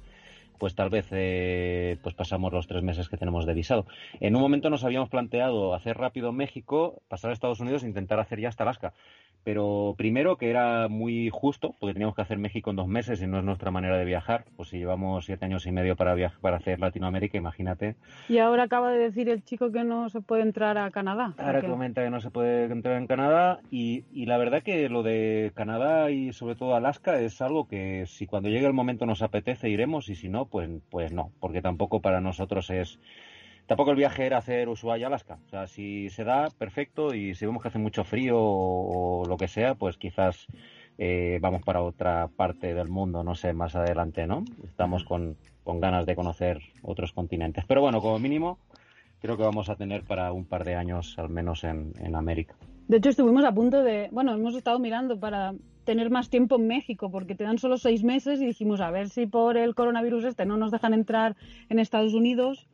pues 0.58 0.74
tal 0.74 0.90
vez 0.90 1.06
eh, 1.10 1.98
pues 2.02 2.14
pasamos 2.14 2.52
los 2.52 2.66
tres 2.66 2.82
meses 2.82 3.08
que 3.08 3.16
tenemos 3.16 3.46
de 3.46 3.54
visado. 3.54 3.86
En 4.20 4.36
un 4.36 4.42
momento 4.42 4.70
nos 4.70 4.84
habíamos 4.84 5.08
planteado 5.08 5.74
hacer 5.74 5.96
rápido 5.96 6.32
México, 6.32 7.02
pasar 7.08 7.30
a 7.30 7.34
Estados 7.34 7.60
Unidos 7.60 7.84
e 7.84 7.88
intentar 7.88 8.20
hacer 8.20 8.40
ya 8.40 8.48
hasta 8.48 8.64
Alaska. 8.64 8.92
Pero 9.44 9.94
primero 9.96 10.38
que 10.38 10.50
era 10.50 10.88
muy 10.88 11.30
justo, 11.30 11.76
porque 11.78 11.92
teníamos 11.92 12.16
que 12.16 12.22
hacer 12.22 12.36
México 12.36 12.70
en 12.70 12.76
dos 12.76 12.88
meses 12.88 13.22
y 13.22 13.28
no 13.28 13.38
es 13.38 13.44
nuestra 13.44 13.70
manera 13.70 13.96
de 13.96 14.04
viajar. 14.04 14.44
Pues 14.56 14.70
si 14.70 14.78
llevamos 14.78 15.24
siete 15.24 15.44
años 15.44 15.66
y 15.66 15.70
medio 15.70 15.94
para 15.94 16.14
viajar, 16.14 16.40
para 16.40 16.56
hacer 16.56 16.80
Latinoamérica, 16.80 17.38
imagínate. 17.38 17.94
Y 18.28 18.38
ahora 18.38 18.64
acaba 18.64 18.90
de 18.90 18.98
decir 18.98 19.28
el 19.28 19.44
chico 19.44 19.70
que 19.70 19.84
no 19.84 20.08
se 20.08 20.20
puede 20.20 20.42
entrar 20.42 20.78
a 20.78 20.90
Canadá. 20.90 21.34
Ahora 21.38 21.62
comenta 21.62 22.02
que 22.02 22.10
no 22.10 22.20
se 22.20 22.30
puede 22.30 22.64
entrar 22.64 22.96
en 22.96 23.06
Canadá 23.06 23.60
y, 23.70 24.02
y 24.12 24.26
la 24.26 24.36
verdad 24.36 24.64
que 24.64 24.88
lo 24.88 25.04
de 25.04 25.52
Canadá 25.54 26.10
y 26.10 26.32
sobre 26.32 26.56
todo 26.56 26.74
Alaska 26.74 27.20
es 27.20 27.40
algo 27.40 27.68
que 27.68 28.04
si 28.06 28.26
cuando 28.26 28.48
llegue 28.48 28.66
el 28.66 28.72
momento 28.72 29.06
nos 29.06 29.22
apetece 29.22 29.68
iremos 29.68 30.08
y 30.08 30.16
si 30.16 30.28
no, 30.28 30.45
pues, 30.46 30.68
pues 30.90 31.12
no, 31.12 31.32
porque 31.40 31.62
tampoco 31.62 32.00
para 32.00 32.20
nosotros 32.20 32.70
es 32.70 32.98
Tampoco 33.66 33.90
el 33.90 33.96
viaje 33.96 34.26
era 34.26 34.38
hacer 34.38 34.68
Ushuaia-Alaska. 34.68 35.38
O 35.46 35.48
sea, 35.50 35.66
si 35.66 36.08
se 36.10 36.22
da, 36.22 36.48
perfecto. 36.56 37.14
Y 37.14 37.34
si 37.34 37.46
vemos 37.46 37.62
que 37.62 37.68
hace 37.68 37.80
mucho 37.80 38.04
frío 38.04 38.36
o, 38.38 39.24
lo 39.26 39.36
que 39.36 39.48
sea, 39.48 39.74
pues 39.74 39.96
quizás 39.96 40.46
eh, 40.98 41.38
vamos 41.42 41.62
para 41.62 41.82
otra 41.82 42.28
parte 42.28 42.74
del 42.74 42.88
mundo, 42.88 43.24
no 43.24 43.34
sé, 43.34 43.52
más 43.52 43.74
adelante, 43.74 44.26
¿no? 44.26 44.44
Estamos 44.64 45.02
con, 45.02 45.36
con 45.64 45.80
ganas 45.80 46.06
de 46.06 46.14
conocer 46.14 46.60
otros 46.82 47.12
continentes. 47.12 47.64
Pero 47.66 47.80
bueno, 47.80 48.00
como 48.00 48.20
mínimo, 48.20 48.58
creo 49.20 49.36
que 49.36 49.42
vamos 49.42 49.68
a 49.68 49.74
tener 49.74 50.04
para 50.04 50.32
un 50.32 50.44
par 50.44 50.64
de 50.64 50.76
años 50.76 51.18
al 51.18 51.28
menos 51.28 51.64
en, 51.64 51.92
en 51.98 52.14
América. 52.14 52.54
De 52.86 52.98
hecho, 52.98 53.10
estuvimos 53.10 53.44
a 53.44 53.52
punto 53.52 53.82
de, 53.82 54.08
bueno, 54.12 54.32
hemos 54.32 54.54
estado 54.54 54.78
mirando 54.78 55.18
para 55.18 55.54
tener 55.86 56.10
más 56.10 56.28
tiempo 56.28 56.56
en 56.56 56.66
México, 56.66 57.10
porque 57.10 57.34
te 57.34 57.44
dan 57.44 57.56
solo 57.56 57.78
seis 57.78 58.04
meses 58.04 58.42
y 58.42 58.46
dijimos, 58.46 58.82
a 58.82 58.90
ver 58.90 59.08
si 59.08 59.26
por 59.26 59.56
el 59.56 59.74
coronavirus 59.74 60.24
este 60.24 60.44
no 60.44 60.58
nos 60.58 60.70
dejan 60.70 60.92
entrar 60.92 61.36
en 61.70 61.78
Estados 61.78 62.12
Unidos, 62.12 62.68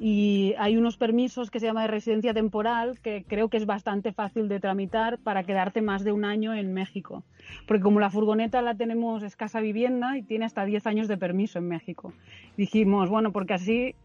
y 0.00 0.54
hay 0.58 0.76
unos 0.76 0.96
permisos 0.96 1.50
que 1.50 1.58
se 1.58 1.66
llama 1.66 1.82
de 1.82 1.88
residencia 1.88 2.32
temporal 2.32 3.00
que 3.00 3.24
creo 3.26 3.48
que 3.48 3.56
es 3.56 3.66
bastante 3.66 4.12
fácil 4.12 4.48
de 4.48 4.60
tramitar 4.60 5.18
para 5.18 5.42
quedarte 5.42 5.82
más 5.82 6.04
de 6.04 6.12
un 6.12 6.24
año 6.24 6.54
en 6.54 6.72
México. 6.72 7.24
Porque 7.66 7.82
como 7.82 7.98
la 7.98 8.08
furgoneta 8.08 8.62
la 8.62 8.76
tenemos 8.76 9.24
escasa 9.24 9.60
vivienda 9.60 10.16
y 10.16 10.22
tiene 10.22 10.44
hasta 10.44 10.64
10 10.64 10.86
años 10.86 11.08
de 11.08 11.16
permiso 11.16 11.58
en 11.58 11.66
México. 11.66 12.12
Dijimos, 12.56 13.10
bueno, 13.10 13.32
porque 13.32 13.54
así, 13.54 13.96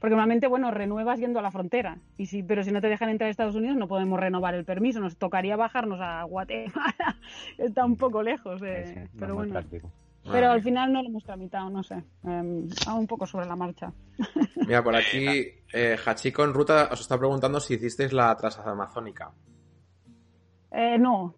porque 0.00 0.10
normalmente, 0.10 0.46
bueno, 0.46 0.70
renuevas 0.70 1.18
yendo 1.18 1.38
a 1.38 1.42
la 1.42 1.50
frontera. 1.50 1.98
Y 2.16 2.26
si, 2.26 2.42
pero 2.42 2.62
si 2.62 2.70
no 2.70 2.80
te 2.80 2.88
dejan 2.88 3.08
entrar 3.08 3.28
a 3.28 3.30
Estados 3.30 3.56
Unidos 3.56 3.76
no 3.76 3.88
podemos 3.88 4.18
renovar 4.20 4.54
el 4.54 4.64
permiso. 4.64 5.00
Nos 5.00 5.16
tocaría 5.16 5.56
bajarnos 5.56 6.00
a 6.00 6.22
Guatemala. 6.24 7.16
Está 7.58 7.84
un 7.84 7.96
poco 7.96 8.22
lejos. 8.22 8.62
Eh, 8.62 9.08
pero 9.18 9.34
bueno. 9.34 9.52
Práctico. 9.52 9.90
Pero 10.30 10.50
al 10.50 10.62
final 10.62 10.92
no 10.92 11.02
lo 11.02 11.08
hemos 11.08 11.24
tramitado, 11.24 11.70
no 11.70 11.82
sé. 11.82 11.96
Eh, 12.26 12.68
un 12.94 13.06
poco 13.06 13.26
sobre 13.26 13.46
la 13.46 13.56
marcha. 13.56 13.92
Mira, 14.66 14.82
por 14.82 14.94
aquí, 14.94 15.26
eh, 15.72 15.96
Hachiko 16.04 16.44
en 16.44 16.52
ruta 16.52 16.88
os 16.92 17.00
está 17.00 17.18
preguntando 17.18 17.60
si 17.60 17.74
hicisteis 17.74 18.12
la 18.12 18.36
transamazónica. 18.36 19.30
Eh, 20.70 20.98
no. 20.98 21.34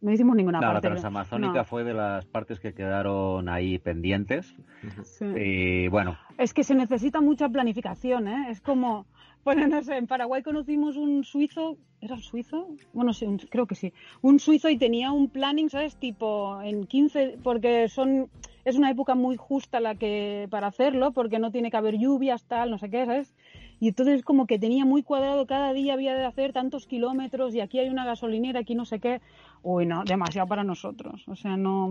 No 0.00 0.12
hicimos 0.12 0.36
ninguna 0.36 0.60
parte. 0.60 0.74
La 0.74 0.94
transamazónica 0.94 1.64
fue 1.64 1.84
de 1.84 1.94
las 1.94 2.24
partes 2.24 2.60
que 2.60 2.72
quedaron 2.72 3.48
ahí 3.48 3.78
pendientes. 3.78 4.54
Y 5.36 5.88
bueno. 5.88 6.16
Es 6.38 6.54
que 6.54 6.62
se 6.62 6.74
necesita 6.74 7.20
mucha 7.20 7.48
planificación, 7.48 8.28
¿eh? 8.28 8.46
Es 8.50 8.60
como 8.60 9.06
bueno, 9.44 9.66
no 9.66 9.82
sé, 9.82 9.96
en 9.96 10.06
Paraguay 10.06 10.42
conocimos 10.42 10.96
un 10.96 11.24
suizo, 11.24 11.78
¿era 12.02 12.16
un 12.16 12.22
suizo? 12.22 12.68
Bueno, 12.92 13.14
sí, 13.14 13.26
creo 13.48 13.66
que 13.66 13.74
sí. 13.74 13.94
Un 14.20 14.40
suizo 14.40 14.68
y 14.68 14.76
tenía 14.76 15.10
un 15.10 15.30
planning, 15.30 15.70
¿sabes? 15.70 15.96
Tipo 15.96 16.60
en 16.60 16.86
15, 16.86 17.38
porque 17.42 17.88
son 17.88 18.28
es 18.66 18.76
una 18.76 18.90
época 18.90 19.14
muy 19.14 19.36
justa 19.36 19.80
la 19.80 19.94
que 19.94 20.46
para 20.50 20.66
hacerlo, 20.66 21.12
porque 21.12 21.38
no 21.38 21.50
tiene 21.50 21.70
que 21.70 21.78
haber 21.78 21.96
lluvias, 21.96 22.44
tal, 22.44 22.70
no 22.70 22.76
sé 22.76 22.90
qué, 22.90 23.06
¿sabes? 23.06 23.34
Y 23.80 23.88
entonces 23.88 24.22
como 24.22 24.46
que 24.46 24.58
tenía 24.58 24.84
muy 24.84 25.02
cuadrado, 25.02 25.46
cada 25.46 25.72
día 25.72 25.94
había 25.94 26.14
de 26.14 26.26
hacer 26.26 26.52
tantos 26.52 26.86
kilómetros 26.86 27.54
y 27.54 27.60
aquí 27.60 27.78
hay 27.78 27.88
una 27.88 28.04
gasolinera, 28.04 28.60
aquí 28.60 28.74
no 28.74 28.84
sé 28.84 28.98
qué. 28.98 29.22
Uy, 29.62 29.86
no, 29.86 30.04
demasiado 30.04 30.48
para 30.48 30.64
nosotros. 30.64 31.24
O 31.28 31.36
sea, 31.36 31.56
no, 31.56 31.88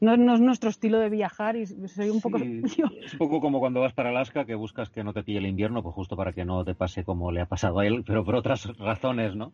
no, 0.00 0.34
es 0.34 0.40
nuestro 0.40 0.70
estilo 0.70 0.98
de 0.98 1.10
viajar 1.10 1.56
y 1.56 1.66
soy 1.66 2.10
un 2.10 2.20
poco... 2.20 2.38
es 3.04 3.12
un 3.12 3.18
poco 3.18 3.40
como 3.40 3.60
cuando 3.60 3.80
vas 3.80 3.92
para 3.92 4.10
Alaska 4.10 4.46
que 4.46 4.54
buscas 4.54 4.90
que 4.90 5.04
no 5.04 5.12
te 5.12 5.22
pille 5.22 5.38
el 5.38 5.46
invierno, 5.46 5.82
pues 5.82 5.94
justo 5.94 6.16
para 6.16 6.32
que 6.32 6.44
no 6.44 6.64
te 6.64 6.74
pase 6.74 7.04
como 7.04 7.32
le 7.32 7.42
ha 7.42 7.46
pasado 7.46 7.80
a 7.80 7.86
él, 7.86 8.02
pero 8.06 8.24
por 8.24 8.34
otras 8.34 8.66
razones, 8.78 9.36
¿no? 9.36 9.52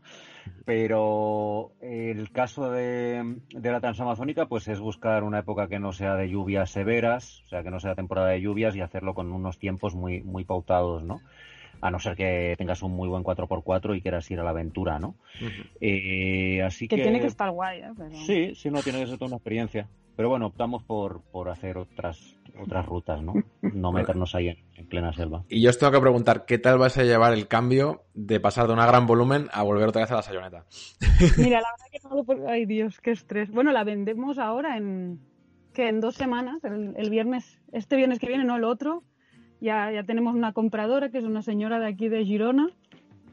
Pero 0.64 1.72
el 1.80 2.30
caso 2.30 2.70
de, 2.70 3.38
de 3.51 3.72
la 3.72 3.80
transamazónica 3.80 4.47
pues 4.47 4.68
es 4.68 4.78
buscar 4.78 5.24
una 5.24 5.40
época 5.40 5.68
que 5.68 5.80
no 5.80 5.92
sea 5.92 6.14
de 6.14 6.28
lluvias 6.28 6.70
severas, 6.70 7.42
o 7.47 7.49
sea, 7.49 7.62
que 7.62 7.70
no 7.70 7.80
sea 7.80 7.94
temporada 7.94 8.28
de 8.28 8.40
lluvias 8.40 8.76
y 8.76 8.80
hacerlo 8.80 9.14
con 9.14 9.32
unos 9.32 9.59
tiempos 9.59 9.94
muy, 9.94 10.22
muy 10.22 10.44
pautados, 10.44 11.03
¿no? 11.03 11.20
A 11.81 11.91
no 11.91 11.99
ser 11.99 12.16
que 12.16 12.55
tengas 12.59 12.83
un 12.83 12.93
muy 12.93 13.09
buen 13.09 13.22
4x4 13.22 13.97
y 13.97 14.01
quieras 14.01 14.31
ir 14.31 14.41
a 14.41 14.45
la 14.45 14.51
aventura, 14.51 14.99
¿no? 14.99 15.16
Eh, 15.81 16.62
así 16.62 16.89
que, 16.89 16.97
que, 16.97 17.03
tiene 17.03 17.20
que 17.20 17.27
estar 17.27 17.51
guay, 17.51 17.81
¿eh? 17.81 17.93
Sí, 18.27 18.55
sí, 18.55 18.70
no, 18.70 18.83
tiene 18.83 19.01
que 19.01 19.07
ser 19.07 19.18
toda 19.18 19.29
una 19.29 19.37
experiencia. 19.37 19.89
Pero 20.16 20.31
bueno, 20.31 20.47
optamos 20.47 20.83
por, 20.83 21.20
por 21.31 21.51
hacer 21.51 21.77
otras 21.77 22.37
otras 22.59 22.87
rutas, 22.87 23.22
¿no? 23.22 23.35
No 23.61 23.93
meternos 23.93 24.35
ahí 24.35 24.49
en, 24.49 24.87
plena 24.87 25.12
selva. 25.12 25.45
Y 25.49 25.61
yo 25.61 25.70
os 25.70 25.79
tengo 25.79 25.93
que 25.93 26.01
preguntar, 26.01 26.45
¿qué 26.47 26.59
tal 26.59 26.79
vais 26.79 26.97
a 26.97 27.05
llevar 27.05 27.33
el 27.33 27.49
cambio 27.49 28.05
de 28.14 28.41
pasar 28.41 28.66
de 28.66 28.72
una 28.72 28.87
gran 28.87 29.07
volumen 29.07 29.49
a 29.53 29.62
volver 29.62 29.89
otra 29.89 30.03
vez 30.03 30.11
a 30.11 30.16
la 30.16 30.22
sayoneta? 30.22 30.64
Mira, 31.39 31.61
la 31.61 31.68
verdad 31.72 31.87
que 31.93 31.99
no 32.09 32.22
lo... 32.22 32.49
Ay, 32.49 32.66
Dios, 32.66 33.01
qué 33.01 33.11
estrés. 33.11 33.51
Bueno, 33.51 33.72
la 33.72 33.85
vendemos 33.85 34.39
ahora 34.39 34.77
en... 34.77 35.20
que 35.74 35.89
en 35.89 36.01
dos 36.01 36.14
semanas, 36.14 36.64
el, 36.64 36.95
el 36.97 37.11
viernes, 37.11 37.61
este 37.72 37.97
viernes 37.97 38.18
que 38.18 38.29
viene, 38.29 38.45
no 38.45 38.57
el 38.57 38.64
otro, 38.64 39.03
ya, 39.61 39.91
ya 39.93 40.03
tenemos 40.05 40.35
una 40.35 40.53
compradora 40.53 41.11
que 41.11 41.19
es 41.19 41.25
una 41.25 41.43
señora 41.43 41.79
de 41.79 41.87
aquí 41.87 42.09
de 42.09 42.25
Girona 42.25 42.69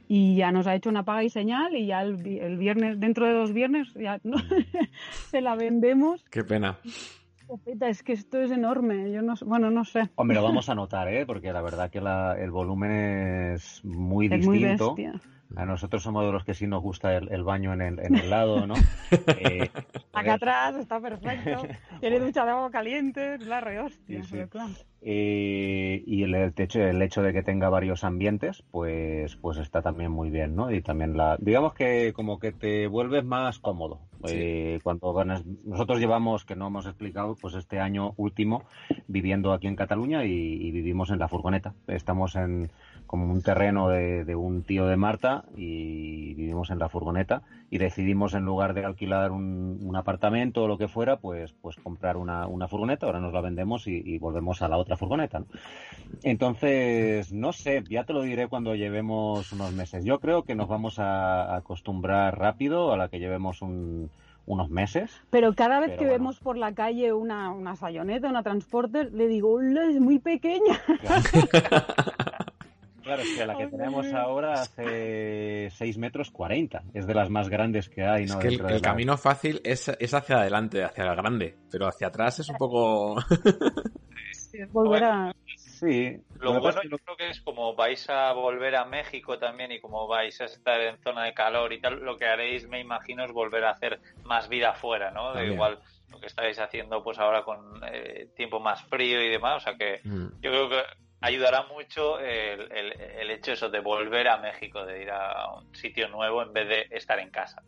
y 0.07 0.35
ya 0.35 0.51
nos 0.51 0.67
ha 0.67 0.75
hecho 0.75 0.89
una 0.89 1.03
paga 1.03 1.23
y 1.23 1.29
señal 1.29 1.75
y 1.75 1.87
ya 1.87 2.01
el, 2.01 2.17
viernes, 2.57 2.99
dentro 2.99 3.25
de 3.25 3.33
dos 3.33 3.53
viernes, 3.53 3.93
ya 3.93 4.19
se 5.29 5.41
la 5.41 5.55
vendemos. 5.55 6.23
Qué 6.29 6.43
pena. 6.43 6.77
Es 7.81 8.03
que 8.03 8.13
esto 8.13 8.39
es 8.41 8.51
enorme, 8.51 9.11
yo 9.11 9.21
no, 9.21 9.35
bueno, 9.45 9.69
no 9.69 9.85
sé. 9.85 10.09
Hombre, 10.15 10.35
lo 10.35 10.43
vamos 10.43 10.69
a 10.69 10.75
notar, 10.75 11.07
¿eh? 11.13 11.25
Porque 11.25 11.51
la 11.51 11.61
verdad 11.61 11.91
que 11.91 11.99
el 11.99 12.51
volumen 12.51 13.53
es 13.53 13.83
muy 13.83 14.27
distinto. 14.27 14.95
A 15.55 15.65
nosotros 15.65 16.01
somos 16.01 16.25
de 16.25 16.31
los 16.31 16.43
que 16.43 16.53
sí 16.53 16.65
nos 16.65 16.81
gusta 16.81 17.15
el, 17.15 17.43
baño 17.43 17.73
en 17.73 17.81
el, 17.81 17.99
en 17.99 18.15
el, 18.15 18.29
lado, 18.29 18.65
¿no? 18.65 18.73
Eh, 19.37 19.69
Acá 20.11 20.33
atrás 20.35 20.75
está 20.75 20.99
perfecto. 20.99 21.67
Tiene 21.99 22.19
ducha 22.19 22.43
de 22.45 22.51
agua 22.51 22.71
caliente, 22.71 23.37
la 23.39 23.61
re 23.61 23.79
hostia. 23.79 24.21
Eh, 25.01 26.01
y 26.05 26.23
el, 26.23 26.53
techo, 26.53 26.79
el 26.81 27.01
hecho 27.01 27.21
de 27.21 27.33
que 27.33 27.43
tenga 27.43 27.69
varios 27.69 28.03
ambientes, 28.03 28.63
pues, 28.71 29.35
pues 29.35 29.57
está 29.57 29.81
también 29.81 30.11
muy 30.11 30.29
bien, 30.29 30.55
¿no? 30.55 30.71
Y 30.71 30.81
también 30.81 31.17
la, 31.17 31.37
digamos 31.39 31.73
que 31.73 32.13
como 32.13 32.39
que 32.39 32.51
te 32.51 32.87
vuelves 32.87 33.23
más 33.23 33.59
cómodo. 33.59 33.99
Eh, 34.29 34.79
cuando 34.83 35.13
ganas, 35.13 35.45
nosotros 35.65 35.99
llevamos, 35.99 36.45
que 36.45 36.55
no 36.55 36.67
hemos 36.67 36.85
explicado, 36.85 37.35
pues 37.35 37.55
este 37.55 37.79
año 37.79 38.13
último 38.15 38.63
viviendo 39.07 39.51
aquí 39.51 39.67
en 39.67 39.75
Cataluña 39.75 40.23
y 40.23 40.71
vivimos 40.71 41.09
en 41.09 41.19
la 41.19 41.27
furgoneta. 41.27 41.73
Estamos 41.87 42.35
en 42.35 42.71
como 43.13 43.31
un 43.31 43.43
terreno 43.43 43.89
de, 43.89 44.35
un 44.35 44.63
tío 44.63 44.87
de 44.87 44.97
Marta 44.97 45.45
y 45.55 46.33
vivimos 46.33 46.71
en 46.71 46.79
la 46.79 46.89
furgoneta 46.89 47.43
y 47.69 47.77
decidimos 47.77 48.33
en 48.33 48.43
lugar 48.43 48.73
de 48.73 48.85
alquilar 48.85 49.29
un, 49.29 49.93
apartamento 49.95 50.63
o 50.63 50.67
lo 50.67 50.79
que 50.79 50.87
fuera, 50.87 51.17
pues, 51.17 51.53
pues 51.61 51.75
comprar 51.75 52.17
una, 52.17 52.67
furgoneta, 52.67 53.05
ahora 53.05 53.19
nos 53.19 53.31
la 53.31 53.41
vendemos 53.41 53.85
y, 53.85 54.17
volvemos 54.17 54.63
a 54.63 54.67
la 54.67 54.77
otra 54.77 54.97
furgoneta. 54.97 55.43
Entonces, 56.23 57.31
no 57.31 57.53
sé, 57.53 57.83
ya 57.87 58.03
te 58.03 58.13
lo 58.13 58.23
diré 58.23 58.47
cuando 58.47 58.73
llevemos 58.73 59.51
unos 59.51 59.73
meses. 59.73 60.03
Yo 60.03 60.19
creo 60.19 60.41
que 60.41 60.55
nos 60.55 60.67
vamos 60.67 60.97
a 60.97 61.55
acostumbrar 61.55 62.39
rápido 62.39 62.93
a 62.93 62.97
la 62.97 63.09
que 63.09 63.19
llevemos 63.19 63.61
unos 63.61 64.69
meses. 64.71 65.21
Pero 65.29 65.53
cada 65.53 65.79
vez 65.79 65.99
que 65.99 66.05
vemos 66.05 66.39
por 66.39 66.57
la 66.57 66.73
calle 66.73 67.13
una, 67.13 67.51
una 67.51 67.75
sayoneta, 67.75 68.27
una 68.27 68.41
transporter, 68.41 69.13
le 69.13 69.27
digo, 69.27 69.61
es 69.61 69.99
muy 69.99 70.17
pequeña. 70.17 70.81
Claro, 70.99 71.21
es 73.05 73.37
que 73.37 73.45
la 73.45 73.57
que 73.57 73.67
tenemos 73.67 74.11
ahora 74.13 74.53
hace 74.53 75.69
6 75.71 75.97
metros 75.97 76.31
40. 76.31 76.83
Es 76.93 77.05
de 77.05 77.13
las 77.13 77.29
más 77.29 77.49
grandes 77.49 77.89
que 77.89 78.03
hay, 78.03 78.25
¿no? 78.25 78.39
Es 78.39 78.39
que 78.39 78.55
el, 78.55 78.81
camino 78.81 79.17
fácil 79.17 79.61
es, 79.63 79.89
es, 79.89 80.13
hacia 80.13 80.37
adelante, 80.37 80.83
hacia 80.83 81.03
el 81.03 81.15
grande. 81.15 81.55
Pero 81.71 81.87
hacia 81.87 82.07
atrás 82.07 82.39
es 82.39 82.49
un 82.49 82.57
poco. 82.57 83.15
volver 84.71 85.03
a. 85.03 85.35
Sí. 85.57 86.17
Lo, 86.39 86.59
bueno 86.59 86.81
yo 86.83 86.97
creo 86.97 87.17
que 87.17 87.29
es 87.29 87.41
como 87.41 87.75
vais 87.75 88.09
a 88.09 88.31
volver 88.33 88.75
a 88.75 88.85
México 88.85 89.37
también 89.37 89.71
y 89.71 89.81
como 89.81 90.07
vais 90.07 90.39
a 90.41 90.45
estar 90.45 90.79
en 90.79 90.97
zona 90.99 91.25
de 91.25 91.33
calor 91.33 91.73
y 91.73 91.81
tal, 91.81 91.99
lo 92.03 92.17
que 92.17 92.25
haréis, 92.25 92.67
me 92.67 92.79
imagino, 92.79 93.25
es 93.25 93.31
volver 93.31 93.65
a 93.65 93.71
hacer 93.71 93.99
más 94.23 94.47
vida 94.47 94.71
afuera, 94.71 95.11
¿no? 95.11 95.33
De 95.33 95.47
igual 95.47 95.79
lo 96.09 96.19
que 96.19 96.27
estáis 96.27 96.59
haciendo 96.59 97.03
pues 97.03 97.17
ahora 97.19 97.43
con 97.43 97.81
eh, 97.91 98.29
tiempo 98.35 98.59
más 98.59 98.83
frío 98.83 99.21
y 99.21 99.29
demás. 99.29 99.57
O 99.57 99.59
sea 99.61 99.75
que 99.75 99.99
mm. 100.03 100.27
yo 100.41 100.51
creo 100.51 100.69
que 100.69 100.83
ayudará 101.23 101.63
mucho 101.63 102.19
el, 102.19 102.69
el, 102.69 103.31
hecho 103.31 103.53
eso 103.53 103.69
de 103.69 103.79
volver 103.79 104.27
a 104.27 104.37
México, 104.37 104.85
de 104.85 105.03
ir 105.03 105.09
a 105.09 105.55
un 105.55 105.73
sitio 105.73 106.09
nuevo 106.09 106.43
en 106.43 106.51
vez 106.51 106.67
de 106.67 106.87
estar 106.91 107.17
en 107.17 107.29
casa. 107.29 107.63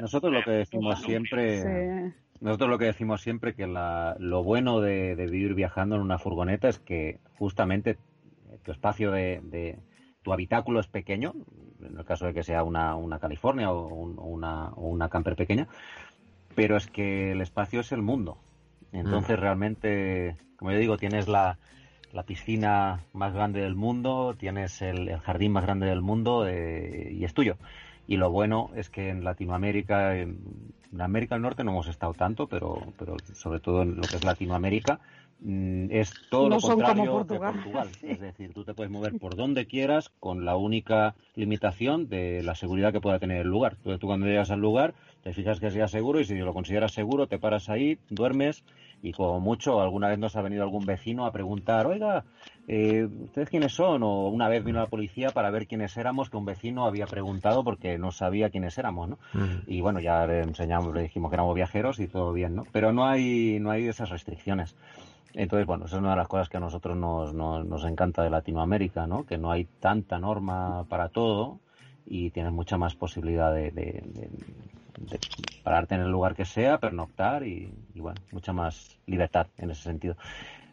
Nosotros 0.00 0.30
lo 0.30 0.42
que 0.42 0.50
decimos 0.50 1.00
siempre, 1.00 2.12
nosotros 2.40 2.68
lo 2.68 2.78
que 2.78 2.84
decimos 2.84 3.22
siempre 3.22 3.54
que 3.54 3.66
lo 3.66 4.42
bueno 4.44 4.82
de, 4.82 5.14
vivir 5.14 5.54
viajando 5.54 5.96
en 5.96 6.02
una 6.02 6.18
furgoneta 6.18 6.68
es 6.68 6.78
que 6.78 7.18
justamente 7.38 7.96
tu 8.62 8.72
espacio 8.72 9.10
de, 9.10 9.78
tu 10.22 10.34
habitáculo 10.34 10.78
es 10.78 10.86
pequeño, 10.86 11.32
en 11.82 11.98
el 11.98 12.04
caso 12.04 12.26
de 12.26 12.34
que 12.34 12.42
sea 12.42 12.62
una, 12.62 13.18
California 13.20 13.72
o, 13.72 13.86
una, 13.86 15.08
camper 15.08 15.34
pequeña, 15.34 15.66
pero 16.54 16.76
es 16.76 16.88
que 16.88 17.32
el 17.32 17.40
espacio 17.40 17.80
es 17.80 17.90
el 17.92 18.02
mundo. 18.02 18.36
Entonces 18.92 19.38
mm. 19.38 19.40
realmente, 19.40 20.36
como 20.56 20.72
yo 20.72 20.78
digo, 20.78 20.98
tienes 20.98 21.26
la, 21.26 21.56
piscina 22.22 23.00
más 23.12 23.32
grande 23.32 23.62
del 23.62 23.74
mundo, 23.74 24.36
tienes 24.38 24.82
el, 24.82 25.18
jardín 25.20 25.52
más 25.52 25.64
grande 25.64 25.86
del 25.86 26.02
mundo 26.02 26.46
eh, 26.46 27.10
y 27.12 27.24
es 27.24 27.32
tuyo. 27.34 27.56
Y 28.06 28.16
lo 28.16 28.30
bueno 28.30 28.70
es 28.74 28.90
que 28.90 29.08
en 29.08 29.24
Latinoamérica, 29.24 30.16
en, 30.16 30.38
América 30.98 31.34
del 31.34 31.42
Norte 31.42 31.64
no 31.64 31.70
hemos 31.70 31.88
estado 31.88 32.12
tanto, 32.12 32.46
pero, 32.46 32.82
pero 32.98 33.16
sobre 33.32 33.60
todo 33.60 33.82
en 33.82 33.96
lo 33.96 34.02
que 34.02 34.16
es 34.16 34.24
Latinoamérica, 34.24 35.00
mm, 35.40 35.86
es 35.90 36.12
todo 36.28 36.50
lo 36.50 36.60
contrario 36.60 37.12
Portugal. 37.12 37.54
de 37.54 37.62
Portugal. 37.62 37.88
Es 38.02 38.20
decir, 38.20 38.52
tú 38.52 38.64
te 38.64 38.74
puedes 38.74 38.92
mover 38.92 39.18
por 39.18 39.34
donde 39.34 39.66
quieras 39.66 40.10
con 40.20 40.44
la 40.44 40.56
única 40.56 41.14
limitación 41.34 42.08
de 42.08 42.42
la 42.42 42.54
seguridad 42.54 42.92
que 42.92 43.00
pueda 43.00 43.18
tener 43.18 43.40
el 43.40 43.48
lugar. 43.48 43.74
Entonces 43.78 44.00
tú 44.00 44.08
cuando 44.08 44.26
llegas 44.26 44.50
al 44.50 44.60
lugar 44.60 44.92
te 45.22 45.32
fijas 45.32 45.60
que 45.60 45.70
sea 45.70 45.88
seguro 45.88 46.20
y 46.20 46.24
si 46.24 46.34
lo 46.36 46.52
consideras 46.52 46.92
seguro 46.92 47.28
te 47.28 47.38
paras 47.38 47.70
ahí, 47.70 47.98
duermes 48.10 48.64
y 49.02 49.12
como 49.12 49.40
mucho 49.40 49.80
alguna 49.80 50.08
vez 50.08 50.18
nos 50.18 50.36
ha 50.36 50.42
venido 50.42 50.62
algún 50.62 50.86
vecino 50.86 51.26
a 51.26 51.32
preguntar, 51.32 51.86
oiga, 51.86 52.24
eh, 52.68 53.08
¿ustedes 53.24 53.50
quiénes 53.50 53.74
son? 53.74 54.02
O 54.04 54.28
una 54.28 54.48
vez 54.48 54.62
vino 54.62 54.78
la 54.78 54.86
policía 54.86 55.30
para 55.30 55.50
ver 55.50 55.66
quiénes 55.66 55.96
éramos, 55.96 56.30
que 56.30 56.36
un 56.36 56.44
vecino 56.44 56.86
había 56.86 57.06
preguntado 57.06 57.64
porque 57.64 57.98
no 57.98 58.12
sabía 58.12 58.50
quiénes 58.50 58.78
éramos, 58.78 59.08
¿no? 59.08 59.18
Y 59.66 59.80
bueno, 59.80 59.98
ya 59.98 60.24
le 60.26 60.42
enseñamos, 60.42 60.94
le 60.94 61.02
dijimos 61.02 61.30
que 61.30 61.36
éramos 61.36 61.54
viajeros 61.54 61.98
y 61.98 62.06
todo 62.06 62.32
bien, 62.32 62.54
¿no? 62.54 62.64
Pero 62.70 62.92
no 62.92 63.04
hay, 63.04 63.58
no 63.60 63.72
hay 63.72 63.88
esas 63.88 64.10
restricciones. 64.10 64.76
Entonces, 65.34 65.66
bueno, 65.66 65.86
esa 65.86 65.96
es 65.96 66.00
una 66.00 66.10
de 66.10 66.16
las 66.16 66.28
cosas 66.28 66.48
que 66.48 66.58
a 66.58 66.60
nosotros 66.60 66.96
nos, 66.96 67.34
nos, 67.34 67.84
encanta 67.84 68.22
de 68.22 68.30
Latinoamérica, 68.30 69.06
¿no? 69.06 69.24
Que 69.24 69.38
no 69.38 69.50
hay 69.50 69.64
tanta 69.80 70.18
norma 70.18 70.84
para 70.88 71.08
todo 71.08 71.58
y 72.06 72.30
tienes 72.30 72.52
mucha 72.52 72.76
más 72.76 72.94
posibilidad 72.94 73.52
de, 73.52 74.02
pararte 75.62 75.94
en 75.94 76.02
el 76.02 76.10
lugar 76.10 76.34
que 76.34 76.44
sea, 76.44 76.78
pernoctar 76.78 77.46
y, 77.46 77.72
y, 77.94 78.00
bueno, 78.00 78.20
mucha 78.32 78.52
más 78.52 78.98
libertad 79.06 79.46
en 79.58 79.70
ese 79.70 79.82
sentido. 79.82 80.16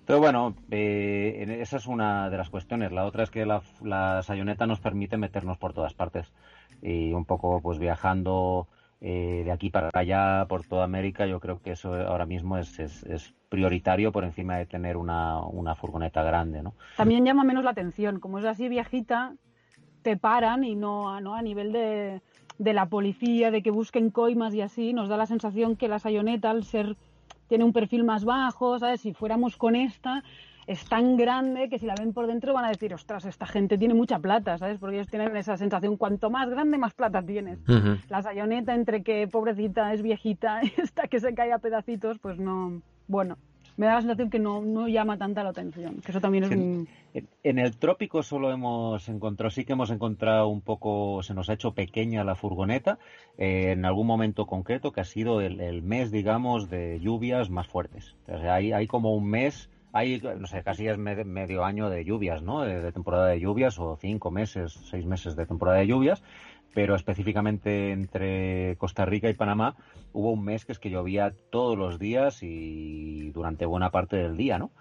Pero 0.09 0.19
bueno, 0.19 0.55
eh, 0.71 1.59
esa 1.61 1.77
es 1.77 1.85
una 1.85 2.31
de 2.31 2.37
las 2.37 2.49
cuestiones. 2.49 2.91
La 2.91 3.05
otra 3.05 3.21
es 3.21 3.29
que 3.29 3.45
la, 3.45 3.61
la 3.83 4.23
sayoneta 4.23 4.65
nos 4.65 4.79
permite 4.79 5.17
meternos 5.17 5.59
por 5.59 5.73
todas 5.73 5.93
partes 5.93 6.33
y 6.81 7.13
un 7.13 7.25
poco 7.25 7.61
pues 7.61 7.77
viajando 7.77 8.67
eh, 9.01 9.43
de 9.45 9.51
aquí 9.51 9.69
para 9.69 9.91
allá 9.93 10.47
por 10.49 10.65
toda 10.65 10.83
América. 10.83 11.27
Yo 11.27 11.39
creo 11.39 11.61
que 11.61 11.73
eso 11.73 11.93
ahora 11.93 12.25
mismo 12.25 12.57
es, 12.57 12.79
es, 12.79 13.35
prioritario 13.49 14.11
por 14.11 14.23
encima 14.23 14.57
de 14.57 14.65
tener 14.65 14.97
una, 14.97 15.43
una 15.43 15.75
furgoneta 15.75 16.23
grande, 16.23 16.63
¿no? 16.63 16.73
También 16.97 17.23
llama 17.23 17.43
menos 17.43 17.63
la 17.63 17.69
atención. 17.69 18.19
Como 18.19 18.39
es 18.39 18.45
así 18.45 18.67
viejita, 18.67 19.35
te 20.01 20.17
paran 20.17 20.63
y 20.63 20.75
no, 20.75 21.21
no 21.21 21.35
a 21.35 21.41
nivel 21.43 21.71
de, 21.71 22.21
de 22.59 22.73
la 22.73 22.85
policía, 22.85 23.49
de 23.49 23.63
que 23.63 23.71
busquen 23.71 24.11
coimas 24.11 24.53
y 24.53 24.61
así, 24.61 24.93
nos 24.93 25.09
da 25.09 25.17
la 25.17 25.25
sensación 25.25 25.75
que 25.75 25.87
la 25.87 25.97
sayoneta, 25.97 26.51
al 26.51 26.65
ser 26.65 26.95
tiene 27.47 27.63
un 27.63 27.73
perfil 27.73 28.03
más 28.03 28.25
bajo, 28.25 28.77
¿sabes? 28.77 29.01
Si 29.01 29.13
fuéramos 29.13 29.57
con 29.57 29.75
esta, 29.75 30.23
es 30.67 30.85
tan 30.85 31.17
grande 31.17 31.67
que 31.67 31.79
si 31.79 31.87
la 31.87 31.95
ven 31.97 32.13
por 32.13 32.27
dentro 32.27 32.53
van 32.53 32.65
a 32.65 32.69
decir, 32.69 32.93
ostras, 32.93 33.25
esta 33.25 33.47
gente 33.47 33.77
tiene 33.77 33.95
mucha 33.95 34.19
plata, 34.19 34.57
¿sabes? 34.57 34.77
Porque 34.77 34.97
ellos 34.97 35.07
tienen 35.07 35.35
esa 35.35 35.57
sensación, 35.57 35.97
cuanto 35.97 36.29
más 36.29 36.47
grande, 36.47 36.77
más 36.77 36.93
plata 36.93 37.23
tienes. 37.23 37.57
La 38.07 38.21
sayoneta, 38.21 38.75
entre 38.75 39.01
que 39.01 39.27
pobrecita 39.27 39.91
es 39.93 40.03
viejita, 40.03 40.61
esta 40.77 41.07
que 41.07 41.19
se 41.19 41.33
cae 41.33 41.53
a 41.53 41.57
pedacitos, 41.57 42.19
pues 42.19 42.37
no, 42.37 42.83
bueno, 43.07 43.37
me 43.79 43.85
da 43.85 43.93
la 43.93 44.01
sensación 44.01 44.29
que 44.29 44.39
no, 44.39 44.61
no 44.61 44.89
llama 44.89 45.17
tanta 45.17 45.41
la 45.41 45.51
atención, 45.51 46.01
que 46.01 46.11
eso 46.11 46.19
también 46.19 46.43
es 46.43 46.51
un... 46.51 46.89
En, 47.43 47.59
el 47.59 47.77
trópico 47.77 48.23
solo 48.23 48.51
hemos 48.51 49.07
encontrado, 49.07 49.49
sí 49.49 49.63
que 49.63 49.71
hemos 49.71 49.89
encontrado 49.89 50.49
un 50.49 50.59
poco, 50.59 51.23
se 51.23 51.33
nos 51.33 51.49
ha 51.49 51.53
hecho 51.53 51.73
pequeña 51.73 52.25
la 52.25 52.35
furgoneta, 52.35 52.99
eh, 53.37 53.71
en 53.71 53.85
algún 53.85 54.05
momento 54.05 54.47
concreto, 54.47 54.91
que 54.91 54.99
ha 54.99 55.05
sido 55.05 55.39
el, 55.39 55.81
mes, 55.81 56.11
digamos, 56.11 56.69
de 56.69 56.99
lluvias 56.99 57.49
más 57.49 57.67
fuertes. 57.67 58.17
Sea, 58.25 58.55
hay, 58.55 58.73
hay 58.73 58.85
como 58.85 59.15
un 59.15 59.29
mes 59.29 59.69
hay, 59.91 60.21
no 60.21 60.45
sé, 60.45 60.61
casi 60.61 60.87
es 60.87 60.97
medio 60.97 61.63
año 61.63 61.89
de 61.89 62.03
lluvias, 62.05 62.43
¿no? 62.43 62.61
de, 62.61 62.91
temporada 62.91 63.27
de 63.27 63.39
lluvias 63.39 63.79
o 63.79 63.97
cinco 63.99 64.29
meses, 64.29 64.73
seis 64.89 65.05
meses 65.05 65.35
de 65.35 65.47
temporada 65.47 65.79
de 65.79 65.87
lluvias 65.87 66.21
pero 66.73 66.95
específicamente 66.95 67.91
entre 67.91 68.75
Costa 68.77 69.05
Rica 69.05 69.29
y 69.29 69.33
Panamá 69.33 69.75
hubo 70.13 70.31
un 70.31 70.43
mes 70.43 70.65
que 70.65 70.71
es 70.71 70.79
que 70.79 70.89
llovía 70.89 71.33
todos 71.49 71.77
los 71.77 71.99
días 71.99 72.43
y 72.43 73.31
durante 73.31 73.65
buena 73.65 73.91
parte 73.91 74.17
del 74.17 74.37
día, 74.37 74.57
¿no? 74.57 74.71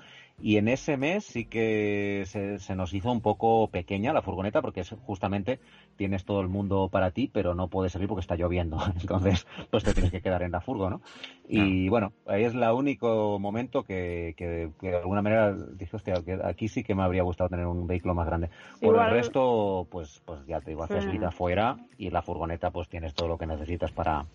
Y 0.41 0.57
en 0.57 0.69
ese 0.69 0.97
mes 0.97 1.25
sí 1.25 1.47
que 1.47 2.23
se, 2.27 2.75
nos 2.77 2.95
hizo 2.95 3.11
un 3.11 3.21
poco 3.21 3.69
pequeña 3.69 4.13
la 4.13 4.23
furgoneta 4.23 4.63
porque 4.63 4.85
justamente 4.85 5.59
tienes 5.97 6.25
todo 6.25 6.41
el 6.41 6.49
mundo 6.49 6.89
para 6.89 7.11
ti, 7.11 7.29
pero 7.33 7.55
no 7.55 7.69
puedes 7.69 7.93
salir 7.93 8.07
porque 8.07 8.21
está 8.21 8.37
lloviendo. 8.37 8.79
Entonces, 9.01 9.47
pues 9.71 9.83
te 9.83 9.93
tienes 9.93 10.13
que 10.13 10.21
quedar 10.21 10.43
en 10.43 10.53
la 10.53 10.61
furgo, 10.61 10.91
¿no? 10.91 11.01
Y 11.49 11.89
bueno, 11.89 12.13
ahí 12.27 12.45
es 12.45 12.55
el 12.55 12.63
único 12.63 13.39
momento 13.39 13.83
que, 13.83 14.35
que, 14.37 14.71
de 14.81 14.97
alguna 14.97 15.23
manera 15.23 15.53
dije, 15.53 15.97
hostia, 15.97 16.15
que 16.25 16.39
aquí 16.45 16.69
sí 16.69 16.85
que 16.85 16.95
me 16.95 17.03
habría 17.03 17.23
gustado 17.23 17.51
tener 17.51 17.67
un 17.67 17.87
vehículo 17.87 18.15
más 18.15 18.27
grande. 18.27 18.51
Por 18.81 18.97
el 18.97 19.11
resto, 19.11 19.87
pues, 19.91 20.23
pues 20.25 20.47
ya 20.47 20.61
te 20.61 20.71
digo, 20.71 20.85
haces 20.85 21.11
vida 21.11 21.29
afuera 21.29 21.77
y 21.97 22.11
la 22.11 22.23
furgoneta 22.23 22.71
pues 22.71 22.89
tienes 22.89 23.15
todo 23.15 23.29
lo 23.29 23.39
que 23.39 23.47
necesitas 23.47 23.91
para, 23.91 24.27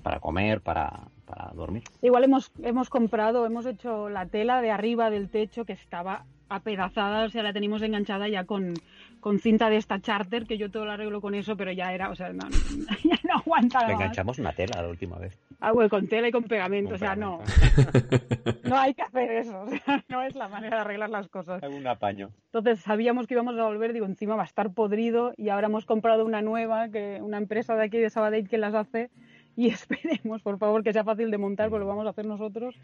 para 0.00 0.20
comer, 0.20 0.60
para, 0.60 1.08
para 1.26 1.52
dormir. 1.54 1.84
Igual 2.02 2.24
hemos, 2.24 2.52
hemos 2.62 2.90
comprado, 2.90 3.46
hemos 3.46 3.66
hecho 3.66 4.08
la 4.08 4.26
tela 4.26 4.60
de 4.60 4.70
arriba 4.70 5.10
del 5.10 5.30
techo 5.30 5.64
que 5.64 5.72
estaba 5.72 6.24
apedazada, 6.50 7.24
o 7.24 7.28
sea, 7.30 7.42
la 7.44 7.52
tenemos 7.52 7.80
enganchada 7.80 8.28
ya 8.28 8.44
con, 8.44 8.74
con 9.20 9.38
cinta 9.38 9.70
de 9.70 9.76
esta 9.76 10.00
charter, 10.00 10.46
que 10.46 10.58
yo 10.58 10.70
todo 10.70 10.84
lo 10.84 10.92
arreglo 10.92 11.20
con 11.20 11.34
eso, 11.34 11.56
pero 11.56 11.70
ya 11.70 11.92
era, 11.94 12.10
o 12.10 12.16
sea, 12.16 12.32
no, 12.32 12.48
ya 13.04 13.18
no 13.22 13.34
aguanta. 13.38 13.86
Le 13.86 13.94
enganchamos 13.94 14.38
una 14.40 14.52
tela 14.52 14.82
la 14.82 14.88
última 14.88 15.16
vez. 15.16 15.38
Ah, 15.60 15.72
bueno, 15.72 15.88
con 15.88 16.08
tela 16.08 16.28
y 16.28 16.32
con 16.32 16.42
pegamento, 16.44 16.96
o 16.96 16.98
sea, 16.98 17.14
no. 17.14 17.40
no 18.64 18.76
hay 18.76 18.94
que 18.94 19.02
hacer 19.02 19.30
eso, 19.30 19.62
o 19.62 19.68
sea, 19.68 20.04
no 20.08 20.22
es 20.22 20.34
la 20.34 20.48
manera 20.48 20.78
de 20.78 20.82
arreglar 20.82 21.10
las 21.10 21.28
cosas. 21.28 21.62
un 21.62 21.86
apaño. 21.86 22.30
Entonces 22.46 22.80
sabíamos 22.80 23.28
que 23.28 23.34
íbamos 23.34 23.56
a 23.56 23.64
volver, 23.64 23.92
digo, 23.92 24.06
encima 24.06 24.34
va 24.34 24.42
a 24.42 24.46
estar 24.46 24.72
podrido 24.72 25.32
y 25.36 25.50
ahora 25.50 25.68
hemos 25.68 25.86
comprado 25.86 26.24
una 26.26 26.42
nueva, 26.42 26.88
que 26.88 27.20
una 27.22 27.38
empresa 27.38 27.76
de 27.76 27.84
aquí 27.84 27.98
de 27.98 28.10
Sabadell 28.10 28.48
que 28.48 28.58
las 28.58 28.74
hace 28.74 29.10
y 29.60 29.68
esperemos, 29.68 30.40
por 30.42 30.58
favor, 30.58 30.82
que 30.82 30.92
sea 30.92 31.04
fácil 31.04 31.30
de 31.30 31.36
montar, 31.36 31.68
porque 31.68 31.80
lo 31.80 31.86
vamos 31.86 32.06
a 32.06 32.10
hacer 32.10 32.24
nosotros 32.24 32.74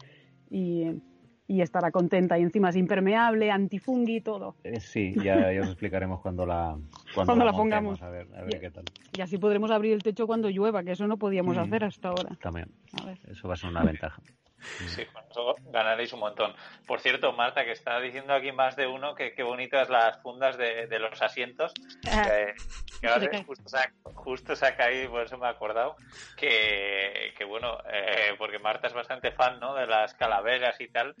y, 0.51 1.01
estará 1.47 1.91
contenta. 1.91 2.37
Y 2.37 2.43
encima 2.43 2.69
es 2.69 2.75
impermeable, 2.75 3.49
antifungui, 3.49 4.21
todo. 4.21 4.55
Eh, 4.63 4.79
sí, 4.79 5.15
ya, 5.23 5.49
os 5.61 5.69
explicaremos 5.69 6.21
cuando 6.21 6.45
la, 6.45 6.77
cuando, 7.15 7.43
la, 7.43 7.51
pongamos. 7.51 8.01
A 8.03 8.09
ver, 8.09 8.27
y, 8.47 8.59
qué 8.59 8.69
tal. 8.69 8.83
Y 9.17 9.21
así 9.21 9.39
podremos 9.39 9.71
abrir 9.71 9.93
el 9.93 10.03
techo 10.03 10.27
cuando 10.27 10.49
llueva, 10.49 10.83
que 10.83 10.91
eso 10.91 11.07
no 11.07 11.17
podíamos 11.17 11.57
mm. 11.57 11.59
hacer 11.59 11.83
hasta 11.83 12.09
ahora. 12.09 12.37
También. 12.41 12.67
Eso 13.27 13.47
va 13.47 13.55
a 13.55 13.57
ser 13.57 13.71
una 13.71 13.83
ventaja. 13.83 14.21
Sí, 14.59 15.05
con 15.05 15.23
eso 15.29 15.55
ganaréis 15.71 16.13
un 16.13 16.19
montón. 16.19 16.53
Por 16.85 16.99
cierto, 16.99 17.31
Marta, 17.33 17.63
que 17.63 17.71
está 17.71 17.99
diciendo 17.99 18.33
aquí 18.33 18.51
más 18.51 18.75
de 18.75 18.87
uno 18.87 19.15
que 19.15 19.33
qué 19.33 19.43
bonitas 19.43 19.89
las 19.89 20.21
fundas 20.21 20.57
de, 20.57 20.99
los 20.99 21.21
asientos. 21.21 21.73
Ah. 22.09 22.27
que, 22.27 23.43
justo, 24.15 24.55
se 24.55 24.65
ha, 24.65 24.75
caído, 24.75 25.11
por 25.11 25.23
eso 25.23 25.37
me 25.37 25.47
he 25.47 25.49
acordado. 25.49 25.95
Que, 26.35 27.33
bueno, 27.47 27.77
eh, 27.91 28.33
porque 28.37 28.59
Marta 28.59 28.87
es 28.87 28.93
bastante 28.93 29.31
fan 29.31 29.59
¿no? 29.59 29.75
de 29.75 29.87
las 29.87 30.13
calaveras 30.15 30.79
y 30.81 30.87
tal. 30.87 31.15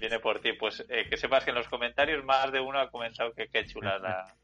viene 0.00 0.18
por 0.18 0.40
ti. 0.40 0.54
Pues 0.54 0.84
eh, 0.88 1.06
que 1.08 1.16
sepas 1.16 1.44
que 1.44 1.50
en 1.50 1.56
los 1.56 1.68
comentarios 1.68 2.24
más 2.24 2.50
de 2.50 2.60
uno 2.60 2.78
ha 2.78 2.90
comentado 2.90 3.32
que 3.32 3.48
qué 3.48 3.66
chula 3.66 3.98
la... 3.98 4.34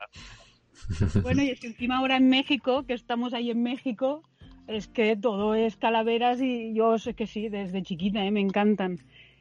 Bueno, 1.23 1.43
y 1.43 1.51
es 1.51 1.61
que 1.61 1.67
encima 1.69 1.99
ahora 1.99 2.17
en 2.17 2.29
México, 2.29 2.85
que 2.87 2.95
estamos 2.95 3.35
ahí 3.35 3.51
en 3.51 3.63
México, 3.63 4.23
es 4.69 4.87
que 4.87 5.17
todo 5.17 5.55
es 5.55 5.77
calaveras 5.77 6.41
y 6.41 6.75
yo 6.75 6.99
sé 6.99 7.15
que 7.15 7.27
sí, 7.27 7.49
desde 7.49 7.83
chiquita 7.83 8.25
¿eh? 8.25 8.31
me 8.31 8.41
encantan. 8.41 8.99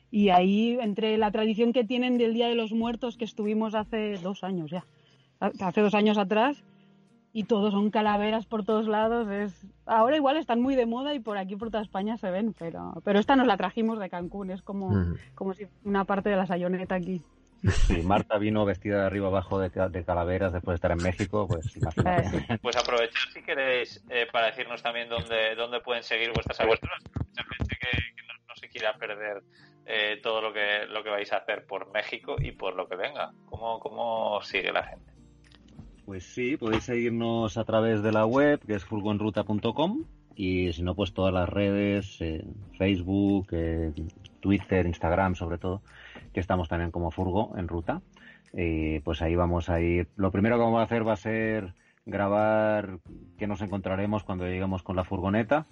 Y 0.09 0.29
ahí, 0.29 0.77
entre 0.81 1.17
la 1.17 1.31
tradición 1.31 1.73
que 1.73 1.83
tienen 1.83 2.17
del 2.17 2.33
Día 2.33 2.47
de 2.47 2.55
los 2.55 2.71
Muertos, 2.71 3.17
que 3.17 3.25
estuvimos 3.25 3.75
hace 3.75 4.17
dos 4.23 4.45
años 4.45 4.71
ya, 4.71 4.85
hace 5.39 5.81
dos 5.81 5.93
años 5.93 6.17
atrás, 6.17 6.63
y 7.33 7.43
todos 7.43 7.73
son 7.73 7.91
calaveras 7.91 8.45
por 8.45 8.63
todos 8.63 8.87
lados, 8.87 9.27
es 9.29 9.67
ahora 9.85 10.15
igual 10.15 10.37
están 10.37 10.61
muy 10.61 10.75
de 10.75 10.85
moda 10.85 11.13
y 11.13 11.19
por 11.19 11.37
aquí 11.37 11.57
por 11.57 11.69
toda 11.69 11.83
España 11.83 12.17
se 12.17 12.31
ven, 12.31 12.55
pero, 12.57 13.01
pero 13.03 13.19
esta 13.19 13.35
nos 13.35 13.47
la 13.47 13.57
trajimos 13.57 13.99
de 13.99 14.09
Cancún, 14.09 14.49
es 14.49 14.61
como, 14.61 14.91
como 15.35 15.53
si 15.53 15.67
una 15.83 16.05
parte 16.05 16.29
de 16.29 16.37
la 16.37 16.47
sayoneta 16.47 16.95
aquí. 16.95 17.21
Sí, 17.63 18.01
Marta 18.03 18.37
vino 18.37 18.65
vestida 18.65 19.01
de 19.01 19.05
arriba 19.05 19.27
abajo 19.27 19.59
de, 19.59 19.71
calaveras 19.71 20.53
después 20.53 20.73
de 20.73 20.75
estar 20.75 20.91
en 20.91 21.03
México, 21.03 21.47
pues 21.47 21.75
imagínate. 21.75 22.59
Pues 22.61 22.75
aprovechar 22.75 23.31
si 23.33 23.41
queréis 23.41 24.03
eh, 24.09 24.27
para 24.31 24.47
decirnos 24.47 24.81
también 24.81 25.09
dónde, 25.09 25.55
dónde 25.55 25.79
pueden 25.81 26.03
seguir 26.03 26.31
vuestras 26.33 26.59
aventuras. 26.59 27.03
Mucha 27.15 27.43
gente 27.57 27.77
que, 27.79 27.97
no, 28.47 28.55
se 28.55 28.69
quiera 28.69 28.93
perder 28.97 29.43
eh, 29.85 30.19
todo 30.21 30.41
lo 30.41 30.53
que, 30.53 30.85
lo 30.87 31.03
que 31.03 31.09
vais 31.09 31.31
a 31.33 31.37
hacer 31.37 31.65
por 31.65 31.91
México 31.91 32.35
y 32.39 32.51
por 32.51 32.75
lo 32.75 32.87
que 32.87 32.95
venga. 32.95 33.31
¿Cómo, 33.45 33.79
cómo 33.79 34.41
sigue 34.41 34.71
la 34.71 34.83
gente? 34.83 35.11
Pues 36.05 36.23
sí, 36.23 36.55
podéis 36.55 36.85
seguirnos 36.85 37.57
a 37.57 37.65
través 37.65 38.01
de 38.01 38.11
la 38.13 38.25
web, 38.25 38.61
que 38.65 38.75
es 38.75 38.85
furgonruta.com 38.85 40.05
y 40.37 40.71
si 40.71 40.83
no, 40.83 40.93
pues 40.93 41.13
todas 41.13 41.33
las 41.33 41.49
redes, 41.49 42.21
eh, 42.21 42.45
Facebook, 42.77 43.47
eh, 43.51 43.91
Twitter, 44.39 44.85
Instagram 44.85 45.35
sobre 45.35 45.57
todo, 45.57 45.81
que 46.33 46.39
estamos 46.39 46.69
también 46.69 46.91
como 46.91 47.11
Furgo 47.11 47.57
en 47.57 47.67
ruta. 47.67 48.01
Y 48.53 48.99
pues 49.01 49.21
ahí 49.21 49.35
vamos 49.35 49.69
a 49.69 49.81
ir. 49.81 50.07
Lo 50.15 50.31
primero 50.31 50.57
que 50.57 50.63
vamos 50.63 50.79
a 50.79 50.83
hacer 50.83 51.07
va 51.07 51.13
a 51.13 51.17
ser 51.17 51.73
grabar 52.05 52.99
qué 53.37 53.47
nos 53.47 53.61
encontraremos 53.61 54.23
cuando 54.23 54.45
lleguemos 54.45 54.81
con 54.81 54.95
la 54.95 55.03
furgoneta 55.03 55.67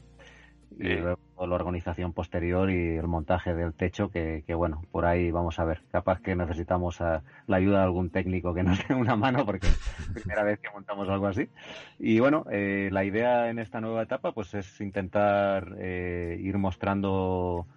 y 0.78 0.96
luego 0.96 1.20
la 1.48 1.56
organización 1.56 2.14
posterior 2.14 2.70
y 2.70 2.98
el 2.98 3.08
montaje 3.08 3.54
del 3.54 3.74
techo 3.74 4.10
que, 4.10 4.44
bueno, 4.56 4.82
por 4.92 5.06
ahí 5.06 5.32
vamos 5.32 5.60
a 5.60 5.66
ver. 5.66 5.82
Capaz 5.92 6.20
que 6.20 6.36
necesitamos 6.36 7.00
la 7.00 7.22
ayuda 7.48 7.80
de 7.80 7.84
algún 7.86 8.10
técnico 8.10 8.54
que 8.54 8.64
nos 8.64 8.80
dé 8.88 8.96
una 8.96 9.16
mano 9.16 9.46
porque 9.46 9.68
es 9.68 10.08
la 10.08 10.14
primera 10.14 10.44
vez 10.44 10.60
que 10.60 10.70
montamos 10.72 11.08
algo 11.10 11.28
así. 11.28 11.48
Y 12.00 12.20
bueno, 12.20 12.46
eh, 12.52 12.90
la 12.92 13.06
idea 13.06 13.50
en 13.50 13.60
esta 13.60 13.80
nueva 13.80 14.04
etapa 14.04 14.34
pues 14.34 14.54
es 14.54 14.82
intentar 14.82 15.76
eh, 15.80 16.38
ir 16.42 16.58
mostrando 16.58 17.68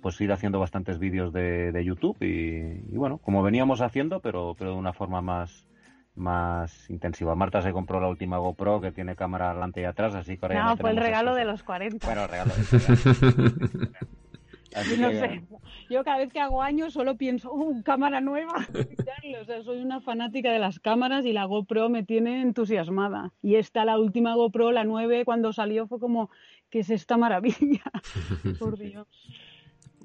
pues 0.00 0.20
ir 0.20 0.32
haciendo 0.32 0.58
bastantes 0.58 0.98
vídeos 0.98 1.32
de, 1.32 1.82
YouTube 1.84 2.16
y, 2.20 2.92
y, 2.92 2.96
bueno, 2.96 3.18
como 3.18 3.42
veníamos 3.42 3.80
haciendo, 3.80 4.20
pero, 4.20 4.54
pero 4.58 4.72
de 4.72 4.76
una 4.76 4.92
forma 4.92 5.20
más, 5.20 5.66
más 6.14 6.88
intensiva. 6.90 7.34
Marta 7.34 7.62
se 7.62 7.72
compró 7.72 8.00
la 8.00 8.08
última 8.08 8.38
GoPro 8.38 8.80
que 8.80 8.92
tiene 8.92 9.16
cámara 9.16 9.50
adelante 9.50 9.80
y 9.80 9.84
atrás, 9.84 10.14
así 10.14 10.36
que 10.36 10.46
ahora 10.46 10.64
No, 10.64 10.76
fue 10.76 10.90
el 10.90 10.96
regalo 10.96 11.34
de 11.34 11.44
los 11.44 11.62
40. 11.62 12.06
Bueno, 12.06 12.24
el 12.24 12.28
regalo 12.28 12.52
no 14.98 15.10
sé. 15.10 15.42
Yo 15.90 16.04
cada 16.04 16.18
vez 16.18 16.32
que 16.32 16.40
hago 16.40 16.62
años 16.62 16.92
solo 16.92 17.16
pienso, 17.16 17.52
¡uh, 17.52 17.82
cámara 17.82 18.20
nueva! 18.20 18.66
o 19.40 19.44
sea, 19.44 19.62
soy 19.62 19.80
una 19.80 20.00
fanática 20.00 20.52
de 20.52 20.58
las 20.58 20.80
cámaras 20.80 21.26
y 21.26 21.32
la 21.32 21.44
GoPro 21.44 21.88
me 21.88 22.02
tiene 22.02 22.42
entusiasmada. 22.42 23.32
Y 23.42 23.56
esta, 23.56 23.84
la 23.84 23.98
última 23.98 24.34
GoPro, 24.34 24.72
la 24.72 24.84
9, 24.84 25.24
cuando 25.24 25.52
salió 25.52 25.86
fue 25.86 26.00
como, 26.00 26.30
¿qué 26.70 26.80
es 26.80 26.90
esta 26.90 27.16
maravilla? 27.16 27.84
Por 28.58 28.78
Dios. 28.78 29.06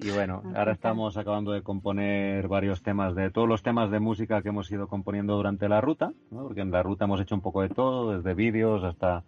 Y 0.01 0.11
bueno, 0.11 0.41
ahora 0.55 0.71
estamos 0.71 1.17
acabando 1.17 1.51
de 1.51 1.61
componer 1.61 2.47
varios 2.47 2.81
temas 2.81 3.15
de 3.15 3.31
todos 3.31 3.49
los 3.49 3.63
temas 3.63 3.91
de 3.91 3.99
música 3.99 4.41
que 4.41 4.47
hemos 4.49 4.71
ido 4.71 4.88
componiendo 4.88 5.35
durante 5.35 5.67
la 5.67 5.81
ruta, 5.81 6.13
porque 6.30 6.61
en 6.61 6.71
la 6.71 6.81
ruta 6.84 7.03
hemos 7.03 7.19
hecho 7.19 7.35
un 7.35 7.41
poco 7.41 7.61
de 7.61 7.69
todo, 7.69 8.15
desde 8.15 8.34
vídeos 8.34 8.84
hasta 8.85 9.26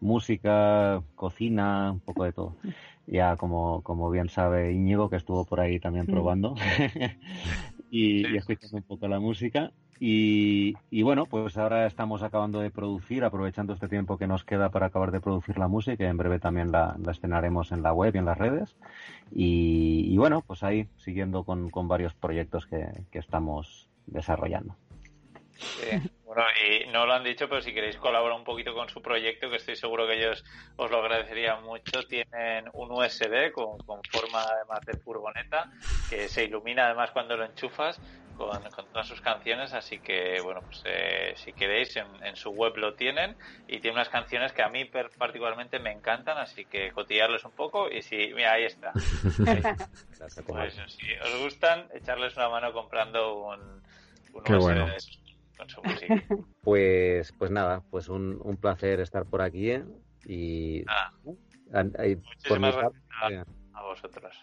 música, 0.00 1.02
cocina, 1.14 1.92
un 1.92 2.00
poco 2.00 2.24
de 2.24 2.32
todo. 2.32 2.56
Ya 3.10 3.36
como, 3.36 3.80
como 3.84 4.10
bien 4.10 4.28
sabe 4.28 4.70
Íñigo, 4.74 5.08
que 5.08 5.16
estuvo 5.16 5.46
por 5.46 5.60
ahí 5.60 5.80
también 5.80 6.04
probando. 6.04 6.54
Y, 7.90 8.28
y 8.28 8.36
escuchando 8.36 8.76
un 8.76 8.82
poco 8.82 9.08
la 9.08 9.18
música. 9.18 9.72
Y, 10.00 11.02
bueno, 11.02 11.26
pues 11.26 11.56
ahora 11.56 11.86
estamos 11.86 12.22
acabando 12.22 12.60
de 12.60 12.70
producir, 12.70 13.24
aprovechando 13.24 13.72
este 13.72 13.88
tiempo 13.88 14.16
que 14.16 14.28
nos 14.28 14.44
queda 14.44 14.70
para 14.70 14.86
acabar 14.86 15.10
de 15.10 15.20
producir 15.20 15.58
la 15.58 15.66
música, 15.66 16.04
en 16.04 16.16
breve 16.16 16.38
también 16.38 16.70
la, 16.70 16.96
estrenaremos 17.10 17.72
en 17.72 17.82
la 17.82 17.92
web 17.92 18.14
y 18.14 18.18
en 18.18 18.24
las 18.24 18.38
redes. 18.38 18.76
Y, 19.32 20.16
bueno, 20.16 20.42
pues 20.46 20.62
ahí 20.62 20.88
siguiendo 20.98 21.44
con, 21.44 21.70
varios 21.88 22.14
proyectos 22.14 22.66
que, 22.66 22.86
estamos 23.12 23.88
desarrollando. 24.06 24.76
Bueno, 26.24 26.44
y 26.70 26.86
no 26.92 27.04
lo 27.04 27.14
han 27.14 27.24
dicho, 27.24 27.48
pero 27.48 27.60
si 27.60 27.74
queréis 27.74 27.96
colaborar 27.96 28.38
un 28.38 28.44
poquito 28.44 28.72
con 28.74 28.88
su 28.88 29.02
proyecto, 29.02 29.50
que 29.50 29.56
estoy 29.56 29.74
seguro 29.74 30.06
que 30.06 30.18
ellos 30.18 30.44
os 30.76 30.88
lo 30.88 30.98
agradecerían 30.98 31.64
mucho, 31.64 32.04
tienen 32.06 32.66
un 32.74 32.92
USB 32.92 33.50
con, 33.50 33.78
con 33.78 34.00
forma 34.04 34.44
además 34.44 34.80
de 34.86 34.96
furgoneta, 34.98 35.72
que 36.08 36.28
se 36.28 36.44
ilumina 36.44 36.86
además 36.86 37.10
cuando 37.10 37.36
lo 37.36 37.44
enchufas 37.44 38.00
con, 38.38 38.86
todas 38.92 39.06
sus 39.06 39.20
canciones, 39.20 39.72
así 39.72 39.98
que 39.98 40.40
bueno, 40.42 40.60
pues 40.62 40.82
eh, 40.86 41.34
si 41.36 41.52
queréis 41.52 41.96
en, 41.96 42.36
su 42.36 42.50
web 42.50 42.76
lo 42.76 42.94
tienen 42.94 43.36
y 43.66 43.80
tiene 43.80 43.96
unas 43.96 44.08
canciones 44.08 44.52
que 44.52 44.62
a 44.62 44.68
mí 44.68 44.84
particularmente 44.84 45.78
me 45.80 45.90
encantan, 45.90 46.38
así 46.38 46.64
que 46.64 46.92
cotillarles 46.92 47.44
un 47.44 47.52
poco 47.52 47.90
y 47.90 48.02
si, 48.02 48.32
mira, 48.34 48.52
ahí 48.52 48.64
está. 48.64 48.92
pues, 50.46 50.76
si 50.86 51.12
os 51.14 51.42
gustan, 51.42 51.88
echarles 51.92 52.36
una 52.36 52.48
mano 52.48 52.72
comprando 52.72 53.42
un, 53.42 53.82
un 54.32 54.44
Qué 54.44 54.56
bueno. 54.56 54.86
con 55.56 55.68
su 55.68 55.82
música. 55.82 56.14
Pues, 56.62 57.32
pues 57.32 57.50
nada, 57.50 57.82
pues 57.90 58.08
un, 58.08 58.38
un 58.42 58.56
placer 58.58 59.00
estar 59.00 59.24
por 59.24 59.40
aquí 59.40 59.70
¿eh? 59.70 59.84
y... 60.26 60.84
Ah, 60.86 61.10
muchísimas 61.24 62.76
gracias 62.76 63.46
a 63.72 63.82
vosotros. 63.82 64.42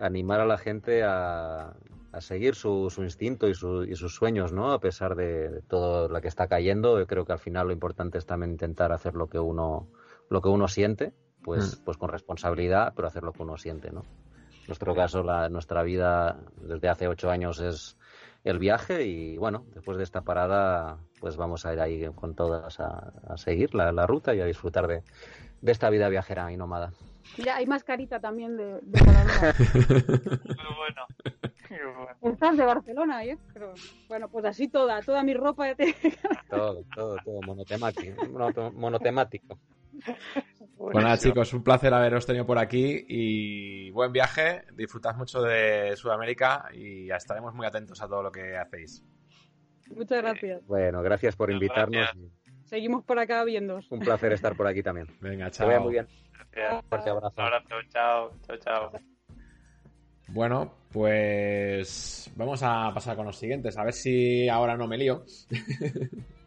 Animar 0.00 0.40
a 0.40 0.46
la 0.46 0.56
gente 0.56 1.02
a, 1.04 1.74
a 2.12 2.20
seguir 2.20 2.54
su, 2.54 2.90
su 2.90 3.02
instinto 3.02 3.48
y, 3.48 3.54
su, 3.54 3.84
y, 3.84 3.96
sus 3.96 4.14
sueños, 4.14 4.52
¿no? 4.52 4.72
A 4.72 4.80
pesar 4.80 5.16
de, 5.16 5.62
todo 5.66 6.08
lo 6.08 6.20
que 6.20 6.28
está 6.28 6.46
cayendo, 6.46 6.98
yo 6.98 7.06
creo 7.06 7.24
que 7.24 7.32
al 7.32 7.38
final 7.38 7.68
lo 7.68 7.72
importante 7.72 8.18
es 8.18 8.26
también 8.26 8.52
intentar 8.52 8.92
hacer 8.92 9.14
lo 9.14 9.28
que 9.28 9.38
uno, 9.38 9.88
lo 10.28 10.42
que 10.42 10.48
uno 10.48 10.68
siente, 10.68 11.14
pues, 11.42 11.80
mm. 11.80 11.84
pues 11.84 11.96
con 11.96 12.10
responsabilidad, 12.10 12.92
pero 12.94 13.08
hacer 13.08 13.22
lo 13.22 13.32
que 13.32 13.42
uno 13.42 13.56
siente, 13.56 13.90
¿no? 13.90 14.00
En 14.00 14.66
nuestro 14.68 14.94
caso, 14.94 15.22
la, 15.22 15.48
nuestra 15.48 15.82
vida 15.82 16.38
desde 16.60 16.88
hace 16.88 17.08
ocho 17.08 17.30
años 17.30 17.60
es 17.60 17.96
el 18.44 18.58
viaje 18.58 19.04
y 19.04 19.36
bueno, 19.36 19.64
después 19.74 19.96
de 19.96 20.04
esta 20.04 20.20
parada, 20.22 20.98
pues 21.20 21.36
vamos 21.36 21.64
a 21.64 21.72
ir 21.72 21.80
ahí 21.80 22.08
con 22.14 22.34
todas 22.34 22.78
a, 22.78 23.12
a 23.26 23.36
seguir 23.38 23.74
la, 23.74 23.90
la, 23.90 24.06
ruta 24.06 24.34
y 24.34 24.40
a 24.40 24.44
disfrutar 24.44 24.86
de, 24.86 25.02
de 25.60 25.72
esta 25.72 25.90
vida 25.90 26.08
viajera 26.08 26.52
y 26.52 26.56
nómada. 26.56 26.92
Mira, 27.38 27.56
hay 27.56 27.66
mascarita 27.66 28.20
también 28.20 28.56
de, 28.56 28.80
de 28.82 29.00
bueno. 30.76 31.06
Estás 32.22 32.56
de 32.56 32.64
Barcelona, 32.64 33.24
¿eh? 33.24 33.38
Pero, 33.52 33.74
bueno, 34.08 34.28
pues 34.28 34.44
así 34.44 34.68
toda, 34.68 35.00
toda 35.02 35.22
mi 35.22 35.34
ropa. 35.34 35.74
todo, 36.50 36.84
todo, 36.94 37.16
todo, 37.24 37.40
monotemático. 37.46 38.26
monotemático. 38.74 39.58
Bueno, 40.76 41.16
chicos, 41.16 41.52
un 41.52 41.62
placer 41.62 41.94
haberos 41.94 42.26
tenido 42.26 42.44
por 42.44 42.58
aquí 42.58 43.04
y 43.08 43.90
buen 43.90 44.12
viaje. 44.12 44.64
Disfrutad 44.74 45.14
mucho 45.16 45.40
de 45.42 45.96
Sudamérica 45.96 46.68
y 46.72 47.10
estaremos 47.10 47.54
muy 47.54 47.66
atentos 47.66 48.02
a 48.02 48.08
todo 48.08 48.22
lo 48.22 48.32
que 48.32 48.56
hacéis. 48.56 49.04
Muchas 49.94 50.22
gracias. 50.22 50.66
Bueno, 50.66 51.02
gracias 51.02 51.36
por 51.36 51.50
invitarnos. 51.50 52.08
Seguimos 52.64 53.04
por 53.04 53.18
acá 53.18 53.44
viendo. 53.44 53.80
Un 53.90 54.00
placer 54.00 54.32
estar 54.32 54.56
por 54.56 54.66
aquí 54.66 54.82
también. 54.82 55.06
Venga, 55.20 55.50
chao. 55.50 55.80
muy 55.80 55.92
bien. 55.92 56.06
Un 56.56 56.82
fuerte 56.84 57.10
abrazo. 57.10 57.34
Un 57.36 57.44
abrazo, 57.44 57.74
chao, 57.88 58.30
chao, 58.46 58.56
chao. 58.58 58.92
Bueno, 60.28 60.74
pues 60.90 62.30
vamos 62.36 62.62
a 62.62 62.90
pasar 62.94 63.16
con 63.16 63.26
los 63.26 63.36
siguientes, 63.36 63.76
a 63.76 63.84
ver 63.84 63.92
si 63.92 64.48
ahora 64.48 64.76
no 64.76 64.86
me 64.86 64.98
lío. 64.98 65.24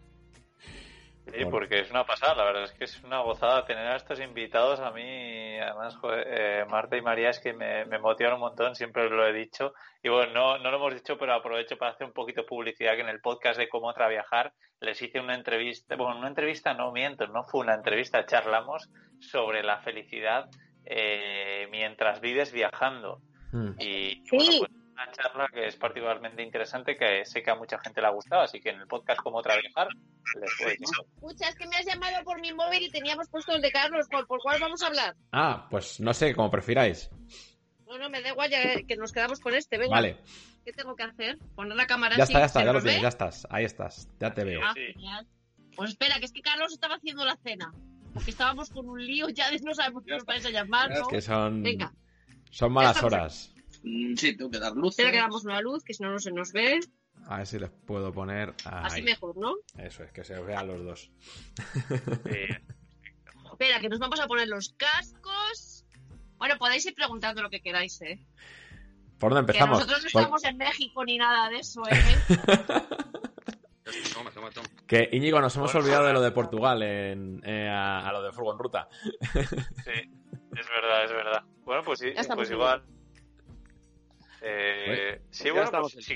Sí, 1.34 1.46
porque 1.46 1.80
es 1.80 1.90
una 1.90 2.06
pasada, 2.06 2.36
la 2.36 2.44
verdad 2.46 2.64
es 2.64 2.72
que 2.74 2.84
es 2.84 3.04
una 3.04 3.20
gozada 3.22 3.66
tener 3.66 3.88
a 3.88 3.96
estos 3.96 4.20
invitados. 4.20 4.80
A 4.80 4.92
mí, 4.92 5.58
además, 5.60 5.98
eh, 6.28 6.66
Marta 6.70 6.98
y 6.98 7.02
María 7.02 7.30
es 7.30 7.40
que 7.40 7.54
me, 7.54 7.86
me, 7.86 7.98
motivan 7.98 8.36
un 8.36 8.42
montón, 8.42 8.76
siempre 8.76 9.10
lo 9.10 9.28
he 9.28 9.34
dicho. 9.34 9.74
Y 10.04 10.10
bueno, 10.10 10.34
no, 10.34 10.58
no 10.60 10.70
lo 10.72 10.78
hemos 10.78 10.94
dicho, 10.94 11.18
pero 11.18 11.34
aprovecho 11.34 11.78
para 11.78 11.92
hacer 11.92 12.06
un 12.06 12.14
poquito 12.14 12.42
de 12.42 12.48
publicidad 12.48 12.96
que 12.96 13.02
en 13.02 13.10
el 13.10 13.22
podcast 13.22 13.58
de 13.58 13.68
Cómo 13.68 13.92
Traviajar 13.94 14.54
les 14.80 15.02
hice 15.02 15.20
una 15.20 15.36
entrevista, 15.36 15.96
bueno, 15.96 16.20
una 16.20 16.28
entrevista 16.28 16.74
no 16.74 16.92
miento, 16.92 17.26
no 17.28 17.44
fue 17.44 17.62
una 17.62 17.74
entrevista, 17.74 18.26
charlamos 18.26 18.90
sobre 19.20 19.64
la 19.64 19.80
felicidad 19.80 20.50
eh, 20.86 21.68
mientras 21.72 22.22
vives 22.22 22.52
viajando. 22.52 23.22
Mm. 23.52 23.72
Y 23.80 24.30
bueno, 24.30 24.52
pues 24.60 24.72
una 24.96 25.12
charla 25.12 25.50
que 25.54 25.68
es 25.68 25.76
particularmente 25.76 26.42
interesante, 26.42 26.96
que 26.96 27.26
sé 27.26 27.44
que 27.44 27.52
a 27.52 27.56
mucha 27.56 27.78
gente 27.80 28.00
le 28.00 28.08
ha 28.08 28.12
gustado, 28.12 28.44
así 28.44 28.62
que 28.62 28.70
en 28.70 28.80
el 28.80 28.88
podcast 28.88 29.20
Cómo 29.22 29.42
Trabajar 29.42 29.90
les 30.40 30.52
puedo 30.58 30.72
Escucha, 30.72 31.50
es 31.50 31.56
que 31.56 31.68
me 31.68 31.76
has 31.76 31.86
llamado 31.86 32.24
por 32.24 32.40
mi 32.40 32.54
móvil 32.54 32.84
y 32.84 32.90
teníamos 32.90 33.28
puesto 33.30 33.54
el 33.54 33.62
de 33.62 33.72
Carlos, 33.72 34.08
¿por, 34.10 34.26
cuál 34.26 34.60
vamos 34.60 34.82
a 34.82 34.88
hablar? 34.88 35.16
Ah, 35.34 35.68
pues 35.70 36.00
no 36.00 36.14
sé, 36.14 36.34
como 36.34 36.50
prefiráis. 36.50 37.10
No, 37.86 37.98
no, 37.98 38.10
me 38.10 38.22
da 38.22 38.30
igual, 38.30 38.50
ya 38.50 38.82
que 38.84 38.96
nos 38.96 39.12
quedamos 39.12 39.40
con 39.40 39.54
este, 39.54 39.78
venga. 39.78 39.96
Vale. 39.96 40.18
¿Qué 40.64 40.72
tengo 40.72 40.96
que 40.96 41.04
hacer? 41.04 41.38
Poner 41.56 41.76
la 41.76 41.86
cámara 41.86 42.16
Ya 42.16 42.24
está, 42.24 42.40
ya 42.40 42.46
está, 42.46 42.64
ya 42.64 42.74
lo 42.74 42.82
tienes, 42.82 43.02
ya 43.02 43.10
estás, 43.10 43.48
ahí 43.52 43.66
estás, 43.66 44.10
ya 44.20 44.34
te 44.34 44.44
veo. 44.46 44.62
Ah, 44.64 44.74
Pues 45.76 45.92
espera, 45.92 46.20
que 46.20 46.26
es 46.26 46.32
que 46.32 46.42
Carlos 46.42 46.72
estaba 46.74 46.96
haciendo 46.96 47.26
la 47.26 47.36
cena. 47.44 47.74
Porque 48.14 48.32
estábamos 48.32 48.70
con 48.70 48.88
un 48.88 49.06
lío, 49.06 49.28
ya 49.28 49.52
no 49.62 49.74
sabemos 49.74 50.04
qué 50.06 50.14
nos 50.14 50.24
vais 50.24 50.46
a 50.46 50.50
llamar, 50.50 50.90
¿no? 50.90 51.02
Es 51.02 51.08
que 51.10 51.22
son... 51.22 51.62
Venga. 51.62 51.94
Son 52.50 52.72
malas 52.72 53.04
horas. 53.04 53.55
Mm, 53.86 54.16
sí, 54.16 54.36
tengo 54.36 54.50
que 54.50 54.60
dar 54.60 54.74
luz. 54.74 54.92
Espera 54.92 55.12
que 55.12 55.18
damos 55.18 55.46
una 55.46 55.62
luz, 55.62 55.84
que 55.84 55.94
si 55.94 56.02
no, 56.02 56.10
no 56.10 56.20
se 56.20 56.32
nos 56.32 56.52
ve. 56.52 56.80
A 57.28 57.38
ver 57.38 57.48
si 57.48 57.60
les 57.60 57.70
puedo 57.70 58.12
poner. 58.12 58.54
Así 58.66 59.04
mejor, 59.04 59.38
¿no? 59.38 59.56
Eso 59.78 60.04
es, 60.04 60.12
que 60.12 60.24
se 60.24 60.40
vean 60.42 60.68
los 60.68 60.84
dos. 60.84 61.12
Espera, 63.52 63.80
que 63.80 63.88
nos 63.88 64.00
vamos 64.00 64.20
a 64.20 64.28
poner 64.28 64.48
los 64.48 64.74
cascos. 64.76 65.86
Bueno, 66.38 66.58
podéis 66.58 66.86
ir 66.88 66.96
preguntando 66.96 67.44
lo 67.44 67.50
que 67.50 67.62
queráis, 67.62 68.02
¿eh? 68.02 68.20
¿Por 69.20 69.34
dónde 69.34 69.52
empezamos? 69.52 69.80
Que 69.80 69.86
nosotros 69.86 70.04
no 70.04 70.20
estamos 70.20 70.44
en 70.44 70.58
México 70.58 71.06
ni 71.06 71.18
nada 71.18 71.50
de 71.50 71.60
eso, 71.60 71.82
¿eh? 71.90 71.96
toma, 74.14 74.32
toma, 74.32 74.50
toma. 74.50 74.68
Que 74.88 75.10
Íñigo, 75.12 75.40
nos 75.40 75.56
hemos 75.56 75.74
olvidado 75.76 76.08
de 76.08 76.14
lo 76.14 76.22
de 76.22 76.32
Portugal 76.32 76.82
en, 76.82 77.42
eh, 77.46 77.70
a, 77.70 78.12
lo 78.12 78.24
de 78.24 78.32
Furgon 78.32 78.58
Ruta. 78.58 78.90
sí, 79.22 79.92
es 79.92 80.70
verdad, 80.70 81.06
es 81.06 81.12
verdad. 81.12 81.44
Bueno, 81.64 81.84
pues, 81.84 82.00
sí, 82.00 82.12
pues 82.36 82.52
igual. 82.52 82.84
Eh, 84.48 85.22
sí, 85.32 85.50
bueno, 85.50 85.72
pues, 85.72 86.06
si 86.06 86.16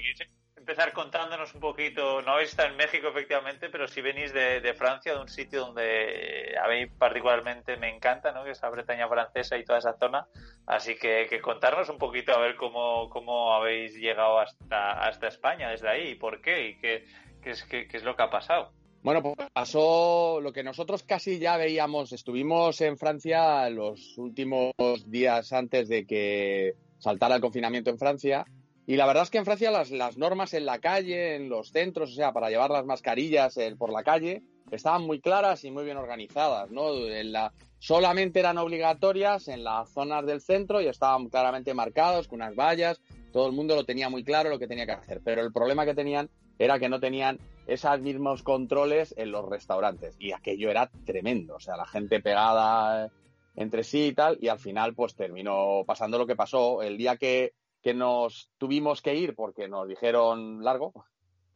empezar 0.55 0.93
contándonos 0.93 1.55
un 1.55 1.61
poquito, 1.61 2.21
no 2.21 2.33
habéis 2.33 2.51
estado 2.51 2.69
en 2.69 2.77
México 2.77 3.07
efectivamente, 3.07 3.69
pero 3.69 3.87
sí 3.87 4.01
venís 4.01 4.31
de, 4.33 4.61
de 4.61 4.73
Francia, 4.75 5.13
de 5.15 5.19
un 5.19 5.27
sitio 5.27 5.61
donde 5.61 6.55
a 6.63 6.67
mí 6.67 6.85
particularmente 6.85 7.75
me 7.77 7.89
encanta, 7.89 8.31
¿no? 8.31 8.43
que 8.43 8.51
es 8.51 8.61
la 8.61 8.69
Bretaña 8.69 9.07
francesa 9.07 9.57
y 9.57 9.65
toda 9.65 9.79
esa 9.79 9.97
zona. 9.97 10.27
Así 10.67 10.95
que, 10.95 11.25
que 11.27 11.41
contarnos 11.41 11.89
un 11.89 11.97
poquito 11.97 12.33
a 12.33 12.39
ver 12.39 12.55
cómo, 12.55 13.09
cómo 13.09 13.51
habéis 13.53 13.95
llegado 13.95 14.39
hasta, 14.39 14.91
hasta 15.07 15.27
España 15.27 15.71
desde 15.71 15.89
ahí 15.89 16.09
y 16.09 16.15
por 16.15 16.39
qué 16.41 16.69
y 16.69 16.77
qué, 16.77 17.05
qué 17.41 17.49
es, 17.49 17.63
qué, 17.63 17.87
qué 17.87 17.97
es 17.97 18.03
lo 18.03 18.15
que 18.15 18.21
ha 18.21 18.29
pasado. 18.29 18.71
Bueno, 19.01 19.23
pues 19.23 19.49
pasó 19.53 20.39
lo 20.41 20.51
que 20.51 20.61
nosotros 20.61 21.03
casi 21.03 21.39
ya 21.39 21.57
veíamos. 21.57 22.11
Estuvimos 22.11 22.79
en 22.81 22.97
Francia 22.97 23.67
los 23.69 24.17
últimos 24.17 24.73
días 25.07 25.51
antes 25.53 25.87
de 25.87 26.05
que 26.05 26.75
saltara 26.99 27.35
el 27.35 27.41
confinamiento 27.41 27.89
en 27.89 27.97
Francia. 27.97 28.45
Y 28.85 28.95
la 28.95 29.05
verdad 29.05 29.23
es 29.23 29.29
que 29.29 29.37
en 29.37 29.45
Francia 29.45 29.71
las, 29.71 29.91
las 29.91 30.17
normas 30.17 30.53
en 30.53 30.65
la 30.65 30.79
calle, 30.79 31.35
en 31.35 31.49
los 31.49 31.71
centros, 31.71 32.11
o 32.11 32.15
sea, 32.15 32.33
para 32.33 32.49
llevar 32.49 32.71
las 32.71 32.85
mascarillas 32.85 33.57
eh, 33.57 33.75
por 33.77 33.91
la 33.91 34.03
calle, 34.03 34.43
estaban 34.71 35.03
muy 35.03 35.19
claras 35.19 35.63
y 35.63 35.71
muy 35.71 35.83
bien 35.83 35.97
organizadas, 35.97 36.71
¿no? 36.71 36.95
En 36.95 37.31
la, 37.31 37.53
solamente 37.79 38.39
eran 38.39 38.57
obligatorias 38.57 39.47
en 39.47 39.63
las 39.63 39.89
zonas 39.89 40.25
del 40.25 40.41
centro 40.41 40.81
y 40.81 40.87
estaban 40.87 41.29
claramente 41.29 41.73
marcados 41.73 42.27
con 42.27 42.37
unas 42.41 42.55
vallas. 42.55 43.01
Todo 43.31 43.47
el 43.47 43.53
mundo 43.53 43.75
lo 43.75 43.85
tenía 43.85 44.09
muy 44.09 44.23
claro 44.23 44.49
lo 44.49 44.59
que 44.59 44.67
tenía 44.67 44.85
que 44.85 44.93
hacer. 44.93 45.21
Pero 45.23 45.41
el 45.41 45.51
problema 45.51 45.85
que 45.85 45.93
tenían 45.93 46.29
era 46.57 46.79
que 46.79 46.89
no 46.89 46.99
tenían 46.99 47.39
esos 47.67 47.99
mismos 48.01 48.43
controles 48.43 49.13
en 49.17 49.31
los 49.31 49.47
restaurantes. 49.47 50.15
Y 50.19 50.31
aquello 50.31 50.69
era 50.71 50.89
tremendo. 51.05 51.55
O 51.55 51.59
sea, 51.59 51.77
la 51.77 51.85
gente 51.85 52.19
pegada 52.21 53.11
entre 53.59 53.83
sí 53.83 54.07
y 54.07 54.13
tal. 54.13 54.37
Y 54.41 54.47
al 54.47 54.57
final, 54.57 54.95
pues 54.95 55.15
terminó 55.15 55.83
pasando 55.85 56.17
lo 56.17 56.25
que 56.25 56.37
pasó. 56.37 56.81
El 56.81 56.97
día 56.97 57.17
que, 57.17 57.53
que 57.83 57.93
nos 57.93 58.49
tuvimos 58.57 59.01
que 59.01 59.15
ir 59.15 59.35
porque 59.35 59.67
nos 59.67 59.87
dijeron 59.87 60.63
largo, 60.63 60.93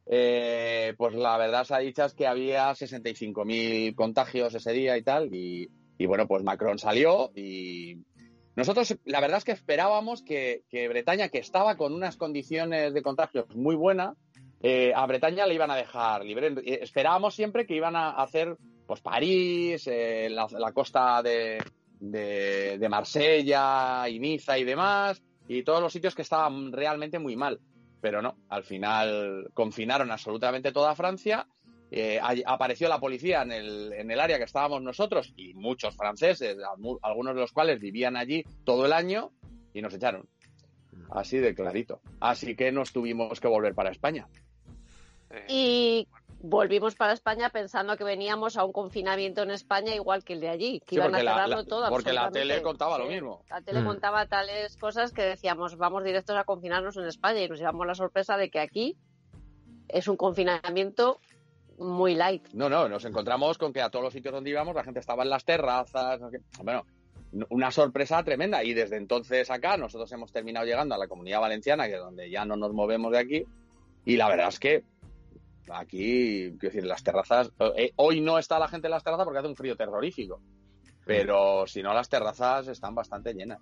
eh, 0.06 0.94
pues 0.98 1.16
la 1.16 1.38
verdad 1.38 1.64
se 1.64 1.74
ha 1.74 1.80
dicho 1.80 2.04
es 2.04 2.14
que 2.14 2.28
había 2.28 2.70
65.000 2.72 3.96
contagios 3.96 4.54
ese 4.54 4.74
día 4.74 4.98
y 4.98 5.02
tal. 5.02 5.34
Y, 5.34 5.70
y, 5.98 6.06
bueno, 6.06 6.28
pues 6.28 6.44
Macron 6.44 6.78
salió 6.78 7.32
y 7.36 8.04
nosotros 8.58 8.98
la 9.06 9.22
verdad 9.22 9.38
es 9.38 9.46
que 9.46 9.54
esperábamos 9.54 10.24
que, 10.24 10.64
que 10.70 10.90
Bretaña, 10.90 11.30
que 11.30 11.40
estaba 11.40 11.78
con 11.78 11.94
unas 11.94 12.18
condiciones 12.18 12.94
de 12.94 13.02
contagios 13.02 13.56
muy 13.56 13.76
buenas, 13.76 14.18
eh, 14.62 14.92
a 14.94 15.06
Bretaña 15.06 15.48
le 15.48 15.54
iban 15.54 15.72
a 15.72 15.78
dejar 15.78 16.26
libre. 16.26 16.48
Eh, 16.66 16.80
Esperábamos 16.82 17.34
siempre 17.34 17.66
que 17.66 17.76
iban 17.76 17.96
a 17.96 18.10
hacer 18.10 18.58
pues 18.86 19.00
París, 19.00 19.88
eh, 19.88 20.28
la, 20.30 20.48
la, 20.52 20.74
costa 20.74 21.24
de, 21.24 21.64
de, 22.12 22.88
Marsella, 22.90 24.08
Ibiza 24.10 24.58
y 24.58 24.64
demás, 24.64 25.22
y 25.48 25.64
todos 25.64 25.82
los 25.82 25.94
sitios 25.94 26.16
que 26.16 26.22
estaban 26.22 26.72
realmente 26.72 27.20
muy 27.20 27.36
mal. 27.36 27.60
Pero 28.02 28.22
no, 28.22 28.38
al 28.50 28.64
final 28.64 29.50
confinaron 29.54 30.12
absolutamente 30.12 30.72
toda 30.72 30.96
Francia. 30.96 31.48
Eh, 31.90 32.20
apareció 32.46 32.90
la 32.90 33.00
policía 33.00 33.44
en 33.44 33.52
el, 33.52 33.94
en 33.94 34.12
el 34.12 34.20
área 34.20 34.38
que 34.38 34.44
estábamos 34.44 34.82
nosotros 34.82 35.32
y 35.38 35.54
muchos 35.54 35.96
franceses, 35.96 36.58
algunos 37.02 37.36
de 37.36 37.42
los 37.42 37.52
cuales 37.52 37.80
vivían 37.80 38.18
allí 38.18 38.44
todo 38.66 38.86
el 38.86 38.94
año 38.94 39.32
y 39.74 39.82
nos 39.82 39.94
echaron. 39.94 40.28
Así 41.12 41.38
de 41.38 41.54
clarito. 41.54 42.02
Así 42.20 42.56
que 42.56 42.72
nos 42.72 42.92
tuvimos 42.92 43.40
que 43.40 43.48
volver 43.48 43.76
para 43.76 43.92
España. 43.92 44.28
Y 45.48 46.08
volvimos 46.44 46.96
para 46.96 47.14
España 47.14 47.50
pensando 47.50 47.96
que 47.96 48.04
veníamos 48.04 48.58
a 48.58 48.66
un 48.66 48.74
confinamiento 48.74 49.42
en 49.44 49.52
España 49.52 49.96
igual 49.96 50.26
que 50.26 50.34
el 50.34 50.42
de 50.42 50.50
allí, 50.50 50.80
que 50.82 50.90
sí, 50.90 50.96
iban 50.96 51.16
a 51.16 51.20
cerrarlo 51.20 51.56
la, 51.56 51.64
todo. 51.64 51.90
Porque 51.90 52.12
la 52.12 52.30
tele 52.30 52.62
contaba 52.62 52.98
lo 52.98 53.08
mismo. 53.08 53.44
La 53.50 53.62
tele 53.62 53.82
mm. 53.82 53.86
contaba 53.86 54.26
tales 54.28 54.76
cosas 54.76 55.14
que 55.14 55.24
decíamos, 55.24 55.78
vamos 55.78 56.04
directos 56.04 56.36
a 56.36 56.44
confinarnos 56.44 56.98
en 56.98 57.06
España 57.06 57.42
y 57.42 57.48
nos 57.48 57.60
llevamos 57.60 57.88
la 57.88 57.96
sorpresa 57.96 58.36
de 58.36 58.50
que 58.50 58.60
aquí 58.60 58.98
es 59.88 60.08
un 60.10 60.18
confinamiento 60.18 61.20
muy 61.80 62.14
light. 62.14 62.50
No, 62.54 62.70
no, 62.70 62.90
nos 62.90 63.06
encontramos 63.06 63.58
con 63.58 63.72
que 63.72 63.82
a 63.82 63.90
todos 63.90 64.04
los 64.04 64.14
sitios 64.14 64.34
donde 64.34 64.50
íbamos 64.50 64.76
la 64.76 64.84
gente 64.84 65.00
estaba 65.00 65.24
en 65.24 65.30
las 65.30 65.46
terrazas. 65.46 66.20
Bueno, 66.62 66.86
una 67.50 67.72
sorpresa 67.72 68.22
tremenda. 68.22 68.66
Y 68.66 68.74
desde 68.74 68.98
entonces 68.98 69.50
acá 69.50 69.78
nosotros 69.78 70.12
hemos 70.12 70.34
terminado 70.34 70.66
llegando 70.66 70.94
a 70.94 70.98
la 70.98 71.08
comunidad 71.08 71.40
valenciana, 71.40 71.88
que 71.88 71.94
es 71.94 72.02
donde 72.02 72.30
ya 72.30 72.44
no 72.44 72.58
nos 72.58 72.74
movemos 72.74 73.14
de 73.14 73.20
aquí. 73.20 73.46
Y 74.04 74.18
la 74.18 74.28
verdad 74.28 74.50
es 74.50 74.60
que 74.60 74.84
Aquí, 75.72 76.56
quiero 76.60 76.74
decir, 76.74 76.86
las 76.86 77.04
terrazas. 77.04 77.52
Eh, 77.76 77.94
hoy 77.98 78.22
no 78.22 78.38
está 78.38 78.60
la 78.60 78.68
gente 78.68 78.88
en 78.88 78.92
las 78.92 79.04
terrazas 79.04 79.26
porque 79.26 79.40
hace 79.40 79.48
un 79.48 79.56
frío 79.56 79.76
terrorífico. 79.76 80.42
Pero 81.06 81.68
si 81.68 81.84
no, 81.84 81.94
las 81.94 82.10
terrazas 82.10 82.68
están 82.68 82.96
bastante 82.96 83.34
llenas. 83.34 83.60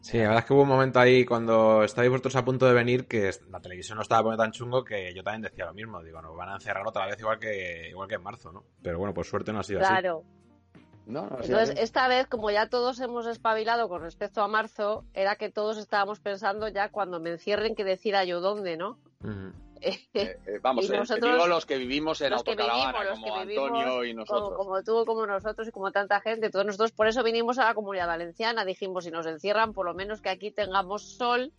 Sí, 0.00 0.18
la 0.18 0.24
verdad 0.24 0.40
es 0.40 0.44
que 0.44 0.52
hubo 0.52 0.62
un 0.62 0.68
momento 0.68 1.00
ahí 1.00 1.24
cuando 1.24 1.82
estáis 1.82 2.10
vosotros 2.10 2.36
a 2.36 2.44
punto 2.44 2.66
de 2.66 2.74
venir 2.74 3.06
que 3.06 3.30
la 3.48 3.58
televisión 3.58 3.96
no 3.96 4.02
estaba 4.02 4.22
poniendo 4.22 4.42
tan 4.42 4.52
chungo 4.52 4.84
que 4.84 5.14
yo 5.14 5.22
también 5.22 5.42
decía 5.42 5.64
lo 5.64 5.72
mismo. 5.72 6.02
Digo, 6.02 6.20
nos 6.20 6.36
van 6.36 6.50
a 6.50 6.54
encerrar 6.56 6.86
otra 6.86 7.06
vez 7.06 7.18
igual 7.18 7.38
que 7.38 7.88
igual 7.88 8.06
que 8.06 8.16
en 8.16 8.22
marzo, 8.22 8.52
¿no? 8.52 8.64
Pero 8.82 8.98
bueno, 8.98 9.14
por 9.14 9.24
suerte 9.24 9.50
no 9.50 9.60
ha 9.60 9.62
sido 9.62 9.80
claro. 9.80 10.18
así. 10.18 10.80
No, 11.06 11.28
no, 11.28 11.38
Entonces, 11.42 11.74
esta 11.78 12.06
vez, 12.08 12.26
como 12.26 12.50
ya 12.50 12.68
todos 12.68 13.00
hemos 13.00 13.26
espabilado 13.26 13.88
con 13.88 14.02
respecto 14.02 14.42
a 14.42 14.48
marzo, 14.48 15.04
era 15.12 15.36
que 15.36 15.50
todos 15.50 15.78
estábamos 15.78 16.20
pensando 16.20 16.68
ya 16.68 16.90
cuando 16.90 17.20
me 17.20 17.30
encierren 17.30 17.74
que 17.74 17.84
decida 17.84 18.24
yo 18.24 18.40
dónde, 18.40 18.76
¿no? 18.76 18.98
Uh 19.22 19.28
-huh. 19.28 19.52
Eh, 19.84 19.98
eh, 20.14 20.58
vamos, 20.62 20.88
eh, 20.88 20.96
nosotros, 20.96 21.32
digo 21.32 21.46
los 21.46 21.66
que 21.66 21.76
vivimos 21.76 22.20
en 22.22 22.32
autocaravana, 22.32 23.00
vivimos, 23.00 23.20
como 23.20 23.36
Antonio 23.36 24.04
y 24.04 24.14
nosotros. 24.14 24.50
Como, 24.50 24.56
como, 24.56 24.82
tú, 24.82 25.04
como 25.04 25.26
nosotros 25.26 25.68
y 25.68 25.70
como 25.70 25.92
tanta 25.92 26.20
gente. 26.20 26.50
Todos 26.50 26.64
nosotros 26.64 26.92
por 26.92 27.06
eso 27.06 27.22
vinimos 27.22 27.58
a 27.58 27.64
la 27.64 27.74
comunidad 27.74 28.06
valenciana. 28.06 28.64
Dijimos, 28.64 29.04
si 29.04 29.10
nos 29.10 29.26
encierran, 29.26 29.72
por 29.74 29.86
lo 29.86 29.94
menos 29.94 30.20
que 30.20 30.30
aquí 30.30 30.50
tengamos 30.50 31.02
sol. 31.02 31.52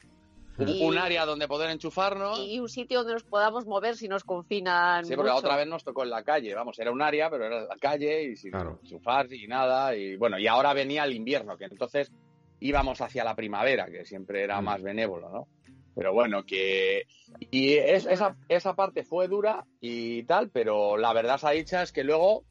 Y, 0.58 0.86
un 0.86 0.98
área 0.98 1.26
donde 1.26 1.48
poder 1.48 1.70
enchufarnos. 1.70 2.40
Y 2.40 2.60
un 2.60 2.70
sitio 2.70 3.00
donde 3.00 3.14
nos 3.14 3.24
podamos 3.24 3.66
mover 3.66 3.96
si 3.98 4.08
nos 4.08 4.24
confinan. 4.24 5.04
Sí, 5.04 5.16
porque 5.16 5.30
mucho. 5.30 5.42
la 5.42 5.48
otra 5.48 5.58
vez 5.58 5.68
nos 5.68 5.84
tocó 5.84 6.04
en 6.04 6.10
la 6.10 6.24
calle. 6.24 6.56
Vamos, 6.56 6.80
era 6.80 6.92
un 6.92 7.02
área, 7.02 7.30
pero 7.30 7.46
era 7.46 7.66
la 7.66 7.76
calle 7.76 8.24
y 8.24 8.36
sin 8.38 8.52
claro. 8.52 8.80
enchufar 8.82 9.32
y 9.32 9.48
nada. 9.48 9.96
Y 9.96 10.16
bueno, 10.16 10.40
y 10.40 10.48
ahora 10.48 10.74
venía 10.74 11.04
el 11.04 11.14
invierno, 11.14 11.58
que 11.58 11.66
entonces 11.66 12.12
íbamos 12.60 13.02
hacia 13.02 13.24
la 13.24 13.36
primavera, 13.36 13.86
que 13.88 14.06
siempre 14.06 14.44
era 14.44 14.62
mm. 14.62 14.64
más 14.66 14.82
benévolo, 14.82 15.30
¿no? 15.30 15.48
Pero 15.96 16.14
bueno, 16.14 16.46
que. 16.46 17.08
Y 17.52 17.74
es, 17.74 18.06
esa, 18.06 18.36
esa 18.50 18.76
parte 18.76 19.04
fue 19.04 19.28
dura 19.28 19.66
y 19.80 20.24
tal, 20.24 20.50
pero 20.50 20.98
la 20.98 21.14
verdad 21.14 21.38
se 21.38 21.48
ha 21.48 21.52
dicha 21.52 21.82
es 21.82 21.92
que 21.92 22.04
luego. 22.04 22.44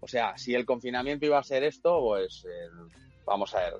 O 0.00 0.08
sea, 0.08 0.36
si 0.38 0.54
el 0.54 0.64
confinamiento 0.64 1.26
iba 1.26 1.38
a 1.38 1.44
ser 1.44 1.62
esto, 1.62 2.00
pues. 2.00 2.46
Eh, 2.46 2.68
vamos 3.26 3.54
a 3.54 3.60
ver. 3.60 3.74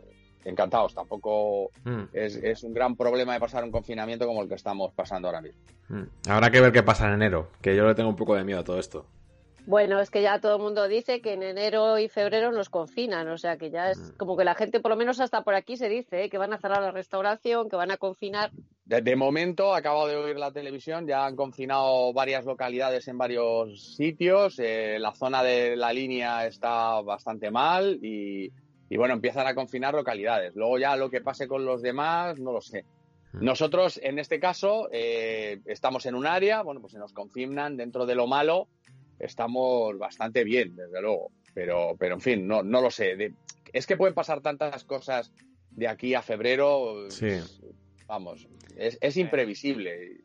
Encantados. 0.44 0.94
Tampoco 0.94 1.70
mm. 1.84 2.02
es, 2.12 2.36
es, 2.36 2.62
un 2.62 2.72
gran 2.72 2.96
problema 2.96 3.34
de 3.34 3.40
pasar 3.40 3.64
un 3.64 3.70
confinamiento 3.70 4.26
como 4.26 4.42
el 4.42 4.48
que 4.48 4.54
estamos 4.54 4.92
pasando 4.94 5.28
ahora 5.28 5.42
mismo. 5.42 5.60
Mm. 5.88 6.04
Habrá 6.28 6.50
que 6.50 6.60
ver 6.60 6.72
qué 6.72 6.82
pasa 6.82 7.06
en 7.08 7.14
enero, 7.14 7.48
que 7.60 7.76
yo 7.76 7.86
le 7.86 7.94
tengo 7.94 8.08
un 8.08 8.16
poco 8.16 8.34
de 8.34 8.44
miedo 8.44 8.60
a 8.60 8.64
todo 8.64 8.78
esto. 8.78 9.06
Bueno, 9.66 10.00
es 10.00 10.10
que 10.10 10.22
ya 10.22 10.40
todo 10.40 10.56
el 10.56 10.62
mundo 10.62 10.88
dice 10.88 11.20
que 11.20 11.34
en 11.34 11.42
enero 11.42 11.98
y 11.98 12.08
febrero 12.08 12.50
nos 12.50 12.68
confinan, 12.68 13.28
o 13.28 13.38
sea 13.38 13.56
que 13.56 13.70
ya 13.70 13.90
es 13.90 13.98
Mm. 13.98 14.16
como 14.16 14.36
que 14.36 14.44
la 14.44 14.54
gente, 14.54 14.80
por 14.80 14.90
lo 14.90 14.96
menos 14.96 15.20
hasta 15.20 15.42
por 15.42 15.54
aquí 15.54 15.76
se 15.76 15.88
dice, 15.88 16.24
¿eh? 16.24 16.30
que 16.30 16.38
van 16.38 16.52
a 16.52 16.58
cerrar 16.58 16.82
la 16.82 16.90
restauración, 16.90 17.68
que 17.68 17.76
van 17.76 17.90
a 17.90 17.96
confinar. 17.96 18.50
De, 18.84 19.00
de, 19.02 19.16
momento, 19.16 19.74
acabo 19.74 20.08
de 20.08 20.16
oír 20.16 20.36
la 20.36 20.50
televisión, 20.50 21.06
ya 21.06 21.24
han 21.24 21.36
confinado 21.36 22.12
varias 22.12 22.44
localidades 22.44 23.06
en 23.06 23.18
varios 23.18 23.94
sitios, 23.94 24.58
eh, 24.58 24.98
la 24.98 25.12
zona 25.12 25.42
de 25.42 25.76
la 25.76 25.92
línea 25.92 26.46
está 26.46 27.00
bastante 27.02 27.50
mal 27.50 27.98
y, 28.02 28.50
y, 28.88 28.96
bueno, 28.96 29.14
empiezan 29.14 29.46
a 29.46 29.54
confinar 29.54 29.94
localidades. 29.94 30.56
Luego 30.56 30.78
ya 30.78 30.96
lo 30.96 31.10
que 31.10 31.20
pase 31.20 31.46
con 31.46 31.64
los 31.64 31.82
demás, 31.82 32.40
no 32.40 32.50
lo 32.50 32.60
sé. 32.60 32.84
Nosotros, 33.32 34.00
en 34.02 34.18
este 34.18 34.40
caso, 34.40 34.88
eh, 34.90 35.60
estamos 35.66 36.04
en 36.06 36.16
un 36.16 36.26
área, 36.26 36.62
bueno, 36.62 36.80
pues 36.80 36.94
se 36.94 36.98
nos 36.98 37.12
confinan 37.12 37.76
dentro 37.76 38.04
de 38.04 38.16
lo 38.16 38.26
malo, 38.26 38.66
estamos 39.20 39.96
bastante 39.98 40.44
bien, 40.44 40.74
desde 40.76 41.00
luego. 41.00 41.30
Pero, 41.54 41.96
pero 41.98 42.14
en 42.14 42.20
fin, 42.20 42.46
no, 42.46 42.62
no 42.62 42.80
lo 42.80 42.90
sé. 42.90 43.16
De, 43.16 43.34
es 43.72 43.86
que 43.86 43.96
pueden 43.96 44.14
pasar 44.14 44.40
tantas 44.40 44.84
cosas 44.84 45.32
de 45.70 45.88
aquí 45.88 46.14
a 46.14 46.22
febrero. 46.22 47.10
Sí. 47.10 47.38
Vamos, 48.06 48.48
es, 48.76 48.98
es, 49.00 49.16
imprevisible. 49.16 50.18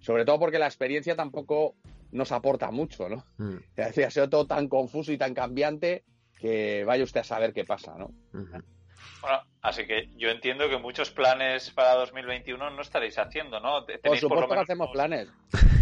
Sobre 0.00 0.24
todo 0.24 0.38
porque 0.38 0.58
la 0.58 0.66
experiencia 0.66 1.16
tampoco 1.16 1.74
nos 2.12 2.32
aporta 2.32 2.70
mucho, 2.70 3.08
¿no? 3.08 3.24
Mm. 3.38 3.56
Ha 3.76 4.10
sido 4.10 4.28
todo 4.28 4.46
tan 4.46 4.68
confuso 4.68 5.12
y 5.12 5.18
tan 5.18 5.34
cambiante 5.34 6.04
que 6.38 6.84
vaya 6.84 7.04
usted 7.04 7.20
a 7.20 7.24
saber 7.24 7.52
qué 7.52 7.64
pasa, 7.64 7.96
¿no? 7.98 8.06
Uh 8.32 8.44
-huh. 8.44 8.62
Bueno, 9.20 9.42
así 9.62 9.86
que 9.86 10.08
yo 10.16 10.28
entiendo 10.28 10.68
que 10.68 10.78
muchos 10.78 11.10
planes 11.10 11.70
para 11.70 11.94
2021 11.94 12.70
no 12.70 12.82
estaréis 12.82 13.18
haciendo, 13.18 13.60
¿no? 13.60 13.84
Tenéis 13.84 14.02
por 14.02 14.18
supuesto 14.18 14.28
por 14.28 14.40
lo 14.40 14.48
menos 14.48 14.66
que 14.66 14.72
hacemos 14.72 14.90
planes. 14.92 15.28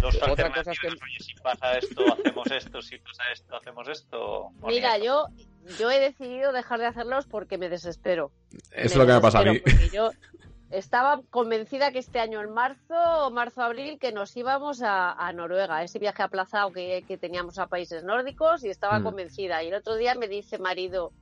Dos 0.01 0.17
Otra 0.23 0.53
cosa 0.53 0.73
es 0.73 0.81
que... 0.81 0.89
Oye, 0.89 1.21
si 1.21 1.35
pasa 1.35 1.79
esto, 1.79 2.03
hacemos 2.13 2.51
esto, 2.51 2.83
si 2.83 2.99
pasa 2.99 3.23
esto, 3.33 3.57
hacemos 3.57 3.89
esto. 3.89 4.51
Mira, 4.67 4.99
yo, 4.99 5.27
yo 5.79 5.91
he 5.91 5.99
decidido 5.99 6.53
dejar 6.53 6.81
de 6.81 6.87
hacerlos 6.87 7.27
porque 7.27 7.59
me 7.59 7.69
desespero. 7.69 8.31
Es 8.71 8.95
me 8.95 9.01
lo 9.01 9.07
que 9.07 9.13
me 9.15 9.21
pasa 9.21 9.41
a 9.41 9.45
mí. 9.45 9.61
Yo 9.93 10.11
estaba 10.71 11.21
convencida 11.31 11.93
que 11.93 11.99
este 12.01 12.21
año, 12.21 12.41
en 12.41 12.53
marzo, 12.53 13.31
marzo-abril, 13.31 13.99
que 13.99 14.13
nos 14.13 14.37
íbamos 14.37 14.83
a, 14.83 15.13
a, 15.13 15.33
Noruega, 15.33 15.83
ese 15.83 15.99
viaje 15.99 16.23
aplazado 16.23 16.73
que, 16.73 17.05
que, 17.07 17.17
teníamos 17.17 17.59
a 17.59 17.69
países 17.69 18.03
nórdicos, 18.03 18.65
y 18.65 18.71
estaba 18.71 18.99
mm. 18.99 19.05
convencida. 19.05 19.63
Y 19.63 19.69
el 19.69 19.75
otro 19.75 19.97
día 19.97 20.15
me 20.15 20.29
dice 20.29 20.59
marido, 20.59 21.13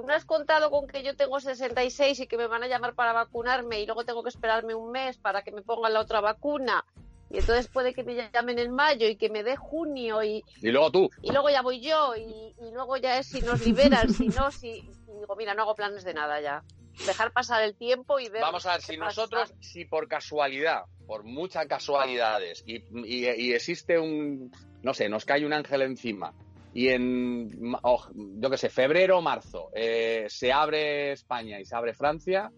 tú 0.00 0.06
no 0.06 0.14
has 0.14 0.24
contado 0.24 0.70
con 0.70 0.86
que 0.86 1.02
yo 1.02 1.16
tengo 1.16 1.40
66 1.40 2.20
y 2.20 2.26
que 2.26 2.36
me 2.36 2.46
van 2.46 2.62
a 2.62 2.68
llamar 2.68 2.94
para 2.94 3.12
vacunarme 3.12 3.80
y 3.80 3.86
luego 3.86 4.04
tengo 4.04 4.22
que 4.22 4.28
esperarme 4.28 4.74
un 4.74 4.90
mes 4.92 5.16
para 5.18 5.42
que 5.42 5.50
me 5.50 5.62
pongan 5.62 5.92
la 5.92 6.00
otra 6.00 6.20
vacuna. 6.20 6.84
Y 7.30 7.38
entonces 7.38 7.68
puede 7.68 7.92
que 7.92 8.04
me 8.04 8.14
llamen 8.32 8.58
en 8.58 8.70
mayo 8.72 9.06
y 9.08 9.16
que 9.16 9.28
me 9.28 9.42
dé 9.42 9.56
junio 9.56 10.22
y, 10.22 10.44
Y 10.62 10.70
luego 10.70 10.90
tú. 10.90 11.10
y 11.22 11.30
luego 11.32 11.50
ya 11.50 11.62
voy 11.62 11.80
yo 11.80 12.16
y, 12.16 12.22
y 12.22 12.70
luego 12.72 12.96
ya 12.96 13.18
es 13.18 13.26
si 13.26 13.40
nos 13.42 13.60
liberan, 13.60 14.08
si 14.08 14.28
no, 14.28 14.50
si 14.50 14.68
y 14.68 15.18
digo, 15.20 15.34
mira, 15.36 15.52
no 15.54 15.62
hago 15.62 15.74
planes 15.74 16.04
de 16.04 16.14
nada 16.14 16.40
ya. 16.40 16.62
Dejar 17.04 17.32
pasar 17.32 17.62
el 17.64 17.74
tiempo 17.74 18.18
y 18.18 18.28
ver. 18.28 18.40
Vamos 18.42 18.64
a 18.66 18.72
ver, 18.72 18.82
si 18.82 18.96
pasa. 18.96 19.20
nosotros, 19.20 19.52
si 19.60 19.84
por 19.84 20.08
casualidad, 20.08 20.84
por 21.06 21.24
muchas 21.24 21.66
casualidades, 21.66 22.62
y, 22.66 22.76
y- 23.04 23.28
y 23.28 23.52
existe 23.52 23.98
un, 23.98 24.50
no 24.82 24.94
sé, 24.94 25.08
nos 25.08 25.24
cae 25.24 25.44
un 25.44 25.52
ángel 25.52 25.82
encima, 25.82 26.32
y 26.74 26.88
en, 26.88 27.48
ma- 27.60 27.80
oh, 27.82 28.04
yo 28.14 28.50
qué 28.50 28.56
sé, 28.56 28.68
febrero 28.68 29.18
o 29.18 29.22
marzo, 29.22 29.70
eh, 29.74 30.26
se 30.28 30.52
abre 30.52 31.12
España 31.12 31.58
y 31.60 31.64
se 31.64 31.74
abre 31.76 31.94
Francia, 31.94 32.50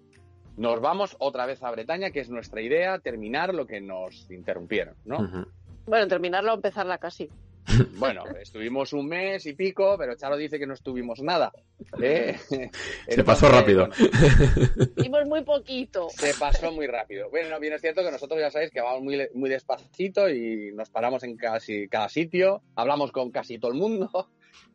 nos 0.56 0.80
vamos 0.80 1.16
otra 1.20 1.46
vez 1.46 1.62
a 1.62 1.70
Bretaña, 1.70 2.10
que 2.10 2.20
es 2.20 2.28
nuestra 2.30 2.60
idea, 2.60 2.98
terminar 2.98 3.54
lo 3.54 3.66
que 3.66 3.80
nos 3.80 4.30
interrumpieron, 4.30 4.94
¿no? 5.04 5.18
Bueno, 5.86 6.06
terminarla 6.08 6.52
o 6.52 6.56
empezarla 6.56 6.98
casi. 6.98 7.30
Bueno, 7.96 8.24
estuvimos 8.40 8.92
un 8.92 9.06
mes 9.06 9.46
y 9.46 9.52
pico, 9.52 9.96
pero 9.98 10.16
Charo 10.16 10.36
dice 10.36 10.58
que 10.58 10.66
no 10.66 10.74
estuvimos 10.74 11.20
nada. 11.22 11.52
¿eh? 12.00 12.36
Se 13.08 13.24
pasó 13.24 13.48
rápido. 13.48 13.88
bueno, 13.88 14.92
Vimos 14.96 15.26
muy 15.26 15.44
poquito. 15.44 16.08
Se 16.10 16.34
pasó 16.34 16.72
muy 16.72 16.86
rápido. 16.86 17.30
Bueno, 17.30 17.58
bien 17.60 17.74
es 17.74 17.80
cierto 17.80 18.02
que 18.02 18.10
nosotros 18.10 18.40
ya 18.40 18.50
sabéis 18.50 18.70
que 18.70 18.80
vamos 18.80 19.02
muy, 19.02 19.28
muy 19.34 19.50
despacito 19.50 20.28
y 20.28 20.72
nos 20.72 20.90
paramos 20.90 21.22
en 21.24 21.36
casi 21.36 21.88
cada 21.88 22.08
sitio, 22.08 22.62
hablamos 22.74 23.12
con 23.12 23.30
casi 23.30 23.58
todo 23.58 23.72
el 23.72 23.78
mundo. 23.78 24.30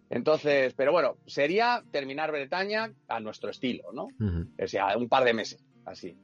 Entonces, 0.10 0.74
pero 0.76 0.92
bueno, 0.92 1.18
sería 1.26 1.84
terminar 1.92 2.32
Bretaña 2.32 2.94
a 3.08 3.20
nuestro 3.20 3.50
estilo, 3.50 3.92
¿no? 3.92 4.06
Ujú. 4.20 4.48
O 4.62 4.68
sea, 4.68 4.98
un 4.98 5.10
par 5.10 5.24
de 5.24 5.34
meses, 5.34 5.66
así. 5.86 6.16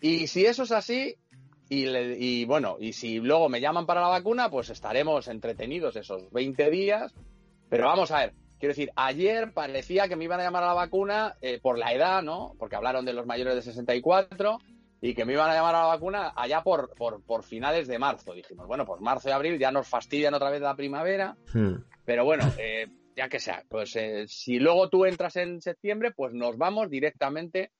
Y 0.00 0.26
si 0.26 0.44
eso 0.46 0.64
es 0.64 0.72
así, 0.72 1.16
y, 1.68 1.86
le- 1.86 2.16
y 2.18 2.44
bueno, 2.44 2.76
y 2.78 2.92
si 2.92 3.18
luego 3.20 3.48
me 3.48 3.60
llaman 3.60 3.86
para 3.86 4.00
la 4.00 4.08
vacuna, 4.08 4.50
pues 4.50 4.70
estaremos 4.70 5.28
entretenidos 5.28 5.96
esos 5.96 6.30
20 6.30 6.70
días. 6.70 7.14
Pero 7.68 7.86
vamos 7.86 8.10
a 8.12 8.18
ver, 8.20 8.34
quiero 8.58 8.70
decir, 8.72 8.90
ayer 8.94 9.52
parecía 9.52 10.08
que 10.08 10.16
me 10.16 10.24
iban 10.24 10.38
a 10.40 10.44
llamar 10.44 10.62
a 10.62 10.68
la 10.68 10.74
vacuna 10.74 11.34
eh, 11.40 11.58
por 11.60 11.78
la 11.78 11.92
edad, 11.92 12.22
¿no? 12.22 12.54
Porque 12.58 12.76
hablaron 12.76 13.04
de 13.04 13.12
los 13.12 13.26
mayores 13.26 13.54
de 13.56 13.62
64 13.62 14.58
y 15.00 15.14
que 15.14 15.24
me 15.24 15.32
iban 15.34 15.50
a 15.50 15.54
llamar 15.54 15.74
a 15.74 15.80
la 15.80 15.86
vacuna 15.88 16.32
allá 16.36 16.62
por, 16.62 16.94
por, 16.94 17.22
por 17.24 17.42
finales 17.42 17.86
de 17.88 17.98
marzo. 17.98 18.32
Dijimos, 18.32 18.66
bueno, 18.66 18.86
pues 18.86 19.00
marzo 19.00 19.28
y 19.28 19.32
abril 19.32 19.58
ya 19.58 19.70
nos 19.72 19.88
fastidian 19.88 20.34
otra 20.34 20.50
vez 20.50 20.60
la 20.62 20.76
primavera. 20.76 21.36
Hmm. 21.52 21.74
Pero 22.04 22.24
bueno, 22.24 22.44
eh, 22.58 22.86
ya 23.16 23.28
que 23.28 23.40
sea, 23.40 23.64
pues 23.68 23.96
eh, 23.96 24.26
si 24.28 24.58
luego 24.60 24.88
tú 24.88 25.04
entras 25.04 25.34
en 25.36 25.60
septiembre, 25.60 26.12
pues 26.14 26.32
nos 26.32 26.56
vamos 26.56 26.88
directamente 26.88 27.72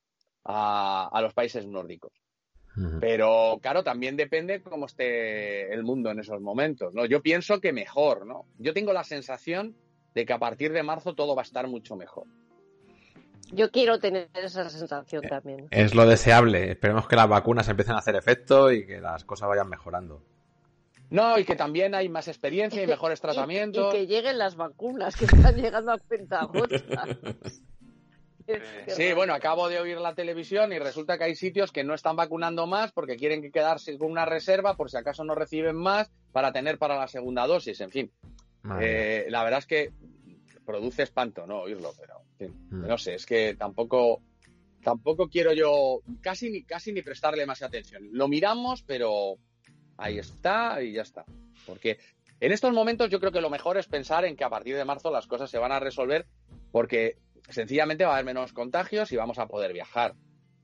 a, 0.45 1.09
a 1.13 1.21
los 1.23 1.33
países 1.33 1.67
nórdicos. 1.67 2.13
Pero 3.01 3.59
claro, 3.63 3.83
también 3.83 4.17
depende 4.17 4.61
cómo 4.61 4.87
esté 4.87 5.73
el 5.73 5.83
mundo 5.83 6.11
en 6.11 6.21
esos 6.21 6.41
momentos, 6.41 6.95
¿no? 6.95 7.07
Yo 7.07 7.23
pienso 7.23 7.61
que 7.61 7.73
mejor, 7.73 8.27
¿no? 8.27 8.45
Yo 8.59 8.75
tengo 8.75 8.93
la 8.93 9.05
sensación 9.05 9.75
de 10.15 10.27
que 10.27 10.33
a 10.33 10.39
partir 10.39 10.73
de 10.73 10.83
marzo 10.83 11.15
todo 11.15 11.35
va 11.35 11.43
a 11.43 11.45
estar 11.45 11.69
mucho 11.69 11.97
mejor. 11.97 12.27
Yo 13.53 13.71
quiero 13.71 13.99
tener 13.99 14.29
esa 14.35 14.69
sensación 14.69 15.23
también. 15.23 15.69
Es 15.71 15.95
lo 15.95 16.07
deseable. 16.07 16.73
Esperemos 16.73 17.07
que 17.07 17.17
las 17.17 17.29
vacunas 17.29 17.69
empiecen 17.69 17.95
a 17.95 17.99
hacer 17.99 18.17
efecto 18.17 18.73
y 18.73 18.87
que 18.87 19.01
las 19.01 19.25
cosas 19.25 19.49
vayan 19.49 19.69
mejorando. 19.69 20.23
No, 21.11 21.39
y 21.39 21.45
que 21.45 21.55
también 21.55 21.95
hay 21.95 22.09
más 22.09 22.27
experiencia 22.27 22.83
y 22.83 22.87
mejores 22.87 23.21
tratamientos. 23.21 23.95
Y, 23.95 23.97
que 23.97 24.07
lleguen 24.07 24.39
las 24.39 24.57
vacunas 24.57 25.15
que 25.15 25.27
están 25.27 25.55
llegando 25.55 25.93
a 25.93 25.99
cuentagotas. 25.99 26.83
Es 26.83 27.61
que 27.76 27.76
Sí, 28.89 29.13
bueno, 29.13 29.35
acabo 29.35 29.69
de 29.69 29.81
oír 29.81 29.99
la 29.99 30.15
televisión 30.15 30.73
y 30.73 30.79
resulta 30.79 31.19
que 31.19 31.25
hay 31.25 31.35
sitios 31.35 31.73
que 31.73 31.85
no 31.85 31.95
están 31.95 32.17
vacunando 32.17 32.67
más 32.67 32.93
porque 32.93 33.17
quieren 33.17 33.43
que 33.43 33.51
quedarse 33.51 33.97
con 33.99 34.11
una 34.11 34.25
reserva 34.25 34.77
por 34.77 34.91
si 34.91 34.97
acaso 34.97 35.25
no 35.25 35.35
reciben 35.35 35.77
más 35.77 36.11
para 36.33 36.53
tener 36.53 36.79
para 36.79 36.97
la 36.99 37.09
segunda 37.09 37.47
dosis. 37.47 37.81
En 37.81 37.91
fin, 37.91 38.13
eh, 38.81 39.27
la 39.29 39.43
verdad 39.43 39.59
es 39.61 39.67
que 39.67 39.93
produce 40.65 41.03
espanto, 41.05 41.47
¿no? 41.47 41.61
Oírlo, 41.63 41.93
pero 41.99 42.21
en 42.39 42.49
fin, 42.51 42.67
Mm. 42.71 42.87
no 42.87 42.99
sé, 42.99 43.15
es 43.15 43.27
que 43.27 43.55
tampoco 43.55 44.21
tampoco 44.83 45.29
quiero 45.29 45.53
yo 45.53 46.01
casi 46.21 46.49
ni 46.51 46.63
casi 46.63 46.93
ni 46.93 47.03
prestarle 47.03 47.45
más 47.47 47.63
atención. 47.63 48.09
Lo 48.13 48.29
miramos, 48.29 48.83
pero 48.83 49.35
ahí 49.97 50.19
está 50.19 50.81
y 50.81 50.93
ya 50.93 51.03
está. 51.03 51.25
Porque 51.67 51.99
en 52.39 52.53
estos 52.53 52.73
momentos 52.73 53.11
yo 53.11 53.19
creo 53.19 53.33
que 53.33 53.41
lo 53.41 53.51
mejor 53.51 53.79
es 53.79 53.87
pensar 53.89 54.25
en 54.25 54.37
que 54.37 54.45
a 54.45 54.51
partir 54.51 54.77
de 54.77 54.85
marzo 54.85 55.11
las 55.11 55.27
cosas 55.27 55.51
se 55.51 55.59
van 55.59 55.73
a 55.73 55.81
resolver 55.81 56.27
porque 56.71 57.17
sencillamente 57.49 58.05
va 58.05 58.11
a 58.11 58.15
haber 58.15 58.27
menos 58.27 58.53
contagios 58.53 59.13
y 59.13 59.17
vamos 59.17 59.39
a 59.39 59.47
poder 59.47 59.73
viajar. 59.73 60.15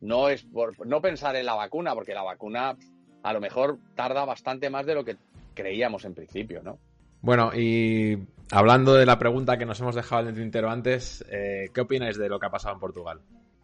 No 0.00 0.28
es 0.28 0.44
por 0.44 0.86
no 0.86 1.00
pensar 1.00 1.36
en 1.36 1.46
la 1.46 1.54
vacuna, 1.54 1.94
porque 1.94 2.14
la 2.14 2.22
vacuna 2.22 2.76
a 3.22 3.32
lo 3.32 3.40
mejor 3.40 3.78
tarda 3.94 4.24
bastante 4.24 4.68
más 4.68 4.84
de 4.86 4.94
lo 4.94 5.04
que 5.04 5.16
creíamos 5.54 6.04
en 6.04 6.14
principio, 6.14 6.62
¿no? 6.62 6.78
Bueno, 7.20 7.52
y 7.54 8.18
hablando 8.50 8.94
de 8.94 9.06
la 9.06 9.18
pregunta 9.18 9.56
que 9.58 9.64
nos 9.66 9.78
hemos 9.80 9.94
dejado 9.94 10.22
en 10.22 10.28
el 10.28 10.34
tintero 10.34 10.70
antes, 10.70 11.24
eh, 11.30 11.66
¿qué 11.72 11.80
opináis 11.82 12.18
de 12.18 12.28
lo 12.28 12.40
que 12.40 12.46
ha 12.46 12.50
pasado 12.50 12.74
en 12.74 12.80
Portugal? 12.80 13.20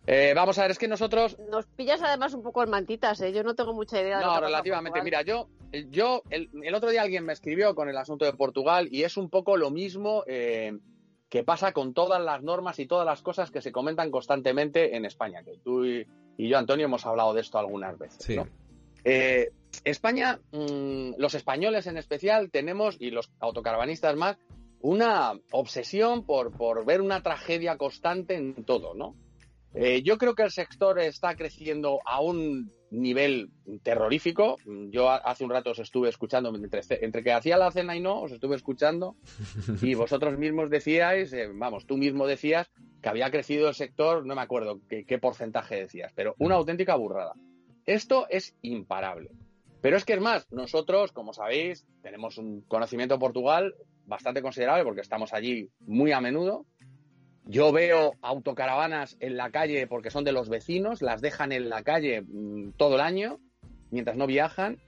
Eh, 0.06 0.32
vamos 0.34 0.58
a 0.58 0.62
ver, 0.62 0.70
es 0.70 0.78
que 0.78 0.88
nosotros 0.88 1.36
Nos 1.50 1.66
pillas 1.66 2.00
además 2.02 2.32
un 2.32 2.42
poco 2.42 2.62
en 2.62 2.70
mantitas, 2.70 3.20
¿eh? 3.20 3.32
Yo 3.32 3.42
no 3.42 3.54
tengo 3.54 3.74
mucha 3.74 4.00
idea 4.00 4.18
de 4.18 4.24
lo 4.24 4.30
No, 4.30 4.36
que 4.36 4.40
pasa 4.40 4.46
en 4.46 4.52
relativamente. 4.52 5.02
Mira, 5.02 5.22
yo, 5.22 5.48
yo 5.90 6.22
el, 6.30 6.48
el 6.62 6.74
otro 6.74 6.88
día 6.90 7.02
alguien 7.02 7.26
me 7.26 7.32
escribió 7.34 7.74
con 7.74 7.88
el 7.88 7.96
asunto 7.98 8.24
de 8.24 8.32
Portugal 8.32 8.88
y 8.90 9.02
es 9.02 9.16
un 9.16 9.28
poco 9.28 9.56
lo 9.56 9.70
mismo 9.70 10.22
eh, 10.26 10.78
que 11.28 11.44
pasa 11.44 11.72
con 11.72 11.92
todas 11.92 12.22
las 12.22 12.42
normas 12.42 12.78
y 12.78 12.86
todas 12.86 13.04
las 13.04 13.22
cosas 13.22 13.50
que 13.50 13.60
se 13.60 13.72
comentan 13.72 14.10
constantemente 14.10 14.96
en 14.96 15.04
España. 15.04 15.42
Que 15.42 15.58
tú 15.58 15.84
y, 15.84 16.06
y 16.36 16.48
yo, 16.48 16.58
Antonio, 16.58 16.86
hemos 16.86 17.04
hablado 17.04 17.34
de 17.34 17.42
esto 17.42 17.58
algunas 17.58 17.98
veces. 17.98 18.24
Sí. 18.24 18.36
¿no? 18.36 18.48
Eh, 19.04 19.52
España, 19.84 20.40
mm, 20.52 21.12
los 21.18 21.34
españoles 21.34 21.86
en 21.86 21.98
especial, 21.98 22.50
tenemos, 22.50 22.96
y 22.98 23.10
los 23.10 23.30
autocaravanistas 23.40 24.16
más, 24.16 24.38
una 24.80 25.38
obsesión 25.50 26.24
por, 26.24 26.52
por 26.52 26.84
ver 26.84 27.00
una 27.00 27.22
tragedia 27.22 27.76
constante 27.76 28.36
en 28.36 28.64
todo, 28.64 28.94
¿no? 28.94 29.14
Eh, 29.74 30.02
yo 30.02 30.18
creo 30.18 30.34
que 30.34 30.42
el 30.42 30.50
sector 30.50 30.98
está 30.98 31.36
creciendo 31.36 32.00
a 32.04 32.20
un 32.20 32.72
nivel 32.90 33.50
terrorífico. 33.82 34.56
Yo 34.90 35.10
hace 35.10 35.44
un 35.44 35.50
rato 35.50 35.70
os 35.70 35.78
estuve 35.78 36.08
escuchando, 36.08 36.54
entre, 36.54 36.80
entre 37.02 37.22
que 37.22 37.32
hacía 37.32 37.58
la 37.58 37.70
cena 37.70 37.96
y 37.96 38.00
no, 38.00 38.22
os 38.22 38.32
estuve 38.32 38.56
escuchando 38.56 39.16
y 39.82 39.94
vosotros 39.94 40.38
mismos 40.38 40.70
decíais, 40.70 41.32
eh, 41.32 41.48
vamos, 41.52 41.86
tú 41.86 41.96
mismo 41.96 42.26
decías 42.26 42.70
que 43.02 43.08
había 43.08 43.30
crecido 43.30 43.68
el 43.68 43.74
sector, 43.74 44.24
no 44.24 44.34
me 44.34 44.42
acuerdo 44.42 44.80
qué, 44.88 45.04
qué 45.04 45.18
porcentaje 45.18 45.76
decías, 45.76 46.12
pero 46.14 46.34
una 46.38 46.54
auténtica 46.54 46.96
burrada. 46.96 47.34
Esto 47.84 48.26
es 48.30 48.56
imparable. 48.62 49.30
Pero 49.80 49.96
es 49.96 50.04
que 50.04 50.14
es 50.14 50.20
más, 50.20 50.50
nosotros, 50.50 51.12
como 51.12 51.32
sabéis, 51.32 51.86
tenemos 52.02 52.36
un 52.38 52.62
conocimiento 52.62 53.14
de 53.14 53.20
Portugal 53.20 53.74
bastante 54.06 54.42
considerable 54.42 54.84
porque 54.84 55.02
estamos 55.02 55.32
allí 55.32 55.70
muy 55.80 56.10
a 56.12 56.20
menudo. 56.20 56.66
Yo 57.50 57.72
veo 57.72 58.12
autocaravanas 58.20 59.16
en 59.20 59.38
la 59.38 59.50
calle 59.50 59.86
porque 59.86 60.10
son 60.10 60.22
de 60.22 60.32
los 60.32 60.50
vecinos, 60.50 61.00
las 61.00 61.22
dejan 61.22 61.50
en 61.50 61.70
la 61.70 61.82
calle 61.82 62.20
mm, 62.20 62.72
todo 62.76 62.96
el 62.96 63.00
año 63.00 63.40
mientras 63.90 64.18
no 64.18 64.26
viajan. 64.26 64.78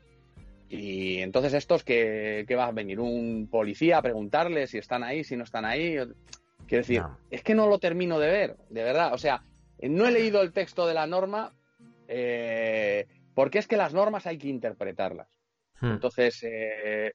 Y 0.69 1.19
entonces 1.23 1.55
estos 1.55 1.83
que, 1.85 2.45
que 2.47 2.55
va 2.57 2.67
a 2.67 2.73
venir 2.73 3.01
un 3.01 3.49
policía 3.51 3.97
a 3.97 4.03
preguntarle 4.03 4.67
si 4.67 4.77
están 4.77 5.03
ahí, 5.03 5.25
si 5.25 5.37
no 5.37 5.45
están 5.45 5.65
ahí. 5.65 5.97
Quiero 6.69 6.83
decir, 6.83 7.01
No. 7.01 7.19
es 7.31 7.43
que 7.43 7.55
no 7.55 7.67
lo 7.67 7.79
termino 7.79 8.19
de 8.19 8.29
ver, 8.29 8.57
de 8.69 8.83
verdad. 8.85 9.15
O 9.15 9.19
sea, 9.19 9.43
no 9.81 10.07
he 10.07 10.13
leído 10.13 10.43
el 10.43 10.53
texto 10.53 10.87
de 10.87 10.93
la 10.95 11.07
norma 11.07 11.55
eh, 12.09 13.07
porque 13.35 13.59
es 13.59 13.67
que 13.67 13.79
las 13.79 13.95
normas 13.95 14.27
hay 14.27 14.37
que 14.37 14.49
interpretarlas. 14.49 15.29
Hmm. 15.81 15.93
Entonces, 15.93 16.43
eh, 16.43 17.15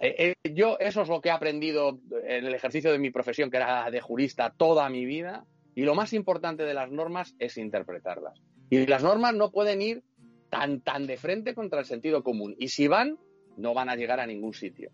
eh, 0.00 0.34
eh, 0.44 0.52
yo 0.52 0.78
eso 0.78 1.02
es 1.02 1.08
lo 1.08 1.20
que 1.20 1.28
he 1.28 1.32
aprendido 1.32 2.00
en 2.24 2.46
el 2.46 2.54
ejercicio 2.54 2.92
de 2.92 2.98
mi 2.98 3.10
profesión, 3.10 3.50
que 3.50 3.58
era 3.58 3.90
de 3.90 4.00
jurista 4.00 4.54
toda 4.56 4.88
mi 4.88 5.04
vida. 5.04 5.44
Y 5.74 5.82
lo 5.82 5.94
más 5.94 6.12
importante 6.12 6.64
de 6.64 6.74
las 6.74 6.90
normas 6.90 7.34
es 7.38 7.56
interpretarlas. 7.56 8.40
Y 8.68 8.86
las 8.86 9.02
normas 9.02 9.34
no 9.34 9.50
pueden 9.50 9.80
ir 9.80 10.02
tan, 10.50 10.80
tan 10.80 11.06
de 11.06 11.16
frente 11.16 11.54
contra 11.54 11.80
el 11.80 11.86
sentido 11.86 12.22
común. 12.22 12.54
Y 12.58 12.68
si 12.68 12.88
van, 12.88 13.18
no 13.56 13.72
van 13.72 13.88
a 13.88 13.96
llegar 13.96 14.20
a 14.20 14.26
ningún 14.26 14.52
sitio. 14.52 14.90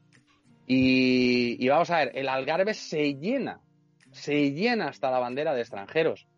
Y, 0.67 1.57
y 1.65 1.69
vamos 1.69 1.91
a 1.91 1.99
ver, 1.99 2.13
el 2.15 2.29
Algarve 2.29 2.75
se 2.75 3.15
llena, 3.15 3.61
se 4.13 4.53
llena 4.53 4.89
hasta 4.89 5.11
la 5.11 5.19
bandera 5.19 5.55
de 5.55 5.63
extranjeros 5.63 6.29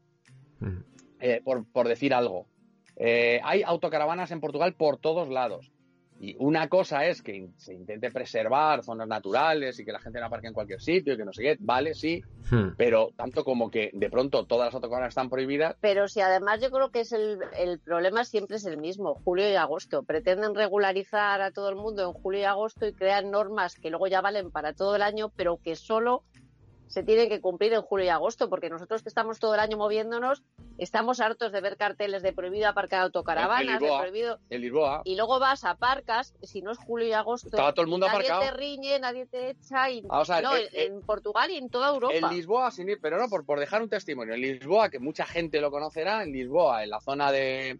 Hmm. 0.61 0.83
eh, 1.21 1.41
por, 1.43 1.67
por 1.71 1.89
decir 1.89 2.15
algo. 2.15 2.47
Eh, 2.97 3.41
hay 3.43 3.63
autocaravanas 3.63 4.31
en 4.31 4.41
Portugal 4.41 4.75
por 4.75 4.99
todos 4.99 5.29
lados. 5.29 5.73
Y 6.23 6.37
una 6.39 6.69
cosa 6.69 7.07
es 7.07 7.23
que 7.23 7.49
se 7.57 7.73
intente 7.73 8.11
preservar 8.11 8.85
zonas 8.85 9.09
naturales 9.09 9.81
y 9.81 9.87
que 9.87 9.93
la 9.93 10.01
gente 10.01 10.21
no 10.21 10.27
aparque 10.27 10.49
en 10.49 10.53
cualquier 10.53 10.81
sitio 10.81 11.15
y 11.15 11.17
que 11.17 11.25
no 11.25 11.33
sé 11.33 11.43
qué, 11.43 11.57
vale, 11.61 11.95
sí, 11.95 12.23
Hmm. 12.51 12.75
pero 12.77 13.11
tanto 13.17 13.45
como 13.45 13.71
que 13.71 13.91
de 13.93 14.11
pronto 14.11 14.45
todas 14.45 14.67
las 14.67 14.75
autocaravanas 14.75 15.13
están 15.13 15.31
prohibidas, 15.31 15.77
Pero 15.81 16.09
si 16.09 16.21
además 16.21 16.61
yo 16.61 16.71
creo 16.71 16.91
que 16.91 17.01
es 17.01 17.13
el, 17.13 17.39
el 17.57 17.79
problema 17.79 18.25
siempre 18.25 18.57
es 18.57 18.65
el 18.67 18.77
mismo, 18.77 19.15
julio 19.25 19.49
y 19.49 19.55
agosto. 19.55 20.03
Pretenden 20.03 20.55
regularizar 20.57 21.41
a 21.43 21.53
todo 21.53 21.69
el 21.69 21.77
mundo 21.77 22.03
en 22.03 22.13
julio 22.13 22.41
y 22.41 22.45
agosto 22.45 22.87
y 22.87 22.93
crean 22.93 23.31
normas 23.31 23.77
que 23.77 23.89
luego 23.91 24.09
ya 24.09 24.21
valen 24.21 24.51
para 24.51 24.73
todo 24.73 24.97
el 24.97 25.03
año, 25.03 25.31
pero 25.37 25.59
que 25.63 25.77
solo 25.77 26.25
se 26.91 27.05
tienen 27.05 27.29
que 27.29 27.41
cumplir 27.41 27.73
en 27.73 27.83
julio 27.83 28.07
y 28.07 28.09
agosto, 28.09 28.51
porque 28.51 28.69
nosotros 28.69 29.03
que 29.05 29.09
estamos 29.09 29.39
todo 29.39 29.55
el 29.55 29.61
año 29.61 29.77
moviéndonos, 29.77 30.43
estamos 30.77 31.21
hartos 31.21 31.53
de 31.53 31.61
ver 31.61 31.77
carteles 31.77 32.21
de 32.23 32.33
prohibido 32.33 32.69
aparcar 32.69 33.03
autocaravanas, 33.03 33.79
de 33.79 33.87
Lisboa. 33.87 34.01
prohibido... 34.01 34.39
En 34.51 34.61
Lisboa. 34.61 35.03
Y 35.05 35.15
luego 35.15 35.39
vas 35.39 35.63
a 35.65 35.77
Parcas, 35.77 36.35
si 36.43 36.63
no 36.63 36.73
es 36.73 36.79
julio 36.79 37.07
y 37.07 37.13
agosto, 37.13 37.47
Estaba 37.47 37.73
todo 37.73 37.85
el 37.85 37.89
mundo 37.91 38.09
nadie 38.09 38.27
aparcado. 38.29 38.43
te 38.43 38.51
riñe, 38.59 38.99
nadie 38.99 39.27
te 39.27 39.51
echa, 39.51 39.89
y... 39.89 40.01
Vamos 40.01 40.29
a 40.31 40.35
ver, 40.37 40.45
no, 40.45 40.57
eh, 40.57 40.69
en, 40.73 40.95
en 40.95 41.01
Portugal 41.03 41.49
y 41.53 41.59
en 41.59 41.71
toda 41.71 41.91
Europa. 41.91 42.13
En 42.13 42.29
Lisboa, 42.29 42.73
sin 42.73 42.89
ir, 42.89 42.99
pero 43.01 43.19
no, 43.19 43.29
por, 43.29 43.47
por 43.47 43.61
dejar 43.61 43.83
un 43.83 43.89
testimonio. 43.89 44.35
En 44.35 44.41
Lisboa, 44.41 44.91
que 44.91 44.99
mucha 44.99 45.25
gente 45.27 45.61
lo 45.61 45.71
conocerá, 45.71 46.25
en 46.25 46.33
Lisboa, 46.33 46.83
en 46.83 46.91
la 46.91 47.01
zona 47.01 47.31
de, 47.31 47.79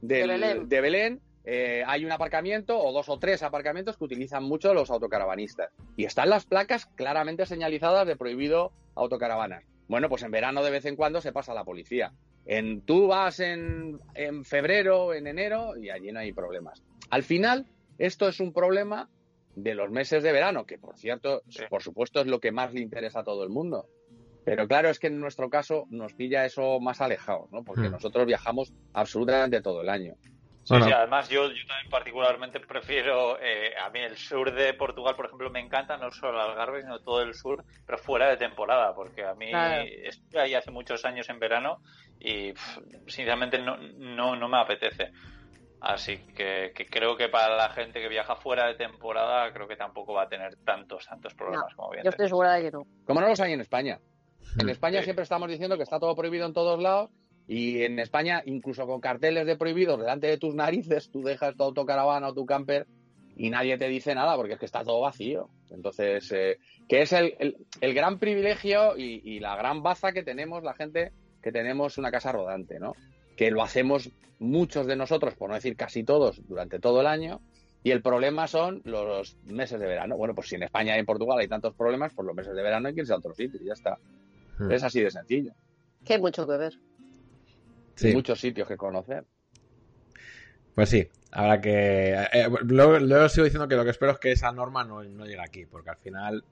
del- 0.00 0.20
De 0.20 0.26
Belén. 0.28 0.68
de 0.68 0.80
Belén, 0.80 1.20
eh, 1.44 1.82
hay 1.86 2.04
un 2.04 2.12
aparcamiento 2.12 2.78
o 2.78 2.92
dos 2.92 3.08
o 3.08 3.18
tres 3.18 3.42
aparcamientos 3.42 3.96
que 3.96 4.04
utilizan 4.04 4.44
mucho 4.44 4.74
los 4.74 4.90
autocaravanistas. 4.90 5.70
Y 5.96 6.04
están 6.04 6.30
las 6.30 6.46
placas 6.46 6.86
claramente 6.86 7.46
señalizadas 7.46 8.06
de 8.06 8.16
prohibido 8.16 8.72
autocaravanas. 8.94 9.64
Bueno, 9.88 10.08
pues 10.08 10.22
en 10.22 10.30
verano 10.30 10.62
de 10.62 10.70
vez 10.70 10.84
en 10.86 10.96
cuando 10.96 11.20
se 11.20 11.32
pasa 11.32 11.54
la 11.54 11.64
policía. 11.64 12.12
En, 12.46 12.82
tú 12.82 13.08
vas 13.08 13.40
en, 13.40 14.00
en 14.14 14.44
febrero, 14.44 15.14
en 15.14 15.26
enero 15.26 15.76
y 15.76 15.90
allí 15.90 16.12
no 16.12 16.20
hay 16.20 16.32
problemas. 16.32 16.82
Al 17.10 17.22
final, 17.22 17.66
esto 17.98 18.28
es 18.28 18.40
un 18.40 18.52
problema 18.52 19.08
de 19.54 19.74
los 19.74 19.90
meses 19.90 20.22
de 20.22 20.32
verano, 20.32 20.64
que 20.64 20.78
por 20.78 20.96
cierto, 20.96 21.42
por 21.68 21.82
supuesto 21.82 22.20
es 22.20 22.26
lo 22.26 22.40
que 22.40 22.52
más 22.52 22.72
le 22.72 22.80
interesa 22.80 23.20
a 23.20 23.24
todo 23.24 23.44
el 23.44 23.50
mundo. 23.50 23.86
Pero 24.44 24.66
claro, 24.66 24.88
es 24.88 24.98
que 24.98 25.06
en 25.08 25.20
nuestro 25.20 25.50
caso 25.50 25.86
nos 25.90 26.14
pilla 26.14 26.44
eso 26.44 26.80
más 26.80 27.00
alejado, 27.00 27.48
¿no? 27.52 27.62
Porque 27.62 27.88
Hmm. 27.88 27.92
nosotros 27.92 28.26
viajamos 28.26 28.72
absolutamente 28.92 29.60
todo 29.60 29.82
el 29.82 29.88
año. 29.88 30.14
Sí, 30.64 30.76
sí, 30.80 30.92
además 30.92 31.28
yo, 31.28 31.48
yo 31.48 31.66
también 31.66 31.90
particularmente 31.90 32.60
prefiero, 32.60 33.36
eh, 33.40 33.74
a 33.76 33.90
mí 33.90 33.98
el 34.00 34.16
sur 34.16 34.52
de 34.54 34.74
Portugal, 34.74 35.16
por 35.16 35.26
ejemplo, 35.26 35.50
me 35.50 35.58
encanta, 35.60 35.96
no 35.96 36.10
solo 36.12 36.40
Algarve, 36.40 36.82
sino 36.82 37.00
todo 37.00 37.20
el 37.22 37.34
sur, 37.34 37.64
pero 37.84 37.98
fuera 37.98 38.28
de 38.28 38.36
temporada, 38.36 38.94
porque 38.94 39.24
a 39.24 39.34
mí 39.34 39.50
Claro. 39.50 39.82
estuve 40.04 40.40
ahí 40.40 40.54
hace 40.54 40.70
muchos 40.70 41.04
años 41.04 41.28
en 41.30 41.40
verano 41.40 41.78
y 42.20 42.52
pff, 42.52 42.78
sinceramente 43.08 43.58
no, 43.58 43.76
no, 43.76 44.36
no 44.36 44.48
me 44.48 44.58
apetece. 44.60 45.10
Así 45.80 46.18
que, 46.36 46.70
que 46.72 46.86
creo 46.86 47.16
que 47.16 47.28
para 47.28 47.56
la 47.56 47.68
gente 47.70 48.00
que 48.00 48.08
viaja 48.08 48.36
fuera 48.36 48.68
de 48.68 48.76
temporada, 48.76 49.52
creo 49.52 49.66
que 49.66 49.74
tampoco 49.74 50.12
va 50.12 50.22
a 50.22 50.28
tener 50.28 50.54
tantos, 50.64 51.04
tantos 51.06 51.34
problemas 51.34 51.74
como 51.74 51.90
bien 51.90 52.04
Yo 52.04 52.10
estoy 52.10 52.28
segura 52.28 52.52
de 52.52 52.62
que 52.62 52.70
no. 52.70 52.86
Como 53.04 53.20
no 53.20 53.26
los 53.26 53.40
hay 53.40 53.52
en 53.52 53.60
España. 53.62 53.98
En 54.60 54.68
España 54.68 54.98
Sí. 55.00 55.04
siempre 55.06 55.24
estamos 55.24 55.48
diciendo 55.48 55.76
que 55.76 55.82
está 55.82 55.98
todo 55.98 56.14
prohibido 56.14 56.46
en 56.46 56.52
todos 56.52 56.80
lados 56.80 57.10
y 57.48 57.82
en 57.82 57.98
España, 57.98 58.42
incluso 58.46 58.86
con 58.86 59.00
carteles 59.00 59.46
de 59.46 59.56
prohibidos 59.56 59.98
delante 59.98 60.26
de 60.28 60.38
tus 60.38 60.54
narices, 60.54 61.10
tú 61.10 61.22
dejas 61.22 61.56
tu 61.56 61.64
autocaravana 61.64 62.28
o 62.28 62.34
tu 62.34 62.46
camper 62.46 62.86
y 63.36 63.50
nadie 63.50 63.76
te 63.78 63.88
dice 63.88 64.14
nada 64.14 64.36
porque 64.36 64.54
es 64.54 64.58
que 64.58 64.66
está 64.66 64.84
todo 64.84 65.00
vacío. 65.00 65.48
Entonces, 65.70 66.30
eh, 66.32 66.58
que 66.88 67.02
es 67.02 67.12
el, 67.12 67.34
el- 67.38 67.56
el 67.80 67.94
gran 67.94 68.18
privilegio 68.18 68.96
y, 68.96 69.22
y 69.24 69.40
la 69.40 69.56
gran 69.56 69.82
baza 69.82 70.12
que 70.12 70.22
tenemos 70.22 70.62
la 70.62 70.74
gente 70.74 71.12
que 71.42 71.50
tenemos 71.52 71.98
una 71.98 72.10
casa 72.10 72.30
rodante, 72.30 72.78
¿no? 72.78 72.92
Que 73.36 73.50
lo 73.50 73.62
hacemos 73.62 74.10
muchos 74.38 74.86
de 74.86 74.96
nosotros, 74.96 75.34
por 75.34 75.48
no 75.48 75.54
decir 75.54 75.76
casi 75.76 76.04
todos, 76.04 76.46
durante 76.46 76.78
todo 76.78 77.00
el 77.00 77.06
año. 77.06 77.40
Y 77.84 77.90
el 77.90 78.00
problema 78.02 78.46
son 78.46 78.80
los 78.84 79.36
meses 79.46 79.80
de 79.80 79.86
verano. 79.86 80.16
Bueno, 80.16 80.34
pues 80.36 80.48
si 80.48 80.54
en 80.54 80.62
España 80.62 80.94
y 80.94 81.00
en 81.00 81.06
Portugal 81.06 81.38
hay 81.40 81.48
tantos 81.48 81.74
problemas, 81.74 82.12
por 82.14 82.24
los 82.24 82.34
meses 82.36 82.54
de 82.54 82.62
verano 82.62 82.86
hay 82.86 82.94
que 82.94 83.00
irse 83.00 83.12
a 83.12 83.16
otro 83.16 83.34
sitio 83.34 83.58
y 83.60 83.66
ya 83.66 83.72
está. 83.72 83.98
Hmm. 84.58 84.70
Es 84.70 84.84
así 84.84 85.00
de 85.00 85.10
sencillo. 85.10 85.52
Que 86.04 86.12
hay 86.14 86.20
mucho 86.20 86.46
que 86.46 86.56
ver. 86.56 86.74
Sí. 87.94 88.12
Muchos 88.12 88.40
sitios 88.40 88.66
que 88.68 88.76
conocer. 88.76 89.24
Pues 90.74 90.88
sí, 90.88 91.06
habrá 91.30 91.60
que. 91.60 92.14
eh, 92.32 92.48
luego, 92.64 92.98
luego 92.98 93.28
sigo 93.28 93.44
diciendo 93.44 93.68
que 93.68 93.76
lo 93.76 93.84
que 93.84 93.90
espero 93.90 94.12
es 94.12 94.18
que 94.18 94.32
esa 94.32 94.50
norma 94.52 94.84
no, 94.84 95.02
no 95.02 95.24
llegue 95.26 95.40
aquí, 95.40 95.66
porque 95.66 95.90
al 95.90 95.98
final. 95.98 96.44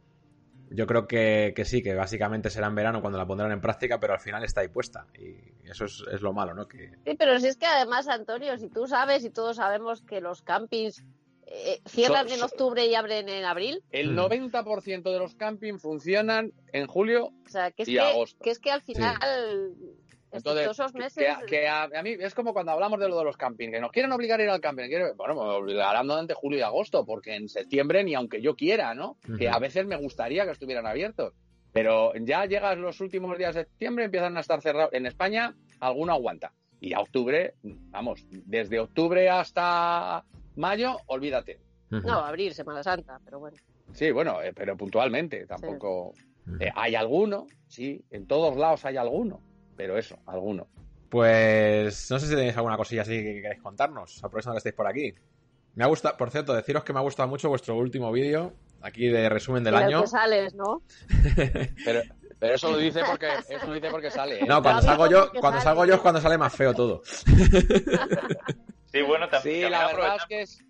Yo 0.72 0.86
creo 0.86 1.08
que, 1.08 1.52
que 1.56 1.64
sí, 1.64 1.82
que 1.82 1.96
básicamente 1.96 2.48
será 2.48 2.68
en 2.68 2.76
verano 2.76 3.00
cuando 3.00 3.18
la 3.18 3.26
pondrán 3.26 3.50
en 3.50 3.60
práctica, 3.60 3.98
pero 3.98 4.12
al 4.12 4.20
final 4.20 4.44
está 4.44 4.60
ahí 4.60 4.68
puesta. 4.68 5.04
Y 5.18 5.34
eso 5.68 5.84
es, 5.86 6.04
es 6.12 6.20
lo 6.20 6.32
malo, 6.32 6.54
¿no? 6.54 6.68
Que, 6.68 6.92
Sí, 7.04 7.16
pero 7.18 7.40
si 7.40 7.48
es 7.48 7.56
que 7.56 7.66
además, 7.66 8.06
Antonio, 8.06 8.56
si 8.56 8.68
tú 8.68 8.86
sabes 8.86 9.24
y 9.24 9.30
todos 9.30 9.56
sabemos 9.56 10.00
que 10.02 10.20
los 10.20 10.42
campings 10.42 11.02
eh, 11.48 11.80
cierran 11.88 12.28
So- 12.28 12.34
en 12.36 12.42
octubre 12.44 12.86
y 12.86 12.94
abren 12.94 13.28
en 13.28 13.44
abril, 13.46 13.82
El 13.90 14.12
Hmm. 14.14 14.20
90% 14.20 15.10
de 15.12 15.18
los 15.18 15.34
campings 15.34 15.82
funcionan 15.82 16.52
en 16.72 16.86
julio. 16.86 17.32
o 17.44 17.48
sea, 17.48 17.72
que 17.72 17.82
es, 17.82 17.88
Y 17.88 17.94
que, 17.94 18.00
agosto. 18.00 18.38
que 18.40 18.50
es 18.50 18.60
que 18.60 18.70
al 18.70 18.82
final, 18.82 19.16
Entonces, 20.32 20.76
que- 20.92 20.98
meses... 20.98 21.36
que, 21.40 21.46
que 21.46 21.68
a, 21.68 21.82
a 21.84 22.02
mí 22.02 22.10
es 22.18 22.34
como 22.34 22.52
cuando 22.52 22.72
hablamos 22.72 23.00
de 23.00 23.08
lo 23.08 23.18
de 23.18 23.24
los 23.24 23.36
campings, 23.36 23.72
que 23.72 23.80
nos 23.80 23.90
quieren 23.90 24.12
obligar 24.12 24.38
a 24.40 24.42
ir 24.44 24.48
al 24.50 24.60
camping. 24.60 24.88
quiero- 24.88 25.14
bueno, 25.16 25.34
me 25.34 25.40
obligarán 25.42 26.06
durante 26.06 26.34
julio 26.34 26.58
y 26.58 26.62
agosto, 26.62 27.04
porque 27.04 27.34
en 27.34 27.48
septiembre 27.48 28.04
ni 28.04 28.14
aunque 28.14 28.40
yo 28.40 28.54
quiera, 28.54 28.94
¿no? 28.94 29.16
Que 29.38 29.46
Ujú. 29.48 29.56
a 29.56 29.58
veces 29.58 29.86
me 29.86 29.96
gustaría 29.96 30.44
que 30.44 30.52
estuvieran 30.52 30.86
abiertos. 30.86 31.34
Pero 31.72 32.12
ya 32.14 32.46
llegas 32.46 32.76
los 32.78 33.00
últimos 33.00 33.38
días 33.38 33.54
de 33.54 33.62
septiembre, 33.64 34.04
empiezan 34.04 34.36
a 34.36 34.40
estar 34.40 34.60
cerrados. 34.60 34.92
En 34.92 35.06
España, 35.06 35.54
alguno 35.80 36.12
aguanta. 36.12 36.52
Y 36.80 36.94
a 36.94 37.00
octubre, 37.00 37.54
vamos, 37.62 38.24
desde 38.30 38.80
octubre 38.80 39.28
hasta 39.28 40.24
mayo, 40.56 40.96
olvídate. 41.06 41.60
No, 41.90 42.20
abrir 42.24 42.54
Semana 42.54 42.82
Santa, 42.82 43.20
pero 43.24 43.38
bueno. 43.40 43.56
Sí, 43.92 44.10
bueno, 44.12 44.40
eh, 44.42 44.52
pero 44.54 44.76
puntualmente, 44.76 45.46
tampoco. 45.46 46.14
Eh, 46.58 46.70
hay 46.74 46.94
alguno, 46.94 47.46
sí, 47.68 48.04
en 48.10 48.26
todos 48.26 48.56
lados 48.56 48.84
hay 48.84 48.96
alguno, 48.96 49.40
pero 49.80 49.96
eso, 49.96 50.18
alguno. 50.26 50.66
Pues 51.08 52.10
no 52.10 52.18
sé 52.18 52.26
si 52.26 52.34
tenéis 52.34 52.54
alguna 52.54 52.76
cosilla 52.76 53.00
así 53.00 53.12
que 53.16 53.40
queréis 53.40 53.62
contarnos, 53.62 54.22
aprovechando 54.22 54.54
que 54.56 54.58
estáis 54.58 54.74
por 54.74 54.86
aquí. 54.86 55.14
Me 55.74 55.84
ha 55.84 55.86
gustado, 55.86 56.18
por 56.18 56.30
cierto, 56.30 56.52
deciros 56.52 56.84
que 56.84 56.92
me 56.92 56.98
ha 56.98 57.02
gustado 57.02 57.30
mucho 57.30 57.48
vuestro 57.48 57.76
último 57.78 58.12
vídeo, 58.12 58.52
aquí 58.82 59.08
de 59.08 59.26
resumen 59.30 59.64
del 59.64 59.74
año. 59.74 60.02
que 60.02 60.06
sales, 60.08 60.54
¿no? 60.54 60.82
Pero, 61.84 62.02
pero 62.38 62.54
eso 62.56 62.70
lo 62.70 62.76
dice 62.76 63.00
porque, 63.06 63.28
eso 63.48 63.66
lo 63.66 63.72
dice 63.74 63.88
porque 63.90 64.10
sale. 64.10 64.40
¿eh? 64.40 64.44
No, 64.46 64.62
cuando 64.62 64.82
salgo 64.82 65.06
yo, 65.08 65.30
cuando 65.40 65.60
salgo 65.62 65.86
yo 65.86 65.94
es 65.94 66.00
cuando 66.00 66.20
sale 66.20 66.36
más 66.36 66.54
feo 66.54 66.74
todo. 66.74 67.02
Sí, 68.92 69.02
bueno, 69.02 69.28
tam- 69.28 69.40
Sí, 69.42 69.60
también 69.62 69.70
la 69.70 69.86
verdad 69.86 70.16
es 70.16 70.26
que 70.26 70.40
es, 70.42 70.64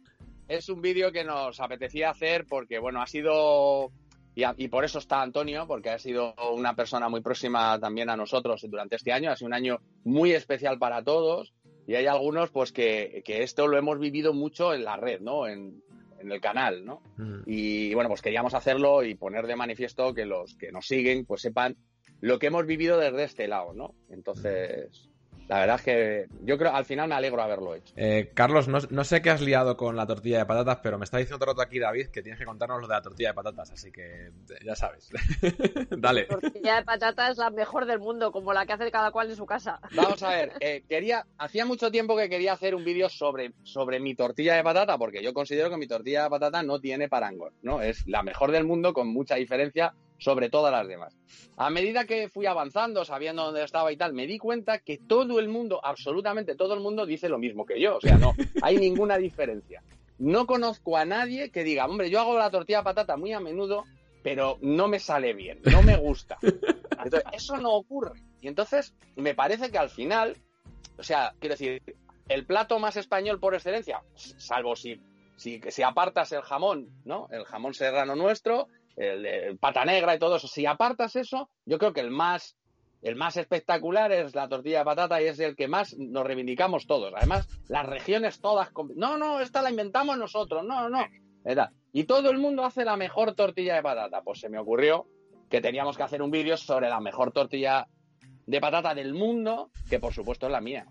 es 0.48 0.68
un 0.68 0.80
vídeo 0.82 1.10
que 1.12 1.24
nos 1.24 1.58
apetecía 1.60 2.10
hacer 2.10 2.46
porque, 2.48 2.78
bueno, 2.78 3.02
ha 3.02 3.06
sido. 3.06 3.90
Y, 4.34 4.44
a- 4.44 4.54
y 4.56 4.68
por 4.68 4.84
eso 4.84 4.98
está 4.98 5.22
Antonio, 5.22 5.66
porque 5.66 5.90
ha 5.90 5.98
sido 5.98 6.34
una 6.54 6.74
persona 6.76 7.08
muy 7.08 7.20
próxima 7.20 7.78
también 7.80 8.10
a 8.10 8.16
nosotros 8.16 8.64
durante 8.68 8.96
este 8.96 9.12
año. 9.12 9.30
Ha 9.30 9.36
sido 9.36 9.48
un 9.48 9.54
año 9.54 9.80
muy 10.04 10.32
especial 10.32 10.78
para 10.78 11.02
todos. 11.02 11.52
Y 11.86 11.94
hay 11.96 12.06
algunos, 12.06 12.50
pues, 12.50 12.70
que, 12.72 13.22
que 13.24 13.42
esto 13.42 13.66
lo 13.66 13.76
hemos 13.76 13.98
vivido 13.98 14.32
mucho 14.32 14.72
en 14.74 14.84
la 14.84 14.96
red, 14.96 15.20
¿no? 15.20 15.48
En, 15.48 15.82
en 16.20 16.30
el 16.30 16.40
canal, 16.40 16.84
¿no? 16.84 17.02
Y 17.46 17.92
bueno, 17.94 18.08
pues 18.08 18.22
queríamos 18.22 18.54
hacerlo 18.54 19.02
y 19.02 19.14
poner 19.16 19.46
de 19.48 19.56
manifiesto 19.56 20.14
que 20.14 20.24
los 20.26 20.54
que 20.56 20.70
nos 20.70 20.86
siguen, 20.86 21.24
pues 21.26 21.40
sepan 21.42 21.76
lo 22.20 22.38
que 22.38 22.46
hemos 22.48 22.66
vivido 22.66 22.98
desde 22.98 23.24
este 23.24 23.48
lado, 23.48 23.72
¿no? 23.74 23.94
Entonces, 24.10 25.08
la 25.50 25.58
verdad 25.58 25.76
es 25.76 25.82
que 25.82 26.26
yo 26.44 26.56
creo, 26.56 26.72
al 26.72 26.84
final 26.84 27.08
me 27.08 27.16
alegro 27.16 27.42
haberlo 27.42 27.74
hecho. 27.74 27.92
Eh, 27.96 28.30
Carlos, 28.34 28.68
no, 28.68 28.78
no 28.90 29.02
sé 29.02 29.20
qué 29.20 29.30
has 29.30 29.40
liado 29.40 29.76
con 29.76 29.96
la 29.96 30.06
tortilla 30.06 30.38
de 30.38 30.46
patatas, 30.46 30.78
pero 30.80 30.96
me 30.96 31.02
está 31.02 31.18
diciendo 31.18 31.44
el 31.44 31.48
rato 31.48 31.60
aquí 31.60 31.80
David 31.80 32.10
que 32.10 32.22
tienes 32.22 32.38
que 32.38 32.44
contarnos 32.44 32.80
lo 32.80 32.86
de 32.86 32.94
la 32.94 33.02
tortilla 33.02 33.30
de 33.30 33.34
patatas, 33.34 33.72
así 33.72 33.90
que 33.90 34.28
eh, 34.28 34.32
ya 34.64 34.76
sabes. 34.76 35.10
Dale. 35.90 36.26
Tortilla 36.26 36.76
de 36.76 36.84
patata 36.84 37.30
es 37.32 37.38
la 37.38 37.50
mejor 37.50 37.86
del 37.86 37.98
mundo, 37.98 38.30
como 38.30 38.52
la 38.52 38.64
que 38.64 38.74
hace 38.74 38.92
cada 38.92 39.10
cual 39.10 39.28
en 39.28 39.34
su 39.34 39.44
casa. 39.44 39.80
Vamos 39.96 40.22
a 40.22 40.28
ver, 40.28 40.52
eh, 40.60 40.84
quería, 40.88 41.26
hacía 41.36 41.66
mucho 41.66 41.90
tiempo 41.90 42.16
que 42.16 42.28
quería 42.28 42.52
hacer 42.52 42.76
un 42.76 42.84
vídeo 42.84 43.08
sobre, 43.08 43.50
sobre 43.64 43.98
mi 43.98 44.14
tortilla 44.14 44.54
de 44.54 44.62
patata, 44.62 44.98
porque 44.98 45.20
yo 45.20 45.34
considero 45.34 45.68
que 45.68 45.78
mi 45.78 45.88
tortilla 45.88 46.22
de 46.22 46.30
patata 46.30 46.62
no 46.62 46.78
tiene 46.78 47.08
parangón, 47.08 47.54
¿no? 47.62 47.82
Es 47.82 48.06
la 48.06 48.22
mejor 48.22 48.52
del 48.52 48.62
mundo 48.62 48.92
con 48.94 49.08
mucha 49.08 49.34
diferencia 49.34 49.94
sobre 50.20 50.50
todas 50.50 50.70
las 50.70 50.86
demás. 50.86 51.16
A 51.56 51.70
medida 51.70 52.04
que 52.04 52.28
fui 52.28 52.46
avanzando, 52.46 53.04
sabiendo 53.04 53.44
dónde 53.44 53.64
estaba 53.64 53.90
y 53.90 53.96
tal, 53.96 54.12
me 54.12 54.26
di 54.26 54.38
cuenta 54.38 54.78
que 54.78 54.98
todo 54.98 55.40
el 55.40 55.48
mundo, 55.48 55.80
absolutamente 55.82 56.54
todo 56.54 56.74
el 56.74 56.80
mundo, 56.80 57.06
dice 57.06 57.28
lo 57.28 57.38
mismo 57.38 57.66
que 57.66 57.80
yo. 57.80 57.96
O 57.96 58.00
sea, 58.00 58.16
no 58.16 58.34
hay 58.62 58.76
ninguna 58.76 59.16
diferencia. 59.16 59.82
No 60.18 60.46
conozco 60.46 60.96
a 60.96 61.04
nadie 61.04 61.50
que 61.50 61.64
diga, 61.64 61.86
hombre, 61.86 62.10
yo 62.10 62.20
hago 62.20 62.38
la 62.38 62.50
tortilla 62.50 62.78
de 62.78 62.84
patata 62.84 63.16
muy 63.16 63.32
a 63.32 63.40
menudo, 63.40 63.84
pero 64.22 64.58
no 64.60 64.86
me 64.86 65.00
sale 65.00 65.32
bien, 65.32 65.60
no 65.64 65.82
me 65.82 65.96
gusta. 65.96 66.38
Entonces, 67.02 67.24
eso 67.32 67.56
no 67.56 67.72
ocurre. 67.72 68.20
Y 68.42 68.48
entonces, 68.48 68.94
me 69.16 69.34
parece 69.34 69.70
que 69.70 69.78
al 69.78 69.88
final, 69.88 70.36
o 70.98 71.02
sea, 71.02 71.34
quiero 71.40 71.54
decir, 71.54 71.82
el 72.28 72.44
plato 72.44 72.78
más 72.78 72.96
español 72.96 73.40
por 73.40 73.54
excelencia, 73.54 74.02
salvo 74.14 74.76
si, 74.76 75.00
si, 75.36 75.60
si 75.68 75.82
apartas 75.82 76.32
el 76.32 76.42
jamón, 76.42 76.88
¿no? 77.04 77.26
El 77.30 77.44
jamón 77.44 77.72
serrano 77.72 78.16
nuestro, 78.16 78.68
el, 78.96 79.58
pata 79.58 79.84
negra 79.84 80.14
y 80.14 80.18
todo 80.18 80.36
eso, 80.36 80.48
si 80.48 80.66
apartas 80.66 81.16
eso, 81.16 81.50
yo 81.64 81.78
creo 81.78 81.92
que 81.92 82.00
el 82.00 82.10
más, 82.10 82.56
el 83.02 83.16
más 83.16 83.36
espectacular 83.36 84.12
es 84.12 84.34
la 84.34 84.48
tortilla 84.48 84.80
de 84.80 84.84
patata 84.84 85.22
y 85.22 85.26
es 85.26 85.38
el 85.40 85.56
que 85.56 85.68
más 85.68 85.96
nos 85.96 86.26
reivindicamos 86.26 86.86
todos. 86.86 87.12
Además, 87.16 87.48
las 87.68 87.86
regiones 87.86 88.40
todas, 88.40 88.70
no, 88.94 89.16
no, 89.16 89.40
esta 89.40 89.62
la 89.62 89.70
inventamos 89.70 90.18
nosotros, 90.18 90.64
no, 90.64 90.88
no. 90.88 91.04
Y 91.92 92.04
todo 92.04 92.30
el 92.30 92.38
mundo 92.38 92.64
hace 92.64 92.84
la 92.84 92.96
mejor 92.96 93.34
tortilla 93.34 93.74
de 93.74 93.82
patata. 93.82 94.22
Pues 94.22 94.40
se 94.40 94.48
me 94.48 94.58
ocurrió 94.58 95.06
que 95.48 95.60
teníamos 95.60 95.96
que 95.96 96.02
hacer 96.02 96.22
un 96.22 96.30
vídeo 96.30 96.56
sobre 96.56 96.88
la 96.88 97.00
mejor 97.00 97.32
tortilla 97.32 97.88
de 98.46 98.60
patata 98.60 98.94
del 98.94 99.14
mundo, 99.14 99.70
que 99.88 99.98
por 99.98 100.12
supuesto 100.12 100.46
es 100.46 100.52
la 100.52 100.60
mía. 100.60 100.86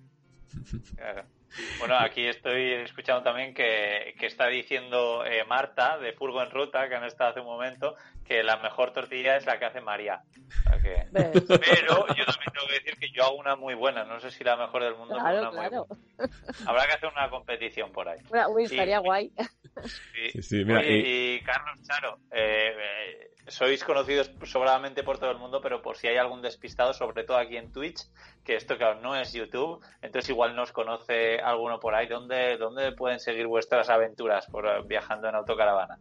Bueno, 1.80 1.98
aquí 1.98 2.26
estoy 2.26 2.74
escuchando 2.74 3.24
también 3.24 3.54
que, 3.54 4.16
que 4.20 4.26
está 4.26 4.48
diciendo 4.48 5.26
eh, 5.26 5.44
Marta 5.46 5.98
de 5.98 6.14
Furgo 6.14 6.42
en 6.42 6.52
Ruta, 6.52 6.88
que 6.88 6.96
han 6.96 7.04
estado 7.04 7.32
hace 7.32 7.40
un 7.40 7.48
momento, 7.48 7.96
que 8.30 8.44
la 8.44 8.58
mejor 8.58 8.94
tortilla 8.94 9.38
es 9.38 9.46
la 9.48 9.58
que 9.58 9.66
hace 9.66 9.82
María. 9.82 10.22
Que- 10.84 11.08
Pero 11.12 12.06
yo 12.16 12.26
también 12.26 12.52
tengo 12.54 12.68
que 12.68 12.74
decir 12.76 12.94
que 13.00 13.10
yo 13.12 13.24
hago 13.24 13.36
una 13.38 13.56
muy 13.56 13.74
buena. 13.74 14.04
No 14.04 14.20
sé 14.20 14.30
si 14.30 14.44
la 14.44 14.56
mejor 14.56 14.84
del 14.84 14.94
mundo, 14.96 15.16
Claro, 15.16 15.40
una 15.40 15.50
muy 15.52 15.60
claro. 15.68 15.88
buena. 15.88 16.34
Habrá 16.68 16.86
que 16.86 16.94
hacer 16.94 17.10
una 17.12 17.28
competición 17.32 17.92
por 17.92 18.08
ahí. 18.08 18.20
Bueno, 18.30 18.50
Uy, 18.50 18.66
estaría 18.66 19.00
guay. 19.00 19.32
Sí, 20.14 20.30
Sí, 20.34 20.42
sí, 20.44 20.64
mira, 20.66 20.80
Oye, 20.80 20.92
y- 20.92 21.36
y... 21.38 21.42
Carlos 21.42 21.80
Charo, 21.88 22.20
eh, 22.32 22.76
eh, 22.78 23.32
sois 23.48 23.84
conocidos 23.84 24.30
sobradamente 24.44 25.02
por 25.04 25.18
todo 25.18 25.32
el 25.32 25.38
mundo, 25.40 25.60
pero 25.62 25.82
por 25.82 25.98
si 25.98 26.08
hay 26.08 26.18
algún 26.18 26.44
despistado, 26.44 26.94
sobre 26.94 27.24
todo 27.24 27.38
aquí 27.38 27.58
en 27.58 27.72
Twitch, 27.72 28.00
que 28.46 28.56
esto 28.56 28.78
claro 28.78 29.00
no 29.02 29.16
es 29.16 29.34
YouTube, 29.34 29.84
entonces 30.04 30.30
igual 30.30 30.56
nos 30.56 30.72
conoce 30.72 31.40
alguno 31.40 31.80
por 31.80 31.96
ahí. 31.96 32.06
¿Dónde, 32.08 32.58
dónde 32.58 32.92
pueden 32.92 33.20
seguir 33.20 33.48
vuestras 33.48 33.90
aventuras 33.90 34.46
por 34.48 34.86
viajando 34.86 35.28
en 35.30 35.36
autocaravana? 35.36 35.98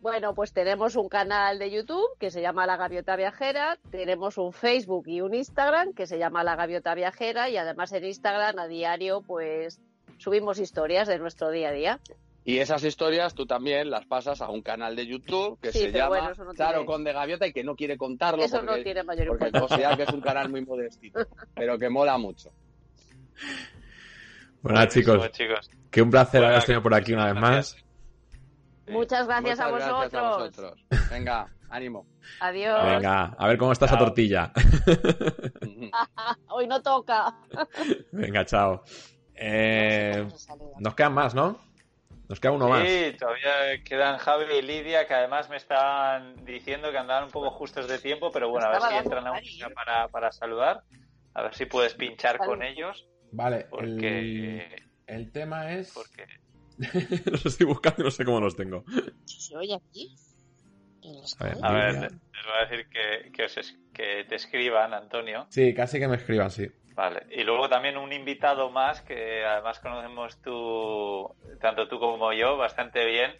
Bueno, 0.00 0.32
pues 0.34 0.52
tenemos 0.52 0.94
un 0.94 1.08
canal 1.08 1.58
de 1.58 1.70
YouTube 1.72 2.06
que 2.20 2.30
se 2.30 2.40
llama 2.40 2.66
La 2.66 2.76
Gaviota 2.76 3.16
Viajera, 3.16 3.78
tenemos 3.90 4.38
un 4.38 4.52
Facebook 4.52 5.08
y 5.08 5.20
un 5.20 5.34
Instagram 5.34 5.92
que 5.92 6.06
se 6.06 6.18
llama 6.18 6.44
La 6.44 6.54
Gaviota 6.54 6.94
Viajera 6.94 7.50
y 7.50 7.56
además 7.56 7.92
en 7.92 8.04
Instagram 8.04 8.58
a 8.60 8.68
diario 8.68 9.22
pues 9.22 9.80
subimos 10.18 10.60
historias 10.60 11.08
de 11.08 11.18
nuestro 11.18 11.50
día 11.50 11.70
a 11.70 11.72
día. 11.72 12.00
Y 12.44 12.60
esas 12.60 12.84
historias 12.84 13.34
tú 13.34 13.44
también 13.44 13.90
las 13.90 14.06
pasas 14.06 14.40
a 14.40 14.48
un 14.48 14.62
canal 14.62 14.94
de 14.94 15.06
YouTube 15.06 15.58
que 15.60 15.72
Sí, 15.72 15.80
se 15.80 15.92
llama 15.92 16.08
bueno, 16.08 16.44
no 16.44 16.54
tiene- 16.54 16.86
Conde 16.86 17.12
Gaviota 17.12 17.46
y 17.48 17.52
que 17.52 17.64
no 17.64 17.74
quiere 17.74 17.98
contarlo 17.98 18.42
Eso 18.42 18.60
porque, 18.60 18.76
no 18.76 18.82
tiene 18.84 19.02
mayor 19.02 19.26
porque 19.26 19.50
que 19.96 20.02
es 20.04 20.10
un 20.12 20.20
canal 20.20 20.48
muy 20.48 20.64
modestito, 20.64 21.26
pero 21.56 21.76
que 21.76 21.88
mola 21.90 22.16
mucho. 22.16 22.50
Bueno, 24.62 24.86
chicos, 24.86 25.30
chicos. 25.32 25.70
que 25.90 26.02
un 26.02 26.10
placer 26.10 26.40
Bueno, 26.40 26.46
haberos 26.46 26.66
tenido 26.66 26.82
por 26.82 26.94
aquí 26.94 27.12
una 27.12 27.32
vez 27.32 27.40
más. 27.40 27.76
Muchas 28.90 29.26
gracias, 29.26 29.60
a, 29.60 29.68
vosotros. 29.68 30.10
gracias 30.10 30.22
a 30.22 30.28
vosotros. 30.28 30.84
Venga, 31.10 31.46
ánimo. 31.70 32.06
Adiós. 32.40 32.84
Venga, 32.84 33.34
a 33.38 33.46
ver 33.48 33.58
cómo 33.58 33.72
está 33.72 33.86
esa 33.86 33.96
Chao. 33.96 34.06
tortilla. 34.06 34.52
Hoy 36.48 36.66
no 36.66 36.82
toca. 36.82 37.34
Venga, 38.12 38.44
chao. 38.44 38.82
Eh, 39.34 40.26
nos 40.78 40.94
quedan 40.94 41.14
más, 41.14 41.34
¿no? 41.34 41.58
Nos 42.28 42.40
queda 42.40 42.52
uno 42.52 42.68
más. 42.68 42.86
Sí, 42.86 43.16
todavía 43.18 43.82
quedan 43.84 44.18
Javi 44.18 44.44
y 44.58 44.62
Lidia, 44.62 45.06
que 45.06 45.14
además 45.14 45.48
me 45.48 45.56
estaban 45.56 46.44
diciendo 46.44 46.90
que 46.90 46.98
andaban 46.98 47.24
un 47.24 47.30
poco 47.30 47.50
justos 47.50 47.88
de 47.88 47.98
tiempo, 47.98 48.30
pero 48.30 48.50
bueno, 48.50 48.66
a 48.66 48.70
ver 48.72 48.82
si 48.82 48.94
entran 48.96 49.26
a 49.26 49.32
música 49.32 49.68
¿eh? 49.68 49.74
para, 49.74 50.08
para 50.08 50.30
saludar. 50.30 50.82
A 51.32 51.42
ver 51.42 51.54
si 51.54 51.64
puedes 51.66 51.94
pinchar 51.94 52.36
con 52.38 52.62
ellos, 52.62 53.06
Vale, 53.30 53.66
porque... 53.70 54.58
el, 54.58 54.88
el 55.06 55.32
tema 55.32 55.72
es... 55.72 55.92
porque 55.92 56.26
los 57.30 57.46
estoy 57.46 57.66
buscando 57.66 58.02
y 58.02 58.04
no 58.04 58.10
sé 58.10 58.24
cómo 58.24 58.40
los 58.40 58.56
tengo. 58.56 58.84
¿Se 59.24 59.56
oye 59.56 59.74
aquí? 59.74 60.14
A 61.38 61.44
ver. 61.44 61.56
A 61.62 62.00
les 62.00 62.10
voy 62.44 62.54
a 62.56 62.66
decir 62.66 62.88
que, 62.88 63.32
que, 63.32 63.44
os 63.44 63.56
es- 63.56 63.78
que 63.94 64.24
te 64.24 64.34
escriban, 64.36 64.94
Antonio. 64.94 65.46
Sí, 65.50 65.74
casi 65.74 65.98
que 65.98 66.08
me 66.08 66.16
escriban, 66.16 66.50
sí. 66.50 66.68
Vale. 66.94 67.26
Y 67.30 67.44
luego 67.44 67.68
también 67.68 67.96
un 67.96 68.12
invitado 68.12 68.70
más 68.70 69.00
que 69.02 69.44
además 69.44 69.78
conocemos 69.80 70.40
tú, 70.42 71.34
tanto 71.60 71.88
tú 71.88 71.98
como 71.98 72.32
yo, 72.32 72.56
bastante 72.56 73.04
bien. 73.06 73.32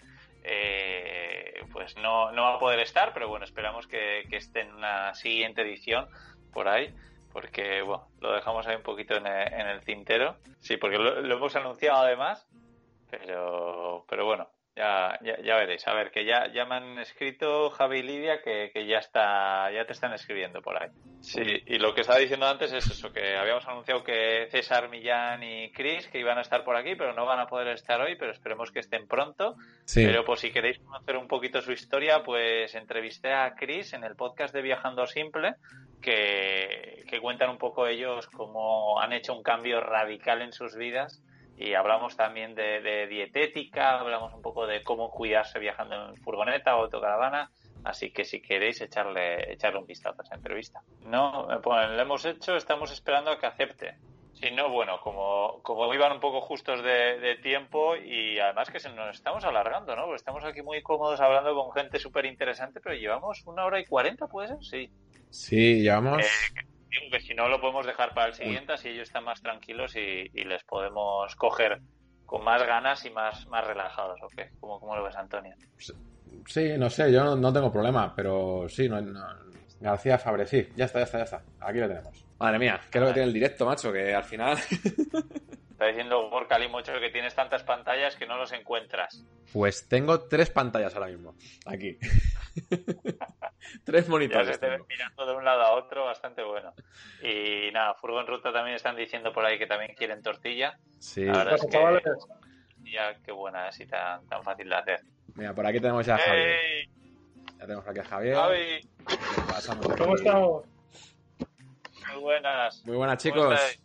Eh, 0.44 1.54
pues 1.72 1.96
no, 1.96 2.32
no 2.32 2.42
va 2.42 2.54
a 2.54 2.58
poder 2.58 2.78
estar, 2.80 3.12
pero 3.12 3.28
bueno, 3.28 3.44
esperamos 3.44 3.86
que, 3.86 4.24
que 4.30 4.36
esté 4.36 4.60
en 4.60 4.72
una 4.74 5.14
siguiente 5.14 5.62
edición 5.62 6.08
por 6.52 6.68
ahí. 6.68 6.94
Porque, 7.32 7.82
bueno, 7.82 8.08
lo 8.20 8.32
dejamos 8.32 8.66
ahí 8.66 8.76
un 8.76 8.82
poquito 8.82 9.14
en 9.16 9.26
el, 9.26 9.52
en 9.52 9.66
el 9.68 9.84
tintero. 9.84 10.38
Sí, 10.60 10.76
porque 10.76 10.96
lo, 10.98 11.20
lo 11.20 11.36
hemos 11.36 11.54
anunciado 11.56 11.98
además. 11.98 12.47
Pero, 13.10 14.04
pero 14.08 14.26
bueno, 14.26 14.50
ya, 14.78 15.18
ya, 15.22 15.42
ya 15.42 15.56
veréis. 15.56 15.86
A 15.88 15.94
ver, 15.94 16.12
que 16.12 16.24
ya, 16.24 16.52
ya 16.52 16.64
me 16.64 16.76
han 16.76 16.98
escrito 17.00 17.68
Javi 17.70 17.98
y 17.98 18.02
Lidia 18.02 18.40
que, 18.42 18.70
que 18.72 18.86
ya 18.86 18.98
está, 18.98 19.72
ya 19.72 19.84
te 19.84 19.92
están 19.92 20.12
escribiendo 20.12 20.62
por 20.62 20.80
ahí. 20.80 20.88
Sí, 21.20 21.42
y 21.66 21.78
lo 21.78 21.92
que 21.94 22.02
estaba 22.02 22.20
diciendo 22.20 22.46
antes 22.46 22.72
es 22.72 22.86
eso, 22.86 23.12
que 23.12 23.36
habíamos 23.36 23.66
anunciado 23.66 24.04
que 24.04 24.46
César, 24.52 24.88
Millán 24.88 25.42
y 25.42 25.72
Chris 25.72 26.06
que 26.06 26.20
iban 26.20 26.38
a 26.38 26.42
estar 26.42 26.62
por 26.62 26.76
aquí, 26.76 26.94
pero 26.94 27.12
no 27.12 27.26
van 27.26 27.40
a 27.40 27.48
poder 27.48 27.66
estar 27.68 28.00
hoy, 28.00 28.14
pero 28.14 28.30
esperemos 28.30 28.70
que 28.70 28.78
estén 28.78 29.08
pronto. 29.08 29.56
Sí. 29.84 30.06
Pero 30.06 30.24
por 30.24 30.38
si 30.38 30.52
queréis 30.52 30.78
conocer 30.78 31.16
un 31.16 31.26
poquito 31.26 31.60
su 31.60 31.72
historia, 31.72 32.22
pues 32.22 32.72
entrevisté 32.76 33.32
a 33.32 33.56
Chris 33.56 33.94
en 33.94 34.04
el 34.04 34.14
podcast 34.14 34.54
de 34.54 34.62
Viajando 34.62 35.08
Simple, 35.08 35.56
que, 36.00 37.04
que 37.08 37.20
cuentan 37.20 37.50
un 37.50 37.58
poco 37.58 37.88
ellos 37.88 38.28
cómo 38.28 39.00
han 39.00 39.12
hecho 39.12 39.34
un 39.34 39.42
cambio 39.42 39.80
radical 39.80 40.40
en 40.40 40.52
sus 40.52 40.76
vidas. 40.76 41.20
Y 41.58 41.74
hablamos 41.74 42.16
también 42.16 42.54
de, 42.54 42.80
de 42.80 43.08
dietética, 43.08 43.98
hablamos 43.98 44.32
un 44.32 44.42
poco 44.42 44.66
de 44.66 44.84
cómo 44.84 45.10
cuidarse 45.10 45.58
viajando 45.58 46.10
en 46.10 46.16
furgoneta 46.16 46.76
o 46.76 46.82
autocaravana. 46.82 47.50
Así 47.84 48.10
que 48.12 48.24
si 48.24 48.40
queréis 48.40 48.80
echarle, 48.80 49.52
echarle 49.52 49.80
un 49.80 49.86
vistazo 49.86 50.20
a 50.20 50.24
esa 50.24 50.36
entrevista. 50.36 50.80
No, 51.04 51.46
me 51.46 51.58
ponen, 51.58 51.96
lo 51.96 52.02
hemos 52.02 52.24
hecho, 52.24 52.56
estamos 52.56 52.92
esperando 52.92 53.30
a 53.30 53.38
que 53.38 53.46
acepte. 53.46 53.96
Si 54.34 54.52
no, 54.52 54.68
bueno, 54.68 55.00
como, 55.00 55.60
como 55.62 55.92
iban 55.92 56.12
un 56.12 56.20
poco 56.20 56.40
justos 56.40 56.80
de, 56.82 57.18
de 57.18 57.36
tiempo 57.36 57.96
y 57.96 58.38
además 58.38 58.70
que 58.70 58.78
se 58.78 58.88
nos 58.90 59.16
estamos 59.16 59.44
alargando, 59.44 59.96
¿no? 59.96 60.02
Porque 60.02 60.16
estamos 60.16 60.44
aquí 60.44 60.62
muy 60.62 60.80
cómodos 60.80 61.20
hablando 61.20 61.56
con 61.56 61.72
gente 61.72 61.98
súper 61.98 62.24
interesante, 62.24 62.80
pero 62.80 62.94
llevamos 62.94 63.44
una 63.46 63.64
hora 63.64 63.80
y 63.80 63.84
cuarenta, 63.84 64.28
¿puede 64.28 64.48
ser? 64.48 64.58
Sí. 64.62 64.92
Sí, 65.30 65.82
llevamos... 65.82 66.22
Eh, 66.22 66.67
digo 66.90 67.10
que 67.12 67.20
si 67.20 67.34
no 67.34 67.48
lo 67.48 67.60
podemos 67.60 67.86
dejar 67.86 68.14
para 68.14 68.28
el 68.28 68.34
siguiente, 68.34 68.72
así 68.72 68.88
ellos 68.88 69.08
están 69.08 69.24
más 69.24 69.40
tranquilos 69.40 69.94
y, 69.96 70.26
y 70.32 70.44
les 70.44 70.62
podemos 70.64 71.34
coger 71.36 71.80
con 72.26 72.44
más 72.44 72.62
ganas 72.66 73.04
y 73.06 73.10
más, 73.10 73.46
más 73.48 73.66
relajados, 73.66 74.18
¿o 74.22 74.28
qué? 74.28 74.50
¿Cómo, 74.60 74.78
cómo 74.80 74.96
lo 74.96 75.04
ves, 75.04 75.16
Antonio? 75.16 75.54
Sí, 76.46 76.76
no 76.78 76.88
sé, 76.90 77.10
yo 77.12 77.24
no, 77.24 77.36
no 77.36 77.52
tengo 77.52 77.72
problema, 77.72 78.14
pero 78.14 78.68
sí, 78.68 78.88
no, 78.88 79.00
no- 79.00 79.48
García 79.80 80.18
Fabre, 80.18 80.44
sí, 80.46 80.68
ya 80.76 80.86
está, 80.86 80.98
ya 80.98 81.04
está, 81.04 81.18
ya 81.18 81.24
está. 81.24 81.42
Aquí 81.60 81.78
lo 81.78 81.88
tenemos. 81.88 82.24
Madre 82.40 82.58
mía, 82.58 82.80
¿qué 82.90 82.98
es 82.98 83.02
lo 83.02 83.08
que 83.08 83.14
tiene 83.14 83.28
el 83.28 83.32
directo, 83.34 83.64
macho? 83.64 83.92
Que 83.92 84.12
al 84.14 84.24
final... 84.24 84.58
Está 85.78 85.86
diciendo 85.86 86.28
Gorka 86.28 86.58
Limocho 86.58 86.92
que 86.98 87.08
tienes 87.10 87.36
tantas 87.36 87.62
pantallas 87.62 88.16
que 88.16 88.26
no 88.26 88.36
los 88.36 88.50
encuentras. 88.50 89.24
Pues 89.52 89.86
tengo 89.86 90.22
tres 90.22 90.50
pantallas 90.50 90.92
ahora 90.96 91.06
mismo. 91.06 91.36
Aquí. 91.66 91.96
tres 93.84 94.06
Ya 94.06 94.10
monitores. 94.10 94.56
se 94.56 94.58
te 94.58 94.66
ven 94.66 94.78
tengo. 94.78 94.86
mirando 94.88 95.26
de 95.26 95.36
un 95.36 95.44
lado 95.44 95.62
a 95.62 95.70
otro, 95.74 96.04
bastante 96.06 96.42
bueno. 96.42 96.74
Y 97.22 97.70
nada, 97.70 97.94
Furgo 97.94 98.20
en 98.20 98.26
Ruta 98.26 98.52
también 98.52 98.74
están 98.74 98.96
diciendo 98.96 99.32
por 99.32 99.44
ahí 99.46 99.56
que 99.56 99.68
también 99.68 99.94
quieren 99.94 100.20
tortilla. 100.20 100.76
Sí. 100.98 101.24
La 101.26 101.44
verdad 101.44 101.54
es 101.54 101.66
que 101.70 102.90
ya 102.90 103.14
qué 103.24 103.30
buena 103.30 103.68
es 103.68 103.78
y 103.78 103.86
tan, 103.86 104.26
tan 104.26 104.42
fácil 104.42 104.68
de 104.68 104.74
hacer. 104.74 105.00
Mira, 105.36 105.54
por 105.54 105.64
aquí 105.64 105.78
tenemos 105.78 106.04
ya 106.04 106.16
a 106.16 106.18
Javier. 106.18 106.48
¡Ey! 106.48 106.88
Ya 107.56 107.66
tenemos 107.66 107.86
aquí 107.86 108.00
a 108.00 108.04
Javier. 108.04 108.34
Javi. 108.34 108.80
¿Cómo 109.96 110.16
estamos? 110.16 110.64
muy 112.12 112.20
buenas. 112.20 112.84
Muy 112.84 112.96
buenas, 112.96 113.22
¿Cómo 113.22 113.32
chicos. 113.54 113.78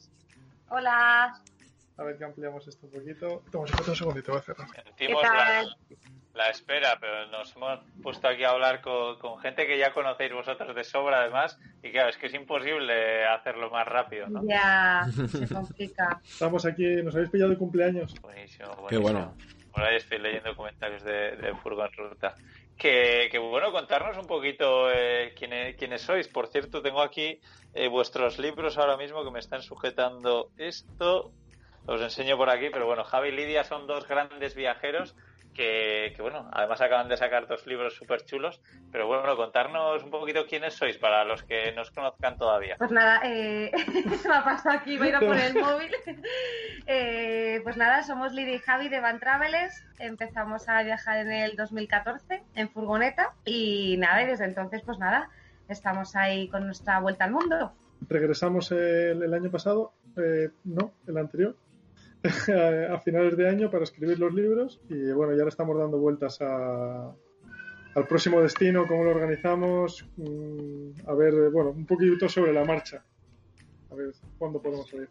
Hola. 0.70 1.40
A 1.98 2.04
ver 2.04 2.18
que 2.18 2.24
ampliamos 2.24 2.68
esto 2.68 2.88
un 2.88 2.92
poquito. 2.92 3.44
Toma, 3.52 3.66
espérate 3.66 3.92
un 3.92 3.96
segundito, 3.96 4.32
voy 4.32 4.40
a 4.40 4.44
cerrar. 4.44 4.68
Sentimos 4.70 5.22
¿Qué 5.22 5.98
la, 6.34 6.50
espera, 6.50 6.98
pero 7.00 7.28
nos 7.28 7.56
hemos 7.56 7.80
puesto 8.02 8.28
aquí 8.28 8.44
a 8.44 8.50
hablar 8.50 8.82
con, 8.82 9.20
con 9.20 9.38
gente 9.40 9.68
que 9.68 9.78
ya 9.78 9.94
conocéis 9.94 10.34
vosotros 10.34 10.76
de 10.76 10.84
sobra, 10.84 11.22
además. 11.22 11.60
Y 11.84 11.92
claro, 11.92 12.10
es 12.10 12.18
que 12.18 12.26
es 12.26 12.34
imposible 12.34 13.24
hacerlo 13.26 13.70
más 13.70 13.88
rápido, 13.88 14.28
¿no? 14.28 14.42
Ya, 14.44 15.04
se 15.32 15.48
complica. 15.48 16.20
Estamos 16.24 16.66
aquí, 16.66 16.84
nos 17.04 17.14
habéis 17.14 17.30
pillado 17.30 17.52
de 17.52 17.58
cumpleaños. 17.58 18.16
Buenísimo, 18.22 18.70
buenísimo. 18.70 18.90
Qué 18.90 18.98
bueno. 18.98 19.36
Por 19.72 19.84
ahí 19.84 19.98
estoy 19.98 20.18
leyendo 20.20 20.56
comentarios 20.56 21.04
de, 21.04 21.36
de 21.36 21.56
Furgo 21.56 21.86
en 21.86 21.94
Ruta. 21.94 22.36
Que, 22.78 23.28
que 23.32 23.38
bueno, 23.38 23.72
contarnos 23.72 24.18
un 24.18 24.26
poquito 24.26 24.92
eh, 24.92 25.34
quiénes, 25.38 25.76
quiénes 25.76 26.02
sois. 26.02 26.28
Por 26.28 26.48
cierto, 26.48 26.82
tengo 26.82 27.02
aquí 27.02 27.40
eh, 27.76 27.88
vuestros 27.88 28.40
libros 28.40 28.80
ahora 28.80 28.98
mismo 28.98 29.24
que 29.24 29.30
me 29.30 29.40
están 29.40 29.62
sujetando 29.62 30.50
esto. 30.58 31.32
Os 31.86 32.02
enseño 32.02 32.38
por 32.38 32.50
aquí, 32.50 32.70
pero 32.72 32.86
bueno, 32.86 33.04
Javi 33.04 33.30
y 33.30 33.32
Lidia 33.32 33.64
son 33.64 33.88
dos 33.88 34.08
grandes 34.08 34.56
viajeros 34.56 35.16
que, 35.54 36.14
que, 36.16 36.22
bueno, 36.22 36.50
además 36.52 36.82
acaban 36.82 37.08
de 37.08 37.18
sacar 37.18 37.48
dos 37.48 37.66
libros 37.68 37.96
súper 37.96 38.26
chulos. 38.26 38.62
Pero 38.92 39.08
bueno, 39.08 39.36
contarnos 39.36 40.04
un 40.04 40.10
poquito 40.10 40.46
quiénes 40.46 40.74
sois 40.74 40.98
para 40.98 41.24
los 41.24 41.44
que 41.44 41.72
no 41.74 41.82
os 41.82 41.92
conozcan 41.92 42.38
todavía. 42.38 42.76
Pues 42.78 42.92
nada, 42.92 43.22
eh, 43.24 43.72
se 44.22 44.28
me 44.28 44.36
ha 44.36 44.44
pasado 44.44 44.78
aquí, 44.78 44.98
voy 44.98 45.08
a 45.08 45.10
ir 45.10 45.16
a 45.16 45.20
por 45.20 45.38
el 45.38 45.54
móvil. 45.54 45.92
Eh, 46.86 47.62
pues 47.64 47.78
nada, 47.78 48.04
somos 48.04 48.34
Lidia 48.34 48.56
y 48.56 48.60
Javi 48.60 48.90
de 48.90 49.00
Van 49.00 49.18
Travelers. 49.18 49.86
Empezamos 50.00 50.68
a 50.68 50.84
viajar 50.84 51.20
en 51.20 51.32
el 51.32 51.56
2014 51.56 52.44
en 52.56 52.70
furgoneta 52.70 53.34
y 53.46 53.96
nada, 54.00 54.22
y 54.22 54.26
desde 54.26 54.44
entonces 54.44 54.82
pues 54.86 55.00
nada, 55.00 55.30
estamos 55.70 56.14
ahí 56.18 56.50
con 56.50 56.66
nuestra 56.66 57.00
vuelta 57.00 57.24
al 57.24 57.32
mundo. 57.32 57.72
Regresamos 58.10 58.70
el, 58.74 59.24
el 59.24 59.34
año 59.34 59.50
pasado, 59.50 59.94
eh, 60.18 60.50
no, 60.66 60.92
el 61.08 61.18
anterior, 61.18 61.56
a 62.90 63.00
finales 63.00 63.36
de 63.36 63.50
año 63.50 63.70
para 63.70 63.84
escribir 63.84 64.18
los 64.18 64.34
libros 64.34 64.80
y 64.90 65.12
bueno, 65.12 65.36
ya 65.36 65.44
le 65.44 65.50
estamos 65.50 65.78
dando 65.78 65.98
vueltas 65.98 66.40
a, 66.42 67.14
al 67.96 68.08
próximo 68.08 68.42
destino, 68.42 68.88
cómo 68.88 69.04
lo 69.04 69.12
organizamos, 69.12 70.06
mm, 70.16 71.08
a 71.08 71.14
ver, 71.14 71.34
bueno, 71.52 71.72
un 71.72 71.86
poquito 71.86 72.30
sobre 72.30 72.54
la 72.54 72.64
marcha, 72.64 73.04
a 73.92 73.96
ver 73.96 74.14
cuándo 74.38 74.62
podemos 74.62 74.90
salir. 74.90 75.10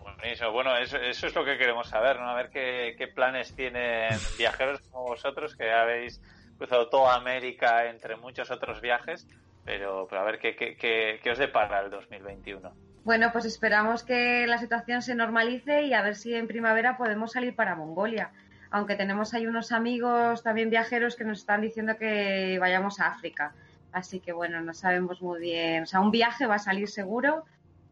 Buenísimo. 0.00 0.52
Bueno, 0.52 0.76
eso, 0.76 0.96
eso 0.96 1.26
es 1.26 1.34
lo 1.34 1.44
que 1.44 1.58
queremos 1.58 1.88
saber, 1.88 2.18
¿no? 2.18 2.28
A 2.28 2.34
ver 2.34 2.50
qué, 2.50 3.08
planes 3.14 3.54
tienen 3.54 4.10
viajeros 4.38 4.80
como 4.90 5.08
vosotros 5.08 5.54
que 5.56 5.70
habéis 5.70 6.22
cruzado 6.56 6.88
toda 6.88 7.14
América 7.16 7.90
entre 7.90 8.16
muchos 8.16 8.50
otros 8.50 8.80
viajes, 8.80 9.26
pero, 9.64 10.06
pero 10.08 10.22
a 10.22 10.24
ver 10.24 10.38
qué, 10.38 10.56
qué, 10.56 10.76
qué, 10.76 11.20
qué 11.22 11.30
os 11.30 11.38
depara 11.38 11.80
el 11.80 11.90
2021. 11.90 12.83
Bueno, 13.04 13.30
pues 13.32 13.44
esperamos 13.44 14.02
que 14.02 14.46
la 14.46 14.58
situación 14.58 15.02
se 15.02 15.14
normalice 15.14 15.82
y 15.82 15.92
a 15.92 16.02
ver 16.02 16.16
si 16.16 16.34
en 16.34 16.46
primavera 16.46 16.96
podemos 16.96 17.32
salir 17.32 17.54
para 17.54 17.74
Mongolia. 17.74 18.30
Aunque 18.70 18.96
tenemos 18.96 19.34
ahí 19.34 19.46
unos 19.46 19.72
amigos 19.72 20.42
también 20.42 20.70
viajeros 20.70 21.14
que 21.14 21.24
nos 21.24 21.40
están 21.40 21.60
diciendo 21.60 21.96
que 21.98 22.58
vayamos 22.58 23.00
a 23.00 23.08
África. 23.08 23.52
Así 23.92 24.20
que 24.20 24.32
bueno, 24.32 24.60
no 24.62 24.72
sabemos 24.72 25.20
muy 25.20 25.40
bien. 25.40 25.82
O 25.84 25.86
sea, 25.86 26.00
un 26.00 26.10
viaje 26.10 26.46
va 26.46 26.56
a 26.56 26.58
salir 26.58 26.88
seguro, 26.88 27.44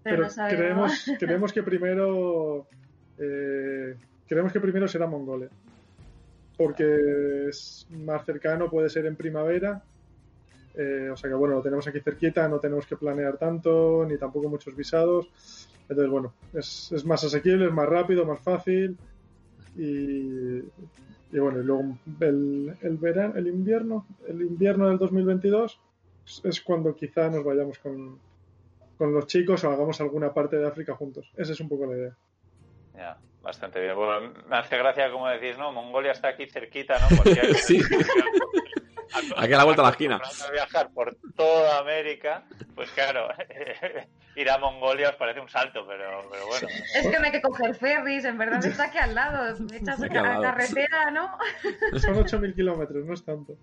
pero, 0.02 0.16
Pero 0.16 0.22
no 0.24 0.30
sabemos. 0.30 0.58
creemos, 0.58 1.10
creemos 1.20 1.52
que 1.52 1.62
primero 1.62 2.66
eh, 3.18 3.94
creemos 4.26 4.52
que 4.52 4.60
primero 4.60 4.88
será 4.88 5.06
Mongolia. 5.06 5.48
Porque 6.56 7.48
es 7.48 7.86
más 7.90 8.24
cercano, 8.24 8.70
puede 8.70 8.88
ser 8.88 9.06
en 9.06 9.16
primavera. 9.16 9.82
Eh, 10.74 11.10
o 11.12 11.16
sea 11.16 11.28
que 11.28 11.34
bueno, 11.36 11.56
lo 11.56 11.62
tenemos 11.62 11.86
aquí 11.86 12.00
cerquita, 12.00 12.48
no 12.48 12.58
tenemos 12.58 12.86
que 12.86 12.96
planear 12.96 13.36
tanto, 13.36 14.04
ni 14.08 14.16
tampoco 14.18 14.48
muchos 14.48 14.74
visados. 14.74 15.68
Entonces, 15.88 16.10
bueno, 16.10 16.32
es, 16.54 16.90
es 16.92 17.04
más 17.04 17.22
asequible, 17.24 17.66
es 17.66 17.72
más 17.72 17.88
rápido, 17.88 18.24
más 18.24 18.40
fácil. 18.40 18.96
Y, 19.76 20.58
y 21.32 21.38
bueno, 21.38 21.60
y 21.60 21.64
luego 21.64 21.98
el, 22.20 22.76
el 22.82 22.96
verano, 22.98 23.34
el 23.36 23.46
invierno, 23.48 24.06
el 24.28 24.40
invierno 24.42 24.88
del 24.88 24.98
2022 24.98 25.80
es- 26.26 26.40
es 26.44 26.60
cuando 26.60 26.94
quizá 26.94 27.28
nos 27.30 27.44
vayamos 27.44 27.78
con, 27.78 28.18
con 28.98 29.12
los 29.12 29.26
chicos 29.26 29.64
o 29.64 29.70
hagamos 29.70 30.00
alguna 30.00 30.32
parte 30.32 30.56
de 30.56 30.66
África 30.66 30.94
juntos. 30.94 31.30
Esa 31.36 31.52
es 31.52 31.60
un 31.60 31.68
poco 31.68 31.86
la 31.86 31.96
idea. 31.96 32.16
Ya, 32.94 33.18
bastante 33.42 33.80
bien. 33.80 33.96
Bueno, 33.96 34.32
me 34.48 34.56
hace 34.56 34.76
gracia 34.76 35.10
como 35.10 35.26
decís, 35.28 35.56
¿no? 35.58 35.72
Mongolia 35.72 36.12
está 36.12 36.28
aquí 36.28 36.46
cerquita, 36.46 36.98
¿no? 36.98 37.16
Cualquier- 37.16 37.54
Sí. 37.56 37.80
Aquí 39.36 39.52
a 39.52 39.56
la 39.58 39.64
vuelta 39.64 39.82
de 39.82 39.86
la 39.86 39.90
esquina. 39.92 40.16
a 40.16 40.50
viajar 40.50 40.90
por 40.92 41.16
toda 41.36 41.78
América, 41.78 42.44
pues 42.74 42.90
claro, 42.92 43.28
ir 44.36 44.50
a 44.50 44.58
Mongolia 44.58 45.10
os 45.10 45.16
parece 45.16 45.40
un 45.40 45.48
salto, 45.48 45.86
pero, 45.86 46.28
pero 46.30 46.46
bueno. 46.46 46.68
Es 46.94 47.06
que 47.08 47.18
no 47.18 47.24
hay 47.26 47.32
que 47.32 47.42
coger 47.42 47.74
ferries, 47.74 48.24
en 48.24 48.38
verdad 48.38 48.64
está 48.64 48.84
aquí 48.84 48.98
al 48.98 49.14
lado. 49.14 49.56
Me 49.60 49.76
echas 49.78 50.00
a 50.02 50.06
la 50.06 50.40
carretera, 50.40 51.10
¿no? 51.10 51.36
Son 51.98 52.14
8.000 52.16 52.54
kilómetros, 52.54 53.04
no 53.04 53.14
es 53.14 53.24
tanto. 53.24 53.54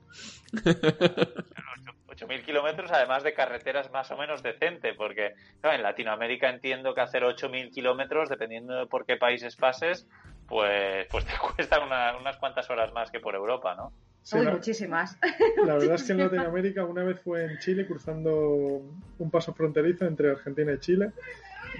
8.000 2.07 2.43
kilómetros, 2.43 2.91
además 2.91 3.23
de 3.23 3.33
carreteras 3.33 3.91
más 3.91 4.11
o 4.11 4.17
menos 4.17 4.43
decente, 4.43 4.93
porque 4.93 5.33
claro, 5.61 5.77
en 5.77 5.83
Latinoamérica 5.83 6.49
entiendo 6.49 6.93
que 6.93 7.01
hacer 7.01 7.23
8.000 7.23 7.71
kilómetros, 7.71 8.29
dependiendo 8.29 8.75
de 8.75 8.85
por 8.87 9.05
qué 9.05 9.15
países 9.17 9.55
pases, 9.55 10.07
pues, 10.47 11.07
pues 11.11 11.25
te 11.25 11.33
cuesta 11.55 11.79
una- 11.79 12.17
unas 12.17 12.37
cuantas 12.37 12.69
horas 12.69 12.91
más 12.93 13.09
que 13.11 13.19
por 13.19 13.35
Europa, 13.35 13.75
¿no? 13.75 13.93
Sí, 14.29 14.37
Uy, 14.37 14.45
la, 14.45 14.51
muchísimas. 14.51 15.17
la 15.65 15.73
verdad 15.73 15.95
es 15.95 16.03
que 16.03 16.11
en 16.11 16.19
Latinoamérica 16.19 16.85
una 16.85 17.03
vez 17.03 17.19
fue 17.19 17.45
en 17.45 17.57
Chile 17.57 17.87
cruzando 17.87 18.83
un 19.17 19.31
paso 19.31 19.53
fronterizo 19.55 20.05
entre 20.05 20.29
Argentina 20.31 20.71
y 20.71 20.77
Chile 20.79 21.11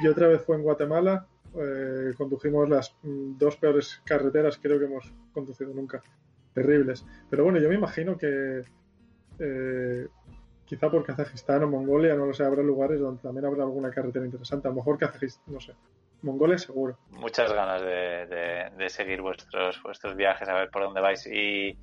y 0.01 0.07
otra 0.07 0.27
vez 0.27 0.41
fue 0.41 0.55
en 0.55 0.63
Guatemala. 0.63 1.27
Eh, 1.55 2.13
condujimos 2.17 2.67
las 2.69 2.95
mm, 3.03 3.37
dos 3.37 3.55
peores 3.57 4.01
carreteras 4.03 4.57
creo 4.61 4.79
que 4.79 4.85
hemos 4.85 5.13
conducido 5.31 5.71
nunca. 5.75 6.01
Terribles. 6.55 7.05
Pero 7.29 7.43
bueno, 7.43 7.59
yo 7.59 7.69
me 7.69 7.75
imagino 7.75 8.17
que 8.17 8.63
eh, 9.39 10.07
quizá 10.65 10.89
por 10.89 11.05
Kazajistán 11.05 11.63
o 11.63 11.67
Mongolia, 11.67 12.15
no 12.15 12.25
lo 12.25 12.33
sé, 12.33 12.43
habrá 12.43 12.63
lugares 12.63 12.99
donde 12.99 13.21
también 13.21 13.45
habrá 13.45 13.63
alguna 13.63 13.91
carretera 13.91 14.25
interesante. 14.25 14.67
A 14.67 14.71
lo 14.71 14.77
mejor 14.77 14.97
Kazajistán, 14.97 15.53
no 15.53 15.59
sé. 15.59 15.73
Mongolia 16.21 16.57
seguro. 16.57 16.97
Muchas 17.11 17.53
ganas 17.53 17.81
de, 17.81 18.25
de- 18.27 18.69
de 18.77 18.89
seguir 18.89 19.21
vuestros, 19.21 19.81
vuestros 19.83 20.15
viajes, 20.15 20.49
a 20.49 20.53
ver 20.55 20.69
por 20.69 20.83
dónde 20.83 20.99
vais. 21.01 21.25
Y, 21.27 21.77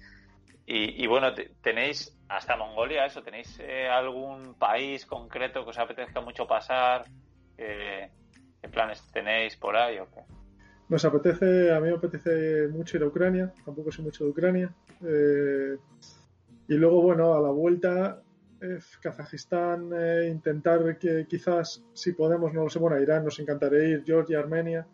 y, 0.67 1.03
y 1.05 1.07
bueno, 1.07 1.33
te- 1.35 1.53
¿tenéis 1.63 2.13
hasta 2.29 2.57
Mongolia 2.57 3.07
eso? 3.07 3.23
¿Tenéis 3.23 3.59
eh, 3.61 3.89
algún 3.89 4.55
país 4.55 5.07
concreto 5.07 5.65
que 5.65 5.71
os 5.71 5.79
apetezca 5.79 6.21
mucho 6.21 6.47
pasar? 6.47 7.05
¿Qué, 7.57 8.11
qué 8.61 8.69
planes 8.69 9.03
tenéis 9.13 9.57
por 9.57 9.77
ahí 9.77 9.99
o 9.99 10.09
qué? 10.11 10.21
Nos 10.89 11.05
apetece, 11.05 11.73
a 11.73 11.81
mí 11.81 11.89
me 11.89 11.97
apetece 11.97 12.69
mucho 12.69 12.97
ir 12.97 13.03
a 13.03 13.07
Ucrania, 13.07 13.53
tampoco 13.65 13.91
sé 13.91 14.03
mucho 14.03 14.25
de 14.25 14.31
Ucrania. 14.31 14.75
Eh, 15.05 15.77
y 16.69 16.75
luego, 16.75 17.03
bueno, 17.03 17.35
a 17.35 17.41
la 17.41 17.51
vuelta, 17.51 18.23
eh, 18.61 18.79
Kazajistán, 19.03 19.91
eh, 19.95 20.29
intentar 20.29 20.99
que 20.99 21.27
quizás, 21.29 21.83
si 21.93 22.13
podemos, 22.13 22.53
no 22.53 22.65
lo 22.65 22.71
sé, 22.71 22.79
bueno, 22.79 22.97
a 22.97 23.01
Irán 23.01 23.25
nos 23.25 23.39
encantaría 23.39 23.85
ir, 23.85 24.05
Georgia, 24.05 24.39
Armenia. 24.39 24.87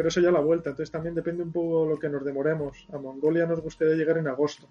Pero 0.00 0.08
eso 0.08 0.22
ya 0.22 0.30
a 0.30 0.32
la 0.32 0.40
vuelta, 0.40 0.70
entonces 0.70 0.90
también 0.90 1.14
depende 1.14 1.42
un 1.42 1.52
poco 1.52 1.84
lo 1.84 1.98
que 1.98 2.08
nos 2.08 2.24
demoremos. 2.24 2.86
A 2.90 2.96
Mongolia 2.96 3.44
nos 3.44 3.60
gustaría 3.60 3.96
llegar 3.96 4.16
en 4.16 4.28
agosto. 4.28 4.66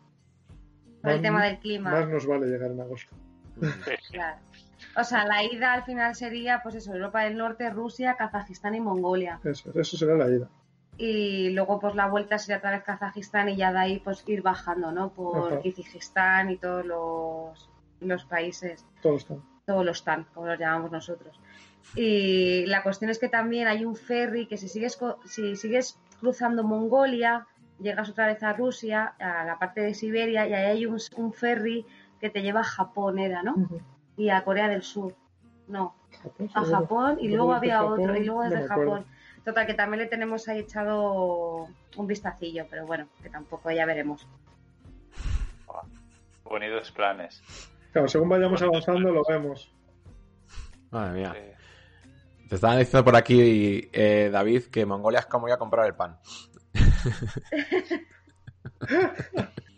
Por 1.03 1.11
el 1.11 1.17
Más- 1.17 1.21
tema 1.21 1.45
del 1.45 1.59
clima. 1.59 1.91
Más 1.91 2.09
nos 2.09 2.25
vale 2.25 2.47
llegar 2.47 2.71
en 2.71 2.81
agosto. 2.81 3.15
Claro. 4.09 4.39
O 4.97 5.03
sea, 5.03 5.25
la 5.27 5.43
ida 5.43 5.73
al 5.73 5.83
final 5.83 6.15
sería, 6.15 6.61
pues 6.63 6.73
eso, 6.73 6.95
Europa 6.95 7.21
del 7.25 7.37
Norte, 7.37 7.69
Rusia, 7.69 8.15
Kazajistán 8.17 8.73
y 8.73 8.79
Mongolia. 8.81 9.39
Eso, 9.43 9.71
eso 9.79 9.97
será 9.97 10.15
la 10.15 10.31
ida. 10.31 10.49
Y 10.97 11.51
luego, 11.51 11.79
pues 11.79 11.93
la 11.93 12.07
vuelta 12.07 12.39
sería 12.39 12.57
otra 12.57 12.71
vez 12.71 12.81
Kazajistán 12.83 13.49
y 13.49 13.55
ya 13.55 13.71
de 13.71 13.77
ahí, 13.77 13.99
pues 13.99 14.23
ir 14.27 14.41
bajando, 14.41 14.91
¿no? 14.91 15.11
Por 15.13 15.53
Ajá. 15.53 15.61
Kirguistán 15.61 16.49
y 16.49 16.57
todos 16.57 16.83
los, 16.87 17.69
los 17.99 18.25
países, 18.25 18.83
Todos 19.03 19.21
están. 19.21 19.43
todos 19.67 19.85
los 19.85 20.03
TAN, 20.03 20.25
como 20.33 20.47
los 20.47 20.57
llamamos 20.57 20.91
nosotros. 20.91 21.39
Y 21.95 22.65
la 22.67 22.83
cuestión 22.83 23.09
es 23.09 23.19
que 23.19 23.29
también 23.29 23.67
hay 23.67 23.83
un 23.85 23.95
ferry 23.95 24.45
que 24.47 24.57
si 24.57 24.67
sigues, 24.69 24.95
co- 24.95 25.19
si 25.25 25.55
sigues 25.55 25.97
cruzando 26.19 26.63
Mongolia, 26.63 27.47
llegas 27.79 28.09
otra 28.09 28.27
vez 28.27 28.43
a 28.43 28.53
Rusia, 28.53 29.13
a 29.19 29.43
la 29.45 29.57
parte 29.57 29.81
de 29.81 29.93
Siberia, 29.93 30.47
y 30.47 30.53
ahí 30.53 30.65
hay 30.65 30.85
un, 30.85 30.97
un 31.15 31.33
ferry 31.33 31.85
que 32.19 32.29
te 32.29 32.41
lleva 32.41 32.59
a 32.61 32.63
Japón, 32.65 33.17
era, 33.19 33.41
¿no? 33.43 33.55
Y 34.17 34.29
a 34.29 34.43
Corea 34.43 34.67
del 34.67 34.83
Sur. 34.83 35.15
No, 35.67 35.95
a. 36.53 36.65
Japón 36.65 37.17
y 37.21 37.29
luego 37.29 37.53
había 37.53 37.83
otro 37.83 38.15
y 38.15 38.25
luego 38.25 38.43
desde. 38.43 38.67
Japón. 38.67 39.05
Total, 39.45 39.65
que 39.65 39.73
también 39.73 40.01
le 40.03 40.07
tenemos 40.07 40.47
ahí 40.49 40.59
echado 40.59 41.67
un 41.95 42.07
vistacillo, 42.07 42.65
pero 42.69 42.85
bueno, 42.85 43.07
que 43.23 43.29
tampoco 43.29 43.71
ya 43.71 43.85
veremos. 43.85 44.27
Bonitos 46.43 46.91
planes. 46.91 47.41
Claro, 47.91 48.07
según 48.07 48.29
vayamos 48.29 48.61
avanzando 48.61 49.11
lo 49.11 49.23
vemos. 49.27 49.71
Madre 50.91 51.19
mía. 51.19 51.35
Te 52.49 52.55
estaban 52.55 52.79
diciendo 52.79 53.05
por 53.05 53.15
aquí, 53.15 53.89
eh, 53.93 54.29
David, 54.31 54.63
que 54.71 54.83
Mongolia 54.85 55.19
es 55.19 55.27
como 55.27 55.47
ir 55.47 55.53
a 55.53 55.57
comprar 55.57 55.85
el 55.85 55.95
pan. 55.95 56.17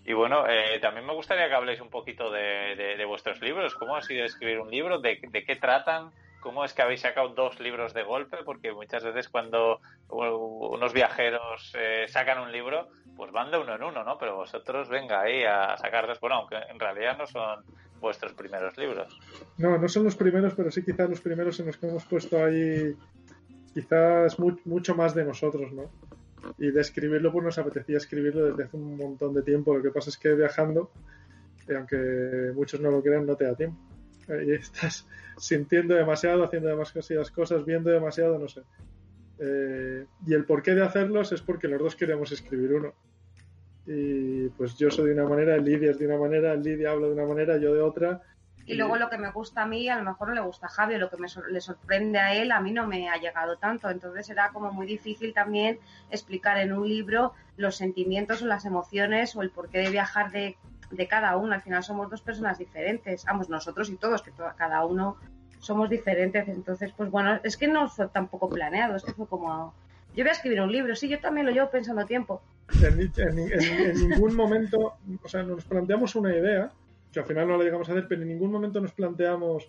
Y 0.04 0.14
bueno, 0.14 0.46
eh, 0.46 0.78
también 0.82 1.06
me 1.06 1.14
gustaría 1.14 1.48
que 1.48 1.54
habléis 1.54 1.80
un 1.80 1.90
poquito 1.90 2.30
de, 2.32 3.02
vuestros 3.08 3.40
libros. 3.40 3.76
¿Cómo 3.76 3.96
ha 3.96 4.02
sido 4.02 4.26
escribir 4.26 4.60
un 4.60 4.70
libro? 4.70 5.00
¿De, 5.00 5.22
de 5.26 5.46
qué 5.46 5.56
tratan? 5.56 6.12
¿Cómo 6.42 6.66
es 6.66 6.74
que 6.74 6.82
habéis 6.82 7.00
sacado 7.00 7.30
dos 7.30 7.62
libros 7.62 7.94
de 7.94 8.04
golpe? 8.04 8.38
Porque 8.44 8.74
muchas 8.74 9.06
veces 9.06 9.30
cuando 9.30 9.80
unos 10.10 10.92
viajeros 10.92 11.72
eh, 11.78 12.08
sacan 12.10 12.40
un 12.40 12.52
libro, 12.52 12.90
pues 13.16 13.32
van 13.32 13.52
de 13.52 13.60
uno 13.60 13.76
en 13.76 13.84
uno, 13.84 14.04
¿no? 14.04 14.18
Pero 14.18 14.36
vosotros 14.36 14.90
venga 14.90 15.22
ahí 15.22 15.46
a 15.46 15.78
sacarlos, 15.78 16.20
bueno, 16.20 16.36
aunque 16.38 16.58
en 16.58 16.80
realidad 16.80 17.18
no 17.18 17.26
son 17.26 17.64
vuestros 18.02 18.34
primeros 18.34 18.76
libros. 18.78 19.18
No, 19.58 19.78
no 19.78 19.88
son 19.88 20.04
los 20.04 20.16
primeros, 20.18 20.54
pero 20.56 20.70
sí 20.72 20.84
quizás 20.84 21.10
los 21.10 21.22
primeros 21.22 21.60
en 21.60 21.68
los 21.68 21.78
que 21.78 21.88
hemos 21.88 22.04
puesto 22.06 22.44
ahí 22.44 22.96
quizás 23.74 24.38
mu- 24.40 24.58
mucho 24.66 24.96
más 24.96 25.16
de 25.16 25.24
nosotros, 25.24 25.72
¿no? 25.72 25.90
Y 26.58 26.72
de 26.72 26.82
escribirlo, 26.82 27.32
pues 27.32 27.46
nos 27.46 27.58
apetecía 27.60 27.98
escribirlo 27.98 28.48
desde 28.48 28.64
hace 28.64 28.76
un 28.76 28.98
montón 28.98 29.34
de 29.34 29.44
tiempo. 29.44 29.78
Lo 29.78 29.84
que 29.84 29.92
pasa 29.92 30.10
es 30.10 30.18
que 30.18 30.34
viajando, 30.34 30.92
eh, 31.68 31.76
aunque 31.76 32.52
muchos 32.56 32.82
no 32.82 32.90
lo 32.92 33.02
crean, 33.02 33.26
no 33.26 33.36
te 33.36 33.46
da 33.46 33.56
tiempo. 33.56 33.78
Eh, 34.28 34.46
Y 34.48 34.52
estás 34.56 35.08
sintiendo 35.38 35.94
demasiado, 35.96 36.44
haciendo 36.44 36.70
demasiadas 36.70 37.32
cosas, 37.32 37.64
viendo 37.64 37.92
demasiado, 37.92 38.38
no 38.40 38.48
sé. 38.48 38.62
Eh, 39.40 40.06
y 40.28 40.34
el 40.34 40.46
porqué 40.46 40.74
de 40.76 40.84
hacerlos 40.84 41.32
es 41.32 41.42
porque 41.42 41.68
los 41.68 41.80
dos 41.80 41.96
queremos 41.96 42.32
escribir 42.32 42.74
uno. 42.74 42.94
Y 43.86 44.50
pues 44.50 44.78
yo 44.78 44.92
soy 44.92 45.08
de 45.08 45.14
una 45.14 45.28
manera, 45.30 45.58
Lidia 45.58 45.92
es 45.92 46.00
de 46.00 46.06
una 46.06 46.18
manera, 46.18 46.56
Lidia 46.56 46.92
habla 46.92 47.08
de 47.08 47.14
una 47.14 47.26
manera, 47.26 47.58
yo 47.58 47.74
de 47.74 47.82
otra. 47.82 48.22
Y 48.68 48.76
luego 48.76 48.96
lo 48.96 49.10
que 49.10 49.18
me 49.18 49.32
gusta 49.32 49.64
a 49.64 49.66
mí, 49.66 49.90
a 49.90 49.98
lo 49.98 50.04
mejor 50.04 50.30
no 50.30 50.34
le 50.36 50.42
gusta 50.42 50.68
a 50.68 50.70
Javi, 50.70 50.98
lo 50.98 51.10
que 51.10 51.18
me 51.18 51.28
sor- 51.28 51.52
le 51.52 51.60
sorprende 51.62 52.20
a 52.20 52.36
él, 52.36 52.52
a 52.52 52.62
mí 52.62 52.72
no 52.72 52.86
me 52.86 53.10
ha 53.10 53.18
llegado 53.18 53.58
tanto. 53.58 53.90
Entonces 53.90 54.30
era 54.30 54.50
como 54.50 54.72
muy 54.72 54.86
difícil 54.86 55.34
también 55.34 55.80
explicar 56.12 56.58
en 56.60 56.72
un 56.72 56.88
libro 56.88 57.34
los 57.58 57.76
sentimientos 57.76 58.44
o 58.44 58.46
las 58.46 58.66
emociones 58.66 59.36
o 59.36 59.42
el 59.42 59.50
porqué 59.50 59.80
de 59.80 59.90
viajar 59.90 60.32
de, 60.32 60.58
de 60.92 61.08
cada 61.08 61.36
uno. 61.38 61.54
Al 61.56 61.62
final 61.64 61.84
somos 61.84 62.10
dos 62.12 62.22
personas 62.22 62.60
diferentes, 62.60 63.26
vamos, 63.26 63.50
nosotros 63.50 63.90
y 63.90 63.96
todos, 63.96 64.22
que 64.22 64.32
cada 64.58 64.86
uno 64.86 65.18
somos 65.60 65.90
diferentes. 65.90 66.48
Entonces, 66.48 66.94
pues 66.96 67.10
bueno, 67.10 67.40
es 67.44 67.58
que 67.58 67.68
no 67.68 67.90
fue 67.90 68.08
tampoco 68.10 68.48
planeado, 68.48 68.96
es 68.96 69.04
que 69.04 69.14
fue 69.14 69.28
como, 69.28 69.74
yo 70.16 70.24
voy 70.24 70.30
a 70.30 70.34
escribir 70.34 70.62
un 70.62 70.72
libro, 70.72 70.96
sí, 70.96 71.08
yo 71.08 71.20
también 71.20 71.46
lo 71.46 71.52
llevo 71.54 71.70
pensando 71.70 72.06
tiempo. 72.06 72.42
en, 72.84 73.00
en- 73.02 73.40
en- 73.40 73.86
en 73.92 74.10
ningún 74.10 74.36
momento, 74.36 74.94
o 75.24 75.28
sea, 75.30 75.44
nos 75.44 75.66
planteamos 75.66 76.16
una 76.16 76.36
idea, 76.36 76.72
que 77.12 77.20
al 77.20 77.26
final 77.26 77.48
no 77.48 77.58
la 77.58 77.64
llegamos 77.64 77.90
a 77.90 77.92
hacer, 77.92 78.08
pero 78.08 78.22
en 78.22 78.30
ningún 78.30 78.52
momento 78.52 78.80
nos 78.80 78.94
planteamos 78.94 79.68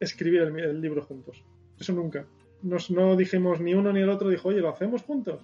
escribir 0.00 0.42
el, 0.42 0.58
el 0.58 0.80
libro 0.80 1.02
juntos. 1.04 1.42
Eso 1.78 1.92
nunca. 1.92 2.24
Nos, 2.62 2.90
no 2.90 3.14
dijimos 3.16 3.60
ni 3.60 3.74
uno 3.74 3.92
ni 3.92 4.00
el 4.00 4.08
otro, 4.08 4.28
dijo, 4.28 4.48
oye, 4.48 4.60
¿lo 4.60 4.68
hacemos 4.70 5.02
juntos? 5.02 5.40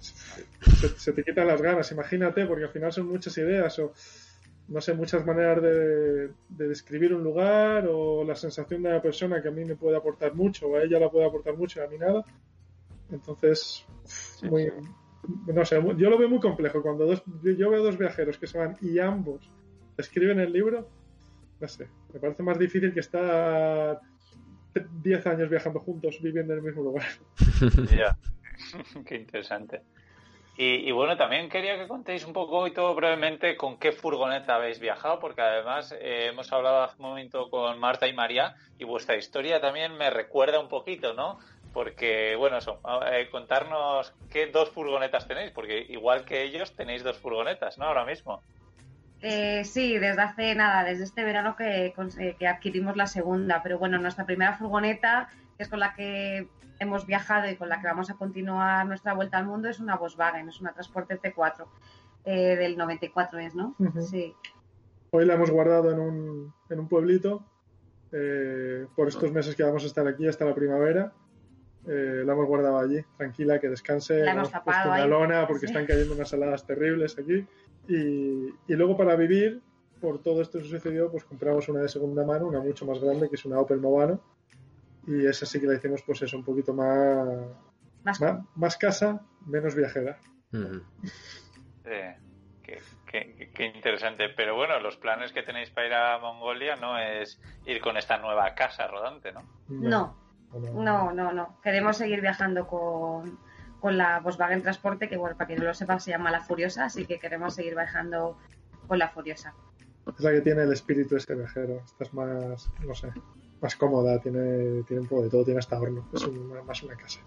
se, 0.00 0.88
se 0.88 1.12
te 1.12 1.24
quitan 1.24 1.46
las 1.46 1.60
ganas, 1.60 1.90
imagínate, 1.92 2.46
porque 2.46 2.64
al 2.64 2.70
final 2.70 2.92
son 2.92 3.08
muchas 3.08 3.36
ideas 3.38 3.78
o 3.78 3.92
no 4.68 4.80
sé, 4.80 4.94
muchas 4.94 5.24
maneras 5.24 5.62
de, 5.62 6.28
de, 6.28 6.68
describir 6.68 7.14
un 7.14 7.24
lugar 7.24 7.86
o 7.88 8.22
la 8.24 8.36
sensación 8.36 8.82
de 8.82 8.90
la 8.90 9.02
persona 9.02 9.40
que 9.40 9.48
a 9.48 9.50
mí 9.50 9.64
me 9.64 9.76
puede 9.76 9.96
aportar 9.96 10.34
mucho 10.34 10.68
o 10.68 10.76
a 10.76 10.82
ella 10.82 11.00
la 11.00 11.10
puede 11.10 11.26
aportar 11.26 11.56
mucho 11.56 11.80
y 11.80 11.84
a 11.84 11.88
mí 11.88 11.98
nada. 11.98 12.24
Entonces, 13.10 13.86
muy, 14.42 14.70
no 15.46 15.64
sé, 15.64 15.76
yo 15.96 16.10
lo 16.10 16.18
veo 16.18 16.28
muy 16.28 16.40
complejo. 16.40 16.82
Cuando 16.82 17.06
dos, 17.06 17.22
yo 17.42 17.70
veo 17.70 17.82
dos 17.82 17.96
viajeros 17.98 18.38
que 18.38 18.46
se 18.46 18.58
van 18.58 18.76
y 18.80 18.98
ambos 18.98 19.50
escriben 19.96 20.38
el 20.38 20.52
libro, 20.52 20.88
no 21.60 21.68
sé, 21.68 21.88
me 22.12 22.20
parece 22.20 22.42
más 22.42 22.58
difícil 22.58 22.92
que 22.94 23.00
estar 23.00 24.00
10 25.02 25.26
años 25.26 25.50
viajando 25.50 25.80
juntos, 25.80 26.20
viviendo 26.22 26.52
en 26.52 26.60
el 26.60 26.64
mismo 26.64 26.82
lugar. 26.82 27.06
Ya, 27.96 28.16
qué 29.04 29.16
interesante. 29.16 29.82
Y, 30.60 30.90
bueno, 30.90 31.16
también 31.16 31.48
quería 31.48 31.78
que 31.78 31.86
contéis 31.86 32.26
un 32.26 32.32
poco 32.32 32.66
y 32.66 32.72
todo 32.72 32.92
brevemente 32.96 33.56
con 33.56 33.78
qué 33.78 33.92
furgoneta 33.92 34.56
habéis 34.56 34.80
viajado, 34.80 35.20
porque 35.20 35.40
además 35.40 35.94
eh, 36.00 36.26
hemos 36.32 36.52
hablado 36.52 36.82
hace 36.82 36.96
un 36.98 37.10
momento 37.10 37.48
con 37.48 37.78
Marta 37.78 38.08
y 38.08 38.12
María 38.12 38.56
y 38.76 38.82
vuestra 38.82 39.14
historia 39.14 39.60
también 39.60 39.96
me 39.96 40.10
recuerda 40.10 40.58
un 40.58 40.68
poquito, 40.68 41.14
¿no? 41.14 41.38
Porque, 41.72 42.34
bueno, 42.34 42.58
eso, 42.58 42.80
eh, 43.06 43.28
contarnos 43.30 44.12
qué 44.32 44.48
dos 44.48 44.70
furgonetas 44.70 45.28
tenéis, 45.28 45.52
porque 45.52 45.86
igual 45.90 46.24
que 46.24 46.42
ellos 46.42 46.74
tenéis 46.74 47.04
dos 47.04 47.18
furgonetas, 47.18 47.78
¿no? 47.78 47.84
Ahora 47.84 48.04
mismo. 48.04 48.42
Eh, 49.22 49.62
sí, 49.64 49.96
desde 49.96 50.22
hace 50.22 50.56
nada, 50.56 50.82
desde 50.82 51.04
este 51.04 51.22
verano 51.22 51.54
que, 51.54 51.94
que 52.36 52.48
adquirimos 52.48 52.96
la 52.96 53.06
segunda, 53.06 53.62
pero 53.62 53.78
bueno, 53.78 53.96
nuestra 53.98 54.26
primera 54.26 54.54
furgoneta, 54.54 55.28
que 55.58 55.64
es 55.64 55.68
con 55.68 55.80
la 55.80 55.92
que 55.92 56.48
hemos 56.78 57.04
viajado 57.06 57.50
y 57.50 57.56
con 57.56 57.68
la 57.68 57.80
que 57.80 57.88
vamos 57.88 58.08
a 58.10 58.14
continuar 58.14 58.86
nuestra 58.86 59.12
vuelta 59.12 59.36
al 59.38 59.46
mundo 59.46 59.68
es 59.68 59.80
una 59.80 59.96
Volkswagen, 59.96 60.48
es 60.48 60.60
una 60.60 60.72
Transporte 60.72 61.20
T4 61.20 61.66
eh, 62.24 62.56
del 62.56 62.76
94 62.78 63.38
es, 63.40 63.54
¿no? 63.56 63.74
Uh 63.78 63.84
-huh. 63.86 64.00
Sí. 64.02 64.34
Hoy 65.10 65.24
la 65.26 65.34
hemos 65.34 65.50
guardado 65.50 65.90
en 65.90 65.98
un, 65.98 66.54
en 66.70 66.78
un 66.78 66.88
pueblito 66.88 67.42
eh, 68.12 68.86
por 68.94 69.08
estos 69.08 69.32
meses 69.32 69.56
que 69.56 69.64
vamos 69.64 69.82
a 69.82 69.86
estar 69.88 70.06
aquí 70.06 70.26
hasta 70.28 70.44
la 70.44 70.54
primavera. 70.54 71.12
Eh, 71.86 72.22
la 72.24 72.34
hemos 72.34 72.46
guardado 72.46 72.78
allí, 72.78 73.02
tranquila, 73.16 73.58
que 73.58 73.68
descanse. 73.68 74.22
La 74.22 74.32
hemos 74.32 74.50
tapado 74.50 74.90
una 74.92 75.06
lona 75.06 75.46
porque 75.46 75.66
Sí. 75.66 75.72
están 75.72 75.86
cayendo 75.86 76.14
unas 76.14 76.32
heladas 76.32 76.64
terribles 76.66 77.18
aquí. 77.18 77.46
Y, 77.88 78.48
y 78.68 78.74
luego 78.76 78.96
para 78.96 79.16
vivir, 79.16 79.60
por 80.00 80.22
todo 80.22 80.42
esto 80.42 80.58
que 80.58 80.64
sucedió, 80.66 81.10
pues 81.10 81.24
compramos 81.24 81.68
una 81.70 81.80
de 81.80 81.88
segunda 81.88 82.24
mano, 82.24 82.46
una 82.46 82.60
mucho 82.60 82.84
más 82.86 83.00
grande, 83.00 83.28
que 83.28 83.36
es 83.36 83.44
una 83.46 83.58
Opel 83.58 83.80
Movano. 83.80 84.20
Y 85.08 85.26
esa 85.26 85.46
sí 85.46 85.58
que 85.60 85.66
la 85.66 85.74
hicimos, 85.74 86.02
pues 86.02 86.22
eso, 86.22 86.36
un 86.36 86.44
poquito 86.44 86.72
más, 86.74 87.26
Más- 88.04 88.20
más, 88.20 88.40
más 88.54 88.76
casa, 88.76 89.20
menos 89.46 89.74
viajera. 89.74 90.18
Eh, 91.84 92.16
qué, 92.62 92.78
qué- 93.06 93.50
qué 93.54 93.64
interesante. 93.66 94.28
Pero 94.36 94.54
bueno, 94.54 94.78
los 94.80 94.96
planes 94.96 95.32
que 95.32 95.42
tenéis 95.42 95.70
para 95.70 95.86
ir 95.86 95.94
a 95.94 96.18
Mongolia 96.18 96.76
no 96.76 96.98
es 96.98 97.40
ir 97.66 97.80
con 97.80 97.96
esta 97.96 98.18
nueva 98.18 98.54
casa 98.54 98.86
rodante, 98.86 99.32
¿no? 99.32 99.42
No, 99.68 100.16
no, 100.52 101.12
no, 101.12 101.32
no. 101.32 101.58
Queremos 101.62 101.96
seguir 101.96 102.20
viajando 102.20 102.66
con, 102.66 103.38
con 103.80 103.96
la 103.96 104.20
Volkswagen 104.20 104.62
Transporte, 104.62 105.08
que 105.08 105.16
bueno, 105.16 105.36
para 105.36 105.46
quien 105.48 105.60
no 105.60 105.66
lo 105.66 105.74
sepa 105.74 105.98
se 106.00 106.10
llama 106.10 106.30
La 106.30 106.40
Furiosa, 106.40 106.84
así 106.86 107.06
que 107.06 107.18
queremos 107.18 107.54
seguir 107.54 107.74
viajando 107.74 108.38
con 108.86 108.98
La 108.98 109.08
Furiosa. 109.08 109.54
Es 110.06 110.20
la 110.24 110.30
que 110.32 110.40
tiene 110.40 110.62
el 110.62 110.72
espíritu 110.72 111.16
este 111.16 111.34
viajero. 111.34 111.82
Esta 111.84 112.04
es 112.04 112.14
más, 112.14 112.70
no 112.80 112.94
sé, 112.94 113.12
más 113.60 113.76
cómoda, 113.76 114.20
tiene, 114.20 114.82
tiene 114.84 115.02
un 115.02 115.08
poco 115.08 115.22
de 115.22 115.30
todo, 115.30 115.44
tiene 115.44 115.58
hasta 115.58 115.78
horno. 115.78 116.06
Es 116.12 116.22
un- 116.24 116.64
más 116.66 116.82
una 116.82 116.96
casa. 116.96 117.20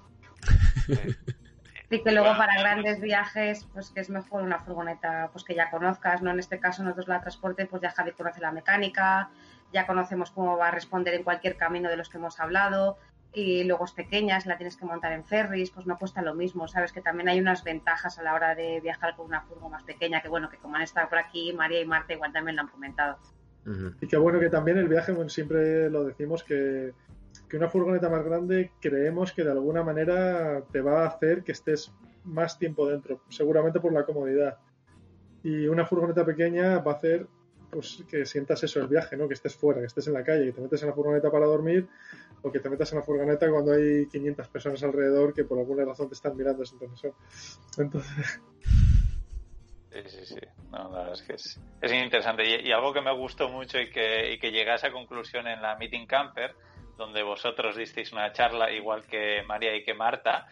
Y 1.89 2.01
que 2.03 2.11
luego 2.13 2.37
para 2.37 2.57
grandes 2.57 3.01
viajes, 3.01 3.67
pues 3.73 3.89
que 3.91 3.99
es 3.99 4.09
mejor 4.09 4.43
una 4.43 4.59
furgoneta 4.59 5.29
pues 5.33 5.43
que 5.43 5.55
ya 5.55 5.69
conozcas, 5.69 6.21
¿no? 6.21 6.31
En 6.31 6.39
este 6.39 6.57
caso 6.59 6.83
nosotros 6.83 7.09
la 7.09 7.19
transporte, 7.19 7.65
pues 7.65 7.81
ya 7.81 7.91
Javi 7.91 8.13
conoce 8.13 8.39
la 8.39 8.53
mecánica, 8.53 9.29
ya 9.73 9.85
conocemos 9.85 10.31
cómo 10.31 10.57
va 10.57 10.69
a 10.69 10.71
responder 10.71 11.13
en 11.15 11.23
cualquier 11.23 11.57
camino 11.57 11.89
de 11.89 11.97
los 11.97 12.07
que 12.07 12.17
hemos 12.17 12.39
hablado, 12.39 12.97
y 13.33 13.65
luego 13.65 13.83
es 13.85 13.91
pequeña, 13.91 14.39
si 14.39 14.47
la 14.47 14.57
tienes 14.57 14.77
que 14.77 14.85
montar 14.85 15.11
en 15.11 15.25
ferries, 15.25 15.71
pues 15.71 15.85
no 15.85 15.97
cuesta 15.97 16.21
lo 16.21 16.33
mismo, 16.33 16.67
sabes 16.69 16.93
que 16.93 17.01
también 17.01 17.27
hay 17.27 17.39
unas 17.41 17.63
ventajas 17.65 18.17
a 18.19 18.23
la 18.23 18.33
hora 18.35 18.55
de 18.55 18.79
viajar 18.79 19.15
con 19.17 19.25
una 19.25 19.41
furgo 19.41 19.69
más 19.69 19.83
pequeña, 19.83 20.21
que 20.21 20.29
bueno, 20.29 20.49
que 20.49 20.57
como 20.57 20.75
han 20.77 20.81
estado 20.83 21.09
por 21.09 21.17
aquí, 21.17 21.51
María 21.51 21.81
y 21.81 21.85
Marta 21.85 22.13
igual 22.13 22.31
también 22.31 22.55
lo 22.55 22.61
han 22.63 22.67
comentado. 22.69 23.17
Y 24.01 24.07
qué 24.07 24.17
bueno 24.17 24.39
que 24.39 24.49
también 24.49 24.77
el 24.77 24.87
viaje, 24.87 25.11
bueno, 25.11 25.29
siempre 25.29 25.89
lo 25.89 26.03
decimos 26.03 26.43
que, 26.43 26.93
que 27.47 27.57
una 27.57 27.69
furgoneta 27.69 28.09
más 28.09 28.23
grande 28.23 28.71
creemos 28.79 29.31
que 29.33 29.43
de 29.43 29.51
alguna 29.51 29.83
manera 29.83 30.63
te 30.71 30.81
va 30.81 31.03
a 31.03 31.07
hacer 31.07 31.43
que 31.43 31.51
estés 31.51 31.93
más 32.23 32.57
tiempo 32.57 32.87
dentro, 32.87 33.21
seguramente 33.29 33.79
por 33.79 33.93
la 33.93 34.05
comodidad. 34.05 34.57
Y 35.43 35.67
una 35.67 35.85
furgoneta 35.85 36.25
pequeña 36.25 36.79
va 36.79 36.93
a 36.93 36.95
hacer 36.95 37.27
pues 37.71 38.03
que 38.09 38.25
sientas 38.25 38.63
eso 38.63 38.81
el 38.81 38.87
viaje, 38.87 39.15
¿no? 39.15 39.27
Que 39.27 39.33
estés 39.33 39.55
fuera, 39.55 39.79
que 39.79 39.87
estés 39.87 40.07
en 40.07 40.13
la 40.13 40.23
calle, 40.23 40.45
que 40.45 40.51
te 40.51 40.61
metes 40.61 40.81
en 40.83 40.89
la 40.89 40.93
furgoneta 40.93 41.31
para 41.31 41.45
dormir 41.45 41.87
o 42.41 42.51
que 42.51 42.59
te 42.59 42.69
metas 42.69 42.91
en 42.91 42.99
la 42.99 43.03
furgoneta 43.03 43.49
cuando 43.49 43.71
hay 43.71 44.07
500 44.07 44.47
personas 44.49 44.83
alrededor 44.83 45.33
que 45.33 45.45
por 45.45 45.57
alguna 45.57 45.85
razón 45.85 46.09
te 46.09 46.15
están 46.15 46.35
mirando 46.35 46.65
sin 46.65 46.79
televisor. 46.79 47.13
Entonces, 47.77 48.41
Sí, 49.91 50.01
sí, 50.07 50.25
sí. 50.25 50.39
No, 50.71 50.89
la 50.89 50.99
verdad 50.99 51.13
es 51.13 51.21
que 51.23 51.33
es, 51.33 51.59
es 51.81 51.91
interesante. 51.93 52.43
Y, 52.47 52.67
y 52.69 52.71
algo 52.71 52.93
que 52.93 53.01
me 53.01 53.13
gustó 53.13 53.49
mucho 53.49 53.79
y 53.79 53.89
que, 53.89 54.31
y 54.33 54.39
que 54.39 54.51
llegué 54.51 54.71
a 54.71 54.75
esa 54.75 54.91
conclusión 54.91 55.47
en 55.47 55.61
la 55.61 55.75
Meeting 55.75 56.05
Camper, 56.07 56.55
donde 56.97 57.23
vosotros 57.23 57.75
disteis 57.75 58.11
una 58.13 58.31
charla, 58.31 58.71
igual 58.71 59.05
que 59.05 59.43
María 59.43 59.75
y 59.75 59.83
que 59.83 59.93
Marta, 59.93 60.47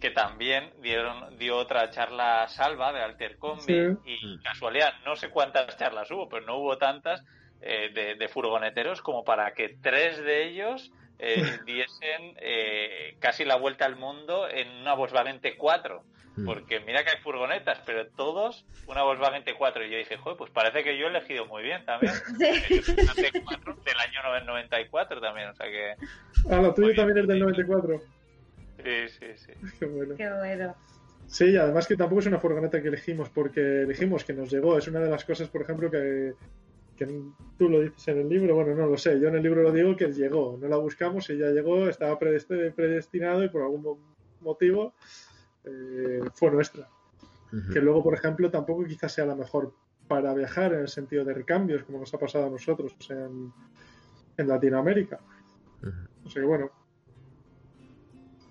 que 0.00 0.10
también 0.10 0.72
dieron, 0.80 1.36
dio 1.36 1.58
otra 1.58 1.90
charla 1.90 2.48
Salva 2.48 2.92
de 2.92 3.02
Altercombi 3.02 3.60
Sí. 3.62 3.96
y 4.06 4.38
casualidad, 4.42 4.94
no 5.04 5.14
sé 5.14 5.28
cuántas 5.28 5.76
charlas 5.76 6.10
hubo, 6.10 6.26
pero 6.28 6.46
no 6.46 6.56
hubo 6.56 6.78
tantas 6.78 7.22
eh, 7.60 7.90
de, 7.92 8.14
de 8.14 8.28
furgoneteros 8.28 9.02
como 9.02 9.24
para 9.24 9.52
que 9.52 9.76
tres 9.82 10.16
de 10.24 10.44
ellos 10.48 10.90
eh, 11.18 11.42
diesen 11.66 12.34
eh, 12.40 13.16
casi 13.18 13.44
la 13.44 13.56
vuelta 13.56 13.84
al 13.84 13.96
mundo 13.96 14.48
en 14.48 14.70
una 14.70 14.94
Volkswagen 14.94 15.42
T4. 15.42 16.00
Porque 16.46 16.80
mira 16.80 17.04
que 17.04 17.10
hay 17.10 17.18
furgonetas, 17.22 17.80
pero 17.84 18.06
todos 18.08 18.64
una 18.86 19.02
Volkswagen 19.02 19.44
T4. 19.44 19.86
Y 19.86 19.90
yo 19.90 19.98
dije, 19.98 20.16
joder, 20.16 20.38
pues 20.38 20.50
parece 20.50 20.82
que 20.84 20.96
yo 20.96 21.06
he 21.06 21.10
elegido 21.10 21.44
muy 21.46 21.62
bien 21.62 21.84
también. 21.84 22.12
Yo 22.30 22.38
tengo 22.38 23.02
una 23.02 23.14
T4 23.14 23.84
del 23.84 23.96
año 23.98 24.44
94 24.46 25.20
también, 25.20 25.48
o 25.48 25.54
sea 25.54 25.66
que... 25.66 25.94
ah, 26.50 26.60
la 26.62 26.72
tuya 26.74 26.94
también 26.94 27.18
es 27.18 27.26
del 27.28 27.40
94. 27.40 28.00
Sí, 28.82 29.08
sí, 29.08 29.26
sí. 29.36 29.52
Qué 29.78 29.86
bueno. 29.86 30.14
Qué 30.16 30.30
bueno. 30.30 30.74
Sí, 31.26 31.46
y 31.50 31.56
además 31.56 31.86
que 31.86 31.96
tampoco 31.96 32.20
es 32.20 32.26
una 32.26 32.38
furgoneta 32.40 32.80
que 32.80 32.88
elegimos 32.88 33.28
porque 33.28 33.82
elegimos 33.82 34.24
que 34.24 34.32
nos 34.32 34.50
llegó. 34.50 34.78
Es 34.78 34.88
una 34.88 35.00
de 35.00 35.10
las 35.10 35.24
cosas, 35.24 35.48
por 35.48 35.62
ejemplo, 35.62 35.90
que, 35.90 36.32
que 36.96 37.06
tú 37.58 37.68
lo 37.68 37.80
dices 37.82 38.08
en 38.08 38.20
el 38.20 38.28
libro. 38.28 38.54
Bueno, 38.54 38.74
no 38.74 38.86
lo 38.86 38.96
sé. 38.96 39.20
Yo 39.20 39.28
en 39.28 39.36
el 39.36 39.42
libro 39.42 39.62
lo 39.62 39.70
digo 39.72 39.94
que 39.96 40.06
llegó. 40.12 40.58
No 40.60 40.66
la 40.68 40.76
buscamos 40.76 41.28
y 41.30 41.38
ya 41.38 41.46
llegó, 41.50 41.88
estaba 41.88 42.18
predest- 42.18 42.72
predestinado 42.74 43.44
y 43.44 43.48
por 43.48 43.62
algún 43.62 43.82
mo- 43.82 44.16
motivo 44.40 44.94
eh, 45.64 46.20
fue 46.34 46.50
nuestra. 46.50 46.88
Que 47.72 47.80
luego, 47.80 48.04
por 48.04 48.14
ejemplo, 48.14 48.48
tampoco 48.48 48.84
quizás 48.84 49.12
sea 49.12 49.26
la 49.26 49.34
mejor 49.34 49.74
para 50.06 50.32
viajar 50.34 50.72
en 50.72 50.80
el 50.80 50.88
sentido 50.88 51.24
de 51.24 51.34
recambios, 51.34 51.82
como 51.82 51.98
nos 51.98 52.14
ha 52.14 52.18
pasado 52.18 52.46
a 52.46 52.50
nosotros 52.50 52.94
en, 53.10 53.52
en 54.36 54.48
Latinoamérica. 54.48 55.18
O 56.24 56.30
sea 56.30 56.42
que 56.42 56.46
bueno, 56.46 56.70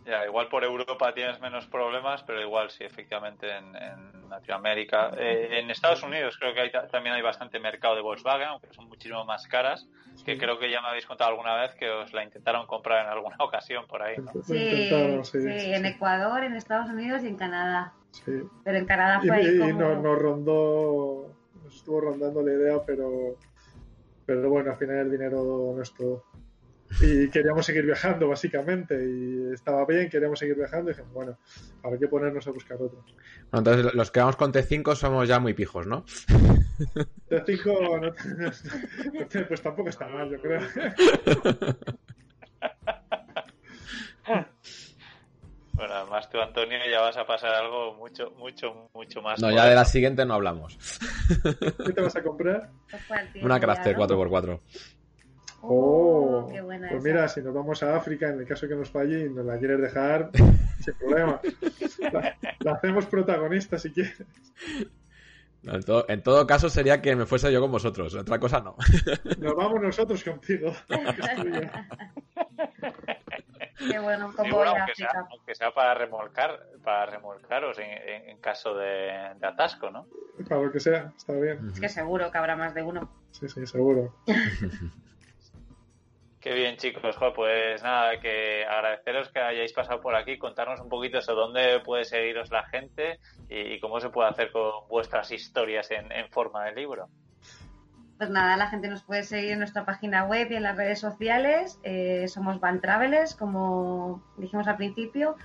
Ya, 0.10 0.26
igual 0.26 0.48
por 0.48 0.64
Europa 0.64 1.14
tienes 1.14 1.40
menos 1.40 1.68
problemas, 1.68 2.24
pero 2.24 2.42
igual 2.42 2.72
sí, 2.72 2.84
efectivamente 2.84 3.48
en, 3.56 3.76
en 3.76 4.30
Latinoamérica. 4.30 5.12
Eh, 5.18 5.60
en 5.60 5.70
Estados 5.70 6.02
Unidos 6.02 6.36
creo 6.40 6.54
que 6.54 6.62
hay, 6.62 6.72
también 6.92 7.14
hay 7.16 7.22
bastante 7.22 7.60
mercado 7.60 7.96
de 7.96 8.02
Volkswagen, 8.02 8.48
aunque 8.48 8.74
son 8.74 8.88
muchísimo 8.88 9.24
más 9.26 9.46
caras, 9.48 9.88
que 10.26 10.38
creo 10.38 10.58
que 10.58 10.72
ya 10.72 10.82
me 10.82 10.88
habéis 10.88 11.06
contado 11.06 11.30
alguna 11.30 11.56
vez 11.62 11.76
que 11.76 11.90
os 11.90 12.12
la 12.14 12.24
intentaron 12.24 12.66
comprar 12.66 13.06
en 13.06 13.12
alguna 13.12 13.36
ocasión 13.40 13.86
por 13.88 14.02
ahí, 14.02 14.18
¿no? 14.18 14.32
Sí, 14.44 14.58
intentaron, 14.58 15.26
sí, 15.26 15.42
sí, 15.42 15.60
sí, 15.60 15.74
en. 15.74 15.86
Ecuador, 15.86 16.44
en 16.44 16.56
Estados 16.56 16.90
Unidos 16.90 17.24
y 17.24 17.28
en 17.28 17.36
Canadá. 17.38 17.94
sí. 18.12 18.32
Pero 18.64 18.78
en 18.80 18.86
Canadá 18.86 19.20
Y, 19.24 19.28
fue 19.28 19.38
ahí 19.38 19.48
y 19.48 19.60
como... 19.60 19.74
nos, 19.74 19.98
nos 20.02 20.18
rondó, 20.20 21.36
nos 21.64 21.76
estuvo 21.76 22.02
rondando 22.02 22.42
la 22.42 22.52
idea, 22.54 22.78
pero, 22.86 23.36
pero 24.26 24.50
bueno, 24.50 24.72
al 24.72 24.78
final 24.78 24.98
el 24.98 25.12
dinero 25.12 25.74
no 25.76 25.82
es 25.82 25.94
todo. 25.94 26.24
Y 27.02 27.30
queríamos 27.30 27.66
seguir 27.66 27.86
viajando, 27.86 28.28
básicamente, 28.28 28.96
y 28.96 29.54
estaba 29.54 29.86
bien, 29.86 30.10
queríamos 30.10 30.40
seguir 30.40 30.56
viajando, 30.56 30.90
y 30.90 30.94
dijimos, 30.94 31.14
bueno, 31.14 31.38
habrá 31.84 32.00
que 32.00 32.08
ponernos 32.08 32.48
a 32.48 32.52
buscar 32.52 32.78
otro. 32.82 33.04
Bueno, 33.52 33.70
entonces 33.70 33.94
los 33.94 34.12
que 34.12 34.20
vamos 34.20 34.36
con 34.36 34.52
T5 34.52 34.96
somos 34.96 35.28
ya 35.28 35.40
muy 35.40 35.54
pijos, 35.54 35.86
¿no? 35.88 36.04
De 37.30 37.44
5, 37.46 38.00
no, 38.02 38.14
pues 39.48 39.62
tampoco 39.62 39.90
está 39.90 40.08
mal, 40.08 40.30
yo 40.30 40.42
creo. 40.42 40.62
Bueno, 45.80 45.94
además 45.94 46.30
tú, 46.30 46.38
Antonio, 46.42 46.78
ya 46.92 47.00
vas 47.00 47.16
a 47.16 47.26
pasar 47.26 47.56
algo 47.56 47.94
mucho, 47.94 48.32
mucho, 48.32 48.90
mucho 48.94 49.22
más. 49.22 49.40
No, 49.42 49.50
ya 49.50 49.66
de 49.66 49.76
la 49.76 49.86
siguiente 49.86 50.26
no 50.26 50.34
hablamos. 50.34 50.78
¿Qué 51.86 51.94
te 51.94 52.02
vas 52.02 52.18
a 52.18 52.22
comprar? 52.22 52.70
Pues 52.90 53.02
Una 53.42 53.62
Crafter 53.62 53.98
¿no? 53.98 54.06
4x4. 54.06 54.60
Oh, 55.62 56.48
qué 56.52 56.62
buena 56.62 56.88
pues 56.90 57.04
esa. 57.04 57.08
mira, 57.14 57.28
si 57.28 57.42
nos 57.42 57.54
vamos 57.54 57.84
a 57.84 57.96
África, 57.96 58.30
en 58.30 58.40
el 58.40 58.48
caso 58.48 58.68
que 58.68 58.76
nos 58.76 58.90
falle 58.90 59.26
y 59.26 59.30
nos 59.30 59.46
la 59.46 59.58
quieres 59.60 59.82
dejar, 59.82 60.30
sin 60.80 60.94
problema. 60.96 61.40
La, 62.12 62.36
La 62.60 62.72
hacemos 62.74 63.06
protagonista 63.08 63.78
si 63.78 63.92
quieres. 63.92 64.24
No, 65.62 65.76
en, 65.76 65.84
todo, 65.84 66.06
en 66.08 66.24
todo 66.24 66.48
caso 66.48 66.70
sería 66.70 67.02
que 67.02 67.14
me 67.18 67.26
fuese 67.26 67.52
yo 67.52 67.60
con 67.60 67.72
vosotros, 67.72 68.16
otra 68.16 68.40
cosa 68.40 68.62
no. 68.62 68.76
Nos 69.40 69.56
vamos 69.56 69.82
nosotros 69.82 70.24
contigo. 70.24 70.72
Qué 73.90 73.98
bueno, 74.00 74.34
como 74.36 74.56
bueno, 74.58 74.72
ir 74.72 74.78
a 74.78 74.80
aunque, 74.82 74.96
sea, 74.96 75.08
África. 75.08 75.28
aunque 75.32 75.56
sea 75.56 75.72
para 75.72 75.94
remolcar, 75.94 76.60
para 76.84 77.06
remolcaros 77.06 77.80
en, 77.80 77.86
en- 77.92 78.30
en 78.30 78.38
caso 78.40 78.76
de, 78.76 79.10
de 79.40 79.48
atasco, 79.48 79.90
¿no? 79.90 80.06
Para 80.48 80.62
lo 80.62 80.72
que 80.72 80.80
sea, 80.82 81.14
está 81.18 81.34
bien. 81.34 81.70
Es 81.74 81.80
que 81.80 81.90
seguro 81.90 82.30
que 82.32 82.38
habrá 82.38 82.56
más 82.58 82.74
de 82.74 82.84
uno. 82.84 83.10
Sí, 83.32 83.48
sí, 83.48 83.66
seguro. 83.66 84.14
Qué 86.42 86.54
bien, 86.54 86.78
chicos. 86.78 87.18
Joder, 87.18 87.34
pues 87.34 87.84
nada, 87.84 88.20
que 88.20 88.64
agradeceros 88.66 89.30
que 89.30 89.40
hayáis 89.40 89.74
pasado 89.74 90.00
por 90.00 90.16
aquí, 90.16 90.38
contarnos 90.38 90.80
un 90.80 90.88
poquito 90.88 91.18
eso, 91.18 91.36
dónde 91.36 91.82
puede 91.84 92.06
seguiros 92.06 92.50
la 92.50 92.64
gente 92.68 93.20
y, 93.50 93.74
y 93.74 93.80
cómo 93.80 94.00
se 94.00 94.10
puede 94.10 94.30
hacer 94.30 94.52
con 94.52 94.88
vuestras 94.88 95.32
historias 95.32 95.92
en, 95.92 96.12
en 96.12 96.30
forma 96.30 96.66
de 96.66 96.76
libro. 96.76 97.10
Pues 98.18 98.30
nada, 98.30 98.58
la 98.58 98.68
gente 98.68 98.90
nos 98.90 99.04
puede 99.04 99.24
seguir 99.24 99.52
en 99.52 99.60
nuestra 99.60 99.86
página 99.86 100.26
web 100.26 100.52
y 100.52 100.56
en 100.56 100.64
las 100.64 100.76
redes 100.76 101.00
sociales. 101.00 101.80
Eh, 101.84 102.28
somos 102.28 102.60
Van 102.60 102.82
Travelers, 102.82 103.34
como 103.34 104.22
dijimos 104.38 104.68
al 104.68 104.76
principio. 104.76 105.36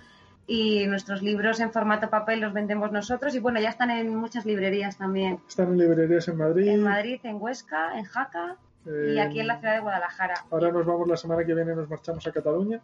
Y 0.46 0.86
nuestros 0.88 1.22
libros 1.22 1.60
en 1.60 1.72
formato 1.72 2.10
papel 2.10 2.40
los 2.40 2.52
vendemos 2.52 2.90
nosotros. 2.90 3.34
Y 3.34 3.38
bueno, 3.38 3.60
ya 3.60 3.70
están 3.70 3.90
en 3.90 4.14
muchas 4.14 4.44
librerías 4.44 4.98
también. 4.98 5.38
Están 5.48 5.68
en 5.68 5.78
librerías 5.78 6.26
en 6.26 6.36
Madrid. 6.36 6.68
En 6.68 6.82
Madrid, 6.82 7.20
en 7.22 7.40
Huesca, 7.40 7.96
en 7.96 8.04
Jaca 8.04 8.56
y 8.86 9.16
Eh, 9.16 9.20
aquí 9.20 9.40
en 9.40 9.46
la 9.46 9.58
ciudad 9.58 9.74
de 9.74 9.80
Guadalajara. 9.80 10.34
Ahora 10.50 10.70
nos 10.70 10.84
vamos 10.86 11.08
la 11.08 11.16
semana 11.16 11.44
que 11.44 11.54
viene, 11.54 11.74
nos 11.74 11.88
marchamos 11.88 12.26
a 12.26 12.32
Cataluña. 12.32 12.80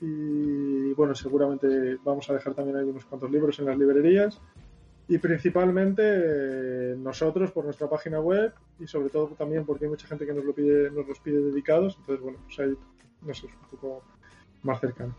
Y 0.00 0.92
bueno, 0.94 1.14
seguramente 1.14 1.96
vamos 2.02 2.28
a 2.28 2.34
dejar 2.34 2.54
también 2.54 2.76
ahí 2.76 2.84
unos 2.84 3.04
cuantos 3.04 3.30
libros 3.30 3.58
en 3.60 3.66
las 3.66 3.78
librerías. 3.78 4.40
Y 5.08 5.18
principalmente 5.18 6.02
eh, 6.04 6.94
nosotros 6.96 7.50
por 7.52 7.64
nuestra 7.64 7.88
página 7.88 8.20
web 8.20 8.52
y 8.78 8.86
sobre 8.86 9.10
todo 9.10 9.28
también 9.28 9.64
porque 9.66 9.84
hay 9.84 9.90
mucha 9.90 10.06
gente 10.06 10.24
que 10.26 10.32
nos 10.32 10.44
lo 10.44 10.54
pide, 10.54 10.90
nos 10.90 11.06
los 11.06 11.20
pide 11.20 11.40
dedicados. 11.40 11.96
Entonces, 12.00 12.22
bueno, 12.22 12.38
pues 12.44 12.58
ahí 12.60 12.74
no 13.20 13.34
sé, 13.34 13.46
es 13.46 13.52
un 13.52 13.68
poco 13.78 14.02
más 14.62 14.80
cercano. 14.80 15.14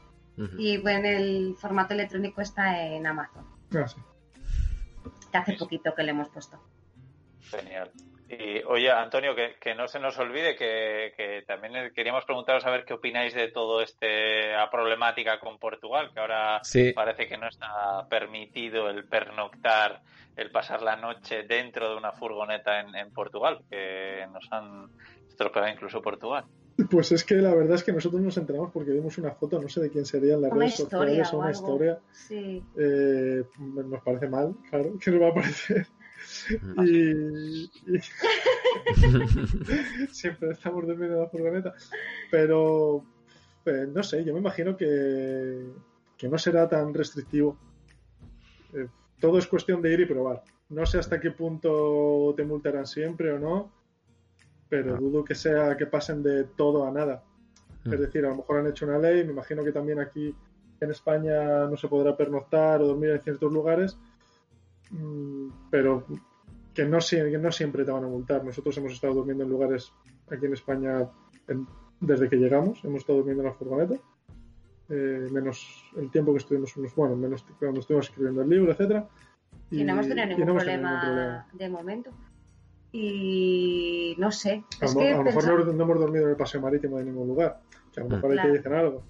Y 0.58 0.78
bueno, 0.82 1.08
el 1.08 1.56
formato 1.58 1.94
electrónico 1.94 2.42
está 2.42 2.82
en 2.88 3.06
Amazon, 3.06 3.46
Ah, 3.76 3.88
sí. 3.88 4.02
que 5.32 5.38
hace 5.38 5.54
poquito 5.58 5.94
que 5.96 6.02
le 6.04 6.10
hemos 6.12 6.28
puesto. 6.30 6.58
Genial. 7.42 7.92
Y 8.40 8.64
oye, 8.68 8.90
Antonio, 8.92 9.36
que, 9.36 9.56
que 9.60 9.76
no 9.76 9.88
se 9.88 10.00
nos 10.00 10.18
olvide 10.20 10.56
que, 10.56 11.14
que 11.16 11.44
también 11.48 11.92
queríamos 11.94 12.26
preguntaros 12.26 12.66
a 12.66 12.72
ver 12.72 12.86
qué 12.86 12.94
opináis 12.94 13.34
de 13.34 13.50
todo 13.52 13.82
este 13.82 14.54
a 14.56 14.70
problemática 14.70 15.40
con 15.40 15.58
Portugal, 15.60 16.12
que 16.14 16.20
ahora 16.20 16.60
Sí. 16.64 16.92
parece 16.94 17.28
que 17.28 17.38
no 17.38 17.48
está 17.48 18.08
permitido 18.10 18.90
el 18.90 19.06
pernoctar, 19.06 20.02
el 20.36 20.52
pasar 20.52 20.82
la 20.82 20.96
noche 20.96 21.44
dentro 21.44 21.90
de 21.92 21.98
una 21.98 22.12
furgoneta 22.12 22.80
en, 22.80 22.96
en 22.96 23.12
Portugal, 23.14 23.60
que 23.70 24.26
nos 24.32 24.48
han 24.52 24.90
estropeado 25.28 25.68
incluso 25.70 26.02
Portugal. 26.02 26.46
Pues 26.90 27.12
es 27.12 27.24
que 27.24 27.36
la 27.36 27.54
verdad 27.54 27.76
es 27.76 27.84
que 27.84 27.94
nosotros 27.94 28.20
nos 28.22 28.36
enteramos 28.38 28.72
porque 28.72 28.90
vimos 28.92 29.18
una 29.20 29.32
foto, 29.36 29.62
no 29.62 29.70
sé 29.70 29.80
de 29.80 29.92
quién 29.92 30.06
sería 30.06 30.34
en 30.34 30.42
las 30.42 30.52
Una 30.52 30.62
redes 30.62 30.80
historia 30.80 31.24
sociales 31.24 31.34
o 31.34 31.36
o 31.36 31.40
una 31.40 31.48
algo. 31.50 31.60
historia. 31.62 32.00
Sí. 32.12 32.64
Eh, 32.80 33.44
nos 33.60 34.02
parece 34.02 34.28
mal, 34.28 34.56
claro, 34.72 34.94
que 35.04 35.12
nos 35.12 35.22
va 35.22 35.28
a 35.30 35.34
parecer. 35.36 35.86
Y, 36.86 37.64
y- 37.64 37.70
siempre 40.12 40.52
estamos 40.52 40.86
durmiendo 40.86 41.16
en 41.18 41.22
la 41.24 41.30
furgoneta. 41.30 41.74
Pero 42.32 43.04
eh, 43.66 43.88
no 43.94 44.04
sé, 44.04 44.24
yo 44.24 44.34
me 44.34 44.40
imagino 44.40 44.76
que, 44.76 45.68
que 46.18 46.28
no 46.28 46.38
será 46.38 46.68
tan 46.68 46.94
restrictivo. 46.94 47.58
Eh, 48.74 48.88
todo 49.20 49.38
es 49.38 49.48
cuestión 49.48 49.82
de 49.82 49.94
ir 49.94 50.00
y 50.02 50.06
probar. 50.06 50.44
No 50.70 50.86
sé 50.86 50.98
hasta 50.98 51.20
qué 51.20 51.32
punto 51.32 52.34
te 52.36 52.44
multarán 52.44 52.88
siempre 52.88 53.32
o 53.32 53.40
no, 53.40 53.72
pero 54.70 54.98
dudo 54.98 55.24
que 55.24 55.36
sea 55.36 55.78
que 55.78 55.86
pasen 55.86 56.24
de 56.24 56.46
todo 56.46 56.86
a 56.88 56.92
nada. 56.92 57.24
Es 57.86 58.00
decir, 58.00 58.26
a 58.26 58.30
lo 58.30 58.38
mejor 58.38 58.60
han 58.60 58.68
hecho 58.68 58.86
una 58.86 58.98
ley, 58.98 59.26
me 59.26 59.34
imagino 59.34 59.62
que 59.64 59.74
también 59.74 60.00
aquí 60.00 60.34
en 60.80 60.90
España 60.92 61.66
no 61.68 61.76
se 61.76 61.90
podrá 61.90 62.16
pernoctar 62.16 62.82
o 62.82 62.88
dormir 62.88 63.10
en 63.12 63.22
ciertos 63.22 63.52
lugares, 63.52 63.98
mm, 64.90 65.48
pero 65.70 66.06
que 66.74 66.86
no, 66.86 66.98
que 67.00 67.38
no 67.38 67.52
siempre 67.52 67.86
te 67.86 67.92
van 67.92 68.04
a 68.04 68.08
multar. 68.08 68.44
Nosotros 68.44 68.78
hemos 68.78 68.94
estado 68.94 69.14
durmiendo 69.14 69.44
en 69.44 69.50
lugares 69.50 69.92
aquí 70.32 70.46
en 70.46 70.54
España 70.54 71.08
en- 71.48 71.68
desde 72.00 72.28
que 72.30 72.36
llegamos, 72.38 72.84
hemos 72.84 73.00
estado 73.02 73.18
durmiendo 73.20 73.44
en 73.44 73.50
la 73.50 73.54
furgoneta, 73.56 73.96
eh, 74.90 75.28
menos 75.32 75.84
el 75.96 76.10
tiempo 76.12 76.32
que 76.34 76.40
estuvimos, 76.40 76.76
unos- 76.78 76.96
bueno, 76.96 77.16
menos 77.16 77.46
cuando 77.60 77.80
estuvimos 77.80 78.08
escribiendo 78.08 78.42
el 78.42 78.50
libro, 78.50 78.72
etcétera. 78.72 79.08
Y, 79.72 79.84
no 79.84 79.94
hemos 79.94 80.08
tenido 80.08 80.26
y 80.26 80.30
ningún, 80.30 80.46
no 80.48 80.54
problema, 80.56 80.90
ningún 80.90 81.02
problema. 81.02 81.48
de 81.54 81.70
momento. 81.70 82.12
Y 82.92 84.16
no 84.20 84.32
sé. 84.32 84.64
A, 84.82 84.86
Es 84.86 84.94
lo, 84.94 85.00
que 85.00 85.14
a 85.14 85.18
lo 85.18 85.24
mejor 85.24 85.42
pensaba- 85.44 85.60
no, 85.66 85.74
no 85.74 85.84
hemos 85.84 86.00
dormido 86.00 86.26
en 86.26 86.30
el 86.32 86.36
paseo 86.38 86.62
marítimo 86.62 86.98
de 86.98 87.06
ningún 87.06 87.28
lugar, 87.28 87.60
que 87.92 88.00
a 88.00 88.04
lo 88.04 88.10
mejor 88.10 88.32
ahí 88.32 88.36
Claro. 88.38 88.52
te 88.52 88.58
dicen 88.58 88.74
algo. 88.74 89.04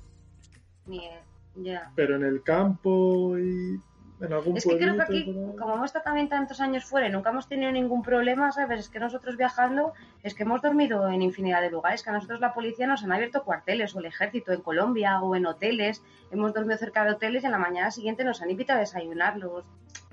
Ni- 0.87 1.09
ya. 1.55 1.91
Pero 1.95 2.15
en 2.15 2.23
el 2.23 2.41
campo 2.43 3.37
y 3.37 3.79
en 4.23 4.33
algún 4.33 4.57
Es 4.57 4.65
que 4.65 4.77
creo 4.77 4.95
que 4.95 5.01
aquí, 5.01 5.23
como 5.57 5.75
hemos 5.75 5.85
estado 5.85 6.05
también 6.05 6.29
tantos 6.29 6.59
años 6.59 6.85
fuera 6.85 7.07
y 7.07 7.11
nunca 7.11 7.29
hemos 7.29 7.47
tenido 7.47 7.71
ningún 7.71 8.01
problema, 8.01 8.51
¿sabes? 8.51 8.79
Es 8.79 8.89
que 8.89 8.99
nosotros 8.99 9.37
viajando, 9.37 9.93
es 10.23 10.33
que 10.33 10.43
hemos 10.43 10.61
dormido 10.61 11.07
en 11.09 11.21
infinidad 11.21 11.61
de 11.61 11.69
lugares, 11.69 12.03
que 12.03 12.09
a 12.09 12.13
nosotros 12.13 12.39
la 12.39 12.53
policía 12.53 12.87
nos 12.87 13.03
han 13.03 13.11
abierto 13.11 13.43
cuarteles 13.43 13.95
o 13.95 13.99
el 13.99 14.05
ejército 14.05 14.51
en 14.51 14.61
Colombia 14.61 15.21
o 15.21 15.35
en 15.35 15.45
hoteles, 15.45 16.03
hemos 16.31 16.53
dormido 16.53 16.77
cerca 16.77 17.03
de 17.03 17.11
hoteles 17.11 17.43
y 17.43 17.45
en 17.45 17.51
la 17.51 17.59
mañana 17.59 17.91
siguiente 17.91 18.23
nos 18.23 18.41
han 18.41 18.49
invitado 18.49 18.77
a 18.77 18.81
desayunar 18.81 19.37
los, 19.37 19.63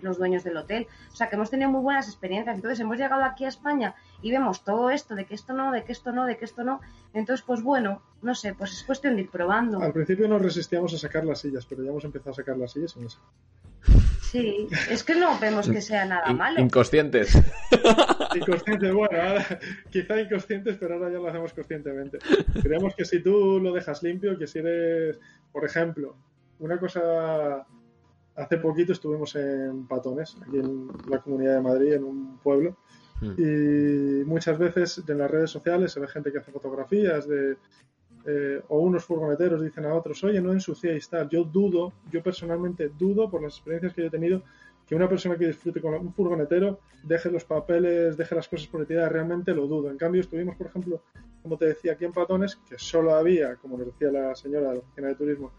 los 0.02 0.18
dueños 0.18 0.44
del 0.44 0.56
hotel. 0.56 0.86
O 1.12 1.16
sea, 1.16 1.28
que 1.28 1.36
hemos 1.36 1.50
tenido 1.50 1.70
muy 1.70 1.80
buenas 1.80 2.06
experiencias. 2.08 2.56
Entonces 2.56 2.80
hemos 2.80 2.96
llegado 2.96 3.24
aquí 3.24 3.44
a 3.44 3.48
España 3.48 3.94
y 4.22 4.30
vemos 4.30 4.64
todo 4.64 4.90
esto, 4.90 5.14
de 5.14 5.24
que 5.24 5.34
esto 5.34 5.52
no, 5.52 5.72
de 5.72 5.84
que 5.84 5.92
esto 5.92 6.12
no, 6.12 6.26
de 6.26 6.36
que 6.36 6.44
esto 6.44 6.64
no. 6.64 6.80
Entonces, 7.14 7.44
pues 7.46 7.62
bueno, 7.62 8.02
no 8.22 8.34
sé, 8.34 8.54
pues 8.54 8.72
es 8.72 8.84
cuestión 8.84 9.16
de 9.16 9.22
ir 9.22 9.30
probando. 9.30 9.80
Al 9.80 9.92
principio 9.92 10.28
nos 10.28 10.42
resistíamos 10.42 10.94
a 10.94 10.98
sacar 10.98 11.24
las 11.24 11.40
sillas, 11.40 11.66
pero 11.66 11.82
ya 11.82 11.90
hemos 11.90 12.04
empezado 12.04 12.30
a 12.30 12.34
sacar 12.34 12.56
las 12.56 12.72
sillas 12.72 12.96
y 12.96 13.00
no 13.00 13.08
sé. 13.08 13.18
Sí, 14.30 14.68
es 14.88 15.02
que 15.02 15.16
no 15.16 15.38
vemos 15.40 15.68
que 15.68 15.80
sea 15.80 16.04
nada 16.04 16.32
malo. 16.32 16.60
Inconscientes. 16.60 17.36
Inconscientes, 18.36 18.92
bueno, 18.92 19.20
ahora, 19.20 19.44
quizá 19.90 20.20
inconscientes, 20.20 20.76
pero 20.78 20.94
ahora 20.94 21.10
ya 21.10 21.18
lo 21.18 21.28
hacemos 21.28 21.52
conscientemente. 21.52 22.18
Creemos 22.62 22.94
que 22.94 23.04
si 23.04 23.20
tú 23.20 23.58
lo 23.60 23.72
dejas 23.72 24.02
limpio, 24.04 24.38
que 24.38 24.46
si 24.46 24.60
eres, 24.60 25.18
por 25.50 25.64
ejemplo, 25.64 26.16
una 26.60 26.78
cosa, 26.78 27.66
hace 28.36 28.56
poquito 28.58 28.92
estuvimos 28.92 29.34
en 29.34 29.88
Patones, 29.88 30.36
aquí 30.46 30.58
en 30.58 30.88
la 31.08 31.18
Comunidad 31.18 31.56
de 31.56 31.62
Madrid, 31.62 31.92
en 31.94 32.04
un 32.04 32.38
pueblo, 32.38 32.76
y 33.36 34.24
muchas 34.24 34.58
veces 34.58 35.02
en 35.06 35.18
las 35.18 35.30
redes 35.30 35.50
sociales 35.50 35.92
se 35.92 36.00
ve 36.00 36.08
gente 36.08 36.32
que 36.32 36.38
hace 36.38 36.52
fotografías 36.52 37.28
de 37.28 37.56
eh, 38.26 38.62
o 38.68 38.78
unos 38.80 39.04
furgoneteros 39.04 39.62
dicen 39.62 39.86
a 39.86 39.94
otros, 39.94 40.22
oye, 40.24 40.40
no 40.40 40.52
ensuciéis 40.52 41.08
tal. 41.08 41.28
Yo 41.28 41.44
dudo, 41.44 41.92
yo 42.10 42.22
personalmente 42.22 42.90
dudo 42.98 43.30
por 43.30 43.42
las 43.42 43.54
experiencias 43.54 43.94
que 43.94 44.02
yo 44.02 44.08
he 44.08 44.10
tenido 44.10 44.42
que 44.86 44.94
una 44.94 45.08
persona 45.08 45.36
que 45.36 45.46
disfrute 45.46 45.80
con 45.80 45.94
un 45.94 46.12
furgonetero 46.12 46.80
deje 47.04 47.30
los 47.30 47.44
papeles, 47.44 48.16
deje 48.16 48.34
las 48.34 48.48
cosas 48.48 48.66
por 48.66 48.84
tiradas, 48.86 49.12
realmente 49.12 49.54
lo 49.54 49.66
dudo. 49.66 49.90
En 49.90 49.96
cambio, 49.96 50.20
estuvimos, 50.20 50.56
por 50.56 50.66
ejemplo, 50.66 51.02
como 51.42 51.56
te 51.56 51.66
decía, 51.66 51.92
aquí 51.92 52.04
en 52.04 52.12
Patones, 52.12 52.56
que 52.68 52.78
solo 52.78 53.14
había, 53.14 53.56
como 53.56 53.78
nos 53.78 53.86
decía 53.86 54.10
la 54.10 54.34
señora 54.34 54.68
de 54.68 54.74
la 54.74 54.80
oficina 54.80 55.08
de 55.08 55.14
turismo, 55.14 55.52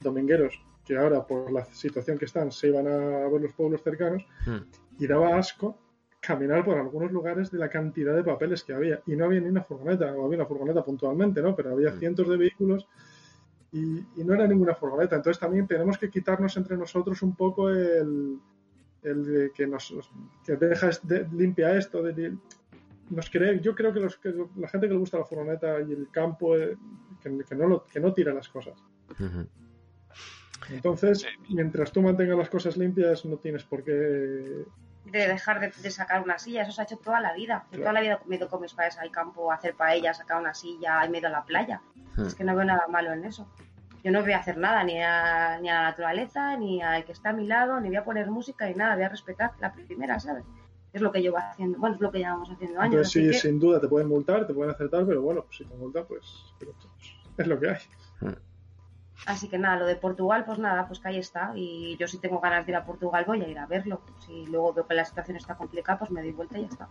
domingueros 0.00 0.60
que 0.84 0.96
ahora, 0.96 1.26
por 1.26 1.50
la 1.50 1.64
situación 1.64 2.16
que 2.16 2.26
están, 2.26 2.52
se 2.52 2.68
iban 2.68 2.86
a 2.86 3.28
ver 3.28 3.40
los 3.40 3.52
pueblos 3.54 3.82
cercanos, 3.82 4.24
y 4.98 5.06
daba 5.06 5.36
asco 5.36 5.76
caminar 6.26 6.64
por 6.64 6.76
algunos 6.76 7.12
lugares 7.12 7.50
de 7.50 7.58
la 7.58 7.68
cantidad 7.68 8.14
de 8.14 8.24
papeles 8.24 8.64
que 8.64 8.72
había. 8.72 9.00
Y 9.06 9.14
no 9.16 9.26
había 9.26 9.40
ni 9.40 9.48
una 9.48 9.62
furgoneta, 9.62 10.12
o 10.14 10.24
había 10.26 10.38
una 10.38 10.46
furgoneta 10.46 10.82
puntualmente, 10.84 11.40
¿no? 11.40 11.54
Pero 11.54 11.72
había 11.72 11.92
cientos 11.92 12.28
de 12.28 12.36
vehículos 12.36 12.86
y, 13.72 13.98
y 14.16 14.24
no 14.24 14.34
era 14.34 14.46
ninguna 14.46 14.74
furgoneta. 14.74 15.16
Entonces 15.16 15.38
también 15.40 15.66
tenemos 15.66 15.98
que 15.98 16.10
quitarnos 16.10 16.56
entre 16.56 16.76
nosotros 16.76 17.22
un 17.22 17.34
poco 17.36 17.70
el, 17.70 18.38
el 19.02 19.24
de 19.24 19.50
que 19.52 19.66
nos 19.66 19.92
que 20.44 20.56
deja 20.56 20.90
de- 21.02 21.28
limpia 21.32 21.76
esto, 21.76 22.02
de, 22.02 22.34
nos 23.10 23.30
cree, 23.30 23.60
yo 23.60 23.74
creo 23.74 23.92
que, 23.92 24.00
los, 24.00 24.16
que 24.16 24.34
la 24.56 24.68
gente 24.68 24.88
que 24.88 24.94
le 24.94 24.98
gusta 24.98 25.18
la 25.18 25.24
furgoneta 25.24 25.80
y 25.80 25.92
el 25.92 26.08
campo, 26.10 26.56
eh, 26.56 26.76
que, 27.22 27.38
que 27.48 27.54
no 27.54 27.68
lo, 27.68 27.84
que 27.84 28.00
no 28.00 28.12
tira 28.12 28.34
las 28.34 28.48
cosas. 28.48 28.74
Entonces, 30.70 31.24
mientras 31.48 31.92
tú 31.92 32.02
mantengas 32.02 32.36
las 32.38 32.50
cosas 32.50 32.76
limpias, 32.76 33.24
no 33.24 33.36
tienes 33.36 33.62
por 33.62 33.84
qué 33.84 34.64
de 35.10 35.28
dejar 35.28 35.60
de, 35.60 35.70
de 35.70 35.90
sacar 35.90 36.22
una 36.22 36.38
silla. 36.38 36.62
Eso 36.62 36.72
se 36.72 36.80
ha 36.80 36.84
hecho 36.84 36.98
toda 36.98 37.20
la 37.20 37.32
vida. 37.32 37.64
Claro. 37.70 37.82
toda 37.82 37.92
la 37.94 38.00
vida 38.00 38.20
me 38.26 38.34
he 38.36 38.38
ido 38.38 38.48
con 38.48 38.60
mis 38.60 38.74
padres 38.74 38.98
al 38.98 39.10
campo 39.10 39.50
a 39.50 39.54
hacer 39.54 39.74
paella, 39.74 40.12
sacar 40.14 40.40
una 40.40 40.54
silla 40.54 41.04
y 41.04 41.08
me 41.08 41.18
he 41.18 41.20
ido 41.20 41.28
a 41.28 41.32
la 41.32 41.44
playa. 41.44 41.80
Hmm. 42.16 42.26
Es 42.26 42.34
que 42.34 42.44
no 42.44 42.54
veo 42.54 42.64
nada 42.64 42.86
malo 42.88 43.12
en 43.12 43.24
eso. 43.24 43.46
Yo 44.04 44.12
no 44.12 44.22
voy 44.22 44.32
a 44.32 44.38
hacer 44.38 44.56
nada, 44.56 44.84
ni 44.84 45.02
a, 45.02 45.58
ni 45.60 45.68
a 45.68 45.74
la 45.74 45.82
naturaleza, 45.82 46.56
ni 46.56 46.80
al 46.80 47.04
que 47.04 47.12
está 47.12 47.30
a 47.30 47.32
mi 47.32 47.46
lado, 47.46 47.80
ni 47.80 47.88
voy 47.88 47.96
a 47.96 48.04
poner 48.04 48.30
música, 48.30 48.66
ni 48.66 48.74
nada. 48.74 48.94
Voy 48.94 49.04
a 49.04 49.08
respetar 49.08 49.52
la 49.58 49.72
primera, 49.72 50.20
¿sabes? 50.20 50.44
Es 50.92 51.02
lo 51.02 51.10
que 51.12 51.22
yo 51.22 51.32
voy 51.32 51.40
haciendo. 51.42 51.78
Bueno, 51.78 51.96
es 51.96 52.00
lo 52.00 52.10
que 52.12 52.18
llevamos 52.18 52.48
haciendo 52.50 52.80
años. 52.80 52.94
Entonces, 52.94 53.12
sí, 53.12 53.30
que- 53.30 53.38
sin 53.48 53.58
duda 53.58 53.80
te 53.80 53.88
pueden 53.88 54.08
multar, 54.08 54.46
te 54.46 54.54
pueden 54.54 54.72
acertar, 54.72 55.04
pero 55.06 55.22
bueno, 55.22 55.42
pues 55.42 55.56
si 55.58 55.64
te 55.64 55.74
multan, 55.74 56.04
pues 56.06 56.22
pues, 56.58 56.70
es 57.36 57.46
lo 57.46 57.58
que 57.58 57.70
hay. 57.70 57.76
Así 59.24 59.48
que 59.48 59.58
nada, 59.58 59.76
lo 59.78 59.86
de 59.86 59.96
Portugal, 59.96 60.44
pues 60.44 60.58
nada, 60.58 60.86
pues 60.86 61.00
que 61.00 61.08
ahí 61.08 61.18
está. 61.18 61.52
Y 61.54 61.96
yo 61.98 62.06
si 62.06 62.18
tengo 62.18 62.38
ganas 62.40 62.66
de 62.66 62.72
ir 62.72 62.76
a 62.76 62.84
Portugal 62.84 63.24
voy 63.26 63.42
a 63.42 63.48
ir 63.48 63.58
a 63.58 63.66
verlo. 63.66 64.02
Si 64.26 64.44
luego 64.46 64.72
veo 64.74 64.86
que 64.86 64.94
la 64.94 65.04
situación 65.04 65.36
está 65.38 65.56
complicada, 65.56 65.98
pues 65.98 66.10
me 66.10 66.20
doy 66.22 66.32
vuelta 66.32 66.58
y 66.58 66.62
ya 66.62 66.68
está. 66.68 66.88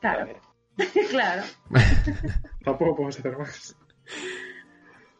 Claro. 0.00 0.32
claro. 1.10 1.42
Tampoco 2.64 2.96
podemos 2.96 3.18
hacer 3.18 3.38
más. 3.38 3.76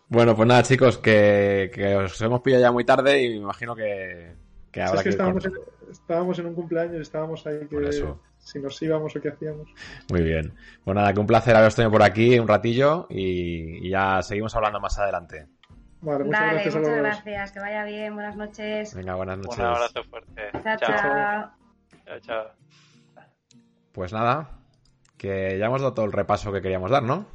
Bueno, 0.09 0.37
pues 0.37 0.47
nada, 0.47 0.63
chicos, 0.63 0.99
que, 0.99 1.71
que 1.75 1.97
os 1.97 2.21
hemos 2.21 2.41
pillado 2.43 2.63
ya 2.63 2.73
muy 2.73 2.85
tarde 2.85 3.23
y 3.23 3.29
me 3.31 3.37
imagino 3.37 3.75
que, 3.75 4.35
que 4.71 4.81
Si 4.81 4.87
habrá 4.87 4.97
es 5.01 5.03
que 5.03 5.05
que 5.05 5.11
estábamos 5.11 5.45
con- 5.45 5.55
en, 5.57 5.91
estábamos 5.91 6.39
en 6.39 6.47
un 6.47 6.55
cumpleaños, 6.55 7.01
estábamos 7.01 7.47
ahí 7.47 7.65
Por 7.65 7.83
que 7.83 7.89
eso. 7.89 8.21
Si 8.43 8.59
nos 8.59 8.81
íbamos 8.83 9.15
o 9.17 9.21
qué 9.21 9.29
hacíamos. 9.31 9.69
Muy 10.11 10.23
bien. 10.23 10.55
Pues 10.85 10.95
nada, 10.95 11.13
que 11.13 11.21
un 11.21 11.27
placer 11.27 11.55
haberos 11.57 11.75
tenido 11.75 11.91
por 11.93 12.03
aquí 12.03 12.39
un 12.39 12.49
ratillo 12.49 13.07
y, 13.09 13.87
y 13.87 13.91
ya 13.91 14.21
seguimos 14.23 14.55
hablando 14.57 14.81
más 14.81 14.99
adelante. 14.99 15.47
Vale, 16.01 16.25
muchas 16.25 16.41
Vale, 16.41 16.53
gracias 16.55 16.75
a 16.75 16.79
muchas 16.79 16.97
gracias. 16.97 17.53
Que 17.53 17.61
vaya 17.61 17.85
bien. 17.85 18.15
Buenas 18.15 18.37
noches. 18.37 18.95
Venga, 18.95 19.15
buenas 19.15 19.39
noches. 19.39 19.59
Un 19.59 19.65
abrazo 19.65 20.05
fuerte. 20.05 20.51
Chao, 20.63 20.77
chao. 20.79 21.51
Chao, 22.05 22.21
chao. 22.21 22.47
Pues 23.93 24.13
nada, 24.13 24.49
que 25.17 25.57
ya 25.59 25.67
hemos 25.67 25.81
dado 25.81 25.95
todo 25.95 26.07
el 26.07 26.13
repaso 26.13 26.53
que 26.53 26.61
queríamos 26.61 26.91
dar, 26.91 27.03
¿no? 27.05 27.27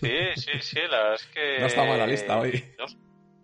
Sí, 0.00 0.10
sí, 0.36 0.50
sí, 0.60 0.78
la 0.90 0.98
verdad 0.98 1.14
es 1.14 1.26
que. 1.28 1.60
No 1.60 1.66
está 1.66 1.84
mal 1.84 1.98
la 1.98 2.06
lista 2.06 2.38
hoy. 2.38 2.64
Dos, 2.78 2.98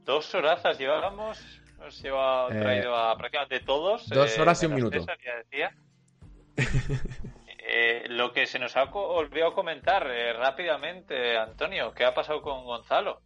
dos 0.05 0.35
horazas 0.35 0.79
llevábamos. 0.79 1.43
Nos 1.79 2.03
lleva 2.03 2.49
Eh, 2.51 2.61
traído 2.61 2.95
a 2.97 3.16
prácticamente 3.16 3.61
todos. 3.61 4.09
dos 4.09 4.37
eh, 4.37 4.41
horas 4.41 4.62
y 4.62 4.66
un 4.66 4.75
menos 4.75 4.91
minuto. 4.91 5.01
César, 5.12 5.19
ya 5.25 5.37
decía. 5.37 5.75
Eh, 7.67 8.05
lo 8.09 8.33
que 8.33 8.47
se 8.47 8.59
nos 8.59 8.77
ha 8.77 8.85
olvidado 8.85 9.55
comentar 9.55 10.07
eh, 10.11 10.33
rápidamente, 10.35 11.37
Antonio, 11.39 11.93
¿qué 11.95 12.05
ha 12.05 12.15
pasado 12.15 12.43
con 12.43 12.65
Gonzalo? 12.65 13.21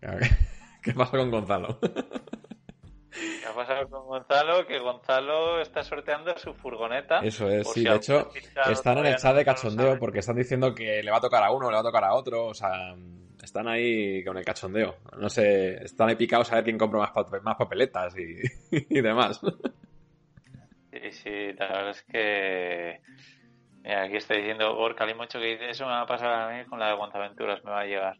¿Qué 0.82 0.92
pasa 0.94 1.16
con 1.18 1.30
Gonzalo? 1.30 1.78
¿Qué 1.80 3.46
ha 3.46 3.54
pasado 3.54 3.88
con 3.88 4.06
Gonzalo? 4.06 4.66
Que 4.66 4.78
Gonzalo 4.78 5.60
está 5.60 5.82
sorteando 5.82 6.36
su 6.38 6.54
furgoneta. 6.54 7.18
Eso 7.20 7.48
es, 7.50 7.66
sí. 7.72 7.80
si 7.80 7.88
De 7.88 7.96
hecho, 7.96 8.30
están 8.70 8.98
en 8.98 9.06
el 9.06 9.16
chat 9.16 9.36
de 9.36 9.44
cachondeo 9.44 9.98
porque 9.98 10.20
están 10.20 10.36
diciendo 10.36 10.74
que 10.74 11.02
le 11.02 11.10
va 11.10 11.18
a 11.18 11.20
tocar 11.20 11.42
a 11.42 11.50
uno, 11.50 11.68
le 11.68 11.74
va 11.74 11.80
a 11.80 11.84
tocar 11.84 12.04
a 12.04 12.14
otro. 12.14 12.46
O 12.46 12.54
sea, 12.54 12.94
están 13.42 13.68
ahí 13.68 14.24
con 14.24 14.36
el 14.38 14.44
cachondeo. 14.44 14.96
No 15.18 15.28
sé, 15.28 15.74
están 15.84 16.08
ahí 16.08 16.16
picados 16.16 16.50
a 16.52 16.56
ver 16.56 16.64
quién 16.64 16.78
compra 16.78 17.00
más, 17.00 17.10
pa- 17.10 17.40
más 17.42 17.56
papeletas 17.56 18.14
y, 18.16 18.40
y 18.88 19.00
demás. 19.02 19.40
Sí, 20.92 21.10
sí, 21.12 21.52
la 21.54 21.66
verdad 21.68 21.90
es 21.90 22.02
que. 22.02 23.00
Mira, 23.82 24.02
aquí 24.02 24.16
está 24.16 24.34
diciendo 24.34 24.74
Gorka 24.76 25.06
Limocho 25.06 25.40
que 25.40 25.46
dice: 25.46 25.70
Eso 25.70 25.86
me 25.86 25.92
va 25.92 26.02
a 26.02 26.06
pasar 26.06 26.30
a 26.32 26.48
mí 26.56 26.64
con 26.66 26.78
la 26.78 26.88
de 26.88 26.94
Guantaventuras, 26.94 27.64
me 27.64 27.70
va 27.70 27.80
a 27.80 27.84
llegar. 27.86 28.16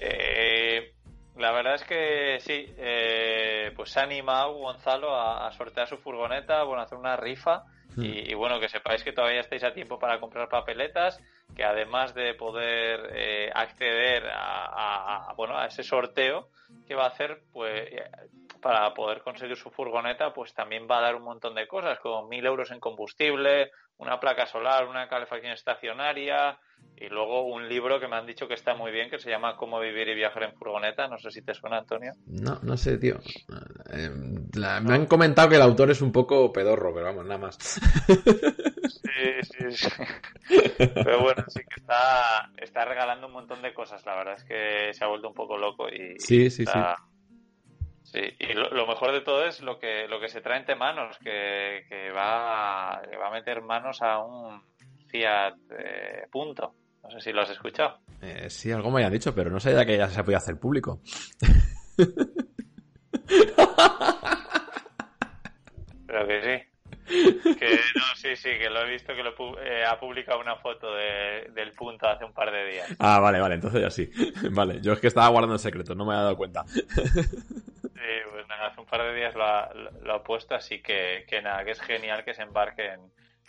Eh, 0.00 0.92
la 1.36 1.52
verdad 1.52 1.74
es 1.74 1.84
que 1.84 2.38
sí, 2.40 2.72
eh, 2.78 3.72
pues 3.76 3.90
se 3.90 4.00
ha 4.00 4.04
animado 4.04 4.54
Gonzalo 4.54 5.14
a, 5.14 5.46
a 5.48 5.52
sortear 5.52 5.86
su 5.88 5.98
furgoneta, 5.98 6.62
bueno, 6.62 6.80
a 6.80 6.84
hacer 6.84 6.96
una 6.98 7.16
rifa. 7.16 7.64
Y, 7.98 8.30
y 8.30 8.34
bueno, 8.34 8.60
que 8.60 8.68
sepáis 8.68 9.02
que 9.02 9.12
todavía 9.12 9.40
estáis 9.40 9.64
a 9.64 9.72
tiempo 9.72 9.98
para 9.98 10.20
comprar 10.20 10.48
papeletas, 10.48 11.18
que 11.56 11.64
además 11.64 12.14
de 12.14 12.34
poder 12.34 13.10
eh, 13.14 13.50
acceder 13.54 14.26
a, 14.28 14.66
a- 14.66 15.30
a, 15.30 15.32
bueno, 15.34 15.56
a 15.58 15.66
ese 15.66 15.82
sorteo 15.82 16.48
que 16.86 16.94
va 16.94 17.04
a 17.04 17.08
hacer, 17.08 17.40
pues 17.52 17.88
para 18.66 18.92
poder 18.94 19.22
conseguir 19.22 19.56
su 19.56 19.70
furgoneta, 19.70 20.34
pues 20.34 20.52
también 20.52 20.88
va 20.90 20.98
a 20.98 21.02
dar 21.02 21.14
un 21.14 21.22
montón 21.22 21.54
de 21.54 21.68
cosas, 21.68 22.00
como 22.00 22.26
mil 22.26 22.44
euros 22.44 22.72
en 22.72 22.80
combustible, 22.80 23.70
una 23.98 24.18
placa 24.18 24.44
solar, 24.46 24.88
una 24.88 25.08
calefacción 25.08 25.52
estacionaria 25.52 26.58
y 26.96 27.06
luego 27.08 27.46
un 27.46 27.68
libro 27.68 28.00
que 28.00 28.08
me 28.08 28.16
han 28.16 28.26
dicho 28.26 28.48
que 28.48 28.54
está 28.54 28.74
muy 28.74 28.90
bien, 28.90 29.08
que 29.08 29.18
se 29.18 29.30
llama 29.30 29.56
Cómo 29.56 29.78
vivir 29.78 30.08
y 30.08 30.14
viajar 30.14 30.42
en 30.42 30.54
furgoneta. 30.54 31.06
No 31.08 31.16
sé 31.18 31.30
si 31.30 31.42
te 31.42 31.54
suena, 31.54 31.78
Antonio. 31.78 32.12
No, 32.26 32.58
no 32.62 32.76
sé, 32.76 32.98
tío. 32.98 33.16
Eh, 33.92 34.10
la- 34.54 34.80
me 34.80 34.94
han 34.94 35.06
comentado 35.06 35.48
que 35.48 35.56
el 35.56 35.62
autor 35.62 35.90
es 35.90 36.00
un 36.02 36.10
poco 36.12 36.52
pedorro, 36.52 36.92
pero 36.92 37.06
vamos, 37.06 37.24
nada 37.24 37.38
más. 37.38 37.56
Sí, 37.58 39.32
sí, 39.42 39.70
sí. 39.70 39.88
Pero 40.78 41.20
bueno, 41.22 41.44
sí 41.48 41.60
que 41.60 41.80
está, 41.80 42.50
está 42.58 42.84
regalando 42.84 43.26
un 43.28 43.32
montón 43.32 43.62
de 43.62 43.72
cosas. 43.72 44.04
La 44.04 44.16
verdad 44.16 44.34
es 44.36 44.44
que 44.44 44.92
se 44.92 45.04
ha 45.04 45.08
vuelto 45.08 45.28
un 45.28 45.34
poco 45.34 45.56
loco 45.56 45.88
y. 45.88 46.18
Sí, 46.18 46.50
sí, 46.50 46.64
está- 46.64 46.96
Sí, 46.98 47.02
y 48.14 48.52
lo, 48.54 48.70
lo 48.70 48.86
mejor 48.86 49.12
de 49.12 49.20
todo 49.20 49.44
es 49.44 49.60
lo 49.62 49.78
que, 49.78 50.06
lo 50.08 50.20
que 50.20 50.28
se 50.28 50.40
trae 50.40 50.58
entre 50.58 50.74
manos, 50.76 51.18
que, 51.18 51.84
que 51.88 52.10
va, 52.10 53.02
que 53.10 53.16
va 53.16 53.28
a 53.28 53.32
meter 53.32 53.62
manos 53.62 54.00
a 54.02 54.18
un 54.18 54.62
Fiat 55.08 55.54
eh, 55.78 56.26
Punto. 56.30 56.74
No 57.02 57.10
sé 57.10 57.20
si 57.20 57.32
lo 57.32 57.42
has 57.42 57.50
escuchado. 57.50 58.00
Eh, 58.22 58.48
sí, 58.50 58.72
algo 58.72 58.90
me 58.90 58.96
habían 59.00 59.12
dicho, 59.12 59.34
pero 59.34 59.50
no 59.50 59.60
sabía 59.60 59.84
que 59.86 59.96
ya 59.96 60.08
se 60.08 60.24
podía 60.24 60.38
hacer 60.38 60.58
público. 60.58 61.00
Creo 66.06 66.26
que 66.26 66.42
sí. 66.42 66.62
Que 67.58 67.66
no, 67.94 68.02
sí, 68.16 68.34
sí, 68.36 68.48
que 68.58 68.68
lo 68.70 68.80
he 68.82 68.90
visto 68.90 69.14
que 69.14 69.22
lo 69.22 69.30
eh, 69.62 69.84
ha 69.84 69.98
publicado 69.98 70.40
una 70.40 70.56
foto 70.56 70.92
de- 70.94 71.50
del 71.54 71.72
punto 71.72 72.08
hace 72.08 72.24
un 72.24 72.32
par 72.32 72.50
de 72.50 72.66
días. 72.66 72.88
Ah, 72.98 73.20
vale, 73.20 73.38
vale, 73.40 73.54
entonces 73.56 73.80
ya 73.80 73.90
sí. 73.90 74.10
Vale, 74.50 74.80
yo 74.80 74.92
es 74.92 75.00
que 75.00 75.06
estaba 75.06 75.28
guardando 75.28 75.54
el 75.54 75.60
secreto, 75.60 75.94
no 75.94 76.04
me 76.04 76.12
había 76.14 76.24
dado 76.24 76.36
cuenta. 76.36 76.64
Nada, 78.48 78.68
hace 78.68 78.80
un 78.80 78.86
par 78.86 79.02
de 79.02 79.14
días 79.14 79.34
lo 79.34 79.44
ha, 79.44 79.72
lo 79.74 80.14
ha 80.14 80.22
puesto, 80.22 80.54
así 80.54 80.80
que, 80.80 81.24
que 81.28 81.42
nada, 81.42 81.64
que 81.64 81.72
es 81.72 81.80
genial 81.80 82.24
que 82.24 82.34
se 82.34 82.42
embarque 82.42 82.86
en, 82.86 83.00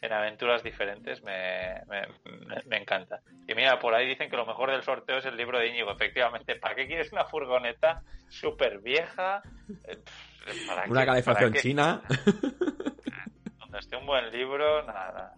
en 0.01 0.13
aventuras 0.13 0.63
diferentes, 0.63 1.23
me, 1.23 1.81
me, 2.65 2.77
encanta. 2.77 3.21
Y 3.47 3.55
mira, 3.55 3.79
por 3.79 3.93
ahí 3.95 4.07
dicen 4.07 4.29
que 4.29 4.37
lo 4.37 4.45
mejor 4.45 4.71
del 4.71 4.83
sorteo 4.83 5.17
es 5.17 5.25
el 5.25 5.35
libro 5.35 5.59
de 5.59 5.67
Íñigo, 5.67 5.91
efectivamente. 5.91 6.55
¿Para 6.55 6.75
qué 6.75 6.87
quieres 6.87 7.11
una 7.11 7.25
furgoneta 7.25 8.03
súper 8.29 8.79
vieja? 8.79 9.41
Eh, 9.85 9.97
pff, 9.97 10.67
¿para 10.67 10.87
Una 10.87 11.05
calefacción 11.05 11.53
china. 11.53 12.01
Donde 13.59 13.79
esté 13.79 13.95
un 13.95 14.05
buen 14.05 14.31
libro, 14.31 14.83
nada. 14.85 15.33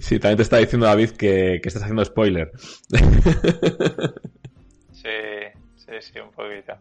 Sí, 0.00 0.18
también 0.18 0.36
te 0.36 0.42
está 0.42 0.56
diciendo 0.56 0.86
David 0.86 1.10
que, 1.10 1.60
que 1.62 1.68
estás 1.68 1.82
haciendo 1.82 2.04
spoiler. 2.04 2.50
Sí, 5.02 5.60
sí, 5.76 6.02
sí, 6.02 6.18
un 6.20 6.30
poquito. 6.32 6.74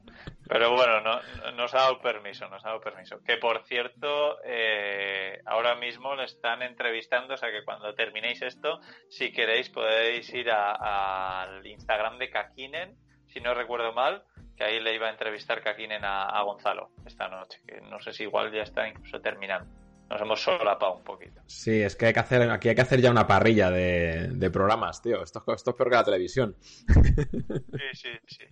Pero 0.47 0.71
bueno, 0.71 0.99
no, 1.01 1.21
no- 1.21 1.51
nos 1.53 1.73
ha 1.73 1.79
dado 1.79 2.01
permiso, 2.01 2.49
nos 2.49 2.65
ha 2.65 2.69
dado 2.69 2.81
permiso. 2.81 3.23
Que 3.23 3.37
por 3.37 3.63
cierto, 3.65 4.39
eh, 4.43 5.39
ahora 5.45 5.75
mismo 5.75 6.15
le 6.15 6.25
están 6.25 6.61
entrevistando, 6.61 7.35
o 7.35 7.37
sea 7.37 7.49
que 7.51 7.63
cuando 7.63 7.93
terminéis 7.95 8.41
esto, 8.41 8.81
si 9.09 9.31
queréis 9.31 9.69
podéis 9.69 10.33
ir 10.33 10.49
al 10.51 11.65
Instagram 11.65 12.17
de 12.17 12.29
Kakinen, 12.29 12.97
si 13.27 13.39
no 13.39 13.53
recuerdo 13.53 13.93
mal, 13.93 14.23
que 14.57 14.63
ahí 14.65 14.79
le 14.81 14.93
iba 14.95 15.07
a 15.07 15.11
entrevistar 15.11 15.61
Kakinen 15.61 16.03
a, 16.03 16.23
a 16.25 16.41
Gonzalo 16.41 16.89
esta 17.05 17.29
noche, 17.29 17.61
que 17.65 17.79
no 17.81 17.99
sé 18.01 18.11
si 18.11 18.23
igual 18.23 18.51
ya 18.51 18.63
está 18.63 18.87
incluso 18.87 19.21
terminando. 19.21 19.71
Nos 20.09 20.21
hemos 20.21 20.41
solapado 20.41 20.95
un 20.95 21.03
poquito. 21.03 21.41
Sí, 21.45 21.81
es 21.81 21.95
que 21.95 22.07
hay 22.07 22.13
que 22.13 22.19
hacer, 22.19 22.49
aquí 22.49 22.69
hay 22.69 22.75
que 22.75 22.81
hacer 22.81 22.99
ya 23.01 23.11
una 23.11 23.27
parrilla 23.27 23.69
de, 23.69 24.29
de 24.29 24.49
programas, 24.51 25.01
tío. 25.01 25.21
Esto, 25.21 25.43
es- 25.47 25.55
esto 25.55 25.69
es 25.71 25.75
peor 25.77 25.89
que 25.89 25.95
la 25.95 26.03
televisión. 26.03 26.55
Sí, 26.61 27.89
sí, 27.93 28.09
sí. 28.27 28.43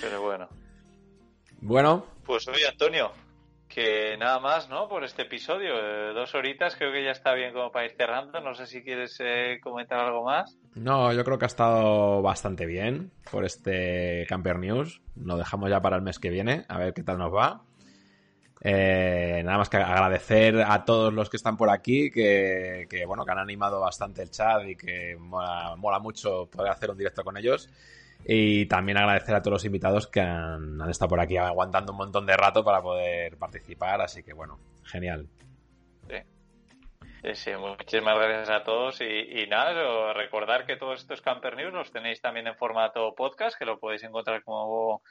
Pero 0.00 0.22
bueno. 0.22 0.48
Bueno, 1.60 2.06
Pues 2.24 2.46
oye, 2.48 2.66
Antonio, 2.68 3.12
que 3.68 4.16
nada 4.18 4.38
más, 4.40 4.68
¿no? 4.68 4.88
Por 4.88 5.04
este 5.04 5.22
episodio. 5.22 5.74
Eh, 5.78 6.12
dos 6.14 6.34
horitas, 6.34 6.76
creo 6.76 6.92
que 6.92 7.04
ya 7.04 7.10
está 7.10 7.34
bien 7.34 7.52
como 7.52 7.70
para 7.72 7.86
ir 7.86 7.92
cerrando. 7.96 8.40
No 8.40 8.54
sé 8.54 8.66
si 8.66 8.82
quieres 8.82 9.16
eh, 9.20 9.58
comentar 9.62 9.98
algo 10.00 10.24
más. 10.24 10.56
no, 10.74 11.12
yo 11.12 11.24
creo 11.24 11.38
que 11.38 11.44
ha 11.44 11.48
estado 11.48 12.22
bastante 12.22 12.66
bien 12.66 13.10
por 13.30 13.44
este 13.44 14.26
Camper 14.28 14.58
News. 14.58 15.00
Lo 15.16 15.36
dejamos 15.36 15.70
ya 15.70 15.80
para 15.80 15.96
el 15.96 16.02
mes 16.02 16.18
que 16.18 16.30
viene, 16.30 16.64
a 16.68 16.78
ver 16.78 16.94
qué 16.94 17.02
tal 17.02 17.18
nos 17.18 17.32
va. 17.34 17.62
Eh, 18.68 19.42
nada 19.44 19.58
más 19.58 19.68
que 19.68 19.76
agradecer 19.76 20.60
a 20.60 20.84
todos 20.84 21.14
los 21.14 21.30
que 21.30 21.36
están 21.36 21.56
por 21.56 21.70
aquí, 21.70 22.10
que, 22.10 22.88
que, 22.90 23.06
bueno, 23.06 23.24
que 23.24 23.30
han 23.30 23.38
animado 23.38 23.78
bastante 23.78 24.22
el 24.22 24.30
chat 24.32 24.66
y 24.66 24.74
que 24.74 25.14
mola, 25.16 25.76
mola 25.76 26.00
mucho 26.00 26.48
poder 26.50 26.72
hacer 26.72 26.90
un 26.90 26.98
directo 26.98 27.22
con 27.22 27.36
ellos. 27.36 27.70
Y 28.24 28.66
también 28.66 28.98
agradecer 28.98 29.36
a 29.36 29.40
todos 29.40 29.52
los 29.52 29.64
invitados 29.64 30.08
que 30.08 30.20
han, 30.20 30.80
estado 30.90 31.10
por 31.10 31.20
aquí 31.20 31.36
aguantando 31.36 31.92
un 31.92 31.98
montón 31.98 32.26
de 32.26 32.36
rato 32.36 32.64
para 32.64 32.82
poder 32.82 33.36
participar. 33.36 34.00
Así 34.00 34.24
que 34.24 34.32
bueno, 34.32 34.58
genial. 34.82 35.28
Sí. 36.08 37.52
Muchísimas 37.56 38.18
gracias 38.18 38.50
a 38.50 38.64
todos 38.64 39.00
y, 39.00 39.04
y 39.04 39.46
nada, 39.46 40.12
recordar 40.12 40.66
que 40.66 40.76
todos 40.76 41.00
estos 41.00 41.20
Camper 41.22 41.56
News 41.56 41.72
los 41.72 41.92
tenéis 41.92 42.20
también 42.20 42.48
en 42.48 42.56
formato 42.56 43.14
podcast, 43.14 43.56
que 43.56 43.64
lo 43.64 43.78
podéis 43.78 44.02
encontrar 44.02 44.42
como 44.42 45.02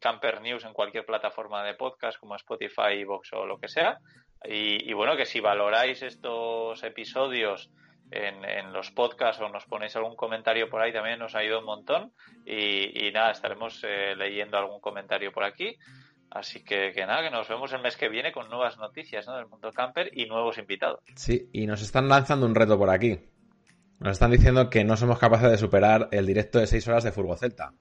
Camper 0.00 0.42
News 0.42 0.64
en 0.64 0.72
cualquier 0.72 1.06
plataforma 1.06 1.64
de 1.64 1.74
podcast 1.74 2.18
como 2.18 2.36
Spotify, 2.36 3.00
Evox 3.00 3.32
o 3.32 3.46
lo 3.46 3.58
que 3.58 3.68
sea. 3.68 3.98
Y, 4.46 4.92
bueno, 4.92 5.16
que 5.16 5.24
si 5.24 5.40
valoráis 5.40 6.02
estos 6.02 6.82
episodios 6.82 7.70
en, 8.10 8.72
los 8.72 8.90
podcasts 8.90 9.40
o 9.40 9.48
nos 9.48 9.64
ponéis 9.64 9.96
algún 9.96 10.16
comentario 10.16 10.68
por 10.68 10.82
ahí 10.82 10.92
también 10.92 11.18
nos 11.18 11.34
ayuda 11.34 11.60
un 11.60 11.64
montón. 11.64 12.12
Y, 12.44 13.10
nada, 13.12 13.30
estaremos 13.30 13.82
eh, 13.84 14.14
leyendo 14.16 14.58
algún 14.58 14.80
comentario 14.80 15.32
por 15.32 15.44
aquí. 15.44 15.76
Así 16.30 16.62
que, 16.62 16.92
que 16.92 17.06
nada, 17.06 17.22
que 17.22 17.30
nos 17.30 17.48
vemos 17.48 17.72
el 17.72 17.80
mes 17.80 17.96
que 17.96 18.08
viene 18.08 18.32
con 18.32 18.48
nuevas 18.50 18.76
noticias 18.76 19.26
¿no? 19.26 19.36
del 19.36 19.46
mundo 19.46 19.70
camper 19.70 20.10
y 20.12 20.26
nuevos 20.26 20.58
invitados. 20.58 21.00
Sí, 21.14 21.48
y 21.52 21.66
nos 21.66 21.80
están 21.80 22.08
lanzando 22.08 22.44
un 22.44 22.54
reto 22.54 22.76
por 22.76 22.90
aquí. 22.90 23.20
Nos 24.00 24.12
están 24.12 24.32
diciendo 24.32 24.68
que 24.68 24.84
no 24.84 24.96
somos 24.96 25.18
capaces 25.18 25.50
de 25.50 25.56
superar 25.56 26.08
el 26.10 26.26
directo 26.26 26.58
de 26.58 26.66
6 26.66 26.88
horas 26.88 27.04
de 27.04 27.12
Furgo 27.12 27.36
Celta. 27.36 27.72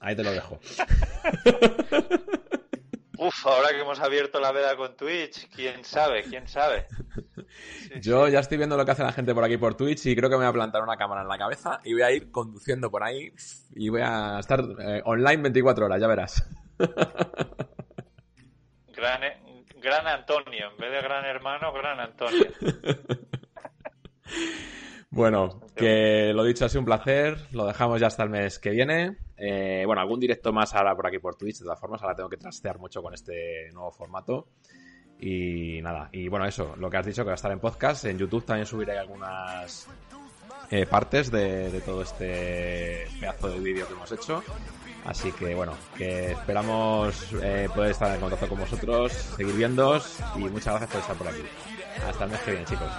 Ahí 0.00 0.14
te 0.14 0.22
lo 0.22 0.32
dejo. 0.32 0.60
Uf, 3.18 3.46
ahora 3.46 3.70
que 3.70 3.80
hemos 3.80 3.98
abierto 3.98 4.38
la 4.40 4.52
veda 4.52 4.76
con 4.76 4.94
Twitch, 4.94 5.48
quién 5.48 5.82
sabe, 5.84 6.22
quién 6.24 6.46
sabe. 6.46 6.84
Yo 8.00 8.28
ya 8.28 8.40
estoy 8.40 8.58
viendo 8.58 8.76
lo 8.76 8.84
que 8.84 8.90
hace 8.90 9.02
la 9.02 9.12
gente 9.12 9.34
por 9.34 9.42
aquí 9.42 9.56
por 9.56 9.74
Twitch 9.74 10.04
y 10.06 10.14
creo 10.14 10.28
que 10.28 10.36
me 10.36 10.44
voy 10.44 10.50
a 10.50 10.52
plantar 10.52 10.82
una 10.82 10.98
cámara 10.98 11.22
en 11.22 11.28
la 11.28 11.38
cabeza 11.38 11.80
y 11.82 11.94
voy 11.94 12.02
a 12.02 12.12
ir 12.12 12.30
conduciendo 12.30 12.90
por 12.90 13.02
ahí 13.02 13.32
y 13.74 13.88
voy 13.88 14.02
a 14.04 14.38
estar 14.38 14.60
eh, 14.80 15.00
online 15.04 15.44
24 15.44 15.86
horas, 15.86 15.98
ya 16.00 16.06
verás. 16.06 16.46
Gran, 18.94 19.20
gran 19.80 20.06
Antonio, 20.06 20.70
en 20.70 20.76
vez 20.78 20.90
de 20.90 21.02
gran 21.02 21.24
hermano, 21.26 21.70
gran 21.72 22.00
Antonio. 22.00 22.46
Bueno, 25.16 25.62
que 25.74 26.30
lo 26.34 26.44
dicho, 26.44 26.66
ha 26.66 26.68
sido 26.68 26.80
un 26.80 26.84
placer. 26.84 27.38
Lo 27.52 27.64
dejamos 27.66 27.98
ya 27.98 28.08
hasta 28.08 28.22
el 28.22 28.28
mes 28.28 28.58
que 28.58 28.68
viene. 28.68 29.16
Eh, 29.38 29.82
bueno, 29.86 30.02
algún 30.02 30.20
directo 30.20 30.52
más 30.52 30.74
ahora 30.74 30.94
por 30.94 31.06
aquí 31.06 31.18
por 31.18 31.36
Twitch. 31.36 31.60
De 31.60 31.64
todas 31.64 31.80
formas, 31.80 32.02
ahora 32.02 32.14
tengo 32.14 32.28
que 32.28 32.36
trastear 32.36 32.78
mucho 32.78 33.02
con 33.02 33.14
este 33.14 33.70
nuevo 33.72 33.90
formato. 33.92 34.48
Y 35.18 35.80
nada, 35.80 36.10
y 36.12 36.28
bueno, 36.28 36.44
eso, 36.44 36.76
lo 36.76 36.90
que 36.90 36.98
has 36.98 37.06
dicho 37.06 37.22
que 37.22 37.28
va 37.28 37.32
a 37.32 37.36
estar 37.36 37.50
en 37.50 37.60
podcast. 37.60 38.04
En 38.04 38.18
YouTube 38.18 38.44
también 38.44 38.66
subiré 38.66 38.98
algunas 38.98 39.88
eh, 40.70 40.84
partes 40.84 41.30
de, 41.30 41.80
todo 41.86 42.02
este 42.02 43.06
pedazo 43.18 43.48
de 43.48 43.58
vídeo 43.60 43.86
que 43.86 43.94
hemos 43.94 44.12
hecho. 44.12 44.42
Así 45.06 45.32
que 45.32 45.54
bueno, 45.54 45.72
que 45.96 46.32
esperamos 46.32 47.32
eh, 47.42 47.70
poder 47.74 47.92
estar 47.92 48.14
en 48.14 48.20
contacto 48.20 48.48
con 48.48 48.58
vosotros, 48.58 49.12
seguir 49.12 49.54
viéndoos 49.54 50.18
y 50.34 50.40
muchas 50.40 50.74
gracias 50.74 50.90
por 50.90 51.00
estar 51.00 51.16
por 51.16 51.28
aquí. 51.28 51.42
Hasta 52.06 52.24
el 52.24 52.30
mes 52.32 52.40
que 52.40 52.50
viene, 52.50 52.66
chicos. 52.66 52.90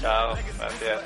Chao, 0.00 0.36
gracias. 0.58 1.00